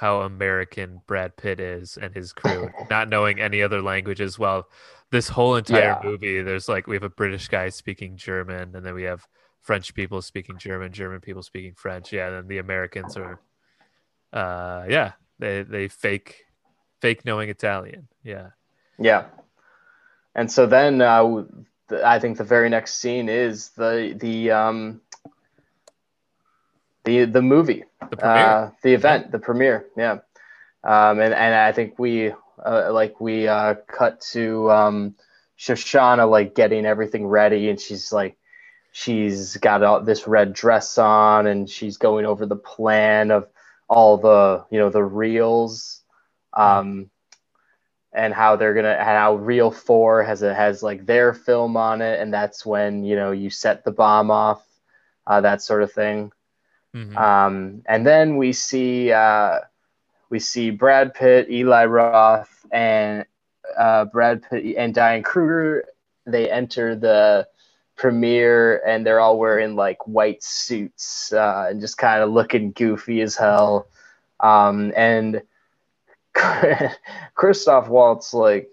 how 0.00 0.22
American 0.22 1.02
Brad 1.06 1.36
Pitt 1.36 1.60
is 1.60 1.98
and 1.98 2.14
his 2.14 2.32
crew, 2.34 2.74
not 2.90 3.10
knowing 3.10 3.40
any 3.40 3.62
other 3.62 3.82
languages. 3.82 4.38
Well, 4.38 4.68
this 5.12 5.28
whole 5.30 5.56
entire 5.56 5.96
Yeah. 5.96 6.02
movie, 6.02 6.42
there's 6.42 6.68
like 6.70 6.88
we 6.88 6.96
have 6.96 7.04
a 7.04 7.10
British 7.10 7.48
guy 7.48 7.70
speaking 7.70 8.16
German, 8.18 8.76
and 8.76 8.86
then 8.86 8.94
we 8.94 9.04
have 9.04 9.26
French 9.62 9.94
people 9.94 10.22
speaking 10.22 10.58
German, 10.58 10.92
German 10.92 11.20
people 11.20 11.42
speaking 11.44 11.74
French. 11.76 12.12
Yeah, 12.12 12.28
and 12.28 12.36
then 12.36 12.48
the 12.48 12.58
Americans 12.58 13.16
are, 13.18 13.40
uh, 14.32 14.86
yeah, 14.88 15.12
they 15.40 15.62
they 15.64 15.88
fake 15.88 16.46
fake 17.02 17.24
knowing 17.26 17.50
Italian. 17.50 18.08
Yeah, 18.24 18.50
yeah 18.98 19.26
and 20.34 20.50
so 20.50 20.66
then 20.66 21.00
uh 21.00 21.44
i 22.04 22.18
think 22.18 22.38
the 22.38 22.44
very 22.44 22.68
next 22.68 22.96
scene 22.96 23.28
is 23.28 23.70
the 23.70 24.16
the 24.20 24.50
um 24.50 25.00
the 27.04 27.24
the 27.24 27.42
movie 27.42 27.84
the 28.10 28.24
uh, 28.24 28.70
the 28.82 28.94
event, 28.94 29.32
the 29.32 29.38
premiere. 29.38 29.86
Yeah, 29.96 30.18
um, 30.84 31.20
and 31.20 31.34
and 31.34 31.54
I 31.54 31.72
think 31.72 31.98
we 31.98 32.32
uh, 32.64 32.92
like 32.92 33.20
we 33.20 33.48
uh, 33.48 33.74
cut 33.86 34.20
to 34.32 34.70
um, 34.70 35.14
Shoshana 35.58 36.28
like 36.30 36.54
getting 36.54 36.86
everything 36.86 37.26
ready, 37.26 37.70
and 37.70 37.80
she's 37.80 38.12
like 38.12 38.36
she's 38.92 39.56
got 39.58 39.82
all 39.82 40.02
this 40.02 40.26
red 40.26 40.52
dress 40.52 40.98
on 40.98 41.46
and 41.46 41.70
she's 41.70 41.96
going 41.96 42.26
over 42.26 42.46
the 42.46 42.56
plan 42.56 43.30
of 43.30 43.48
all 43.88 44.16
the 44.16 44.64
you 44.70 44.78
know 44.78 44.90
the 44.90 45.02
reels 45.02 46.02
um 46.54 47.08
and 48.12 48.34
how 48.34 48.56
they're 48.56 48.74
gonna 48.74 48.88
and 48.88 49.06
how 49.06 49.36
reel 49.36 49.70
four 49.70 50.22
has 50.22 50.42
a 50.42 50.52
has 50.52 50.82
like 50.82 51.06
their 51.06 51.32
film 51.32 51.76
on 51.76 52.02
it 52.02 52.20
and 52.20 52.34
that's 52.34 52.66
when 52.66 53.04
you 53.04 53.14
know 53.14 53.30
you 53.30 53.48
set 53.48 53.84
the 53.84 53.92
bomb 53.92 54.30
off 54.30 54.64
uh, 55.26 55.40
that 55.40 55.62
sort 55.62 55.82
of 55.82 55.92
thing 55.92 56.32
Mhm. 56.94 57.16
um 57.16 57.82
and 57.86 58.06
then 58.06 58.36
we 58.36 58.52
see 58.52 59.12
uh 59.12 59.60
we 60.28 60.38
see 60.38 60.70
brad 60.70 61.14
pitt 61.14 61.50
eli 61.50 61.84
roth 61.84 62.66
and 62.72 63.24
uh 63.78 64.04
brad 64.06 64.42
pitt 64.42 64.74
and 64.76 64.94
diane 64.94 65.22
kruger 65.22 65.84
they 66.26 66.50
enter 66.50 66.96
the 66.96 67.46
premiere 68.00 68.78
and 68.86 69.06
they're 69.06 69.20
all 69.20 69.38
wearing 69.38 69.76
like 69.76 70.06
white 70.06 70.42
suits 70.42 71.32
uh, 71.34 71.66
and 71.68 71.80
just 71.82 71.98
kind 71.98 72.22
of 72.22 72.30
looking 72.30 72.72
goofy 72.72 73.20
as 73.20 73.36
hell. 73.36 73.86
Um, 74.40 74.92
and 74.96 75.42
Christoph 77.34 77.88
Waltz, 77.88 78.32
like, 78.32 78.70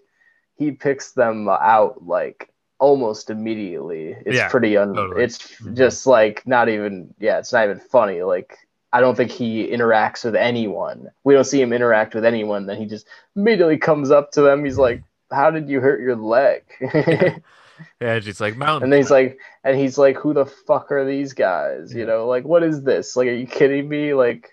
he 0.56 0.72
picks 0.72 1.11
them 1.11 1.49
out 1.49 2.07
like 2.07 2.49
almost 2.80 3.30
immediately. 3.30 4.16
It's 4.26 4.36
Yeah, 4.38 4.49
pretty 4.49 4.78
un. 4.78 4.94
totally. 4.94 5.24
It's 5.24 5.38
Mhm. 5.62 5.76
just 5.76 6.06
like 6.08 6.45
not 6.48 6.70
even. 6.70 7.14
Yeah, 7.20 7.40
it's 7.40 7.54
not 7.54 7.66
even 7.66 7.80
funny. 7.80 8.22
Like. 8.24 8.58
I 8.94 9.02
don't 9.02 9.16
think 9.18 9.32
he 9.32 9.68
interacts 9.68 10.24
with 10.24 10.34
anyone. 10.34 11.12
We 11.26 11.34
don't 11.34 11.44
see 11.44 11.62
him 11.62 11.74
interact 11.74 12.16
with 12.16 12.24
anyone. 12.24 12.68
Then 12.68 12.78
he 12.78 12.86
just 12.86 13.06
immediately 13.36 13.78
comes 13.78 14.12
up 14.12 14.32
to 14.32 14.41
them. 14.41 14.64
He's 14.64 14.78
like, 14.78 15.04
"How 15.30 15.52
did 15.52 15.68
you 15.70 15.82
hurt 15.82 15.99
your 15.99 16.16
leg?" 16.16 16.64
Yeah, 16.80 17.36
and 17.99 18.24
she's 18.24 18.40
like 18.40 18.56
mountain. 18.56 18.84
And 18.84 18.94
then 18.94 18.99
he's 19.02 19.12
like, 19.12 19.38
and 19.66 19.78
he's 19.78 19.98
like, 19.98 20.16
who 20.16 20.34
the 20.34 20.45
fuck 20.45 20.90
are 20.94 21.04
these 21.06 21.34
guys? 21.34 21.94
You 21.94 22.06
know, 22.06 22.28
like, 22.28 22.45
what 22.45 22.64
is 22.64 22.84
this? 22.84 23.18
Like, 23.18 23.28
are 23.28 23.34
you 23.34 23.45
kidding 23.45 23.90
me? 23.90 24.14
Like, 24.14 24.52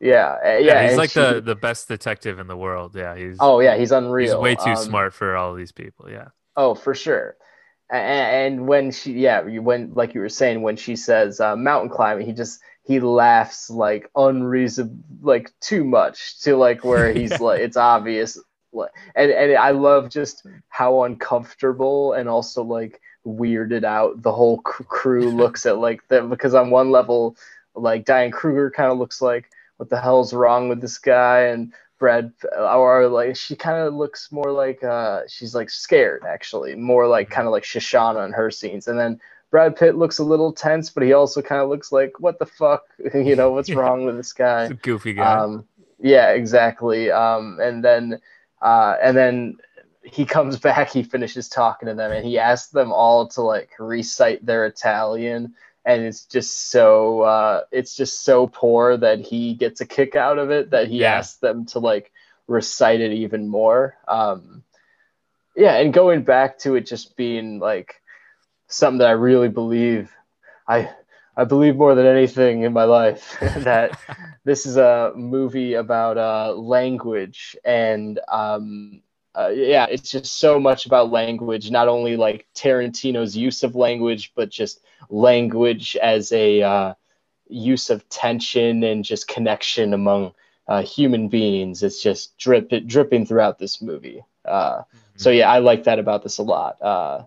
yeah, 0.00 0.36
uh, 0.42 0.48
yeah. 0.48 0.58
yeah, 0.58 0.88
he's 0.88 0.96
like 0.96 1.10
she- 1.10 1.20
the 1.20 1.42
the 1.42 1.54
best 1.54 1.86
detective 1.86 2.38
in 2.38 2.46
the 2.46 2.56
world. 2.56 2.94
Yeah, 2.96 3.14
he's 3.14 3.36
Oh 3.40 3.60
yeah, 3.60 3.76
he's 3.76 3.92
unreal. 3.92 4.36
he's 4.38 4.42
way 4.42 4.54
too 4.54 4.70
Um, 4.70 4.76
smart 4.76 5.12
for 5.12 5.36
all 5.36 5.54
these 5.54 5.70
people. 5.72 6.10
Yeah. 6.10 6.28
Oh, 6.56 6.74
for 6.74 6.94
sure. 6.94 7.36
And, 7.90 8.56
and 8.58 8.68
when 8.68 8.90
she, 8.90 9.12
yeah, 9.14 9.46
you 9.46 9.62
when 9.62 9.92
like 9.94 10.14
you 10.14 10.20
were 10.20 10.28
saying, 10.28 10.62
when 10.62 10.76
she 10.76 10.96
says 10.96 11.40
uh, 11.40 11.56
mountain 11.56 11.90
climbing, 11.90 12.26
he 12.26 12.32
just 12.32 12.60
he 12.82 13.00
laughs 13.00 13.70
like 13.70 14.10
unreasonable, 14.16 14.96
like 15.22 15.52
too 15.60 15.84
much 15.84 16.40
to 16.42 16.56
like 16.56 16.84
where 16.84 17.12
he's 17.12 17.30
Yeah. 17.32 17.38
like 17.40 17.60
it's 17.60 17.76
obvious. 17.76 18.38
Like, 18.72 18.90
And 19.14 19.30
and 19.30 19.56
I 19.56 19.70
love 19.70 20.10
just 20.10 20.46
how 20.68 21.04
uncomfortable 21.04 22.12
and 22.12 22.28
also 22.28 22.62
like 22.62 23.00
weirded 23.26 23.84
out 23.84 24.22
the 24.22 24.32
whole 24.32 24.58
crew 24.60 25.30
looks 25.36 25.66
at 25.66 25.78
like 25.78 26.06
them 26.08 26.28
because 26.30 26.54
on 26.54 26.70
one 26.70 26.90
level, 26.90 27.36
like 27.74 28.04
Diane 28.04 28.30
Kruger 28.32 28.70
kind 28.70 28.90
of 28.90 28.98
looks 28.98 29.22
like 29.22 29.50
what 29.76 29.90
the 29.90 30.00
hell's 30.00 30.32
wrong 30.32 30.68
with 30.68 30.80
this 30.80 30.98
guy 30.98 31.42
and 31.42 31.72
Brad 31.98 32.32
or 32.58 33.08
like 33.08 33.36
she 33.36 33.56
kind 33.56 33.78
of 33.78 33.94
looks 33.94 34.30
more 34.30 34.52
like 34.52 34.84
uh 34.84 35.22
she's 35.28 35.54
like 35.54 35.70
scared 35.70 36.24
actually 36.28 36.74
more 36.74 37.06
like 37.06 37.30
kind 37.30 37.46
of 37.46 37.52
like 37.52 37.64
Shoshana 37.64 38.24
in 38.26 38.32
her 38.32 38.50
scenes. 38.50 38.86
And 38.88 38.98
then 38.98 39.20
Brad 39.50 39.76
Pitt 39.76 39.96
looks 39.96 40.18
a 40.18 40.24
little 40.24 40.52
tense 40.52 40.90
but 40.90 41.02
he 41.02 41.12
also 41.14 41.40
kind 41.40 41.62
of 41.62 41.68
looks 41.68 41.90
like 41.92 42.20
what 42.20 42.38
the 42.38 42.46
fuck? 42.46 42.84
You 43.14 43.34
know 43.36 43.52
what's 43.52 43.68
Yeah. 43.70 43.76
wrong 43.76 44.04
with 44.04 44.16
this 44.16 44.32
guy? 44.32 44.64
A 44.64 44.74
goofy 44.74 45.14
guy. 45.14 45.24
um 45.24 45.64
yeah 45.98 46.30
exactly. 46.32 47.10
Um 47.10 47.58
and 47.60 47.82
then 47.84 48.20
uh 48.60 48.96
and 49.02 49.16
then 49.16 49.56
he 50.02 50.24
comes 50.26 50.58
back 50.66 50.90
he 50.90 51.02
finishes 51.02 51.48
talking 51.48 51.88
to 51.88 51.94
them 51.94 52.12
and 52.12 52.26
he 52.26 52.38
asks 52.38 52.72
them 52.72 52.92
all 52.92 53.26
to 53.28 53.40
like 53.40 53.70
recite 53.78 54.44
their 54.44 54.66
Italian 54.66 55.54
and 55.86 56.02
it's 56.02 56.26
just 56.26 56.70
so 56.70 57.22
uh, 57.22 57.62
it's 57.72 57.96
just 57.96 58.24
so 58.24 58.48
poor 58.48 58.96
that 58.98 59.20
he 59.20 59.54
gets 59.54 59.80
a 59.80 59.86
kick 59.86 60.16
out 60.16 60.38
of 60.38 60.50
it 60.50 60.70
that 60.72 60.88
he 60.88 61.04
Yeah. 61.04 61.06
asks 61.06 61.38
them 61.38 61.66
to 61.66 61.80
like 61.80 62.12
recite 62.48 63.00
it 63.00 63.12
even 63.12 63.48
more 63.48 63.96
um, 64.08 64.64
yeah 65.56 65.76
and 65.76 65.94
going 65.94 66.22
back 66.22 66.58
to 66.58 66.74
it 66.76 66.86
just 66.86 67.16
being 67.16 67.58
like 67.60 67.94
something 68.68 68.98
that 68.98 69.08
i 69.08 69.12
really 69.12 69.48
believe 69.48 70.12
i 70.68 70.90
i 71.36 71.44
believe 71.44 71.76
more 71.76 71.94
than 71.94 72.06
anything 72.06 72.62
in 72.62 72.72
my 72.72 72.84
life 72.84 73.36
that 73.56 73.96
this 74.44 74.66
is 74.66 74.76
a 74.76 75.12
movie 75.16 75.74
about 75.74 76.18
uh, 76.18 76.52
language 76.54 77.56
and 77.64 78.20
um, 78.30 79.02
uh, 79.36 79.48
yeah, 79.48 79.86
it's 79.90 80.10
just 80.10 80.38
so 80.38 80.58
much 80.58 80.86
about 80.86 81.10
language. 81.10 81.70
Not 81.70 81.88
only 81.88 82.16
like 82.16 82.46
Tarantino's 82.54 83.36
use 83.36 83.62
of 83.62 83.76
language, 83.76 84.32
but 84.34 84.48
just 84.48 84.80
language 85.10 85.94
as 85.96 86.32
a 86.32 86.62
uh, 86.62 86.94
use 87.48 87.90
of 87.90 88.08
tension 88.08 88.82
and 88.82 89.04
just 89.04 89.28
connection 89.28 89.92
among 89.92 90.32
uh, 90.68 90.82
human 90.82 91.28
beings. 91.28 91.82
It's 91.82 92.02
just 92.02 92.36
drip 92.38 92.72
dripping 92.86 93.26
throughout 93.26 93.58
this 93.58 93.82
movie. 93.82 94.24
Uh, 94.44 94.82
so 95.16 95.30
yeah, 95.30 95.50
I 95.50 95.58
like 95.58 95.84
that 95.84 95.98
about 95.98 96.22
this 96.22 96.38
a 96.38 96.42
lot. 96.42 96.80
Uh, 96.80 97.24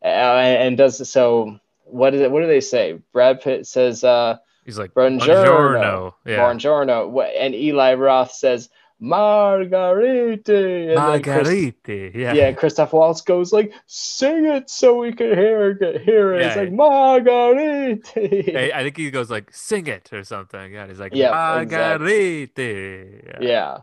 and, 0.00 0.62
and 0.62 0.78
does 0.78 1.08
so. 1.08 1.60
What 1.84 2.14
is 2.14 2.20
it? 2.20 2.30
What 2.30 2.40
do 2.40 2.46
they 2.46 2.60
say? 2.60 3.00
Brad 3.12 3.40
Pitt 3.40 3.66
says, 3.66 4.04
uh, 4.04 4.38
he's 4.64 4.78
like 4.78 4.94
Buongiorno. 4.94 5.20
Buongiorno. 5.20 6.14
Yeah. 6.26 6.38
"Buongiorno," 6.38 7.30
and 7.38 7.54
Eli 7.54 7.94
Roth 7.94 8.32
says, 8.32 8.68
"Margarite." 9.00 10.48
And 10.48 11.24
Chris- 11.24 12.14
Yeah. 12.14 12.32
yeah, 12.34 12.48
and 12.48 12.56
Christoph 12.56 12.92
Waltz 12.92 13.20
goes 13.20 13.52
like, 13.52 13.72
"Sing 13.86 14.44
it 14.46 14.68
so 14.70 14.96
we 14.98 15.12
can 15.12 15.28
hear 15.36 15.70
it." 15.70 16.00
Hear 16.02 16.34
it. 16.34 16.42
It's 16.42 16.56
Yeah. 16.56 16.62
like 16.62 16.72
Margarite. 16.72 18.12
I 18.16 18.72
I 18.74 18.82
think 18.82 18.96
he 18.96 19.10
goes 19.10 19.30
like 19.30 19.52
sing 19.52 19.86
it 19.86 20.12
or 20.12 20.24
something. 20.24 20.72
Yeah. 20.72 20.86
He's 20.86 20.98
like 21.00 21.14
Yeah, 21.14 21.30
Margarite. 21.30 22.58
Yeah. 22.58 23.38
yeah, 23.40 23.78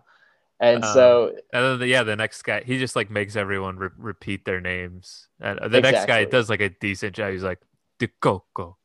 and 0.60 0.84
Um, 0.84 0.94
so 0.94 1.36
And 1.54 1.64
then 1.66 1.80
the, 1.80 1.88
yeah, 1.88 2.04
the 2.04 2.16
next 2.16 2.42
guy, 2.44 2.62
he 2.66 2.78
just 2.80 2.96
like 2.96 3.10
makes 3.10 3.36
everyone 3.36 3.78
re- 3.78 3.90
repeat 3.98 4.46
their 4.46 4.62
names. 4.62 5.28
And 5.40 5.60
the 5.72 5.82
next 5.82 6.06
guy 6.08 6.26
does 6.26 6.50
like 6.50 6.62
a 6.62 6.70
decent 6.70 7.14
job. 7.16 7.32
He's 7.32 7.44
like 7.44 7.60
De 8.00 8.08
Coco. 8.08 8.78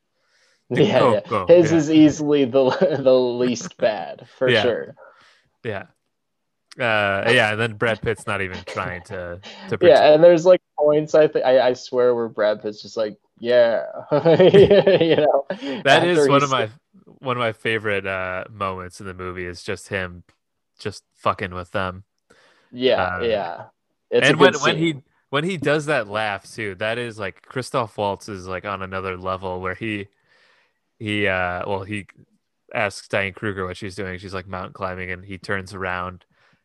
yeah, 0.70 0.85
yeah. 0.85 1.20
Coco. 1.20 1.47
his 1.48 1.73
yeah. 1.73 1.78
is 1.78 1.90
easily 1.90 2.44
the 2.44 2.70
the 3.02 3.12
least 3.15 3.77
bad 3.77 4.28
for 4.39 4.48
Yeah. 4.48 4.62
sure. 4.62 4.94
yeah. 5.65 5.86
Uh, 6.79 7.27
yeah, 7.29 7.53
and 7.53 7.61
then 7.61 7.75
Brad 7.75 8.01
Pitt's 8.01 8.27
not 8.27 8.43
even 8.43 8.59
trying 8.65 9.03
to 9.05 9.41
to. 9.69 9.79
Yeah, 9.81 10.13
and 10.13 10.23
there's 10.23 10.47
like 10.47 10.63
points 10.79 11.15
I 11.15 11.27
think 11.27 11.45
I, 11.45 11.73
swear 11.73 12.15
where 12.15 12.29
Brad 12.29 12.63
Pitt's 12.63 12.81
just 12.81 12.97
like, 12.97 13.19
yeah, 13.39 13.87
you 14.13 15.17
know. 15.17 15.47
That 15.85 16.05
is 16.07 16.29
one 16.29 16.45
of 16.45 16.51
my 16.51 16.69
one 17.05 17.37
of 17.37 17.41
my 17.41 17.53
favorite 17.53 18.07
uh 18.07 18.45
moments 18.51 19.01
in 19.01 19.07
the 19.07 19.15
movie 19.15 19.47
is 19.47 19.63
just 19.63 19.89
him 19.89 20.23
just 20.79 21.03
fucking 21.17 21.53
with 21.53 21.73
them. 21.73 22.05
Yeah, 22.71 23.17
uh, 23.17 23.23
yeah. 23.23 23.65
It's 24.11 24.29
and 24.29 24.39
when 24.39 24.55
when 24.55 24.77
he 24.77 25.03
when 25.31 25.45
he 25.45 25.57
does 25.57 25.87
that 25.87 26.07
laugh 26.07 26.49
too, 26.49 26.77
that 26.77 26.99
is 26.99 27.19
like 27.19 27.43
Christoph 27.43 27.99
Waltz 27.99 28.29
is 28.29 28.47
like 28.47 28.65
on 28.65 28.81
another 28.81 29.17
level 29.17 29.61
where 29.61 29.75
he 29.75 30.07
he 31.01 31.27
uh 31.27 31.63
well 31.67 31.83
he 31.83 32.07
asks 32.73 33.09
Diane 33.09 33.33
Kruger 33.33 33.67
what 33.67 33.77
she's 33.77 33.97
doing. 33.97 34.19
She's 34.19 34.35
like 34.35 34.47
mountain 34.47 34.73
climbing 34.73 35.11
and 35.11 35.25
he 35.25 35.37
turns 35.37 35.75
around 35.75 36.25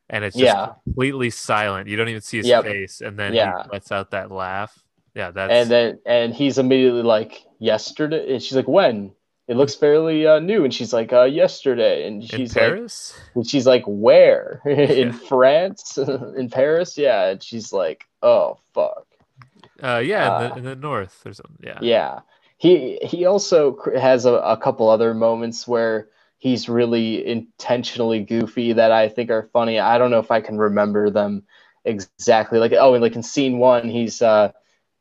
and 0.10 0.24
it's 0.24 0.36
just 0.36 0.46
Yeah. 0.56 0.74
completely 0.84 1.30
silent. 1.30 1.88
You 1.88 1.98
don't 1.98 2.10
even 2.10 2.22
see 2.22 2.38
his 2.38 2.48
Yep. 2.48 2.64
face 2.66 3.02
and 3.02 3.18
then 3.18 3.34
Yeah. 3.34 3.64
he 3.64 3.70
lets 3.72 3.92
out 3.92 4.12
that 4.12 4.32
laugh. 4.32 4.78
Yeah, 5.16 5.32
that's 5.32 5.52
and 5.54 5.70
then 5.72 6.00
and 6.06 6.34
he's 6.34 6.58
immediately 6.58 7.02
like 7.04 7.42
yesterday 7.60 8.34
and 8.34 8.44
she's 8.44 8.56
like 8.56 8.68
when 8.68 9.12
it 9.48 9.56
looks 9.58 9.74
fairly 9.76 10.26
uh, 10.28 10.40
new 10.40 10.64
and 10.66 10.74
she's 10.74 10.92
like 10.92 11.14
uh, 11.14 11.24
yesterday 11.24 12.06
and 12.08 12.22
in 12.22 12.28
she's 12.28 12.56
like 12.56 12.64
Paris. 12.66 13.18
and 13.36 13.48
she's 13.48 13.66
like 13.66 13.84
where 13.88 14.62
in 14.66 15.08
Yeah. 15.10 15.12
France 15.30 15.98
in 16.38 16.50
Paris 16.50 16.98
yeah 16.98 17.28
and 17.30 17.42
she's 17.42 17.72
like 17.72 18.04
oh 18.22 18.58
fuck 18.74 19.06
Uh 19.82 20.02
yeah, 20.06 20.26
in, 20.26 20.32
uh, 20.32 20.40
the, 20.54 20.58
in 20.60 20.64
the 20.66 20.76
north 20.76 21.26
or 21.26 21.34
something. 21.34 21.58
Yeah. 21.64 21.80
yeah 21.82 22.20
he 22.58 22.98
he 23.04 23.26
also 23.26 23.78
has 23.98 24.26
a, 24.26 24.34
a 24.34 24.58
couple 24.58 24.90
other 24.90 25.14
moments 25.14 25.68
where 25.68 26.10
he's 26.38 26.70
really 26.70 27.26
intentionally 27.26 28.20
goofy 28.20 28.74
that 28.74 28.92
I 28.92 29.10
think 29.10 29.30
are 29.32 29.50
funny. 29.54 29.80
I 29.80 29.98
don't 29.98 30.12
know 30.12 30.20
if 30.20 30.32
I 30.32 30.42
can 30.42 30.58
remember 30.58 31.10
them 31.10 31.44
exactly. 31.84 32.60
Like 32.60 32.74
oh 32.78 32.94
and 32.94 33.02
like 33.02 33.16
in 33.16 33.24
scene 33.24 33.58
one 33.58 33.90
he's 33.90 34.22
uh 34.22 34.52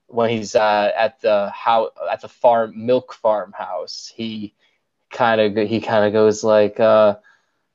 when 0.06 0.30
he's 0.30 0.54
uh, 0.54 0.92
at 0.96 1.20
the 1.22 1.50
how 1.50 1.90
at 2.10 2.20
the 2.20 2.28
farm 2.28 2.86
milk 2.86 3.14
farmhouse 3.14 4.12
he 4.14 4.54
kind 5.10 5.40
of 5.40 5.68
he 5.68 5.80
kind 5.80 6.04
of 6.04 6.12
goes 6.12 6.44
like 6.44 6.78
uh 6.78 7.16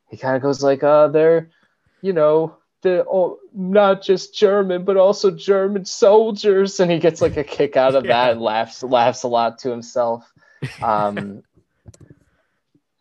he 0.09 0.17
kind 0.17 0.35
of 0.35 0.41
goes 0.41 0.61
like 0.63 0.83
uh 0.83 1.07
they're 1.07 1.49
you 2.01 2.13
know 2.13 2.55
they're 2.81 3.03
oh, 3.09 3.39
not 3.53 4.01
just 4.01 4.33
german 4.33 4.85
but 4.85 4.95
also 4.95 5.31
german 5.31 5.85
soldiers. 5.85 6.79
And 6.79 6.91
he 6.91 6.99
gets 6.99 7.21
like 7.21 7.35
a 7.37 7.43
kick 7.43 7.75
out 7.75 7.95
of 7.95 8.05
Yeah. 8.05 8.25
that 8.25 8.31
and 8.33 8.41
laughs 8.41 8.83
laughs 8.83 9.23
a 9.23 9.27
lot 9.27 9.59
to 9.59 9.69
himself. 9.69 10.31
Um 10.81 11.43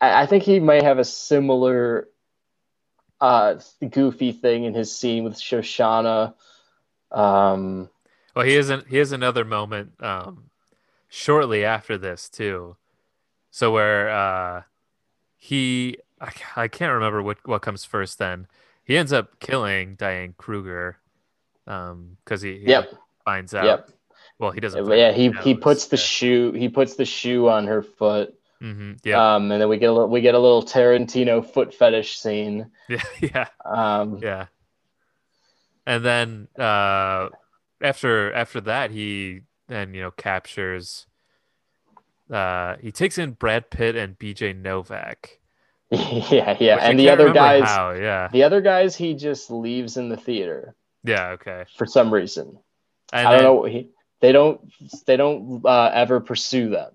I, 0.01 0.23
I 0.23 0.25
think 0.25 0.43
he 0.43 0.59
might 0.59 0.83
have 0.83 0.99
a 0.99 1.05
similar 1.05 2.07
uh 3.21 3.55
goofy 3.89 4.31
thing 4.31 4.63
in 4.63 4.73
his 4.73 4.95
scene 4.95 5.23
with 5.25 5.35
shoshana 5.35 6.33
um 7.11 7.89
Well, 8.35 8.45
he 8.45 8.55
isn't. 8.55 8.87
He 8.87 8.97
has 8.97 9.11
another 9.11 9.43
moment. 9.43 9.93
Um, 10.01 10.49
shortly 11.09 11.65
after 11.65 11.97
this 11.97 12.29
too. 12.29 12.77
So 13.51 13.71
where 13.71 14.09
uh, 14.09 14.61
he, 15.35 15.97
I, 16.21 16.31
I 16.55 16.67
can't 16.67 16.93
remember 16.93 17.21
what 17.21 17.45
what 17.45 17.61
comes 17.63 17.83
first. 17.83 18.19
Then 18.19 18.47
he 18.83 18.95
ends 18.95 19.11
up 19.11 19.39
killing 19.39 19.95
Diane 19.95 20.35
Kruger, 20.37 20.99
um, 21.67 22.17
because 22.23 22.41
he, 22.41 22.59
he 22.59 22.65
Yep. 22.67 22.93
finds 23.25 23.53
out. 23.53 23.65
Yep. 23.65 23.89
Well, 24.37 24.51
he 24.51 24.59
doesn't. 24.61 24.87
Yeah, 24.87 25.11
he 25.11 25.31
he 25.43 25.55
puts 25.55 25.87
the 25.87 25.97
shoe 25.97 26.51
he 26.53 26.69
puts 26.69 26.95
the 26.95 27.05
shoe 27.05 27.49
on 27.49 27.67
her 27.67 27.81
foot. 27.81 28.38
Mhm, 28.61 28.99
Yeah, 29.05 29.35
Um, 29.35 29.51
and 29.51 29.61
then 29.61 29.69
we 29.69 29.77
get 29.77 29.89
a 29.89 29.93
little, 29.93 30.09
we 30.09 30.21
get 30.21 30.35
a 30.35 30.39
little 30.39 30.63
Tarantino 30.63 31.45
foot 31.45 31.73
fetish 31.73 32.17
scene. 32.19 32.69
yeah, 32.89 33.01
yeah, 33.21 33.47
Um, 33.65 34.19
yeah. 34.21 34.47
And 35.85 36.03
then 36.05 36.47
uh, 36.57 37.29
after 37.81 38.31
after 38.33 38.61
that, 38.61 38.91
he 38.91 39.41
then 39.67 39.93
you 39.93 40.01
know 40.01 40.11
captures. 40.11 41.07
Uh, 42.29 42.75
he 42.79 42.91
takes 42.91 43.17
in 43.17 43.31
Brad 43.31 43.71
Pitt 43.71 43.95
and 43.95 44.17
B.J. 44.19 44.53
Novak. 44.53 45.39
yeah, 45.89 46.55
yeah. 46.59 46.77
And 46.79 46.99
the 46.99 47.09
other 47.09 47.33
guys, 47.33 47.63
How, 47.63 47.91
yeah, 47.93 48.27
the 48.31 48.43
other 48.43 48.61
guys, 48.61 48.95
he 48.95 49.15
just 49.15 49.49
leaves 49.49 49.97
in 49.97 50.09
the 50.09 50.17
theater 50.17 50.75
yeah, 51.03 51.29
okay. 51.29 51.65
for 51.75 51.87
some 51.87 52.13
reason. 52.13 52.59
And 53.11 53.27
I 53.27 53.31
don't 53.31 53.39
then- 53.39 53.43
know. 53.45 53.63
He, 53.63 53.89
they 54.21 54.31
don't 54.33 54.59
they 55.07 55.15
don't 55.17 55.65
uh, 55.65 55.89
ever 55.93 56.19
pursue 56.19 56.69
them. 56.69 56.91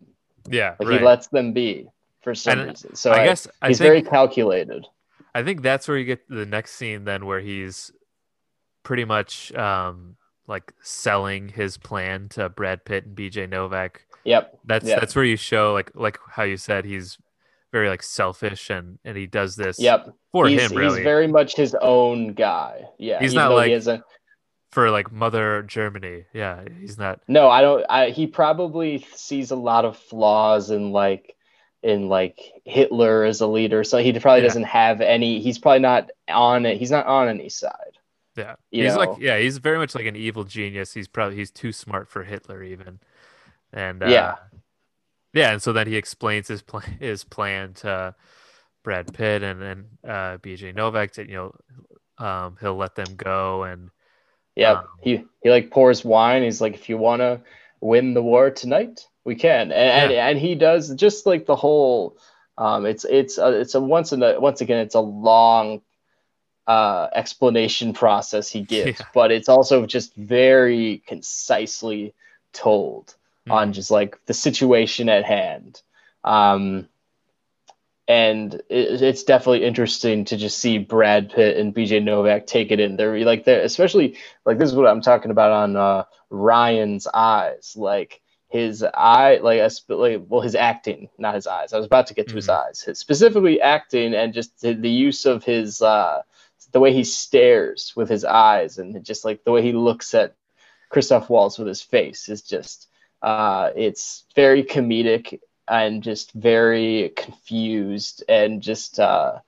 Yeah, 0.48 0.74
Like 0.78 0.88
right. 0.88 1.00
he 1.00 1.04
lets 1.06 1.28
them 1.28 1.52
be 1.52 1.88
for 2.22 2.34
some 2.34 2.58
And 2.60 2.68
reason. 2.70 2.94
So 2.96 3.10
I 3.12 3.22
I 3.22 3.26
guess 3.26 3.46
I 3.62 3.68
he's 3.68 3.78
think 3.78 3.88
very 3.88 4.02
calculated. 4.02 4.86
I 5.34 5.42
think 5.42 5.62
that's 5.62 5.88
where 5.88 5.96
you 5.96 6.04
get 6.04 6.28
the 6.28 6.46
next 6.46 6.72
scene 6.74 7.04
then 7.04 7.26
where 7.26 7.40
he's 7.40 7.90
pretty 8.82 9.04
much 9.04 9.52
um 9.54 10.16
like 10.46 10.72
selling 10.82 11.48
his 11.48 11.78
plan 11.78 12.28
to 12.30 12.48
Brad 12.50 12.84
Pitt 12.84 13.06
and 13.06 13.16
BJ 13.16 13.48
Novak. 13.48 14.06
Yep. 14.24 14.58
That's 14.64 14.86
Yeah. 14.86 15.00
that's 15.00 15.16
where 15.16 15.24
you 15.24 15.36
show 15.36 15.72
like 15.72 15.90
like 15.94 16.18
how 16.30 16.42
you 16.42 16.56
said 16.56 16.84
he's 16.84 17.18
very 17.72 17.88
like 17.88 18.02
selfish 18.02 18.70
and 18.70 18.98
and 19.04 19.16
he 19.16 19.26
does 19.26 19.56
this 19.56 19.78
Yep. 19.80 20.10
for 20.32 20.46
he's, 20.46 20.60
him 20.60 20.76
really 20.76 20.98
he's 20.98 21.04
very 21.04 21.26
much 21.26 21.56
his 21.56 21.74
own 21.80 22.34
guy. 22.34 22.82
Yeah. 22.98 23.18
He's 23.20 23.34
not 23.34 23.50
like- 23.52 23.68
he 23.68 23.72
isn't. 23.74 24.02
For 24.74 24.90
like 24.90 25.12
mother 25.12 25.62
Germany. 25.62 26.26
Yeah, 26.32 26.64
he's 26.80 26.98
not 26.98 27.20
No, 27.28 27.48
I 27.48 27.62
don't. 27.62 27.84
I, 27.88 28.10
he 28.10 28.26
probably 28.26 29.06
sees 29.14 29.50
a 29.50 29.56
lot 29.56 29.84
of 29.84 29.96
flaws 29.96 30.70
in 30.70 30.92
like 30.92 31.36
in 31.82 32.08
like 32.08 32.52
Hitler 32.64 33.24
as 33.24 33.40
a 33.40 33.46
leader. 33.46 33.84
So 33.84 33.98
he 33.98 34.12
probably 34.18 34.42
Yeah. 34.42 34.48
doesn't 34.48 34.64
have 34.64 35.00
any. 35.00 35.40
He's 35.40 35.58
probably 35.58 35.80
not 35.80 36.10
on 36.28 36.66
it. 36.66 36.78
He's 36.78 36.90
not 36.90 37.06
on 37.06 37.28
any 37.28 37.48
side. 37.48 37.98
yeah. 38.36 38.56
You 38.70 38.84
he's 38.84 38.94
know? 38.94 38.96
like 38.96 39.10
yeah, 39.18 39.38
he's 39.38 39.58
very 39.58 39.78
much 39.78 39.94
like 39.94 40.06
an 40.06 40.16
evil 40.16 40.44
genius. 40.44 40.92
He's 40.92 41.08
probably 41.08 41.36
he's 41.36 41.50
too 41.50 41.72
smart 41.72 42.08
for 42.08 42.24
Hitler 42.24 42.62
even. 42.62 43.00
And 43.72 44.02
uh, 44.02 44.06
Yeah. 44.10 44.36
Yeah, 45.32 45.52
and 45.52 45.62
so 45.62 45.72
then 45.72 45.86
he 45.88 45.96
explains 45.96 46.48
his 46.48 46.62
plan 46.62 46.96
his 47.00 47.24
plan 47.24 47.74
to 47.74 48.14
Brad 48.84 49.12
Pitt 49.14 49.42
and 49.42 49.62
and 49.62 49.86
uh, 50.04 50.38
BJ 50.38 50.72
Novak 50.72 51.14
that 51.14 51.28
you 51.28 51.36
know 51.36 52.26
um, 52.26 52.56
he'll 52.60 52.76
let 52.76 52.94
them 52.94 53.16
go 53.16 53.64
and 53.64 53.90
Yeah. 54.56 54.72
Um, 54.72 54.84
he 55.02 55.24
he 55.42 55.50
like 55.50 55.70
pours 55.70 56.04
wine. 56.04 56.42
He's 56.42 56.60
like, 56.60 56.74
if 56.74 56.88
you 56.88 56.98
want 56.98 57.20
to 57.20 57.40
win 57.80 58.14
the 58.14 58.22
war 58.22 58.50
tonight, 58.50 59.06
we 59.24 59.34
can. 59.34 59.72
And 59.72 60.12
and, 60.12 60.12
and 60.12 60.38
he 60.38 60.54
does 60.54 60.94
just 60.94 61.26
like 61.26 61.46
the 61.46 61.56
whole. 61.56 62.16
Um, 62.56 62.86
it's 62.86 63.04
it's 63.04 63.36
a, 63.38 63.60
it's 63.60 63.74
a 63.74 63.80
once 63.80 64.12
in 64.12 64.22
a 64.22 64.38
once 64.38 64.60
again 64.60 64.78
it's 64.78 64.94
a 64.94 65.00
long 65.00 65.82
uh 66.66 67.08
explanation 67.12 67.92
process 67.92 68.48
he 68.48 68.62
gives 68.62 69.00
Yeah. 69.00 69.06
but 69.12 69.30
it's 69.30 69.50
also 69.50 69.84
just 69.84 70.14
very 70.14 71.02
concisely 71.06 72.14
told 72.54 73.14
on 73.50 73.70
Mhm. 73.70 73.74
just 73.74 73.90
like 73.90 74.18
the 74.24 74.32
situation 74.32 75.10
at 75.10 75.24
hand. 75.26 75.82
Um, 76.22 76.88
and 78.06 78.54
it, 78.68 79.02
it's 79.02 79.24
definitely 79.24 79.64
interesting 79.64 80.24
to 80.26 80.36
just 80.36 80.58
see 80.58 80.78
Brad 80.78 81.30
Pitt 81.30 81.56
and 81.56 81.74
BJ 81.74 82.02
Novak 82.02 82.46
take 82.46 82.70
it 82.70 82.80
in. 82.80 82.96
They're 82.96 83.18
like 83.24 83.44
they're 83.44 83.62
especially 83.62 84.16
like 84.44 84.58
this 84.58 84.70
is 84.70 84.76
what 84.76 84.86
I'm 84.86 85.00
talking 85.00 85.30
about 85.30 85.52
on 85.52 85.76
uh, 85.76 86.04
Ryan's 86.30 87.06
eyes, 87.12 87.74
like 87.76 88.20
his 88.48 88.84
eye, 88.94 89.40
like, 89.42 89.60
like 89.88 90.22
well 90.28 90.40
his 90.40 90.54
acting, 90.54 91.08
not 91.18 91.34
his 91.34 91.46
eyes. 91.46 91.72
I 91.72 91.76
was 91.78 91.86
about 91.86 92.06
to 92.08 92.14
get 92.14 92.28
to 92.28 92.36
his 92.36 92.46
Mhm. 92.48 92.68
eyes, 92.68 92.82
his, 92.82 92.98
specifically 92.98 93.60
acting 93.60 94.14
and 94.14 94.32
just 94.34 94.60
the, 94.60 94.74
the 94.74 94.90
use 94.90 95.26
of 95.26 95.42
his 95.44 95.80
uh, 95.82 96.22
the 96.72 96.80
way 96.80 96.92
he 96.92 97.04
stares 97.04 97.92
with 97.96 98.08
his 98.08 98.24
eyes 98.24 98.78
and 98.78 99.04
just 99.04 99.24
like 99.24 99.44
the 99.44 99.52
way 99.52 99.62
he 99.62 99.72
looks 99.72 100.14
at 100.14 100.34
Christoph 100.90 101.30
Waltz 101.30 101.58
with 101.58 101.68
his 101.68 101.82
face 101.82 102.28
is 102.28 102.42
just 102.42 102.88
uh, 103.22 103.70
it's 103.74 104.24
very 104.36 104.62
comedic 104.62 105.40
and 105.68 106.02
just 106.02 106.32
very 106.32 107.12
confused 107.16 108.24
and 108.28 108.62
just 108.62 108.98
uh, 109.00 109.38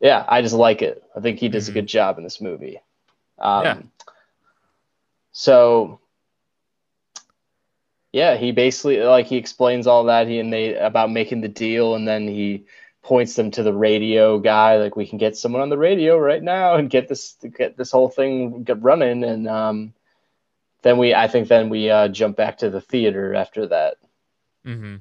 yeah, 0.00 0.24
I 0.28 0.42
just 0.42 0.54
like 0.54 0.82
it. 0.82 1.02
I 1.16 1.20
think 1.20 1.38
he 1.38 1.48
does 1.48 1.68
Mhm. 1.68 1.68
a 1.68 1.72
good 1.72 1.86
job 1.86 2.18
in 2.18 2.24
this 2.24 2.40
movie. 2.40 2.80
Um, 3.38 3.64
Yeah. 3.64 3.82
So 5.32 6.00
yeah, 8.12 8.36
he 8.36 8.52
basically 8.52 8.98
like 8.98 9.26
he 9.26 9.36
explains 9.36 9.86
all 9.86 10.04
that 10.04 10.28
he 10.28 10.38
and 10.38 10.52
they 10.52 10.74
about 10.74 11.10
making 11.10 11.40
the 11.40 11.48
deal, 11.48 11.94
and 11.94 12.06
then 12.06 12.26
he 12.26 12.64
points 13.02 13.34
them 13.34 13.50
to 13.52 13.62
the 13.62 13.72
radio 13.72 14.38
guy. 14.38 14.76
Like 14.76 14.96
we 14.96 15.06
can 15.06 15.18
get 15.18 15.36
someone 15.36 15.62
on 15.62 15.68
the 15.68 15.78
radio 15.78 16.18
right 16.18 16.42
now 16.42 16.76
and 16.76 16.90
get 16.90 17.08
this 17.08 17.36
get 17.56 17.76
this 17.76 17.90
whole 17.90 18.08
thing 18.08 18.62
get 18.64 18.82
running, 18.82 19.24
and 19.24 19.48
um, 19.48 19.92
then 20.82 20.98
we 20.98 21.14
I 21.14 21.28
think 21.28 21.48
then 21.48 21.68
we 21.68 21.90
uh, 21.90 22.08
jump 22.08 22.36
back 22.36 22.58
to 22.58 22.70
the 22.70 22.80
theater 22.80 23.34
after 23.34 23.66
that. 23.68 23.96
hmm 24.64 24.96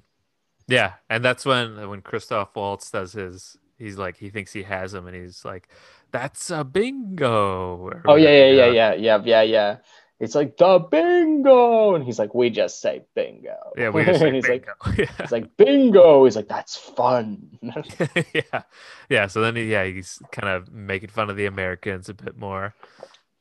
Yeah, 0.67 0.93
and 1.09 1.23
that's 1.23 1.45
when 1.45 1.89
when 1.89 2.01
Christoph 2.01 2.55
Waltz 2.55 2.91
does 2.91 3.13
his. 3.13 3.57
He's 3.77 3.97
like 3.97 4.17
he 4.17 4.29
thinks 4.29 4.51
he 4.51 4.63
has 4.63 4.93
him, 4.93 5.07
and 5.07 5.15
he's 5.15 5.45
like, 5.45 5.69
"That's 6.11 6.49
a 6.49 6.63
bingo." 6.63 7.91
Oh 8.05 8.15
yeah, 8.15 8.29
yeah, 8.29 8.51
yeah, 8.51 8.71
yeah, 8.71 8.93
yeah, 8.93 9.21
yeah, 9.23 9.41
yeah. 9.43 9.77
It's 10.19 10.33
like 10.33 10.57
the 10.57 10.79
bingo, 10.79 11.93
and 11.93 12.03
he's 12.03 12.17
like, 12.17 12.33
we 12.33 12.49
just 12.49 12.81
say 12.81 13.03
bingo. 13.13 13.55
Yeah, 13.77 13.89
we 13.89 14.03
just 14.03 14.19
say 14.21 14.31
he's 14.33 14.47
like, 14.47 14.65
bingo. 14.83 15.03
yeah. 15.03 15.21
he's 15.21 15.31
like 15.31 15.57
bingo. 15.57 16.25
He's 16.25 16.35
like, 16.35 16.47
that's 16.47 16.75
fun. 16.75 17.59
yeah, 18.33 18.63
yeah. 19.09 19.27
So 19.27 19.41
then, 19.41 19.55
he, 19.55 19.71
yeah, 19.71 19.85
he's 19.85 20.19
kind 20.31 20.49
of 20.49 20.73
making 20.73 21.09
fun 21.09 21.29
of 21.29 21.37
the 21.37 21.45
Americans 21.45 22.09
a 22.09 22.15
bit 22.15 22.35
more. 22.35 22.73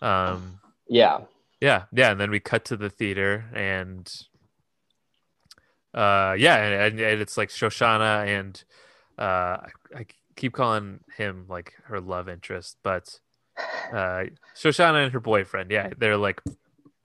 Um, 0.03 0.61
yeah, 0.87 1.21
yeah, 1.63 1.85
yeah, 1.93 2.11
and 2.11 2.21
then 2.21 2.31
we 2.31 2.41
cut 2.41 2.67
to 2.67 2.77
the 2.77 2.91
theater, 2.91 3.47
and 3.55 4.13
uh, 5.97 6.37
yeah, 6.39 6.57
and, 6.57 7.01
and, 7.01 7.21
it's 7.21 7.37
like 7.37 7.49
Shoshana 7.49 8.27
and 8.27 8.63
uh, 9.19 9.23
I, 9.23 9.69
I 9.97 10.07
keep 10.37 10.53
calling 10.53 11.01
him 11.17 11.47
like 11.49 11.73
her 11.85 12.01
love 12.01 12.29
interest, 12.29 12.77
but 12.83 13.19
uh, 13.93 14.25
Shoshana 14.55 15.05
and 15.05 15.13
her 15.13 15.21
boyfriend, 15.21 15.71
yeah, 15.71 15.91
they're 15.97 16.19
like, 16.19 16.43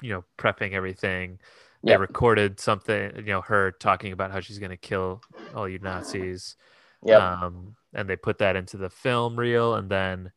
you 0.02 0.10
know, 0.10 0.26
prepping 0.38 0.74
everything. 0.74 1.40
They 1.86 1.92
Yep. 1.92 2.00
recorded 2.02 2.60
something, 2.60 3.14
you 3.16 3.24
know, 3.24 3.42
her 3.42 3.72
talking 3.72 4.12
about 4.12 4.32
how 4.32 4.42
she's 4.42 4.60
gonna 4.60 4.78
kill 4.78 5.22
all 5.56 5.70
you 5.70 5.80
Nazis. 5.80 6.58
yeah, 7.06 7.44
Um, 7.44 7.76
and 7.94 8.10
they 8.10 8.16
put 8.16 8.40
that 8.40 8.56
into 8.56 8.78
the 8.78 8.90
film 8.90 9.38
reel, 9.38 9.76
and 9.76 9.90
then 9.90 10.32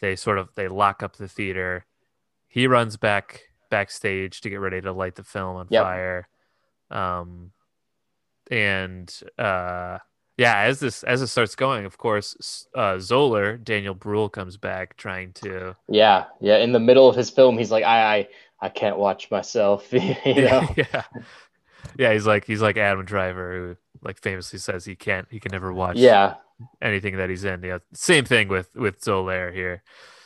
they 0.00 0.16
sort 0.16 0.38
of 0.38 0.50
they 0.54 0.68
lock 0.68 1.02
up 1.02 1.16
the 1.16 1.28
theater. 1.28 1.86
He 2.48 2.66
runs 2.66 2.96
back 2.96 3.42
backstage 3.70 4.40
to 4.42 4.50
get 4.50 4.60
ready 4.60 4.80
to 4.80 4.92
light 4.92 5.14
the 5.14 5.24
film 5.24 5.56
on 5.56 5.68
Yep. 5.68 5.82
fire. 5.82 6.28
Um, 6.90 7.52
and 8.50 9.12
uh, 9.38 9.98
yeah, 10.36 10.58
as 10.60 10.80
this 10.80 11.02
as 11.02 11.22
it 11.22 11.28
starts 11.28 11.54
going, 11.54 11.84
of 11.86 11.96
course, 11.96 12.66
uh, 12.74 12.98
Zoller 12.98 13.56
Daniel 13.56 13.94
Bruhl 13.94 14.28
comes 14.28 14.56
back 14.56 14.96
trying 14.96 15.32
to 15.34 15.76
yeah, 15.88 16.26
yeah. 16.40 16.58
In 16.58 16.72
the 16.72 16.80
middle 16.80 17.08
of 17.08 17.16
his 17.16 17.30
film, 17.30 17.56
he's 17.56 17.70
like, 17.70 17.84
I, 17.84 18.16
I, 18.16 18.28
I 18.60 18.68
can't 18.68 18.98
watch 18.98 19.30
myself. 19.30 19.90
you 19.92 20.00
know? 20.26 20.68
yeah, 20.76 21.02
yeah. 21.98 22.12
He's 22.12 22.26
like 22.26 22.44
he's 22.44 22.60
like 22.60 22.76
Adam 22.76 23.04
Driver, 23.06 23.52
who 23.56 23.76
like 24.02 24.20
famously 24.20 24.58
says 24.58 24.84
he 24.84 24.94
can't 24.94 25.26
he 25.30 25.40
can 25.40 25.52
never 25.52 25.72
watch 25.72 25.96
yeah, 25.96 26.34
anything 26.82 27.16
that 27.16 27.30
he's 27.30 27.44
in. 27.44 27.62
Yeah, 27.62 27.78
same 27.94 28.26
thing 28.26 28.48
with 28.48 28.74
with 28.76 29.02
Zoller 29.02 29.50
here. 29.52 29.82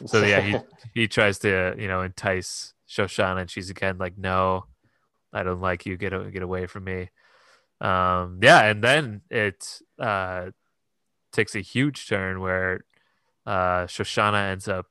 So 0.06 0.24
yeah, 0.24 0.40
he 0.40 0.56
he 1.02 1.08
tries 1.08 1.38
to 1.40 1.76
you 1.78 1.86
know 1.86 2.02
entice 2.02 2.74
Shoshana, 2.88 3.42
and 3.42 3.50
she's 3.50 3.70
again 3.70 3.98
like, 3.98 4.18
no, 4.18 4.64
I 5.32 5.44
don't 5.44 5.60
like 5.60 5.86
you. 5.86 5.96
Get 5.96 6.32
get 6.32 6.42
away 6.42 6.66
from 6.66 6.82
me. 6.82 7.10
Um, 7.80 8.40
yeah, 8.42 8.64
and 8.64 8.82
then 8.84 9.22
it 9.30 9.80
uh, 9.98 10.50
takes 11.32 11.54
a 11.54 11.60
huge 11.60 12.08
turn 12.08 12.40
where 12.40 12.84
uh, 13.46 13.86
Shoshana 13.86 14.50
ends 14.52 14.68
up 14.68 14.86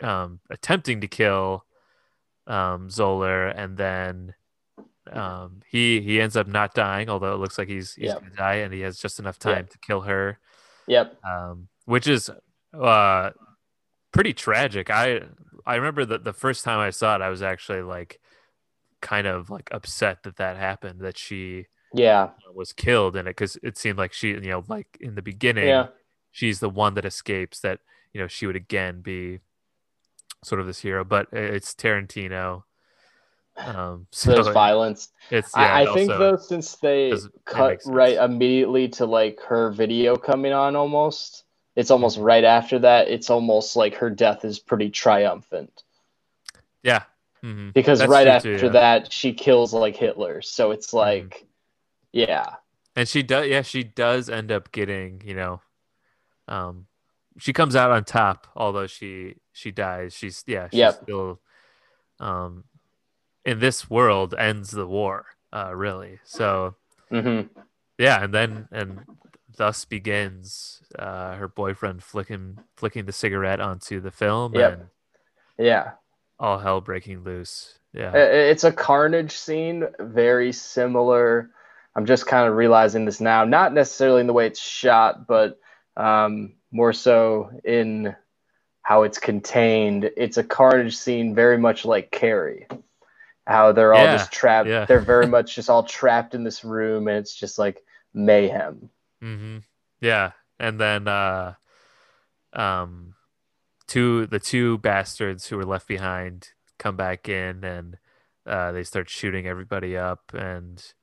um, 0.00 0.40
attempting 0.48 1.02
to 1.02 1.08
kill 1.08 1.64
um, 2.46 2.88
Zoller, 2.90 3.48
and 3.48 3.76
then 3.76 4.34
um, 5.12 5.60
he 5.68 6.00
he 6.00 6.20
ends 6.20 6.36
up 6.36 6.46
not 6.46 6.74
dying, 6.74 7.08
although 7.10 7.34
it 7.34 7.38
looks 7.38 7.58
like 7.58 7.68
he's 7.68 7.94
he's 7.94 8.06
Yep. 8.06 8.20
gonna 8.20 8.34
die, 8.34 8.54
and 8.56 8.72
he 8.72 8.80
has 8.80 8.98
just 8.98 9.18
enough 9.18 9.38
time 9.38 9.66
to 9.70 9.78
kill 9.78 10.00
her 10.02 10.38
yep, 10.86 11.16
um, 11.24 11.68
which 11.84 12.06
is 12.06 12.30
uh, 12.72 13.30
pretty 14.12 14.32
tragic. 14.32 14.90
I 14.90 15.20
I 15.66 15.74
remember 15.76 16.04
that 16.06 16.24
the 16.24 16.32
first 16.32 16.64
time 16.64 16.78
I 16.78 16.90
saw 16.90 17.16
it, 17.16 17.22
I 17.22 17.28
was 17.28 17.42
actually 17.42 17.82
like 17.82 18.20
kind 19.02 19.26
of 19.26 19.50
like 19.50 19.68
upset 19.72 20.22
that 20.24 20.36
that 20.36 20.56
happened, 20.56 21.00
that 21.00 21.18
she 21.18 21.66
Yeah. 21.92 22.30
was 22.54 22.72
killed 22.72 23.16
in 23.16 23.26
it, 23.26 23.30
because 23.30 23.56
it 23.62 23.76
seemed 23.78 23.98
like 23.98 24.12
she, 24.12 24.28
you 24.28 24.40
know, 24.40 24.64
like 24.68 24.86
in 25.00 25.14
the 25.14 25.22
beginning, 25.22 25.68
Yeah. 25.68 25.88
she's 26.30 26.60
the 26.60 26.68
one 26.70 26.94
that 26.94 27.04
escapes. 27.04 27.60
That 27.60 27.80
you 28.12 28.20
know 28.20 28.26
she 28.28 28.46
would 28.46 28.56
again 28.56 29.00
be 29.02 29.40
sort 30.44 30.60
of 30.60 30.66
this 30.66 30.80
hero, 30.80 31.04
but 31.04 31.28
it's 31.32 31.74
Tarantino. 31.74 32.64
Um, 33.56 34.06
So 34.12 34.32
there's 34.32 34.48
violence. 34.48 35.10
it's 35.30 35.52
yeah, 35.56 35.62
I, 35.74 35.90
I 35.90 35.94
think 35.94 36.08
though, 36.08 36.36
since 36.36 36.76
they 36.76 37.12
cut 37.44 37.78
right 37.86 38.16
immediately 38.16 38.88
to 38.90 39.06
like 39.06 39.40
her 39.48 39.70
video 39.70 40.16
coming 40.16 40.52
on, 40.52 40.76
almost, 40.76 41.44
it's 41.76 41.90
almost 41.90 42.18
right 42.18 42.44
after 42.44 42.78
that. 42.80 43.08
It's 43.08 43.30
almost 43.30 43.76
like 43.76 43.94
her 43.96 44.10
death 44.10 44.44
is 44.44 44.58
pretty 44.58 44.90
triumphant 44.90 45.82
yeah, 46.82 47.02
mhm. 47.44 47.72
because 47.74 47.98
That's 47.98 48.10
right 48.10 48.26
after 48.26 48.58
too, 48.58 48.66
yeah. 48.66 48.72
that 48.72 49.12
she 49.12 49.34
kills 49.34 49.74
like 49.74 49.96
Hitler. 49.96 50.40
So 50.42 50.70
it's 50.70 50.92
like, 50.94 51.46
yeah, 52.12 52.54
and 52.96 53.08
she 53.08 53.22
does 53.22 53.46
yeah 53.48 53.62
she 53.62 53.82
does 53.84 54.28
end 54.28 54.50
up 54.52 54.72
getting 54.72 55.22
you 55.24 55.34
know 55.34 55.60
um 56.48 56.86
she 57.38 57.52
comes 57.52 57.76
out 57.76 57.90
on 57.90 58.04
top 58.04 58.46
although 58.56 58.86
she 58.86 59.36
she 59.52 59.70
dies 59.70 60.12
she's 60.14 60.42
yeah 60.46 60.68
she's 60.68 60.78
Yep. 60.78 61.00
still 61.02 61.40
um 62.18 62.64
in 63.44 63.58
this 63.60 63.88
world 63.88 64.34
ends 64.38 64.70
the 64.70 64.86
war 64.86 65.26
uh 65.52 65.72
really 65.74 66.18
so 66.24 66.74
hmm 67.10 67.42
yeah 67.98 68.22
and 68.22 68.34
then 68.34 68.68
and 68.72 69.00
thus 69.56 69.84
begins 69.84 70.82
uh 70.98 71.34
her 71.36 71.48
boyfriend 71.48 72.02
flicking 72.02 72.58
flicking 72.76 73.04
the 73.06 73.12
cigarette 73.12 73.60
onto 73.60 74.00
the 74.00 74.10
film 74.10 74.54
Yep. 74.54 74.72
and 74.72 74.82
yeah. 75.58 75.90
all 76.38 76.58
hell 76.58 76.80
breaking 76.80 77.22
loose 77.24 77.78
yeah 77.92 78.12
It's 78.14 78.64
a 78.64 78.72
carnage 78.72 79.32
scene, 79.32 79.84
very 79.98 80.52
similar. 80.52 81.50
I'm 82.00 82.06
just 82.06 82.26
kind 82.26 82.48
of 82.48 82.56
realizing 82.56 83.04
this 83.04 83.20
now, 83.20 83.44
not 83.44 83.74
necessarily 83.74 84.22
in 84.22 84.26
the 84.26 84.32
way 84.32 84.46
it's 84.46 84.58
shot, 84.58 85.26
but 85.26 85.60
um, 85.98 86.54
more 86.72 86.94
so 86.94 87.50
in 87.62 88.16
how 88.80 89.02
it's 89.02 89.18
contained. 89.18 90.10
It's 90.16 90.38
a 90.38 90.42
carnage 90.42 90.96
scene, 90.96 91.34
very 91.34 91.58
much 91.58 91.84
like 91.84 92.10
Carrie. 92.10 92.66
How 93.46 93.72
they're 93.72 93.92
all 93.92 94.06
Yeah, 94.06 94.12
just 94.12 94.32
trapped. 94.32 94.70
yeah. 94.70 94.86
They're 94.86 94.98
very 94.98 95.26
much 95.28 95.54
just 95.54 95.68
all 95.68 95.82
trapped 95.82 96.34
in 96.34 96.42
this 96.42 96.64
room, 96.64 97.06
and 97.06 97.18
it's 97.18 97.34
just 97.34 97.58
like 97.58 97.82
mayhem. 98.14 98.88
hmm 99.20 99.58
Yeah, 100.00 100.32
and 100.58 100.80
then 100.80 101.06
uh, 101.06 101.56
um, 102.54 103.14
two 103.86 104.26
the 104.26 104.40
two 104.40 104.78
bastards 104.78 105.48
who 105.48 105.58
were 105.58 105.66
left 105.66 105.86
behind 105.86 106.48
come 106.78 106.96
back 106.96 107.28
in, 107.28 107.62
and 107.62 107.98
uh, 108.46 108.72
they 108.72 108.84
start 108.84 109.10
shooting 109.10 109.46
everybody 109.46 109.98
up, 109.98 110.32
and 110.32 110.94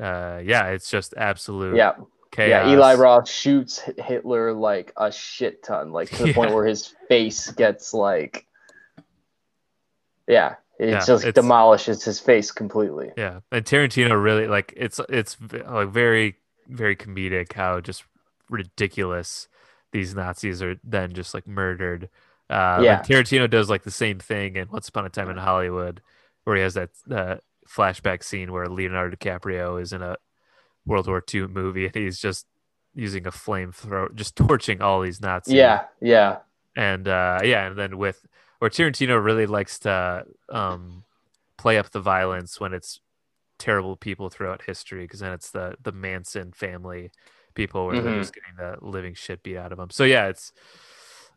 uh, 0.00 0.40
yeah, 0.42 0.68
it's 0.68 0.90
just 0.90 1.14
absolute 1.16 1.76
Yeah, 1.76 1.92
chaos. 2.30 2.66
yeah. 2.66 2.72
Eli 2.72 2.94
Roth 2.94 3.28
shoots 3.28 3.78
Hitler 3.98 4.52
like 4.52 4.92
a 4.96 5.10
shit 5.12 5.62
ton, 5.62 5.92
like 5.92 6.10
to 6.10 6.24
the 6.24 6.32
point 6.34 6.52
where 6.54 6.66
his 6.66 6.94
face 7.08 7.50
gets 7.50 7.92
like, 7.94 8.46
yeah, 10.26 10.56
it 10.78 10.88
Yeah, 10.90 11.04
just 11.04 11.24
it's- 11.24 11.34
demolishes 11.34 12.04
his 12.04 12.20
face 12.20 12.50
completely. 12.50 13.12
Yeah, 13.16 13.40
and 13.50 13.64
Tarantino 13.64 14.20
really 14.22 14.46
like 14.46 14.72
it's 14.76 15.00
it's 15.08 15.36
like 15.40 15.88
very 15.88 16.36
very 16.68 16.96
comedic 16.96 17.52
how 17.52 17.80
just 17.80 18.04
ridiculous 18.48 19.48
these 19.92 20.14
Nazis 20.14 20.62
are 20.62 20.76
then 20.84 21.12
just 21.12 21.34
like 21.34 21.46
murdered. 21.46 22.08
Uh, 22.48 22.80
Yeah. 22.82 23.02
Tarantino 23.02 23.48
does 23.48 23.68
like 23.68 23.82
the 23.82 23.90
same 23.90 24.18
thing 24.18 24.56
in 24.56 24.68
Once 24.70 24.88
Upon 24.88 25.04
a 25.06 25.10
Time 25.10 25.28
in 25.30 25.36
Hollywood, 25.36 26.00
where 26.44 26.56
he 26.56 26.62
has 26.62 26.74
that 26.74 26.90
uh, 27.10 27.36
flashback 27.74 28.22
scene 28.22 28.52
where 28.52 28.66
Leonardo 28.66 29.16
DiCaprio 29.16 29.80
is 29.80 29.92
in 29.92 30.02
a 30.02 30.16
World 30.84 31.06
War 31.06 31.22
II 31.32 31.46
movie 31.48 31.86
and 31.86 31.94
he's 31.94 32.18
just 32.18 32.46
using 32.94 33.26
a 33.26 33.30
flamethrower, 33.30 34.14
just 34.14 34.36
torching 34.36 34.82
all 34.82 35.00
these 35.00 35.20
Nazis 35.20 35.54
Yeah, 35.54 35.84
yeah, 36.00 36.38
and 36.76 37.06
uh 37.08 37.40
yeah 37.44 37.66
and 37.66 37.78
then 37.78 37.96
with 37.98 38.26
or 38.60 38.68
tarantino 38.70 39.22
really 39.22 39.46
likes 39.46 39.78
to 39.80 40.24
um 40.50 41.04
play 41.58 41.78
up 41.78 41.90
the 41.90 42.00
violence 42.00 42.58
when 42.60 42.72
it's 42.74 43.00
terrible 43.58 43.96
people 43.96 44.28
throughout 44.28 44.62
history 44.62 45.04
because 45.04 45.20
then 45.20 45.32
it's 45.32 45.50
the 45.50 45.74
the 45.82 45.92
manson 45.92 46.52
family 46.52 47.10
people 47.54 47.86
where 47.86 48.00
they're 48.02 48.12
Mhm. 48.12 48.20
just 48.20 48.34
getting 48.34 48.56
the 48.56 48.76
living 48.84 49.14
shit 49.14 49.42
beat 49.42 49.56
out 49.56 49.70
of 49.72 49.78
them 49.78 49.90
so 49.90 50.04
yeah 50.04 50.26
it's 50.28 50.52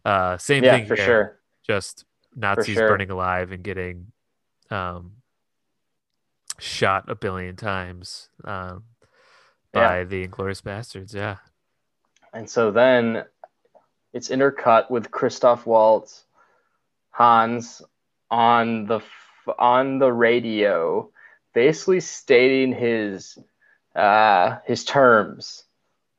uh 0.05 0.37
same 0.37 0.63
yeah, 0.63 0.71
thing 0.77 0.87
for 0.87 0.95
here, 0.95 1.05
sure. 1.05 1.39
just 1.67 2.05
nazis 2.35 2.75
sure. 2.75 2.87
burning 2.87 3.11
alive 3.11 3.51
and 3.51 3.63
getting 3.63 4.07
um 4.71 5.11
shot 6.59 7.05
a 7.09 7.15
billion 7.15 7.55
times 7.55 8.29
um 8.45 8.83
Yeah. 9.73 9.89
by 9.89 10.03
the 10.05 10.27
Inglourious 10.27 10.61
Basterds 10.61 11.13
yeah 11.13 11.37
And 12.33 12.49
so 12.49 12.71
then 12.71 13.23
it's 14.13 14.29
intercut 14.29 14.89
with 14.89 15.11
Christoph 15.11 15.65
Waltz, 15.65 16.25
Hans 17.11 17.81
on 18.29 18.85
the 18.85 18.97
f- 18.97 19.55
on 19.59 19.99
the 19.99 20.11
radio, 20.11 21.09
basically 21.53 21.99
stating 21.99 22.73
his 22.73 23.37
uh, 23.95 24.57
his 24.65 24.83
terms 24.83 25.63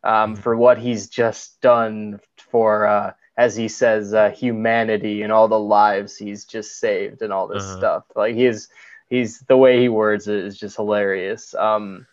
um, 0.04 0.36
for 0.36 0.56
what 0.56 0.78
he's 0.78 1.08
just 1.08 1.60
done 1.60 2.20
for, 2.38 2.86
uh, 2.86 3.12
as 3.36 3.56
he 3.56 3.68
says, 3.68 4.14
uh, 4.14 4.30
humanity 4.30 5.22
and 5.22 5.32
all 5.32 5.48
the 5.48 5.58
lives 5.58 6.16
he's 6.16 6.44
just 6.44 6.78
saved 6.78 7.20
and 7.22 7.32
all 7.32 7.48
this 7.48 7.62
Uh-huh. 7.64 7.76
stuff. 7.78 8.04
Like 8.14 8.34
he's 8.34 8.68
he's 9.08 9.40
the 9.40 9.56
way 9.56 9.80
he 9.80 9.88
words 9.88 10.28
it 10.28 10.44
is 10.44 10.58
just 10.58 10.76
hilarious. 10.76 11.54
Um, 11.54 12.06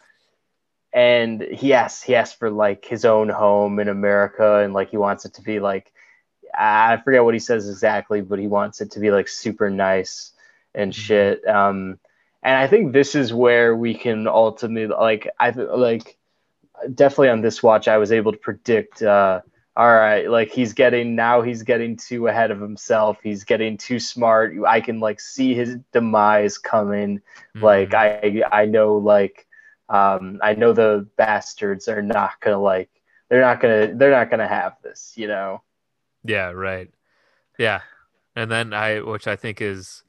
and 0.93 1.41
he 1.41 1.73
asks 1.73 2.03
he 2.03 2.15
asks 2.15 2.35
for 2.37 2.51
like 2.51 2.85
his 2.85 3.03
own 3.05 3.29
home 3.29 3.79
in 3.79 3.89
America 3.89 4.59
and 4.59 4.73
like 4.73 4.91
he 4.91 4.97
wants 4.97 5.25
it 5.25 5.33
to 5.35 5.41
be 5.41 5.59
like 5.59 5.91
I 6.53 6.97
forget 6.97 7.23
what 7.23 7.33
he 7.33 7.39
says 7.39 7.67
exactly, 7.67 8.21
but 8.21 8.37
he 8.37 8.45
wants 8.47 8.79
it 8.79 8.91
to 8.91 8.99
be 8.99 9.09
like 9.09 9.27
super 9.27 9.71
nice 9.71 10.33
and 10.75 10.91
Mhm. 10.93 10.95
shit. 10.95 11.47
Um, 11.47 11.99
and 12.43 12.55
I 12.55 12.67
think 12.67 12.93
this 12.93 13.15
is 13.15 13.33
where 13.33 13.75
we 13.75 13.95
can 13.95 14.27
ultimately 14.27 14.87
like 14.87 15.29
I 15.39 15.49
like 15.49 16.15
definitely 16.93 17.29
on 17.29 17.41
this 17.41 17.63
watch 17.63 17.87
I 17.87 17.97
was 17.97 18.11
able 18.11 18.31
to 18.33 18.37
predict. 18.37 19.01
Uh, 19.01 19.41
all 19.75 19.91
right, 19.93 20.29
like 20.29 20.51
he's 20.51 20.73
getting 20.73 21.15
now 21.15 21.41
he's 21.41 21.63
getting 21.63 21.97
too 21.97 22.27
ahead 22.27 22.51
of 22.51 22.61
himself. 22.61 23.17
He's 23.23 23.43
getting 23.43 23.77
too 23.77 23.99
smart. 23.99 24.55
I 24.67 24.81
can 24.81 24.99
like 24.99 25.19
see 25.19 25.53
his 25.55 25.77
demise 25.91 26.57
coming 26.57 27.21
like 27.61 27.93
Mhm. 27.93 27.95
i 27.95 28.43
i 28.51 28.65
know 28.65 28.97
like 28.97 29.47
um 29.89 30.39
i 30.43 30.53
know 30.53 30.73
the 30.73 31.07
bastards 31.17 31.87
are 31.87 32.01
not 32.01 32.39
gonna 32.41 32.59
like 32.59 32.89
they're 33.29 33.41
not 33.41 33.61
gonna 33.61 33.93
they're 33.95 34.11
not 34.11 34.29
gonna 34.29 34.47
have 34.47 34.75
this 34.83 35.13
you 35.15 35.27
know 35.27 35.61
Yeah, 36.23 36.51
right. 36.51 36.89
Yeah. 37.59 37.81
And 38.35 38.51
then 38.51 38.73
I 38.73 39.01
which 39.01 39.27
I 39.27 39.35
think 39.35 39.61
is 39.61 40.03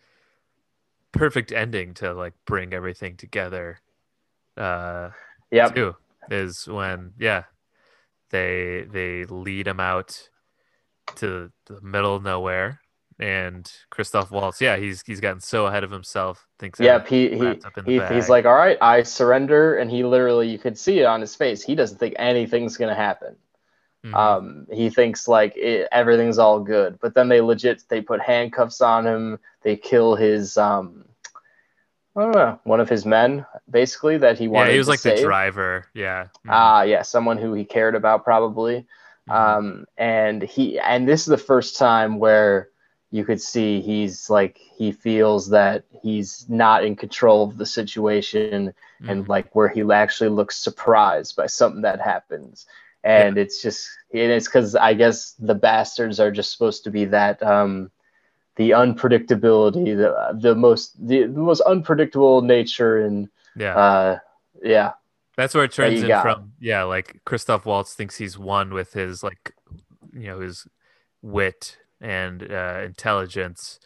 perfect 1.12 1.52
ending 1.52 1.94
to 1.94 2.12
like 2.12 2.34
bring 2.46 2.72
everything 2.74 3.16
together 3.16 3.78
uh 4.56 5.10
yep 5.50 5.74
too 5.74 5.96
is 6.30 6.66
when 6.68 7.12
yeah 7.18 7.44
they 8.34 8.84
they 8.90 9.24
lead 9.26 9.68
him 9.68 9.78
out 9.78 10.28
to 11.16 11.52
the 11.66 11.80
middle 11.80 12.16
of 12.16 12.24
nowhere. 12.24 12.80
And 13.20 13.70
Christoph 13.90 14.32
Waltz 14.32 14.60
yeah 14.60 14.76
he's 14.76 15.04
he's 15.06 15.20
gotten 15.20 15.40
so 15.40 15.66
ahead 15.66 15.84
of 15.84 15.92
himself 15.92 16.48
thinks 16.58 16.80
yep 16.80 17.06
he 17.06 17.28
he, 17.28 17.46
up 17.46 17.78
in 17.78 17.84
the 17.84 18.08
he 18.08 18.14
he's 18.14 18.28
like 18.28 18.44
all 18.44 18.54
right 18.56 18.76
i 18.80 19.04
surrender 19.04 19.76
and 19.76 19.88
he 19.88 20.02
literally 20.02 20.48
you 20.48 20.58
could 20.58 20.76
see 20.76 20.98
it 20.98 21.04
on 21.04 21.20
his 21.20 21.36
face. 21.36 21.62
He 21.62 21.76
doesn't 21.76 21.98
think 21.98 22.16
anything's 22.18 22.76
gonna 22.76 22.94
happen. 22.96 23.36
Mhm. 24.04 24.14
um 24.16 24.66
he 24.72 24.90
thinks 24.90 25.28
like 25.28 25.56
it, 25.56 25.86
everything's 25.92 26.38
all 26.38 26.58
good. 26.58 26.98
But 27.00 27.14
then 27.14 27.28
they 27.28 27.40
legit 27.40 27.84
they 27.88 28.00
put 28.00 28.20
handcuffs 28.20 28.80
on 28.80 29.06
him. 29.06 29.38
They 29.62 29.76
kill 29.76 30.16
his 30.16 30.58
um 30.58 31.04
I 32.16 32.22
don't 32.22 32.32
know, 32.34 32.60
one 32.64 32.80
of 32.80 32.88
his 32.88 33.04
men, 33.04 33.44
basically 33.68 34.18
that 34.18 34.38
he 34.38 34.46
wanted. 34.46 34.68
Yeah 34.68 34.72
he 34.72 34.78
was 34.78 34.88
like 34.88 35.00
the 35.00 35.20
driver 35.20 35.86
yeah 35.94 36.24
Mhm. 36.46 36.50
Ah, 36.50 36.82
yeah, 36.82 37.02
someone 37.02 37.38
who 37.38 37.54
he 37.54 37.64
cared 37.64 37.94
about 37.94 38.24
probably. 38.24 38.86
Mhm. 39.28 39.34
Um, 39.34 39.86
and 39.96 40.42
he 40.42 40.78
and 40.78 41.08
this 41.08 41.20
is 41.22 41.26
the 41.26 41.38
first 41.38 41.76
time 41.76 42.18
where 42.18 42.68
you 43.10 43.24
could 43.24 43.40
see 43.40 43.80
he's 43.80 44.28
like 44.30 44.58
he 44.58 44.92
feels 44.92 45.48
that 45.50 45.84
he's 46.02 46.46
not 46.48 46.84
in 46.84 46.94
control 46.96 47.44
of 47.44 47.56
the 47.56 47.66
situation 47.66 48.74
and 49.08 49.24
Mhm. 49.24 49.28
like 49.28 49.54
where 49.56 49.68
he 49.68 49.82
actually 49.90 50.30
looks 50.30 50.56
surprised 50.56 51.34
by 51.36 51.46
something 51.46 51.82
that 51.82 52.00
happens. 52.00 52.66
And 53.02 53.38
it's 53.38 53.60
just 53.62 53.88
and 54.12 54.30
it's 54.32 54.46
because 54.46 54.76
I 54.76 54.94
guess 54.94 55.32
the 55.38 55.54
bastards 55.54 56.20
are 56.20 56.30
just 56.30 56.52
supposed 56.52 56.84
to 56.84 56.90
be 56.90 57.06
that 57.06 57.42
um 57.42 57.90
the 58.56 58.70
unpredictability, 58.70 59.96
the 59.96 60.38
the 60.40 60.54
most 60.54 60.94
the, 61.06 61.22
the 61.24 61.40
most 61.40 61.60
unpredictable 61.62 62.42
nature 62.42 63.00
and 63.00 63.28
yeah 63.56 63.74
uh 63.76 64.18
yeah. 64.62 64.92
That's 65.36 65.54
where 65.54 65.64
it 65.64 65.72
turns 65.72 66.02
in 66.02 66.08
got. 66.08 66.22
from. 66.22 66.52
Yeah, 66.60 66.84
like 66.84 67.20
Christoph 67.24 67.66
Waltz 67.66 67.94
thinks 67.94 68.16
he's 68.16 68.38
one 68.38 68.72
with 68.72 68.92
his 68.92 69.22
like, 69.22 69.52
you 70.12 70.26
know, 70.28 70.40
his 70.40 70.66
wit 71.22 71.78
and 72.00 72.42
uh, 72.50 72.82
intelligence, 72.84 73.80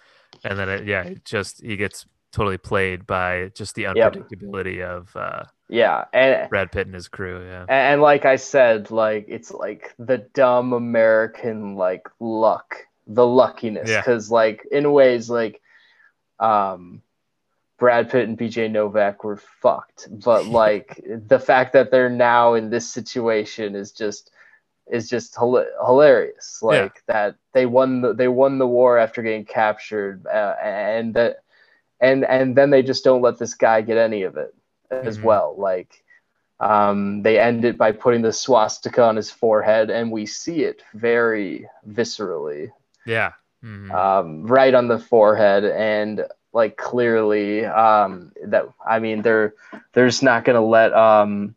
and 0.45 0.59
then 0.59 0.69
it, 0.69 0.87
yeah, 0.87 1.03
it 1.05 1.25
just 1.25 1.63
he 1.63 1.77
gets 1.77 2.07
totally 2.33 2.59
played 2.59 3.07
by 3.07 3.51
just 3.55 3.75
the 3.75 3.85
Yep. 3.95 4.15
unpredictability 4.15 4.83
of 4.83 5.15
uh, 5.17 5.45
Yeah, 5.69 6.05
and 6.13 6.49
Brad 6.51 6.71
Pitt 6.73 6.87
and 6.87 6.95
his 6.95 7.09
crew. 7.09 7.45
Yeah. 7.47 7.63
and, 7.63 7.71
and 7.71 8.03
like 8.03 8.25
I 8.25 8.37
said, 8.37 8.91
like 8.91 9.27
it's 9.29 9.51
like 9.51 9.95
the 9.99 10.19
dumb 10.19 10.73
American 10.73 11.77
like 11.77 12.09
luck, 12.21 12.87
the 13.09 13.27
luckiness, 13.27 13.89
Yeah. 13.91 14.01
because 14.01 14.31
like 14.31 14.67
in 14.71 14.93
ways 14.93 15.29
like, 15.31 15.61
um, 16.39 17.03
Brad 17.79 18.11
Pitt 18.11 18.29
and 18.29 18.37
BJ 18.39 18.71
Novak 18.71 19.25
were 19.25 19.37
fucked, 19.37 20.09
but 20.25 20.47
like 20.63 21.01
the 21.27 21.39
fact 21.39 21.73
that 21.73 21.91
they're 21.91 22.11
now 22.11 22.55
in 22.55 22.71
this 22.71 22.89
situation 22.89 23.75
is 23.75 23.93
just 23.93 24.31
is 24.91 25.09
just 25.09 25.35
hila- 25.35 25.67
hilarious. 25.85 26.61
Yeah. 26.63 26.69
Like 26.69 27.03
that 27.07 27.37
they 27.53 27.67
won 27.67 28.01
the, 28.01 28.15
they 28.15 28.29
won 28.29 28.59
the 28.59 28.67
war 28.67 28.99
after 28.99 29.23
getting 29.23 29.45
captured, 29.45 30.27
uh, 30.27 30.55
and 30.63 31.15
that 31.15 31.39
and 32.01 32.25
and 32.25 32.57
then 32.57 32.71
they 32.71 32.83
just 32.83 33.05
don't 33.05 33.23
let 33.23 33.39
this 33.39 33.55
guy 33.55 33.81
get 33.83 33.97
any 33.99 34.23
of 34.23 34.37
it 34.37 34.55
as 34.91 35.19
Mhm. 35.19 35.23
well. 35.25 35.55
Like 35.57 36.03
um, 36.61 37.23
they 37.23 37.39
end 37.39 37.65
it 37.65 37.79
by 37.79 37.93
putting 37.93 38.23
the 38.23 38.33
swastika 38.33 39.05
on 39.05 39.15
his 39.15 39.31
forehead, 39.31 39.91
and 39.91 40.11
we 40.11 40.27
see 40.27 40.65
it 40.65 40.83
very 40.95 41.69
viscerally, 41.89 42.73
Yeah. 43.09 43.33
Mhm. 43.65 43.91
um, 43.93 44.47
right 44.47 44.73
on 44.75 44.87
the 44.87 44.99
forehead, 44.99 45.65
and 45.65 46.25
like 46.53 46.77
clearly 46.77 47.65
um, 47.65 48.33
that 48.45 48.67
I 48.87 48.99
mean 49.01 49.23
they're 49.23 49.55
they're 49.93 50.07
just 50.07 50.23
not 50.23 50.45
gonna 50.45 50.65
let 50.65 50.93
um, 50.93 51.57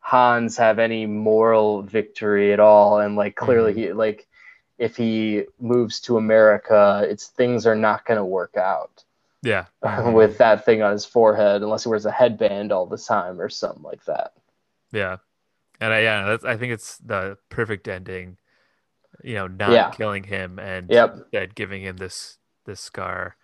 Hans 0.00 0.56
have 0.58 0.78
any 0.78 1.06
moral 1.06 1.82
victory 1.82 2.52
at 2.52 2.60
all, 2.60 2.98
and 3.00 3.16
like 3.16 3.34
clearly 3.36 3.72
Mhm. 3.72 3.76
he 3.76 3.92
like 3.92 4.26
if 4.78 4.96
he 4.96 5.44
moves 5.58 6.00
to 6.00 6.18
America, 6.18 7.06
it's 7.08 7.28
things 7.28 7.66
are 7.66 7.76
not 7.76 8.04
gonna 8.04 8.24
work 8.26 8.56
out 8.56 9.04
yeah. 9.42 9.66
Mhm. 9.84 10.12
with 10.14 10.38
that 10.38 10.64
thing 10.64 10.82
on 10.82 10.92
his 10.92 11.06
forehead 11.06 11.62
unless 11.62 11.84
he 11.84 11.88
wears 11.88 12.06
a 12.06 12.10
headband 12.10 12.72
all 12.72 12.86
the 12.86 12.98
time 12.98 13.40
or 13.40 13.48
something 13.48 13.82
like 13.82 14.04
that. 14.04 14.32
Yeah, 14.92 15.18
and 15.80 15.92
I, 15.94 16.00
yeah, 16.00 16.24
that's, 16.26 16.44
I 16.44 16.56
think 16.56 16.72
it's 16.72 16.98
the 16.98 17.38
perfect 17.48 17.88
ending. 17.88 18.36
You 19.22 19.34
know, 19.34 19.46
not 19.46 19.70
Yeah. 19.72 19.90
killing 19.90 20.24
him 20.24 20.58
and 20.58 20.90
Yep. 20.90 21.54
giving 21.54 21.82
him 21.82 21.96
this 21.96 22.38
this 22.64 22.80
scar 22.80 23.36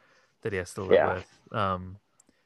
that 0.43 0.53
he 0.53 0.59
has 0.59 0.74
to 0.74 0.82
live 0.82 0.93
Yeah. 0.93 1.15
with. 1.15 1.39
Um, 1.53 1.99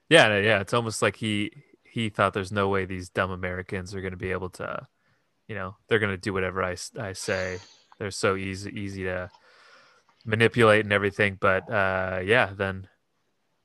yeah, 0.08 0.38
yeah, 0.38 0.60
it's 0.60 0.74
almost 0.74 1.02
like 1.02 1.16
he 1.16 1.50
he 1.82 2.08
thought 2.10 2.34
there's 2.34 2.52
no 2.52 2.68
way 2.68 2.84
these 2.84 3.08
dumb 3.08 3.30
Americans 3.30 3.94
are 3.94 4.00
going 4.02 4.10
to 4.12 4.18
be 4.18 4.30
able 4.30 4.50
to, 4.50 4.86
you 5.48 5.54
know, 5.54 5.76
they're 5.88 5.98
going 5.98 6.12
to 6.12 6.18
do 6.18 6.32
whatever 6.34 6.62
I, 6.62 6.76
I 6.98 7.14
say. 7.14 7.58
They're 7.98 8.10
so 8.10 8.36
easy 8.36 8.70
easy 8.78 9.04
to 9.04 9.30
manipulate 10.26 10.84
and 10.84 10.92
everything. 10.92 11.38
But 11.40 11.68
uh, 11.70 12.20
yeah, 12.22 12.52
then 12.54 12.86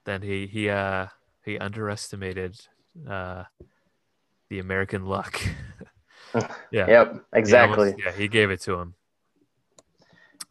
then 0.05 0.21
he 0.21 0.47
he 0.47 0.69
uh 0.69 1.07
he 1.43 1.59
underestimated 1.59 2.59
uh 3.09 3.43
the 4.49 4.59
American 4.59 5.05
luck. 5.05 5.41
yeah. 6.71 6.87
Yep, 6.87 7.25
exactly. 7.33 7.89
almost- 7.89 8.03
yeah, 8.05 8.11
he 8.13 8.27
gave 8.29 8.49
it 8.51 8.61
to 8.61 8.79
him. 8.79 8.95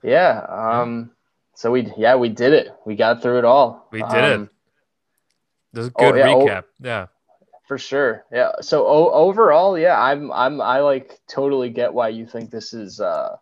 Yeah. 0.02 0.38
Um. 0.48 1.10
So 1.54 1.70
we 1.70 1.92
yeah 1.96 2.16
we 2.16 2.28
did 2.30 2.52
it. 2.52 2.68
We 2.86 2.96
got 2.96 3.22
through 3.22 3.38
it 3.38 3.44
all. 3.44 3.86
We 3.92 4.00
did 4.02 4.12
it. 4.24 4.34
Um, 4.34 4.50
This 5.72 5.82
is 5.84 5.88
a 5.90 5.92
Oh, 5.96 6.12
good 6.12 6.18
yeah, 6.18 6.28
oh- 6.34 6.46
recap. 6.46 6.64
Yeah. 6.80 7.06
for 7.68 7.78
sure. 7.78 8.24
Yeah. 8.32 8.52
So 8.60 8.86
o- 8.86 9.12
overall, 9.12 9.78
yeah, 9.78 10.00
I'm 10.00 10.32
I'm 10.32 10.60
I 10.60 10.80
like 10.80 11.20
totally 11.28 11.70
get 11.70 11.92
why 11.94 12.08
you 12.08 12.26
think 12.26 12.50
this 12.50 12.72
is 12.72 13.00
uh 13.00 13.36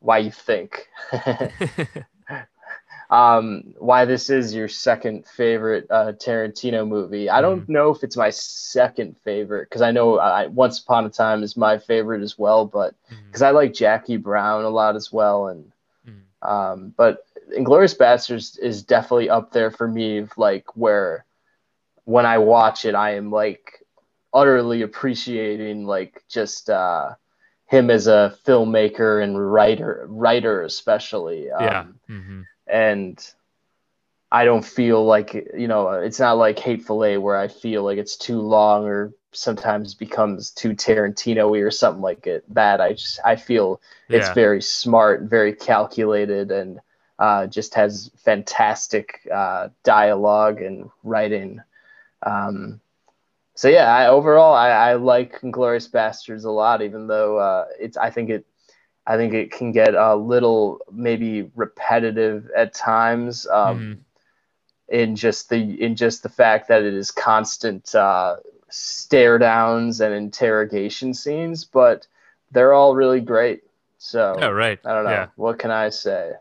why 0.00 0.18
you 0.18 0.30
think 0.30 0.88
um 3.12 3.74
why 3.78 4.06
this 4.06 4.30
is 4.30 4.54
your 4.54 4.68
second 4.68 5.26
favorite 5.26 5.86
uh 5.90 6.12
Tarantino 6.12 6.88
movie. 6.88 7.28
I 7.30 7.40
don't 7.42 7.68
know 7.68 7.90
if 7.90 8.02
it's 8.02 8.16
my 8.16 8.30
second 8.30 9.16
favorite 9.18 9.68
because 9.68 9.82
I 9.82 9.92
know 9.92 10.18
I, 10.18 10.46
Once 10.46 10.80
Upon 10.80 11.06
a 11.06 11.10
Time 11.10 11.42
is 11.42 11.56
my 11.56 11.78
favorite 11.78 12.22
as 12.22 12.38
well, 12.38 12.64
but 12.66 12.94
because 13.28 13.42
I 13.42 13.50
like 13.50 13.74
Jackie 13.74 14.16
Brown 14.16 14.64
a 14.64 14.70
lot 14.70 14.96
as 14.96 15.12
well, 15.12 15.48
and 15.48 15.72
Mhm. 16.08 16.48
um, 16.48 16.94
but 16.96 17.26
Inglourious 17.56 17.96
Basterds 17.96 18.58
is 18.58 18.82
definitely 18.82 19.30
up 19.30 19.52
there 19.52 19.70
for 19.70 19.86
me, 19.88 20.26
like 20.36 20.74
where 20.76 21.24
when 22.04 22.26
I 22.26 22.38
watch 22.38 22.84
it, 22.84 22.94
I 22.94 23.14
am 23.14 23.30
like 23.30 23.84
utterly 24.32 24.82
appreciating 24.82 25.86
like 25.86 26.22
just 26.28 26.70
uh, 26.70 27.14
him 27.66 27.90
as 27.90 28.06
a 28.06 28.34
filmmaker 28.46 29.22
and 29.22 29.52
writer, 29.52 30.06
writer 30.08 30.62
especially. 30.62 31.50
Um, 31.50 31.98
yeah. 32.08 32.16
Mhm. 32.16 32.46
And 32.66 33.18
I 34.30 34.44
don't 34.44 34.64
feel 34.64 35.04
like 35.04 35.34
you 35.34 35.68
know 35.68 35.90
it's 35.90 36.20
not 36.20 36.38
like 36.38 36.58
Hateful 36.58 37.04
Eight 37.04 37.18
where 37.18 37.36
I 37.36 37.48
feel 37.48 37.82
like 37.84 37.98
it's 37.98 38.16
too 38.16 38.40
long 38.40 38.84
or 38.84 39.12
sometimes 39.32 39.94
becomes 39.94 40.50
too 40.50 40.70
Tarantino-y 40.70 41.58
or 41.58 41.70
something 41.70 42.02
like 42.02 42.26
it. 42.26 42.44
That 42.54 42.80
I 42.80 42.92
just 42.92 43.20
I 43.24 43.36
feel 43.36 43.80
it's 44.08 44.30
very 44.30 44.62
smart, 44.62 45.22
very 45.22 45.54
calculated, 45.54 46.50
and 46.50 46.80
uh, 47.18 47.46
just 47.46 47.74
has 47.74 48.10
fantastic 48.16 49.20
uh, 49.32 49.68
dialogue 49.84 50.60
and 50.60 50.90
writing. 51.02 51.60
Um, 52.22 52.80
so 53.54 53.68
yeah, 53.68 53.94
I, 53.94 54.06
overall 54.08 54.54
I, 54.54 54.70
I 54.70 54.94
like 54.94 55.40
Glorious 55.50 55.88
Bastards 55.88 56.44
a 56.44 56.50
lot, 56.50 56.82
even 56.82 57.06
though 57.06 57.38
uh, 57.38 57.66
it's 57.78 57.96
I 57.96 58.10
think 58.10 58.30
it 58.30 58.46
I 59.06 59.16
think 59.16 59.34
it 59.34 59.50
can 59.52 59.72
get 59.72 59.94
a 59.94 60.14
little 60.16 60.80
maybe 60.92 61.50
repetitive 61.54 62.50
at 62.56 62.74
times. 62.74 63.46
Um, 63.48 63.78
Mhm. 63.78 64.04
in 64.88 65.16
just 65.16 65.48
the 65.48 65.82
in 65.82 65.96
just 65.96 66.22
the 66.22 66.28
fact 66.28 66.68
that 66.68 66.82
it 66.82 66.94
is 66.94 67.10
constant 67.10 67.94
uh, 67.94 68.36
stare 68.68 69.38
downs 69.38 70.00
and 70.00 70.14
interrogation 70.14 71.14
scenes, 71.14 71.64
but 71.64 72.06
they're 72.50 72.72
all 72.72 72.94
really 72.94 73.20
great. 73.20 73.62
So 73.98 74.36
Yeah, 74.38 74.48
right. 74.48 74.78
I 74.84 74.92
don't 74.92 75.04
know 75.04 75.10
Yeah. 75.12 75.28
what 75.36 75.58
can 75.58 75.70
I 75.70 75.88
say. 75.88 76.32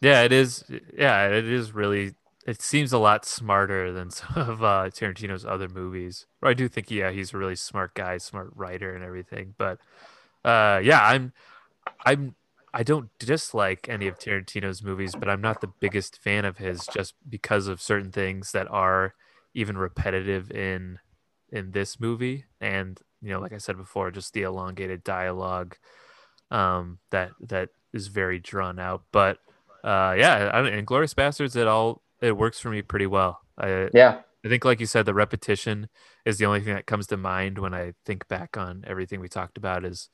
Yeah, 0.00 0.22
it 0.22 0.32
is. 0.32 0.64
Yeah, 0.96 1.28
it 1.28 1.46
is 1.46 1.72
really. 1.72 2.14
It 2.44 2.60
seems 2.60 2.92
a 2.92 2.98
lot 2.98 3.24
smarter 3.24 3.92
than 3.92 4.10
some 4.10 4.34
of 4.36 4.62
uh, 4.62 4.90
Tarantino's 4.90 5.44
other 5.44 5.68
movies. 5.68 6.26
Or 6.42 6.48
I 6.48 6.54
do 6.54 6.68
think, 6.68 6.90
yeah, 6.90 7.10
he's 7.12 7.32
a 7.32 7.38
really 7.38 7.54
smart 7.54 7.94
guy, 7.94 8.18
smart 8.18 8.50
writer, 8.56 8.94
and 8.94 9.04
everything. 9.04 9.54
But 9.58 9.78
uh, 10.44 10.80
yeah, 10.82 11.02
I'm, 11.04 11.32
I'm, 12.04 12.34
I 12.74 12.82
don't 12.82 13.10
dislike 13.18 13.88
any 13.88 14.08
of 14.08 14.18
Tarantino's 14.18 14.82
movies, 14.82 15.14
but 15.18 15.28
I'm 15.28 15.40
not 15.40 15.60
the 15.60 15.72
biggest 15.80 16.18
fan 16.22 16.44
of 16.44 16.58
his 16.58 16.86
just 16.86 17.14
because 17.28 17.66
of 17.66 17.82
certain 17.82 18.10
things 18.10 18.52
that 18.52 18.70
are 18.70 19.14
even 19.54 19.76
repetitive 19.76 20.50
in 20.50 20.98
in 21.50 21.72
this 21.72 22.00
movie. 22.00 22.46
And 22.60 22.98
you 23.20 23.30
know, 23.30 23.40
like 23.40 23.52
I 23.52 23.58
said 23.58 23.76
before, 23.76 24.10
just 24.10 24.32
the 24.32 24.42
elongated 24.42 25.04
dialogue 25.04 25.76
um, 26.50 26.98
that 27.10 27.32
that 27.40 27.70
is 27.92 28.08
very 28.08 28.38
drawn 28.38 28.78
out. 28.78 29.02
But 29.12 29.38
uh, 29.84 30.14
yeah, 30.16 30.50
I 30.52 30.62
don't, 30.62 30.72
Inglourious 30.72 31.14
Basterds, 31.14 31.56
it 31.56 31.66
all 31.66 32.02
it 32.20 32.36
works 32.36 32.58
for 32.58 32.70
me 32.70 32.82
pretty 32.82 33.06
well. 33.06 33.40
I 33.58 33.88
Yeah, 33.92 34.20
I 34.44 34.48
think, 34.48 34.64
like 34.64 34.80
you 34.80 34.86
said, 34.86 35.06
the 35.06 35.14
repetition 35.14 35.88
is 36.24 36.38
the 36.38 36.46
only 36.46 36.60
thing 36.60 36.74
that 36.74 36.86
comes 36.86 37.06
to 37.08 37.16
mind 37.16 37.58
when 37.58 37.74
I 37.74 37.94
think 38.04 38.28
back 38.28 38.56
on 38.56 38.84
everything 38.86 39.20
we 39.20 39.28
talked 39.28 39.56
about. 39.58 39.84
Is 39.84 40.08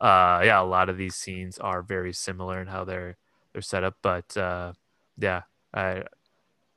uh, 0.00 0.42
yeah, 0.44 0.60
a 0.60 0.64
lot 0.64 0.88
of 0.88 0.96
these 0.96 1.16
scenes 1.16 1.58
are 1.58 1.82
very 1.82 2.12
similar 2.12 2.60
in 2.60 2.66
how 2.68 2.84
they're 2.84 3.16
they're 3.52 3.62
set 3.62 3.84
up, 3.84 3.96
but 4.02 4.36
uh, 4.36 4.72
yeah, 5.18 5.42
I 5.74 6.04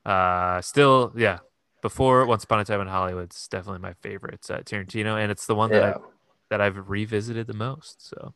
uh, 0.06 0.62
still 0.62 1.14
yeah. 1.16 1.40
Before 1.82 2.28
Once 2.28 2.44
Upon 2.44 2.60
a 2.60 2.66
Time 2.66 2.82
in 2.82 2.88
Hollywood, 2.88 3.26
it's 3.26 3.48
definitely 3.48 3.82
my 3.82 3.94
favorite. 3.94 4.36
It's 4.36 4.52
uh, 4.52 4.60
Tarantino, 4.60 5.20
and 5.20 5.32
it's 5.32 5.48
the 5.48 5.56
one 5.56 5.72
that 5.72 5.82
yeah. 5.82 5.94
I 5.96 6.02
that 6.50 6.62
I've 6.62 6.90
revisited 6.90 7.48
the 7.48 7.54
most. 7.54 8.08
So 8.08 8.34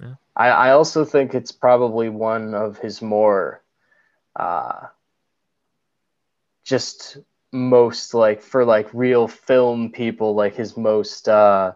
yeah. 0.00 0.14
I, 0.36 0.48
I 0.48 0.70
also 0.70 1.04
think 1.04 1.34
it's 1.34 1.52
probably 1.52 2.08
one 2.08 2.54
of 2.54 2.78
his 2.78 3.02
more 3.02 3.62
uh, 4.36 4.86
just 6.64 7.18
most 7.52 8.14
like 8.14 8.42
for 8.42 8.64
like 8.64 8.88
real 8.92 9.28
film 9.28 9.90
people 9.92 10.34
like 10.34 10.56
his 10.56 10.76
most 10.76 11.28
uh 11.28 11.72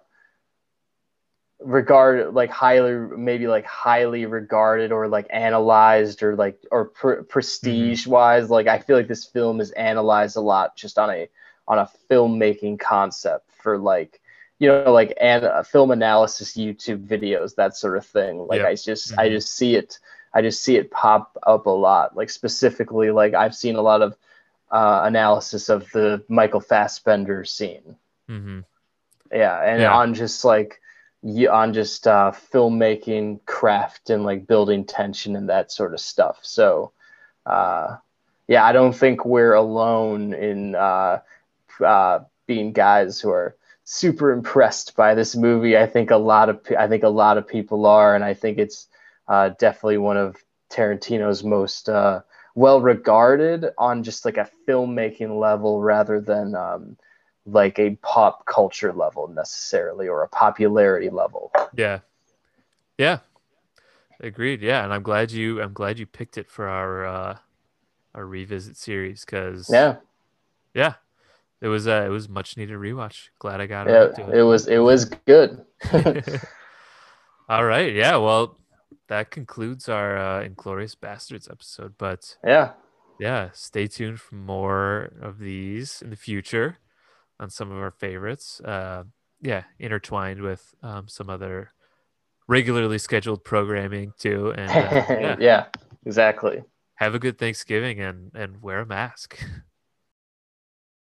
regard 1.61 2.35
like 2.35 2.51
highly 2.51 2.93
maybe 3.17 3.49
like 3.49 3.65
highly 3.67 4.27
regarded 4.27 4.93
or 4.93 5.09
like 5.09 5.27
analyzed 5.31 6.23
or 6.23 6.37
like 6.37 6.57
or 6.71 6.85
pr- 6.87 7.23
prestige 7.23 8.07
wise 8.07 8.49
like 8.49 8.69
i 8.69 8.79
feel 8.79 8.97
like 8.97 9.09
this 9.09 9.25
film 9.25 9.61
is 9.61 9.73
analyzed 9.73 10.37
a 10.37 10.41
lot 10.41 10.77
just 10.77 10.99
on 10.99 11.11
a 11.11 11.29
on 11.67 11.79
a 11.81 11.91
filmmaking 12.09 12.79
concept 12.79 13.51
for 13.61 13.77
like 13.77 14.21
you 14.61 14.69
know 14.69 14.93
like 14.93 15.13
and 15.21 15.45
uh, 15.45 15.63
film 15.65 15.91
analysis 15.91 16.57
youtube 16.57 17.05
videos 17.05 17.57
that 17.57 17.77
sort 17.77 17.97
of 17.97 18.07
thing 18.07 18.47
like 18.47 18.61
Yeah. 18.61 18.69
i 18.69 18.75
just 18.77 19.19
i 19.19 19.27
Mhm. 19.29 19.33
just 19.33 19.53
see 19.57 19.75
it 19.75 19.99
i 20.33 20.41
just 20.41 20.63
see 20.63 20.77
it 20.77 20.93
pop 20.93 21.37
up 21.43 21.67
a 21.67 21.71
lot 21.71 22.17
like 22.17 22.31
specifically 22.31 23.11
like 23.11 23.35
i've 23.35 23.55
seen 23.57 23.75
a 23.75 23.83
lot 23.83 24.01
of 24.03 24.17
uh, 24.71 25.01
analysis 25.05 25.69
of 25.71 25.91
the 25.91 26.23
michael 26.29 26.61
fassbender 26.61 27.45
scene 27.45 27.97
mm-hmm. 28.31 28.61
yeah 29.33 29.61
and 29.65 29.83
Yeah. 29.83 29.93
on 29.97 30.15
just 30.15 30.45
like 30.45 30.81
on 31.25 31.75
just 31.75 32.07
uh, 32.07 32.33
filmmaking 32.53 33.45
craft 33.45 34.11
and 34.11 34.25
like 34.25 34.47
building 34.47 34.85
tension 34.85 35.37
and 35.37 35.49
that 35.49 35.73
sort 35.73 35.93
of 35.93 36.01
stuff 36.01 36.39
so 36.43 36.93
uh, 37.45 37.97
yeah, 38.49 38.65
I 38.65 38.73
don't 38.73 38.95
think 38.95 39.25
we're 39.25 39.53
alone 39.53 40.33
in 40.33 40.75
uh, 40.75 41.21
uh, 41.85 42.21
being 42.47 42.73
guys 42.73 43.21
who 43.21 43.31
are 43.31 43.55
super 43.85 44.33
impressed 44.33 44.97
by 44.97 45.15
this 45.15 45.37
movie. 45.37 45.77
I 45.77 45.87
think 45.87 46.11
a 46.11 46.17
lot 46.17 46.49
of 46.49 46.61
I 46.77 46.89
think 46.89 47.03
a 47.03 47.09
lot 47.09 47.37
of 47.39 47.47
people 47.47 47.87
are, 47.87 48.15
and 48.15 48.25
I 48.25 48.35
think 48.35 48.59
it's 48.59 48.89
uh, 49.29 49.51
definitely 49.59 49.99
one 49.99 50.17
of 50.17 50.37
Tarantino's 50.71 51.45
most 51.45 51.91
uh, 51.91 52.23
well 52.55 52.81
regarded 52.81 53.67
on 53.77 54.03
just 54.03 54.25
like 54.25 54.39
a 54.39 54.51
filmmaking 54.67 55.39
level 55.39 55.83
rather 55.83 56.21
than 56.21 56.55
um, 56.55 56.97
like 57.51 57.79
a 57.79 57.97
pop 57.97 58.47
culture 58.47 58.93
level 58.93 59.29
necessarily 59.29 60.09
or 60.09 60.23
a 60.23 60.29
popularity 60.29 61.11
level. 61.11 61.53
Yeah. 61.75 62.01
Yeah. 62.99 63.19
Agreed. 64.21 64.63
Yeah, 64.63 64.85
and 64.85 64.93
I'm 64.93 65.03
glad 65.03 65.31
you 65.31 65.63
I'm 65.63 65.73
glad 65.73 65.99
you 65.99 66.07
picked 66.07 66.39
it 66.39 66.51
for 66.51 66.69
our 66.69 67.07
uh 67.07 67.39
our 68.15 68.27
revisit 68.27 68.77
series 68.77 69.25
cuz 69.25 69.69
Yeah. 69.71 69.97
Yeah. 70.75 70.95
It 71.61 71.69
was 71.69 71.89
uh 71.89 72.05
it 72.07 72.11
was 72.11 72.29
much 72.29 72.57
needed 72.57 72.77
rewatch. 72.77 73.29
Glad 73.39 73.61
I 73.61 73.67
got 73.67 73.89
it. 73.89 73.93
Yeah, 73.93 74.25
to 74.25 74.39
it 74.39 74.43
was 74.43 74.69
it 74.69 74.79
was 74.79 75.05
good. 75.05 75.65
All 77.49 77.65
right. 77.65 77.95
Yeah, 77.95 78.17
well, 78.17 78.59
that 79.09 79.31
concludes 79.31 79.89
our 79.89 80.19
uh, 80.19 80.47
Inglourious 80.47 80.95
Basterds 80.95 81.51
episode, 81.51 81.95
but 81.97 82.37
yeah. 82.45 82.73
yeah, 83.19 83.49
stay 83.55 83.87
tuned 83.87 84.21
for 84.21 84.35
more 84.35 85.13
of 85.23 85.39
these 85.39 86.03
in 86.03 86.11
the 86.11 86.17
future 86.17 86.77
on 87.41 87.51
some 87.51 87.71
of 87.71 87.79
our 87.79 87.91
favorites. 87.91 88.61
Uh, 88.61 89.05
yeah, 89.41 89.65
intertwined 89.79 90.43
with 90.43 90.75
um, 90.83 91.09
some 91.09 91.31
other 91.31 91.73
regularly 92.49 92.99
scheduled 92.99 93.45
programming 93.45 94.13
too. 94.19 94.53
And 94.57 94.71
uh, 94.71 95.05
yeah, 95.11 95.37
yeah, 95.39 95.65
exactly. 96.05 96.63
have 96.97 97.15
a 97.15 97.19
good 97.19 97.39
Thanksgiving 97.39 98.01
and 98.01 98.33
and 98.35 98.63
wear 98.63 98.81
a 98.81 98.87
mask. 98.87 99.39